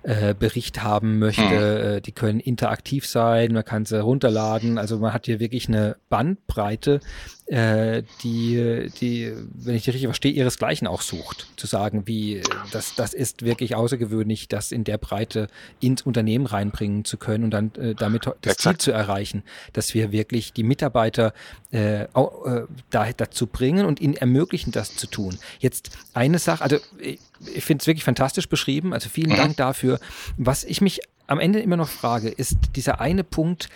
äh, 0.02 0.34
Bericht 0.34 0.82
haben 0.82 1.18
möchte. 1.18 1.98
Mhm. 1.98 2.02
Die 2.02 2.12
können 2.12 2.40
interaktiv 2.40 3.06
sein, 3.06 3.52
man 3.52 3.64
kann 3.64 3.84
sie 3.84 4.00
runterladen. 4.00 4.78
Also 4.78 4.98
man 4.98 5.12
hat 5.12 5.26
hier 5.26 5.40
wirklich 5.40 5.68
eine 5.68 5.96
Bandbreite, 6.08 7.00
äh, 7.48 8.02
die, 8.22 8.90
die, 9.00 9.32
wenn 9.54 9.74
ich 9.74 9.84
die 9.84 9.90
richtig 9.90 10.06
verstehe, 10.06 10.32
ihresgleichen 10.32 10.86
auch 10.86 11.00
sucht. 11.00 11.48
Zu 11.56 11.66
sagen, 11.66 12.06
wie, 12.06 12.42
das, 12.72 12.94
das 12.94 13.14
ist 13.14 13.42
wirklich 13.42 13.74
außergewöhnlich, 13.74 14.48
das 14.48 14.70
in 14.70 14.84
der 14.84 14.98
Breite 14.98 15.48
ins 15.80 16.02
Unternehmen 16.02 16.44
reinbringen 16.44 17.06
zu 17.06 17.16
können 17.16 17.44
und 17.44 17.50
dann 17.50 17.74
äh, 17.76 17.94
damit 17.94 18.26
das 18.26 18.54
Exakt. 18.54 18.60
Ziel 18.82 18.92
zu 18.92 18.92
erreichen, 18.92 19.42
dass 19.72 19.94
wir 19.94 20.12
wirklich 20.12 20.52
die 20.52 20.62
Mitarbeiter 20.62 21.32
äh, 21.70 22.06
auch, 22.12 22.44
äh, 22.44 22.64
da, 22.90 23.10
dazu 23.16 23.46
bringen 23.46 23.86
und 23.86 24.00
ihnen 24.00 24.14
ermöglichen, 24.14 24.70
das 24.70 24.94
zu 24.94 25.06
tun. 25.06 25.38
Jetzt 25.58 25.96
eine 26.12 26.38
Sache, 26.38 26.62
also 26.62 26.76
ich, 26.98 27.18
ich 27.54 27.64
finde 27.64 27.80
es 27.80 27.86
wirklich 27.86 28.04
fantastisch 28.04 28.48
beschrieben, 28.48 28.92
also 28.92 29.08
vielen 29.08 29.32
mhm. 29.32 29.36
Dank 29.36 29.56
dafür. 29.56 30.00
Was 30.36 30.64
ich 30.64 30.82
mich 30.82 31.00
am 31.26 31.40
Ende 31.40 31.60
immer 31.60 31.76
noch 31.76 31.88
frage, 31.88 32.28
ist 32.28 32.58
dieser 32.76 33.00
eine 33.00 33.24
Punkt, 33.24 33.70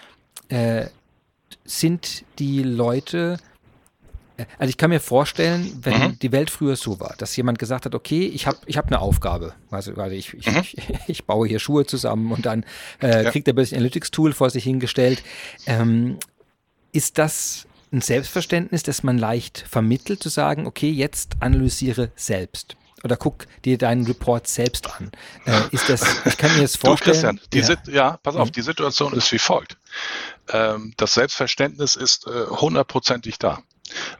äh, 0.48 0.86
sind 1.64 2.24
die 2.38 2.62
Leute 2.62 3.38
also 4.58 4.70
ich 4.70 4.76
kann 4.76 4.90
mir 4.90 5.00
vorstellen, 5.00 5.78
wenn 5.82 5.98
mhm. 5.98 6.18
die 6.18 6.32
Welt 6.32 6.50
früher 6.50 6.76
so 6.76 7.00
war, 7.00 7.14
dass 7.18 7.36
jemand 7.36 7.58
gesagt 7.58 7.84
hat, 7.84 7.94
okay, 7.94 8.26
ich 8.26 8.46
habe 8.46 8.58
ich 8.66 8.76
hab 8.76 8.86
eine 8.86 9.00
Aufgabe. 9.00 9.54
Also, 9.70 9.94
also 9.94 10.14
ich, 10.14 10.34
ich, 10.34 10.46
mhm. 10.46 10.58
ich, 10.62 10.78
ich, 11.06 11.24
baue 11.24 11.46
hier 11.46 11.58
Schuhe 11.58 11.86
zusammen 11.86 12.32
und 12.32 12.46
dann 12.46 12.64
äh, 13.00 13.24
ja. 13.24 13.30
kriegt 13.30 13.48
er 13.48 13.54
ein 13.54 13.58
Analytics-Tool 13.58 14.32
vor 14.32 14.50
sich 14.50 14.64
hingestellt. 14.64 15.22
Ähm, 15.66 16.18
ist 16.92 17.18
das 17.18 17.66
ein 17.92 18.00
Selbstverständnis, 18.00 18.82
das 18.82 19.02
man 19.02 19.18
leicht 19.18 19.64
vermittelt, 19.68 20.22
zu 20.22 20.28
sagen, 20.28 20.66
okay, 20.66 20.90
jetzt 20.90 21.36
analysiere 21.40 22.10
selbst? 22.16 22.76
Oder 23.04 23.16
guck 23.16 23.46
dir 23.64 23.78
deinen 23.78 24.06
Report 24.06 24.46
selbst 24.46 24.88
an. 24.94 25.10
Äh, 25.44 25.60
ist 25.72 25.88
das, 25.88 26.24
ich 26.24 26.36
kann 26.36 26.54
mir 26.54 26.62
das 26.62 26.76
vorstellen. 26.76 27.40
Du, 27.50 27.58
Christian, 27.58 27.78
ja. 27.88 27.92
ja. 27.92 28.16
pass 28.22 28.36
auf, 28.36 28.48
mhm. 28.48 28.52
die 28.52 28.62
Situation 28.62 29.12
ist 29.12 29.32
wie 29.32 29.38
folgt. 29.38 29.76
Ähm, 30.48 30.94
das 30.96 31.14
Selbstverständnis 31.14 31.96
ist 31.96 32.26
äh, 32.26 32.46
hundertprozentig 32.46 33.38
da. 33.38 33.62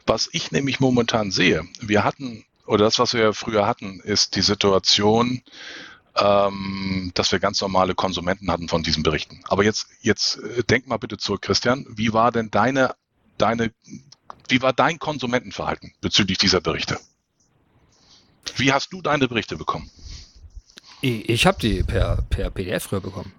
Was 0.05 0.29
ich 0.31 0.51
nämlich 0.51 0.79
momentan 0.79 1.31
sehe, 1.31 1.63
wir 1.79 2.03
hatten, 2.03 2.45
oder 2.65 2.85
das, 2.85 2.99
was 2.99 3.13
wir 3.13 3.33
früher 3.33 3.67
hatten, 3.67 3.99
ist 3.99 4.35
die 4.35 4.41
Situation, 4.41 5.41
ähm, 6.15 7.11
dass 7.15 7.31
wir 7.31 7.39
ganz 7.39 7.61
normale 7.61 7.95
Konsumenten 7.95 8.51
hatten 8.51 8.67
von 8.67 8.83
diesen 8.83 9.03
Berichten. 9.03 9.41
Aber 9.47 9.63
jetzt, 9.63 9.87
jetzt 10.01 10.37
äh, 10.37 10.63
denk 10.63 10.87
mal 10.87 10.97
bitte 10.97 11.17
zurück, 11.17 11.41
Christian. 11.41 11.85
Wie 11.89 12.13
war 12.13 12.31
denn 12.31 12.51
deine, 12.51 12.95
deine, 13.37 13.73
wie 14.47 14.61
war 14.61 14.73
dein 14.73 14.99
Konsumentenverhalten 14.99 15.93
bezüglich 16.01 16.37
dieser 16.37 16.61
Berichte? 16.61 16.99
Wie 18.57 18.71
hast 18.71 18.93
du 18.93 19.01
deine 19.01 19.27
Berichte 19.27 19.57
bekommen? 19.57 19.89
Ich, 21.01 21.29
ich 21.29 21.45
habe 21.45 21.59
die 21.59 21.83
per, 21.83 22.23
per 22.29 22.49
PDF 22.49 22.83
früher 22.83 23.01
bekommen. 23.01 23.33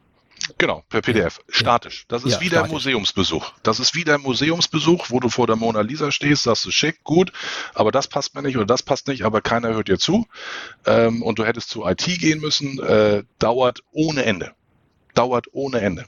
Genau, 0.58 0.84
per 0.88 1.00
PDF. 1.00 1.38
Ja. 1.48 1.54
Statisch. 1.54 2.04
Das 2.08 2.24
ist 2.24 2.32
ja, 2.32 2.40
wie 2.40 2.48
der 2.48 2.66
Museumsbesuch. 2.66 3.52
Das 3.62 3.80
ist 3.80 3.94
wie 3.94 4.04
der 4.04 4.18
Museumsbesuch, 4.18 5.06
wo 5.10 5.20
du 5.20 5.28
vor 5.28 5.46
der 5.46 5.56
Mona 5.56 5.80
Lisa 5.80 6.10
stehst, 6.10 6.44
sagst 6.44 6.64
du 6.66 6.70
schick, 6.70 7.02
gut, 7.02 7.32
aber 7.74 7.90
das 7.92 8.08
passt 8.08 8.34
mir 8.34 8.42
nicht 8.42 8.56
oder 8.56 8.66
das 8.66 8.82
passt 8.82 9.08
nicht, 9.08 9.24
aber 9.24 9.40
keiner 9.40 9.74
hört 9.74 9.88
dir 9.88 9.98
zu. 9.98 10.26
Ähm, 10.86 11.22
und 11.22 11.38
du 11.38 11.44
hättest 11.44 11.70
zu 11.70 11.86
IT 11.86 12.04
gehen 12.04 12.40
müssen, 12.40 12.78
äh, 12.80 13.24
dauert 13.38 13.82
ohne 13.90 14.24
Ende. 14.24 14.54
Dauert 15.14 15.46
ohne 15.52 15.80
Ende. 15.80 16.06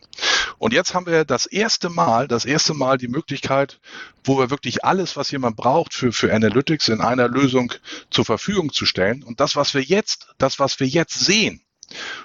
Und 0.59 0.73
jetzt 0.73 0.95
haben 0.95 1.07
wir 1.07 1.25
das 1.25 1.47
erste 1.47 1.91
Mal, 1.91 2.29
das 2.29 2.45
erste 2.45 2.75
Mal 2.75 2.99
die 2.99 3.09
Möglichkeit, 3.09 3.79
wo 4.25 4.39
wir 4.39 4.51
wirklich 4.51 4.85
alles, 4.85 5.17
was 5.17 5.31
jemand 5.31 5.57
braucht 5.57 5.95
für, 5.95 6.13
für 6.13 6.35
Analytics 6.35 6.89
in 6.89 7.01
einer 7.01 7.29
Lösung 7.29 7.73
zur 8.11 8.25
Verfügung 8.25 8.73
zu 8.73 8.87
stellen. 8.87 9.23
Und 9.23 9.41
das, 9.41 9.55
was 9.55 9.75
wir 9.75 9.83
jetzt, 9.83 10.29
das, 10.39 10.59
was 10.59 10.81
wir 10.81 10.87
jetzt 10.87 11.19
sehen, 11.19 11.63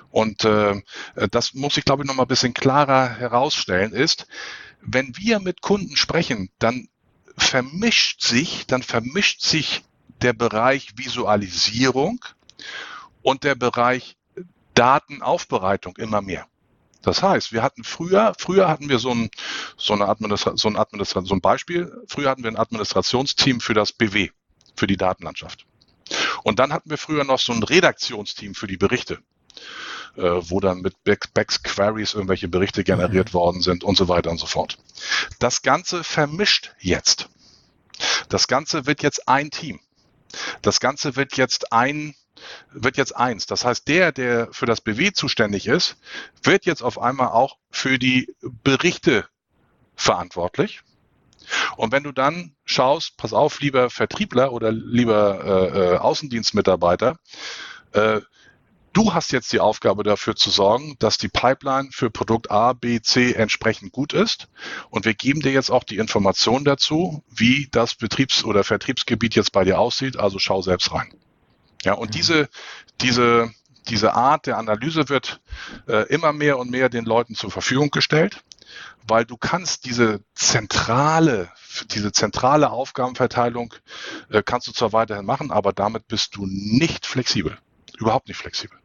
und 0.09 0.43
äh, 0.43 0.81
das 1.29 1.53
muss 1.53 1.77
ich, 1.77 1.85
glaube 1.85 2.03
ich, 2.03 2.07
noch 2.07 2.15
mal 2.15 2.23
ein 2.23 2.27
bisschen 2.27 2.53
klarer 2.53 3.09
herausstellen, 3.09 3.93
ist, 3.93 4.27
wenn 4.81 5.15
wir 5.17 5.39
mit 5.39 5.61
Kunden 5.61 5.95
sprechen, 5.95 6.49
dann 6.59 6.89
vermischt 7.37 8.21
sich, 8.21 8.65
dann 8.67 8.83
vermischt 8.83 9.41
sich 9.41 9.83
der 10.21 10.33
Bereich 10.33 10.97
Visualisierung 10.97 12.23
und 13.21 13.43
der 13.43 13.55
Bereich 13.55 14.17
Datenaufbereitung 14.73 15.97
immer 15.97 16.21
mehr. 16.21 16.47
Das 17.01 17.23
heißt, 17.23 17.51
wir 17.51 17.63
hatten 17.63 17.83
früher, 17.83 18.33
früher 18.37 18.67
hatten 18.67 18.89
wir 18.89 18.99
so 18.99 19.11
ein, 19.11 19.29
so 19.75 19.93
eine 19.93 20.07
Administra 20.07 20.55
so 20.55 20.67
ein 20.67 20.77
Administra 20.77 21.21
so 21.23 21.33
ein 21.33 21.41
Beispiel. 21.41 21.91
Früher 22.07 22.29
hatten 22.29 22.43
wir 22.43 22.51
ein 22.51 22.57
Administrationsteam 22.57 23.59
für 23.59 23.73
das 23.73 23.91
BW, 23.91 24.29
für 24.75 24.87
die 24.87 24.97
Datenlandschaft. 24.97 25.65
Und 26.43 26.59
dann 26.59 26.73
hatten 26.73 26.89
wir 26.89 26.97
früher 26.97 27.23
noch 27.23 27.39
so 27.39 27.53
ein 27.53 27.63
Redaktionsteam 27.63 28.53
für 28.53 28.67
die 28.67 28.77
Berichte 28.77 29.19
äh, 30.17 30.21
wo 30.21 30.59
dann 30.59 30.81
mit 30.81 30.95
Backs 31.03 31.63
Queries 31.63 32.13
irgendwelche 32.13 32.47
Berichte 32.47 32.83
generiert 32.83 33.29
mhm. 33.29 33.33
worden 33.33 33.61
sind 33.61 33.83
und 33.83 33.97
so 33.97 34.07
weiter 34.07 34.29
und 34.29 34.39
so 34.39 34.45
fort. 34.45 34.77
Das 35.39 35.61
Ganze 35.61 36.03
vermischt 36.03 36.73
jetzt. 36.79 37.29
Das 38.29 38.47
Ganze 38.47 38.85
wird 38.85 39.03
jetzt 39.03 39.27
ein 39.27 39.51
Team. 39.51 39.79
Das 40.61 40.79
Ganze 40.79 41.15
wird 41.15 41.37
jetzt 41.37 41.71
ein 41.71 42.15
wird 42.71 42.97
jetzt 42.97 43.15
eins. 43.15 43.45
Das 43.45 43.65
heißt, 43.65 43.87
der, 43.87 44.11
der 44.11 44.47
für 44.51 44.65
das 44.65 44.81
BW 44.81 45.11
zuständig 45.11 45.67
ist, 45.67 45.97
wird 46.41 46.65
jetzt 46.65 46.81
auf 46.81 46.99
einmal 46.99 47.27
auch 47.27 47.57
für 47.69 47.99
die 47.99 48.33
Berichte 48.63 49.27
verantwortlich. 49.95 50.81
Und 51.75 51.91
wenn 51.91 52.03
du 52.03 52.11
dann 52.11 52.55
schaust, 52.65 53.17
pass 53.17 53.33
auf, 53.33 53.59
lieber 53.59 53.89
Vertriebler 53.89 54.53
oder 54.53 54.71
lieber 54.71 55.43
äh, 55.43 55.93
äh 55.93 55.97
Außendienstmitarbeiter, 55.97 57.17
äh, 57.93 58.21
Du 58.93 59.13
hast 59.13 59.31
jetzt 59.31 59.53
die 59.53 59.61
Aufgabe 59.61 60.03
dafür 60.03 60.35
zu 60.35 60.49
sorgen, 60.49 60.95
dass 60.99 61.17
die 61.17 61.29
Pipeline 61.29 61.89
für 61.91 62.09
Produkt 62.09 62.51
A, 62.51 62.73
B, 62.73 63.01
C 63.01 63.31
entsprechend 63.31 63.93
gut 63.93 64.11
ist. 64.11 64.49
Und 64.89 65.05
wir 65.05 65.13
geben 65.13 65.39
dir 65.39 65.53
jetzt 65.53 65.71
auch 65.71 65.85
die 65.85 65.97
Information 65.97 66.65
dazu, 66.65 67.23
wie 67.29 67.69
das 67.71 67.95
Betriebs- 67.95 68.43
oder 68.43 68.65
Vertriebsgebiet 68.65 69.35
jetzt 69.35 69.53
bei 69.53 69.63
dir 69.63 69.79
aussieht. 69.79 70.17
Also 70.17 70.39
schau 70.39 70.61
selbst 70.61 70.91
rein. 70.91 71.13
Ja, 71.83 71.93
und 71.93 72.09
mhm. 72.09 72.11
diese, 72.11 72.49
diese, 72.99 73.49
diese 73.87 74.13
Art 74.13 74.45
der 74.45 74.57
Analyse 74.57 75.07
wird 75.07 75.39
äh, 75.87 76.07
immer 76.13 76.33
mehr 76.33 76.59
und 76.59 76.69
mehr 76.69 76.89
den 76.89 77.05
Leuten 77.05 77.33
zur 77.33 77.49
Verfügung 77.49 77.91
gestellt, 77.91 78.43
weil 79.07 79.23
du 79.23 79.37
kannst 79.37 79.85
diese 79.85 80.21
zentrale, 80.35 81.49
diese 81.91 82.11
zentrale 82.11 82.69
Aufgabenverteilung 82.69 83.73
äh, 84.29 84.43
kannst 84.43 84.67
du 84.67 84.73
zwar 84.73 84.91
weiterhin 84.91 85.25
machen, 85.25 85.49
aber 85.49 85.71
damit 85.71 86.09
bist 86.09 86.35
du 86.35 86.45
nicht 86.45 87.05
flexibel. 87.05 87.57
Überhaupt 87.97 88.27
nicht 88.27 88.37
flexibel. 88.37 88.80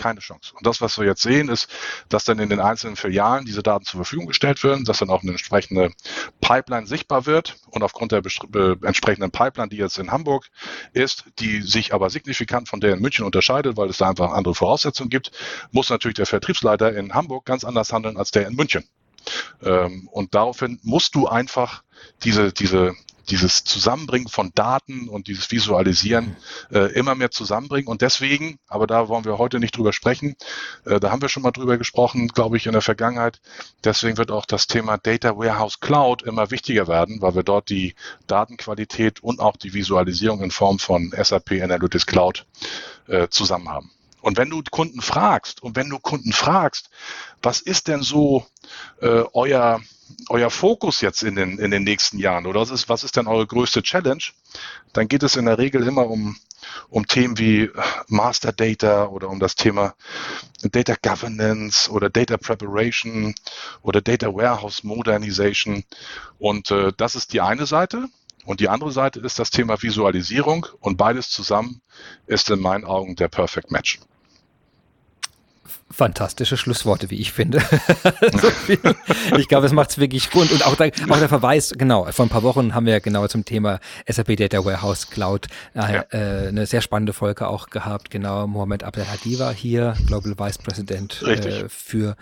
Keine 0.00 0.20
Chance. 0.20 0.52
Und 0.56 0.66
das, 0.66 0.80
was 0.80 0.98
wir 0.98 1.04
jetzt 1.04 1.22
sehen, 1.22 1.48
ist, 1.48 1.68
dass 2.08 2.24
dann 2.24 2.38
in 2.38 2.48
den 2.48 2.58
einzelnen 2.58 2.96
Filialen 2.96 3.44
diese 3.44 3.62
Daten 3.62 3.84
zur 3.84 3.98
Verfügung 3.98 4.26
gestellt 4.26 4.64
werden, 4.64 4.84
dass 4.84 4.98
dann 4.98 5.10
auch 5.10 5.22
eine 5.22 5.32
entsprechende 5.32 5.92
Pipeline 6.40 6.86
sichtbar 6.86 7.26
wird 7.26 7.56
und 7.70 7.82
aufgrund 7.82 8.12
der 8.12 8.22
äh, 8.24 8.76
entsprechenden 8.82 9.30
Pipeline, 9.30 9.68
die 9.68 9.76
jetzt 9.76 9.98
in 9.98 10.10
Hamburg 10.10 10.48
ist, 10.94 11.24
die 11.38 11.60
sich 11.60 11.92
aber 11.92 12.08
signifikant 12.08 12.68
von 12.68 12.80
der 12.80 12.94
in 12.94 13.00
München 13.00 13.26
unterscheidet, 13.26 13.76
weil 13.76 13.90
es 13.90 13.98
da 13.98 14.08
einfach 14.08 14.32
andere 14.32 14.54
Voraussetzungen 14.54 15.10
gibt, 15.10 15.32
muss 15.70 15.90
natürlich 15.90 16.16
der 16.16 16.26
Vertriebsleiter 16.26 16.96
in 16.96 17.12
Hamburg 17.12 17.44
ganz 17.44 17.64
anders 17.64 17.92
handeln 17.92 18.16
als 18.16 18.30
der 18.30 18.46
in 18.46 18.54
München. 18.54 18.84
Ähm, 19.62 20.08
und 20.10 20.34
daraufhin 20.34 20.80
musst 20.82 21.14
du 21.14 21.28
einfach 21.28 21.82
diese, 22.24 22.52
diese 22.52 22.94
dieses 23.30 23.64
Zusammenbringen 23.64 24.28
von 24.28 24.50
Daten 24.54 25.08
und 25.08 25.28
dieses 25.28 25.50
Visualisieren 25.50 26.36
äh, 26.72 26.92
immer 26.92 27.14
mehr 27.14 27.30
zusammenbringen. 27.30 27.88
Und 27.88 28.02
deswegen, 28.02 28.58
aber 28.68 28.86
da 28.86 29.08
wollen 29.08 29.24
wir 29.24 29.38
heute 29.38 29.60
nicht 29.60 29.76
drüber 29.76 29.92
sprechen, 29.92 30.36
äh, 30.84 31.00
da 31.00 31.10
haben 31.10 31.22
wir 31.22 31.28
schon 31.28 31.42
mal 31.42 31.52
drüber 31.52 31.78
gesprochen, 31.78 32.28
glaube 32.28 32.56
ich, 32.56 32.66
in 32.66 32.72
der 32.72 32.82
Vergangenheit. 32.82 33.40
Deswegen 33.84 34.18
wird 34.18 34.30
auch 34.30 34.46
das 34.46 34.66
Thema 34.66 34.98
Data 34.98 35.36
Warehouse 35.36 35.80
Cloud 35.80 36.22
immer 36.22 36.50
wichtiger 36.50 36.88
werden, 36.88 37.22
weil 37.22 37.34
wir 37.34 37.42
dort 37.42 37.70
die 37.70 37.94
Datenqualität 38.26 39.22
und 39.22 39.40
auch 39.40 39.56
die 39.56 39.72
Visualisierung 39.72 40.42
in 40.42 40.50
Form 40.50 40.78
von 40.78 41.12
SAP 41.16 41.52
Analytics 41.62 42.06
Cloud 42.06 42.46
äh, 43.06 43.28
zusammen 43.28 43.68
haben. 43.68 43.90
Und 44.20 44.36
wenn 44.36 44.50
du 44.50 44.62
Kunden 44.70 45.00
fragst, 45.00 45.62
und 45.62 45.76
wenn 45.76 45.88
du 45.88 45.98
Kunden 45.98 46.32
fragst, 46.32 46.90
was 47.42 47.60
ist 47.60 47.88
denn 47.88 48.02
so 48.02 48.46
äh, 49.00 49.24
euer 49.32 49.80
euer 50.28 50.50
Fokus 50.50 51.00
jetzt 51.00 51.22
in 51.22 51.36
den, 51.36 51.58
in 51.58 51.70
den 51.70 51.84
nächsten 51.84 52.18
Jahren 52.18 52.46
oder 52.46 52.60
was 52.60 52.70
ist, 52.70 52.88
was 52.88 53.04
ist 53.04 53.16
denn 53.16 53.26
eure 53.26 53.46
größte 53.46 53.82
Challenge, 53.82 54.22
dann 54.92 55.08
geht 55.08 55.22
es 55.22 55.36
in 55.36 55.46
der 55.46 55.58
Regel 55.58 55.86
immer 55.86 56.08
um, 56.08 56.36
um 56.88 57.06
Themen 57.06 57.38
wie 57.38 57.70
Master 58.08 58.52
Data 58.52 59.06
oder 59.06 59.28
um 59.28 59.40
das 59.40 59.54
Thema 59.54 59.94
Data 60.62 60.94
Governance 61.00 61.90
oder 61.90 62.10
Data 62.10 62.36
Preparation 62.36 63.34
oder 63.82 64.00
Data 64.00 64.26
Warehouse 64.34 64.84
Modernization. 64.84 65.84
Und 66.38 66.70
äh, 66.70 66.92
das 66.96 67.14
ist 67.14 67.32
die 67.32 67.40
eine 67.40 67.66
Seite. 67.66 68.06
Und 68.46 68.60
die 68.60 68.70
andere 68.70 68.90
Seite 68.90 69.20
ist 69.20 69.38
das 69.38 69.50
Thema 69.50 69.82
Visualisierung 69.82 70.66
und 70.80 70.96
beides 70.96 71.28
zusammen 71.28 71.82
ist 72.26 72.48
in 72.48 72.58
meinen 72.58 72.84
Augen 72.84 73.14
der 73.14 73.28
Perfect 73.28 73.70
Match. 73.70 74.00
Fantastische 75.92 76.56
Schlussworte, 76.56 77.10
wie 77.10 77.16
ich 77.16 77.32
finde. 77.32 77.58
ich 79.36 79.48
glaube, 79.48 79.66
es 79.66 79.72
macht 79.72 79.90
es 79.90 79.98
wirklich 79.98 80.30
gut. 80.30 80.52
Und 80.52 80.64
auch 80.64 80.76
der, 80.76 80.92
auch 81.08 81.18
der 81.18 81.28
Verweis, 81.28 81.74
genau, 81.76 82.04
vor 82.12 82.26
ein 82.26 82.28
paar 82.28 82.44
Wochen 82.44 82.74
haben 82.74 82.86
wir 82.86 83.00
genau 83.00 83.26
zum 83.26 83.44
Thema 83.44 83.80
SAP 84.06 84.36
Data 84.36 84.64
Warehouse 84.64 85.10
Cloud 85.10 85.48
äh, 85.74 85.78
ja. 85.78 86.04
äh, 86.10 86.48
eine 86.48 86.66
sehr 86.66 86.80
spannende 86.80 87.12
Folge 87.12 87.48
auch 87.48 87.70
gehabt. 87.70 88.10
Genau, 88.10 88.46
Mohamed 88.46 88.84
Abdel 88.84 89.06
Hadi 89.10 89.38
war 89.38 89.52
hier, 89.52 89.94
Global 90.06 90.38
Vice 90.38 90.58
President 90.58 91.22
äh, 91.22 91.68
für 91.68 92.16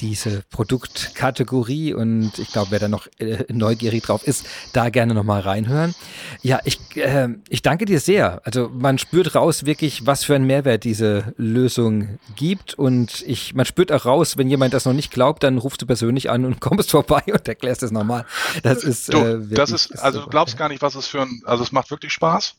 diese 0.00 0.42
Produktkategorie 0.50 1.94
und 1.94 2.38
ich 2.38 2.52
glaube, 2.52 2.70
wer 2.70 2.78
da 2.78 2.88
noch 2.88 3.06
äh, 3.18 3.44
neugierig 3.48 4.04
drauf 4.04 4.26
ist, 4.26 4.46
da 4.72 4.88
gerne 4.88 5.14
nochmal 5.14 5.40
reinhören. 5.40 5.94
Ja, 6.42 6.60
ich, 6.64 6.78
äh, 6.96 7.28
ich 7.48 7.62
danke 7.62 7.84
dir 7.84 8.00
sehr. 8.00 8.40
Also 8.44 8.70
man 8.72 8.98
spürt 8.98 9.34
raus 9.34 9.66
wirklich, 9.66 10.06
was 10.06 10.24
für 10.24 10.34
einen 10.34 10.46
Mehrwert 10.46 10.84
diese 10.84 11.34
Lösung 11.36 12.18
gibt 12.36 12.74
und 12.74 13.22
ich, 13.26 13.54
man 13.54 13.66
spürt 13.66 13.92
auch 13.92 14.06
raus, 14.06 14.36
wenn 14.36 14.48
jemand 14.48 14.74
das 14.74 14.84
noch 14.84 14.92
nicht 14.92 15.12
glaubt, 15.12 15.42
dann 15.42 15.58
rufst 15.58 15.82
du 15.82 15.86
persönlich 15.86 16.30
an 16.30 16.44
und 16.44 16.60
kommst 16.60 16.90
vorbei 16.90 17.22
und 17.26 17.46
erklärst 17.46 17.82
es 17.82 17.90
nochmal. 17.90 18.24
Das 18.62 18.84
ist, 18.84 19.12
du, 19.12 19.18
äh, 19.18 19.24
wirklich, 19.24 19.58
das 19.58 19.70
ist, 19.70 19.98
also 19.98 20.22
du 20.22 20.28
glaubst 20.28 20.56
gar 20.56 20.68
nicht, 20.68 20.82
was 20.82 20.94
es 20.94 21.06
für 21.06 21.22
ein, 21.22 21.42
also 21.44 21.62
es 21.62 21.72
macht 21.72 21.90
wirklich 21.90 22.12
Spaß. 22.12 22.56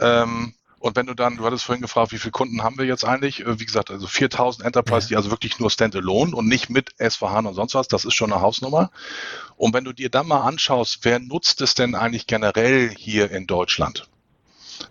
Ähm, 0.00 0.54
und 0.82 0.96
wenn 0.96 1.06
du 1.06 1.14
dann, 1.14 1.36
du 1.36 1.46
hattest 1.46 1.62
vorhin 1.62 1.80
gefragt, 1.80 2.10
wie 2.10 2.18
viele 2.18 2.32
Kunden 2.32 2.64
haben 2.64 2.76
wir 2.76 2.84
jetzt 2.84 3.04
eigentlich? 3.04 3.46
Äh, 3.46 3.60
wie 3.60 3.66
gesagt, 3.66 3.92
also 3.92 4.08
4000 4.08 4.66
Enterprise, 4.66 5.06
ja. 5.06 5.08
die 5.10 5.16
also 5.16 5.30
wirklich 5.30 5.60
nur 5.60 5.70
Standalone 5.70 6.34
und 6.34 6.48
nicht 6.48 6.70
mit 6.70 6.90
S4HANA 6.98 7.46
und 7.46 7.54
sonst 7.54 7.76
was, 7.76 7.86
das 7.86 8.04
ist 8.04 8.14
schon 8.14 8.32
eine 8.32 8.42
Hausnummer. 8.42 8.90
Und 9.56 9.74
wenn 9.74 9.84
du 9.84 9.92
dir 9.92 10.10
dann 10.10 10.26
mal 10.26 10.40
anschaust, 10.40 10.98
wer 11.02 11.20
nutzt 11.20 11.60
es 11.60 11.74
denn 11.74 11.94
eigentlich 11.94 12.26
generell 12.26 12.92
hier 12.98 13.30
in 13.30 13.46
Deutschland? 13.46 14.08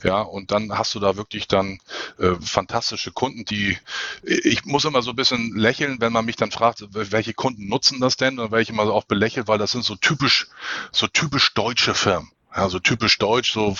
Ja, 0.02 0.22
und 0.22 0.52
dann 0.52 0.78
hast 0.78 0.96
du 0.96 1.02
da 1.02 1.18
wirklich 1.18 1.50
dann 1.50 1.80
äh, 2.18 2.36
fantastische 2.40 3.12
Kunden, 3.12 3.44
die 3.44 3.78
ich 4.24 4.64
muss 4.64 4.86
immer 4.86 5.02
so 5.02 5.10
ein 5.10 5.18
bisschen 5.18 5.58
lächeln, 5.58 6.00
wenn 6.00 6.14
man 6.14 6.24
mich 6.24 6.38
dann 6.38 6.52
fragt, 6.52 6.86
welche 6.92 7.34
Kunden 7.34 7.68
nutzen 7.68 8.00
das 8.00 8.16
denn 8.16 8.40
und 8.40 8.54
welche 8.54 8.72
mal 8.72 8.86
so 8.86 8.94
auch 8.94 9.04
belächelt, 9.04 9.50
weil 9.50 9.58
das 9.58 9.74
sind 9.74 9.84
so 9.84 9.96
typisch, 9.96 10.48
so 10.94 11.08
typisch 11.08 11.54
deutsche 11.54 11.94
Firmen. 11.94 12.32
Ja, 12.56 12.70
so 12.70 12.80
typisch 12.80 13.18
deutsch, 13.18 13.52
so 13.52 13.76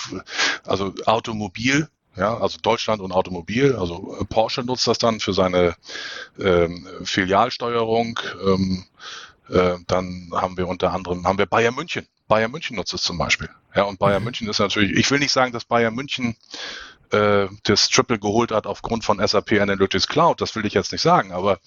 also 0.64 0.94
Automobil, 1.06 1.88
ja, 2.16 2.36
also 2.36 2.58
Deutschland 2.60 3.00
und 3.00 3.12
Automobil. 3.12 3.74
Also 3.76 4.16
äh, 4.20 4.24
Porsche 4.24 4.62
nutzt 4.62 4.86
das 4.86 4.98
dann 4.98 5.20
für 5.20 5.32
seine 5.32 5.74
ähm, 6.38 6.86
Filialsteuerung. 7.04 8.18
Ähm, 8.44 8.84
äh, 9.48 9.76
dann 9.86 10.30
haben 10.32 10.56
wir 10.56 10.68
unter 10.68 10.92
anderem 10.92 11.26
haben 11.26 11.38
wir 11.38 11.46
Bayern 11.46 11.74
München. 11.74 12.06
Bayern 12.28 12.50
München 12.50 12.76
nutzt 12.76 12.94
es 12.94 13.02
zum 13.02 13.18
Beispiel. 13.18 13.50
Ja, 13.74 13.84
und 13.84 13.98
Bayern 13.98 14.22
mhm. 14.22 14.26
München 14.26 14.48
ist 14.48 14.58
natürlich. 14.58 14.96
Ich 14.96 15.10
will 15.10 15.18
nicht 15.18 15.32
sagen, 15.32 15.52
dass 15.52 15.64
Bayern 15.64 15.94
München 15.94 16.36
äh, 17.10 17.48
das 17.64 17.88
Triple 17.88 18.18
geholt 18.18 18.52
hat 18.52 18.66
aufgrund 18.66 19.04
von 19.04 19.26
SAP 19.26 19.52
Analytics 19.52 20.06
Cloud. 20.06 20.40
Das 20.40 20.54
will 20.54 20.66
ich 20.66 20.74
jetzt 20.74 20.92
nicht 20.92 21.02
sagen, 21.02 21.32
aber 21.32 21.60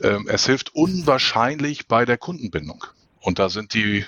ähm, 0.00 0.28
es 0.28 0.46
hilft 0.46 0.74
unwahrscheinlich 0.74 1.88
bei 1.88 2.04
der 2.04 2.18
Kundenbindung. 2.18 2.84
Und 3.20 3.38
da 3.38 3.48
sind 3.48 3.74
die 3.74 4.06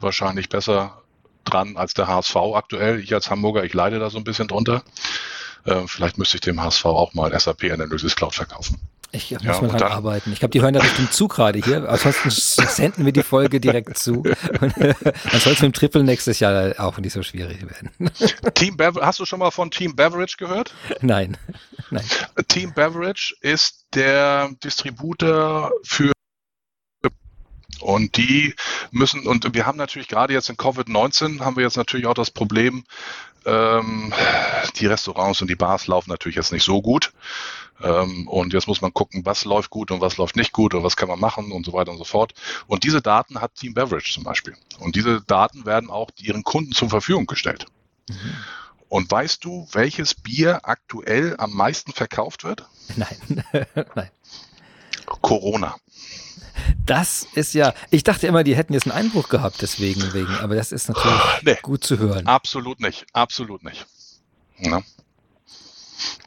wahrscheinlich 0.00 0.48
besser 0.48 1.03
dran 1.44 1.76
als 1.76 1.94
der 1.94 2.08
HSV 2.08 2.36
aktuell. 2.54 3.00
Ich 3.00 3.14
als 3.14 3.30
Hamburger, 3.30 3.64
ich 3.64 3.74
leide 3.74 3.98
da 3.98 4.10
so 4.10 4.18
ein 4.18 4.24
bisschen 4.24 4.48
drunter. 4.48 4.82
Äh, 5.64 5.82
vielleicht 5.86 6.18
müsste 6.18 6.36
ich 6.36 6.40
dem 6.42 6.62
HSV 6.62 6.84
auch 6.86 7.14
mal 7.14 7.38
SAP 7.38 7.64
Analysis 7.64 8.16
Cloud 8.16 8.34
verkaufen. 8.34 8.80
Ich 9.14 9.30
muss 9.30 9.42
ja, 9.42 9.60
mal 9.60 9.68
dran 9.68 9.92
arbeiten. 9.92 10.32
Ich 10.32 10.40
glaube, 10.40 10.50
die 10.50 10.60
hören 10.60 10.74
da 10.74 10.80
bestimmt 10.80 11.12
zu 11.12 11.28
gerade 11.28 11.60
hier. 11.60 11.88
Ansonsten 11.88 12.30
senden 12.30 13.04
wir 13.04 13.12
die 13.12 13.22
Folge 13.22 13.60
direkt 13.60 13.96
zu. 13.96 14.24
Und, 14.60 14.76
äh, 14.78 14.94
dann 15.04 15.40
soll 15.40 15.52
es 15.52 15.60
mit 15.60 15.62
dem 15.62 15.72
Triple 15.72 16.02
nächstes 16.02 16.40
Jahr 16.40 16.74
auch 16.78 16.98
nicht 16.98 17.12
so 17.12 17.22
schwierig 17.22 17.60
werden. 17.62 18.10
Team 18.54 18.76
Bever 18.76 19.06
hast 19.06 19.20
du 19.20 19.24
schon 19.24 19.38
mal 19.38 19.52
von 19.52 19.70
Team 19.70 19.94
Beverage 19.94 20.36
gehört? 20.36 20.74
Nein. 21.00 21.36
Nein. 21.90 22.04
Team 22.48 22.72
Beverage 22.74 23.36
ist 23.40 23.86
der 23.94 24.50
Distributor 24.64 25.70
für 25.84 26.13
und 27.80 28.16
die 28.16 28.54
müssen, 28.90 29.26
und 29.26 29.54
wir 29.54 29.66
haben 29.66 29.78
natürlich 29.78 30.08
gerade 30.08 30.32
jetzt 30.32 30.48
in 30.48 30.56
Covid-19 30.56 31.40
haben 31.40 31.56
wir 31.56 31.64
jetzt 31.64 31.76
natürlich 31.76 32.06
auch 32.06 32.14
das 32.14 32.30
Problem, 32.30 32.84
ähm, 33.44 34.12
die 34.76 34.86
Restaurants 34.86 35.40
und 35.42 35.48
die 35.48 35.56
Bars 35.56 35.86
laufen 35.86 36.10
natürlich 36.10 36.36
jetzt 36.36 36.52
nicht 36.52 36.64
so 36.64 36.80
gut. 36.80 37.12
Ähm, 37.82 38.28
und 38.28 38.52
jetzt 38.52 38.68
muss 38.68 38.80
man 38.80 38.94
gucken, 38.94 39.26
was 39.26 39.44
läuft 39.44 39.70
gut 39.70 39.90
und 39.90 40.00
was 40.00 40.16
läuft 40.16 40.36
nicht 40.36 40.52
gut 40.52 40.74
und 40.74 40.84
was 40.84 40.96
kann 40.96 41.08
man 41.08 41.18
machen 41.18 41.52
und 41.52 41.66
so 41.66 41.72
weiter 41.72 41.90
und 41.90 41.98
so 41.98 42.04
fort. 42.04 42.32
Und 42.66 42.84
diese 42.84 43.02
Daten 43.02 43.40
hat 43.40 43.56
Team 43.56 43.74
Beverage 43.74 44.12
zum 44.12 44.24
Beispiel. 44.24 44.56
Und 44.78 44.96
diese 44.96 45.20
Daten 45.22 45.66
werden 45.66 45.90
auch 45.90 46.10
ihren 46.18 46.44
Kunden 46.44 46.72
zur 46.72 46.88
Verfügung 46.88 47.26
gestellt. 47.26 47.66
Mhm. 48.08 48.36
Und 48.88 49.10
weißt 49.10 49.44
du, 49.44 49.66
welches 49.72 50.14
Bier 50.14 50.60
aktuell 50.62 51.34
am 51.38 51.52
meisten 51.52 51.92
verkauft 51.92 52.44
wird? 52.44 52.64
Nein, 52.96 53.44
nein. 53.94 54.10
Corona. 55.20 55.76
Das 56.86 57.26
ist 57.34 57.54
ja, 57.54 57.72
ich 57.90 58.04
dachte 58.04 58.26
immer, 58.26 58.44
die 58.44 58.56
hätten 58.56 58.74
jetzt 58.74 58.84
einen 58.84 58.92
Einbruch 58.92 59.28
gehabt, 59.28 59.62
deswegen, 59.62 60.12
wegen, 60.12 60.34
aber 60.36 60.54
das 60.54 60.72
ist 60.72 60.88
natürlich 60.88 61.20
nee, 61.42 61.56
gut 61.62 61.84
zu 61.84 61.98
hören. 61.98 62.26
Absolut 62.26 62.80
nicht, 62.80 63.06
absolut 63.12 63.64
nicht. 63.64 63.86
Ja. 64.58 64.82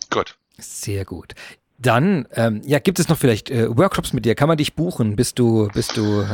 Gut. 0.10 0.36
Sehr 0.58 1.06
gut. 1.06 1.36
Dann, 1.80 2.28
ähm, 2.34 2.64
ja, 2.66 2.80
gibt 2.80 2.98
es 2.98 3.08
noch 3.08 3.20
vielleicht 3.20 3.52
äh, 3.52 3.68
Workshops 3.70 4.12
mit 4.12 4.26
dir? 4.26 4.34
Kann 4.34 4.48
man 4.48 4.58
dich 4.58 4.74
buchen? 4.74 5.16
Bist 5.16 5.38
du, 5.38 5.68
bist 5.76 5.96
du, 5.96 6.22
äh, 6.22 6.26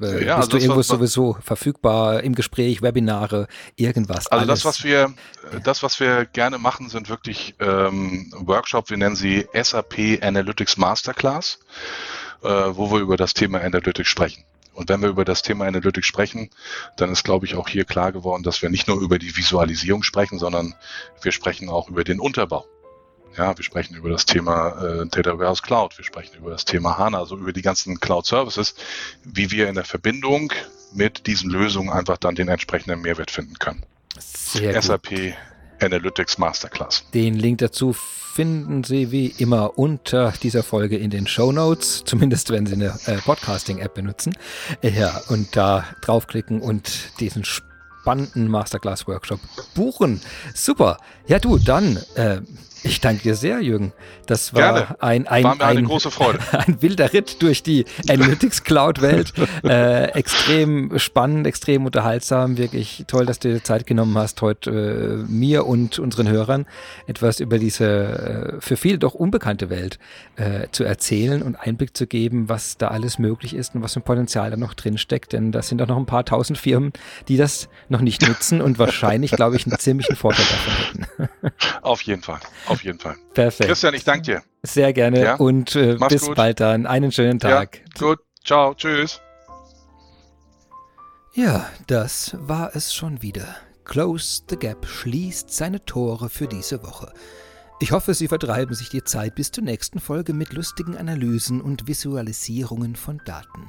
äh 0.00 0.24
ja, 0.24 0.36
bist 0.36 0.46
also 0.46 0.48
du 0.50 0.56
irgendwo 0.58 0.78
was, 0.78 0.86
sowieso 0.86 1.36
verfügbar 1.42 2.22
im 2.22 2.36
Gespräch, 2.36 2.82
Webinare, 2.82 3.48
irgendwas? 3.74 4.28
Also 4.28 4.44
alles. 4.44 4.62
das, 4.62 4.64
was 4.64 4.84
wir, 4.84 5.12
das, 5.64 5.82
was 5.82 5.98
wir 5.98 6.24
gerne 6.26 6.58
machen, 6.58 6.88
sind 6.88 7.08
wirklich 7.08 7.56
ähm, 7.58 8.32
Workshops. 8.36 8.90
Wir 8.90 8.96
nennen 8.96 9.16
sie 9.16 9.48
SAP 9.60 10.22
Analytics 10.22 10.76
Masterclass 10.76 11.58
wo 12.76 12.90
wir 12.90 13.00
über 13.00 13.16
das 13.16 13.34
Thema 13.34 13.60
Analytics 13.60 14.08
sprechen. 14.08 14.44
Und 14.76 14.90
wenn 14.90 15.00
wir 15.00 15.08
über 15.08 15.24
das 15.24 15.40
Thema 15.40 15.64
Analytics 15.66 16.06
sprechen, 16.06 16.50
dann 16.96 17.10
ist, 17.10 17.24
glaube 17.24 17.46
ich, 17.46 17.54
auch 17.54 17.68
hier 17.68 17.86
klar 17.86 18.12
geworden, 18.12 18.42
dass 18.42 18.60
wir 18.60 18.68
nicht 18.68 18.88
nur 18.88 19.00
über 19.00 19.18
die 19.18 19.34
Visualisierung 19.34 20.02
sprechen, 20.02 20.38
sondern 20.38 20.74
wir 21.22 21.32
sprechen 21.32 21.70
auch 21.70 21.88
über 21.88 22.04
den 22.04 22.20
Unterbau. 22.20 22.66
Ja, 23.38 23.56
wir 23.56 23.64
sprechen 23.64 23.96
über 23.96 24.10
das 24.10 24.26
Thema 24.26 25.02
äh, 25.02 25.06
Data 25.06 25.38
Warehouse 25.38 25.62
Cloud, 25.62 25.96
wir 25.98 26.04
sprechen 26.04 26.36
über 26.36 26.50
das 26.50 26.64
Thema 26.64 26.96
HANA, 26.98 27.18
also 27.18 27.36
über 27.36 27.52
die 27.52 27.62
ganzen 27.62 28.00
Cloud 28.00 28.26
Services, 28.26 28.74
wie 29.24 29.50
wir 29.50 29.68
in 29.68 29.74
der 29.74 29.84
Verbindung 29.84 30.52
mit 30.92 31.26
diesen 31.26 31.50
Lösungen 31.50 31.90
einfach 31.90 32.16
dann 32.18 32.34
den 32.34 32.48
entsprechenden 32.48 33.00
Mehrwert 33.00 33.30
finden 33.30 33.58
können. 33.58 33.82
Sehr 34.18 34.80
SAP 34.80 35.08
gut. 35.08 35.34
Analytics 35.80 36.38
Masterclass. 36.38 37.04
Den 37.12 37.34
Link 37.34 37.58
dazu 37.58 37.92
finden 37.92 38.84
Sie 38.84 39.10
wie 39.10 39.28
immer 39.38 39.78
unter 39.78 40.32
dieser 40.42 40.62
Folge 40.62 40.96
in 40.98 41.10
den 41.10 41.26
Show 41.26 41.52
Notes, 41.52 42.02
zumindest 42.06 42.50
wenn 42.50 42.66
Sie 42.66 42.74
eine 42.74 42.94
äh, 43.06 43.16
Podcasting-App 43.16 43.94
benutzen. 43.94 44.36
Äh, 44.82 44.90
ja, 44.90 45.22
und 45.28 45.56
da 45.56 45.84
draufklicken 46.02 46.60
und 46.60 47.18
diesen 47.20 47.44
spannenden 47.44 48.48
Masterclass-Workshop 48.48 49.40
buchen. 49.74 50.20
Super. 50.54 50.98
Ja, 51.26 51.38
du, 51.38 51.58
dann. 51.58 51.98
Äh, 52.14 52.40
Ich 52.82 53.00
danke 53.00 53.22
dir 53.22 53.34
sehr, 53.34 53.60
Jürgen. 53.60 53.92
Das 54.26 54.54
war 54.54 54.74
Gerne. 54.74 55.02
ein, 55.02 55.26
ein, 55.26 55.44
war 55.44 55.60
ein, 55.60 55.88
ein 56.52 56.82
wilder 56.82 57.12
Ritt 57.12 57.42
durch 57.42 57.62
die 57.62 57.84
Analytics 58.08 58.64
Cloud-Welt. 58.64 59.32
äh, 59.64 60.10
extrem 60.12 60.98
spannend, 60.98 61.46
extrem 61.46 61.86
unterhaltsam. 61.86 62.58
Wirklich 62.58 63.04
toll, 63.06 63.26
dass 63.26 63.38
du 63.38 63.52
dir 63.52 63.64
Zeit 63.64 63.86
genommen 63.86 64.16
hast, 64.16 64.42
heute 64.42 64.70
äh, 65.26 65.30
mir 65.30 65.66
und 65.66 65.98
unseren 65.98 66.28
Hörern 66.28 66.66
etwas 67.06 67.40
über 67.40 67.58
diese 67.58 68.56
äh, 68.56 68.60
für 68.60 68.76
viele 68.76 68.98
doch 68.98 69.14
unbekannte 69.14 69.70
Welt 69.70 69.98
äh, 70.36 70.68
zu 70.70 70.84
erzählen 70.84 71.42
und 71.42 71.56
Einblick 71.56 71.96
zu 71.96 72.06
geben, 72.06 72.48
was 72.48 72.76
da 72.76 72.88
alles 72.88 73.18
möglich 73.18 73.54
ist 73.54 73.74
und 73.74 73.82
was 73.82 73.94
für 73.94 74.00
ein 74.00 74.04
Potenzial 74.04 74.50
da 74.50 74.56
noch 74.56 74.74
drin 74.74 74.98
steckt. 74.98 75.32
Denn 75.32 75.50
da 75.52 75.62
sind 75.62 75.80
auch 75.82 75.88
noch 75.88 75.96
ein 75.96 76.06
paar 76.06 76.24
tausend 76.24 76.58
Firmen, 76.58 76.92
die 77.28 77.36
das 77.36 77.68
noch 77.88 78.00
nicht 78.00 78.26
nutzen 78.26 78.60
und 78.60 78.78
wahrscheinlich, 78.78 79.30
glaube 79.32 79.56
ich, 79.56 79.66
einen 79.66 79.78
ziemlichen 79.78 80.16
Vorteil 80.16 80.46
davon 80.46 80.74
hätten. 80.74 81.52
Auf 81.82 82.02
jeden 82.02 82.22
Fall. 82.22 82.40
Auf 82.66 82.82
jeden 82.84 82.98
Fall. 82.98 83.16
Perfekt. 83.34 83.68
Christian, 83.68 83.94
ich 83.94 84.04
danke 84.04 84.22
dir. 84.22 84.42
Sehr 84.62 84.92
gerne 84.92 85.22
Ja? 85.22 85.34
und 85.36 85.76
äh, 85.76 85.96
bis 86.08 86.26
gut. 86.26 86.36
bald 86.36 86.60
dann. 86.60 86.86
Einen 86.86 87.12
schönen 87.12 87.38
Tag. 87.38 87.80
Ja, 87.94 88.06
gut. 88.06 88.18
Ciao. 88.44 88.74
Tschüss. 88.74 89.20
Ja, 91.34 91.68
das 91.86 92.36
war 92.40 92.74
es 92.74 92.94
schon 92.94 93.22
wieder. 93.22 93.56
Close 93.84 94.42
the 94.48 94.56
Gap 94.56 94.86
schließt 94.86 95.52
seine 95.52 95.84
Tore 95.84 96.28
für 96.28 96.46
diese 96.48 96.82
Woche. 96.82 97.12
Ich 97.78 97.92
hoffe, 97.92 98.14
Sie 98.14 98.26
vertreiben 98.26 98.74
sich 98.74 98.88
die 98.88 99.04
Zeit 99.04 99.34
bis 99.34 99.52
zur 99.52 99.62
nächsten 99.62 100.00
Folge 100.00 100.32
mit 100.32 100.54
lustigen 100.54 100.96
Analysen 100.96 101.60
und 101.60 101.86
Visualisierungen 101.86 102.96
von 102.96 103.20
Daten. 103.26 103.68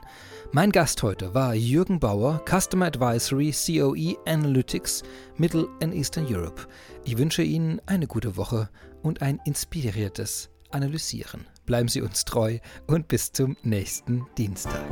Mein 0.53 0.71
Gast 0.71 1.03
heute 1.03 1.33
war 1.33 1.53
Jürgen 1.53 1.99
Bauer, 1.99 2.41
Customer 2.49 2.85
Advisory 2.85 3.51
COE 3.51 4.15
Analytics 4.25 5.03
Middle 5.35 5.67
and 5.83 5.93
Eastern 5.93 6.25
Europe. 6.33 6.67
Ich 7.03 7.17
wünsche 7.17 7.43
Ihnen 7.43 7.81
eine 7.85 8.07
gute 8.07 8.37
Woche 8.37 8.69
und 9.01 9.21
ein 9.21 9.39
inspiriertes 9.45 10.49
Analysieren. 10.69 11.47
Bleiben 11.65 11.87
Sie 11.87 12.01
uns 12.01 12.25
treu 12.25 12.59
und 12.87 13.07
bis 13.07 13.31
zum 13.31 13.57
nächsten 13.63 14.25
Dienstag. 14.37 14.87